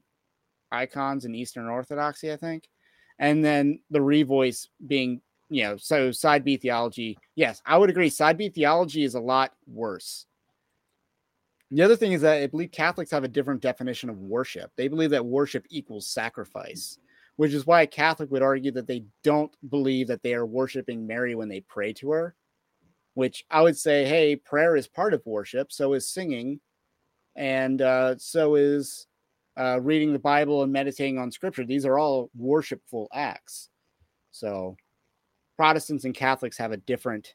icons 0.71 1.25
in 1.25 1.35
Eastern 1.35 1.67
Orthodoxy, 1.67 2.31
I 2.31 2.37
think. 2.37 2.69
And 3.17 3.43
then 3.43 3.81
the 3.89 3.99
revoice 3.99 4.67
being, 4.87 5.21
you 5.49 5.63
know, 5.63 5.77
so 5.77 6.11
side 6.11 6.45
B 6.45 6.57
theology. 6.57 7.17
Yes, 7.35 7.61
I 7.65 7.77
would 7.77 7.89
agree. 7.89 8.09
Side 8.09 8.37
B 8.37 8.49
theology 8.49 9.03
is 9.03 9.15
a 9.15 9.19
lot 9.19 9.53
worse. 9.67 10.25
The 11.71 11.83
other 11.83 11.95
thing 11.95 12.13
is 12.13 12.21
that 12.21 12.41
I 12.41 12.47
believe 12.47 12.71
Catholics 12.71 13.11
have 13.11 13.23
a 13.23 13.27
different 13.27 13.61
definition 13.61 14.09
of 14.09 14.17
worship. 14.17 14.71
They 14.75 14.87
believe 14.87 15.11
that 15.11 15.25
worship 15.25 15.65
equals 15.69 16.07
sacrifice, 16.07 16.97
which 17.35 17.53
is 17.53 17.67
why 17.67 17.83
a 17.83 17.87
Catholic 17.87 18.31
would 18.31 18.41
argue 18.41 18.71
that 18.71 18.87
they 18.87 19.03
don't 19.23 19.51
believe 19.69 20.07
that 20.07 20.23
they 20.23 20.33
are 20.33 20.45
worshiping 20.47 21.05
Mary 21.05 21.35
when 21.35 21.47
they 21.47 21.61
pray 21.61 21.93
to 21.93 22.11
her. 22.11 22.35
Which 23.13 23.45
I 23.51 23.61
would 23.61 23.77
say, 23.77 24.05
hey, 24.05 24.35
prayer 24.35 24.75
is 24.75 24.87
part 24.87 25.13
of 25.13 25.25
worship. 25.25 25.71
So 25.71 25.93
is 25.93 26.09
singing, 26.09 26.59
and 27.35 27.81
uh, 27.81 28.17
so 28.17 28.55
is 28.55 29.07
uh, 29.59 29.79
reading 29.81 30.13
the 30.13 30.19
Bible 30.19 30.63
and 30.63 30.71
meditating 30.71 31.17
on 31.17 31.31
Scripture. 31.31 31.65
These 31.65 31.85
are 31.85 31.99
all 31.99 32.29
worshipful 32.35 33.09
acts. 33.13 33.69
So 34.31 34.77
Protestants 35.57 36.05
and 36.05 36.15
Catholics 36.15 36.57
have 36.57 36.71
a 36.71 36.77
different 36.77 37.33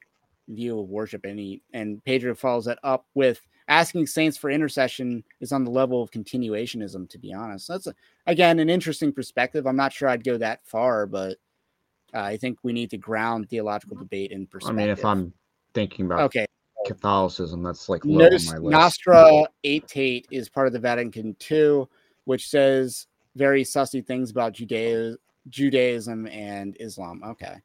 view 0.48 0.81
of 0.81 0.89
worship, 0.89 1.24
and 1.24 1.39
he, 1.39 1.62
and 1.73 2.02
Pedro 2.05 2.35
follows 2.35 2.65
that 2.65 2.78
up 2.82 3.06
with 3.15 3.40
asking 3.68 4.06
saints 4.06 4.36
for 4.36 4.50
intercession 4.50 5.24
is 5.40 5.52
on 5.52 5.64
the 5.64 5.70
level 5.70 6.02
of 6.02 6.10
continuationism. 6.10 7.08
To 7.10 7.18
be 7.18 7.32
honest, 7.32 7.68
that's 7.68 7.86
a, 7.86 7.94
again 8.26 8.58
an 8.58 8.70
interesting 8.70 9.12
perspective. 9.12 9.66
I'm 9.66 9.76
not 9.76 9.92
sure 9.92 10.08
I'd 10.08 10.24
go 10.24 10.38
that 10.38 10.66
far, 10.66 11.06
but 11.06 11.38
uh, 12.14 12.20
I 12.20 12.36
think 12.36 12.58
we 12.62 12.72
need 12.72 12.90
to 12.90 12.98
ground 12.98 13.48
theological 13.48 13.96
debate 13.96 14.30
in 14.30 14.46
perspective 14.46 14.78
I 14.78 14.82
mean, 14.82 14.90
if 14.90 15.04
I'm 15.04 15.32
thinking 15.72 16.06
about 16.06 16.20
okay, 16.20 16.46
Catholicism, 16.86 17.62
that's 17.62 17.88
like 17.88 18.04
low 18.04 18.28
Nos- 18.28 18.48
on 18.48 18.54
my 18.54 18.58
list. 18.60 18.72
Nostra 18.72 19.44
Aetate 19.64 20.26
is 20.30 20.48
part 20.48 20.66
of 20.66 20.72
the 20.72 20.78
Vatican 20.78 21.36
II, 21.50 21.86
which 22.24 22.48
says 22.48 23.06
very 23.34 23.64
sussy 23.64 24.04
things 24.04 24.30
about 24.30 24.52
Judea- 24.52 25.16
Judaism 25.48 26.26
and 26.28 26.76
Islam. 26.80 27.22
Okay. 27.24 27.56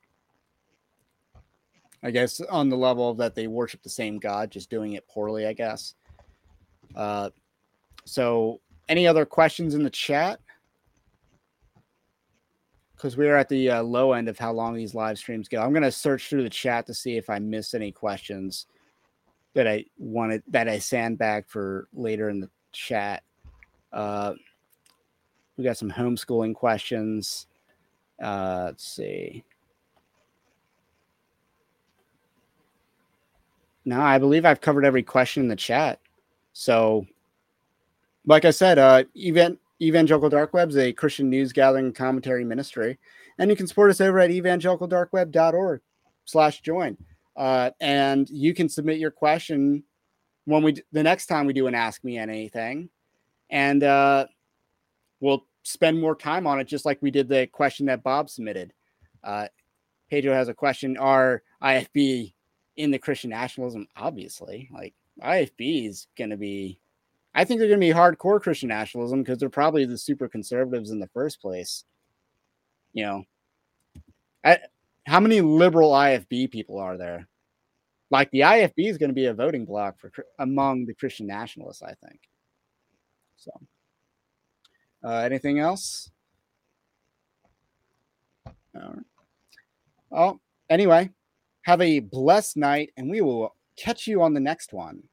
I 2.03 2.11
guess 2.11 2.39
on 2.41 2.69
the 2.69 2.77
level 2.77 3.13
that 3.15 3.35
they 3.35 3.47
worship 3.47 3.83
the 3.83 3.89
same 3.89 4.19
God, 4.19 4.51
just 4.51 4.69
doing 4.69 4.93
it 4.93 5.07
poorly, 5.07 5.45
I 5.45 5.53
guess. 5.53 5.95
Uh, 6.95 7.29
so, 8.05 8.61
any 8.87 9.05
other 9.05 9.25
questions 9.25 9.75
in 9.75 9.83
the 9.83 9.89
chat? 9.89 10.39
Because 12.95 13.17
we 13.17 13.27
are 13.27 13.35
at 13.35 13.49
the 13.49 13.69
uh, 13.69 13.83
low 13.83 14.13
end 14.13 14.27
of 14.27 14.39
how 14.39 14.51
long 14.51 14.75
these 14.75 14.95
live 14.95 15.17
streams 15.17 15.47
go. 15.47 15.61
I'm 15.61 15.71
going 15.71 15.83
to 15.83 15.91
search 15.91 16.27
through 16.27 16.43
the 16.43 16.49
chat 16.49 16.85
to 16.87 16.93
see 16.93 17.17
if 17.17 17.29
I 17.29 17.39
missed 17.39 17.75
any 17.75 17.91
questions. 17.91 18.65
that 19.53 19.67
I 19.67 19.85
wanted 19.97 20.43
that 20.47 20.67
I 20.69 20.79
sandbagged 20.79 21.49
for 21.49 21.87
later 21.93 22.29
in 22.29 22.39
the 22.39 22.49
chat. 22.71 23.23
Uh, 23.91 24.33
we 25.57 25.63
got 25.63 25.77
some 25.77 25.91
homeschooling 25.91 26.55
questions. 26.55 27.47
Uh, 28.21 28.63
let's 28.67 28.87
see. 28.87 29.43
No, 33.89 34.01
I 34.01 34.19
believe 34.19 34.45
I've 34.45 34.61
covered 34.61 34.85
every 34.85 35.01
question 35.01 35.41
in 35.41 35.49
the 35.49 35.55
chat. 35.55 35.99
So, 36.53 37.07
like 38.27 38.45
I 38.45 38.51
said, 38.51 38.77
uh, 38.77 39.05
event 39.15 39.57
Evangelical 39.81 40.29
Dark 40.29 40.53
Web 40.53 40.69
is 40.69 40.77
a 40.77 40.93
Christian 40.93 41.27
news 41.27 41.51
gathering 41.51 41.91
commentary 41.91 42.45
ministry, 42.45 42.99
and 43.39 43.49
you 43.49 43.55
can 43.55 43.65
support 43.65 43.89
us 43.89 43.99
over 43.99 44.19
at 44.19 44.29
evangelicaldarkweb.org 44.29 45.81
slash 46.25 46.61
join. 46.61 46.97
Uh, 47.35 47.71
and 47.79 48.29
you 48.29 48.53
can 48.53 48.69
submit 48.69 48.99
your 48.99 49.09
question 49.09 49.83
when 50.45 50.61
we 50.61 50.75
the 50.91 51.01
next 51.01 51.25
time 51.25 51.47
we 51.47 51.53
do 51.53 51.65
an 51.65 51.73
Ask 51.73 52.03
Me 52.03 52.15
Anything, 52.15 52.91
and 53.49 53.83
uh, 53.83 54.27
we'll 55.19 55.47
spend 55.63 55.99
more 55.99 56.13
time 56.13 56.45
on 56.45 56.59
it, 56.59 56.65
just 56.65 56.85
like 56.85 56.99
we 57.01 57.09
did 57.09 57.27
the 57.27 57.47
question 57.47 57.87
that 57.87 58.03
Bob 58.03 58.29
submitted. 58.29 58.71
Uh, 59.23 59.47
Pedro 60.11 60.35
has 60.35 60.47
a 60.47 60.53
question: 60.53 60.95
Are 60.95 61.41
IFB 61.63 62.33
in 62.79 62.91
the 62.91 62.97
Christian 62.97 63.29
nationalism? 63.29 63.87
Obviously, 63.95 64.69
like 64.73 64.93
IFB 65.21 65.87
is 65.87 66.07
going 66.17 66.31
to 66.31 66.37
be. 66.37 66.79
I 67.35 67.43
think 67.43 67.59
they're 67.59 67.67
going 67.67 67.79
to 67.79 67.87
be 67.87 67.93
hardcore 67.93 68.41
Christian 68.41 68.69
nationalism 68.69 69.21
because 69.21 69.37
they're 69.37 69.49
probably 69.49 69.85
the 69.85 69.97
super 69.97 70.27
conservatives 70.27 70.89
in 70.89 70.99
the 70.99 71.09
first 71.13 71.39
place. 71.39 71.83
You 72.93 73.05
know, 73.05 73.23
I, 74.43 74.59
how 75.05 75.19
many 75.19 75.41
liberal 75.41 75.91
IFB 75.91 76.49
people 76.49 76.79
are 76.79 76.97
there? 76.97 77.27
Like 78.09 78.31
the 78.31 78.39
IFB 78.39 78.73
is 78.77 78.97
going 78.97 79.11
to 79.11 79.15
be 79.15 79.25
a 79.25 79.33
voting 79.33 79.65
block 79.65 79.99
for 79.99 80.11
among 80.39 80.85
the 80.85 80.95
Christian 80.95 81.27
nationalists, 81.27 81.83
I 81.83 81.93
think. 82.03 82.19
So, 83.37 83.51
uh, 85.03 85.17
anything 85.17 85.59
else? 85.59 86.09
All 88.47 88.53
right. 88.81 89.05
Well, 90.09 90.41
anyway, 90.69 91.11
have 91.69 91.81
a 91.81 91.99
blessed 91.99 92.57
night, 92.57 92.91
and 92.97 93.11
we 93.11 93.21
will 93.21 93.55
catch 93.77 94.07
you 94.07 94.23
on 94.23 94.33
the 94.33 94.39
next 94.39 94.73
one. 94.73 95.03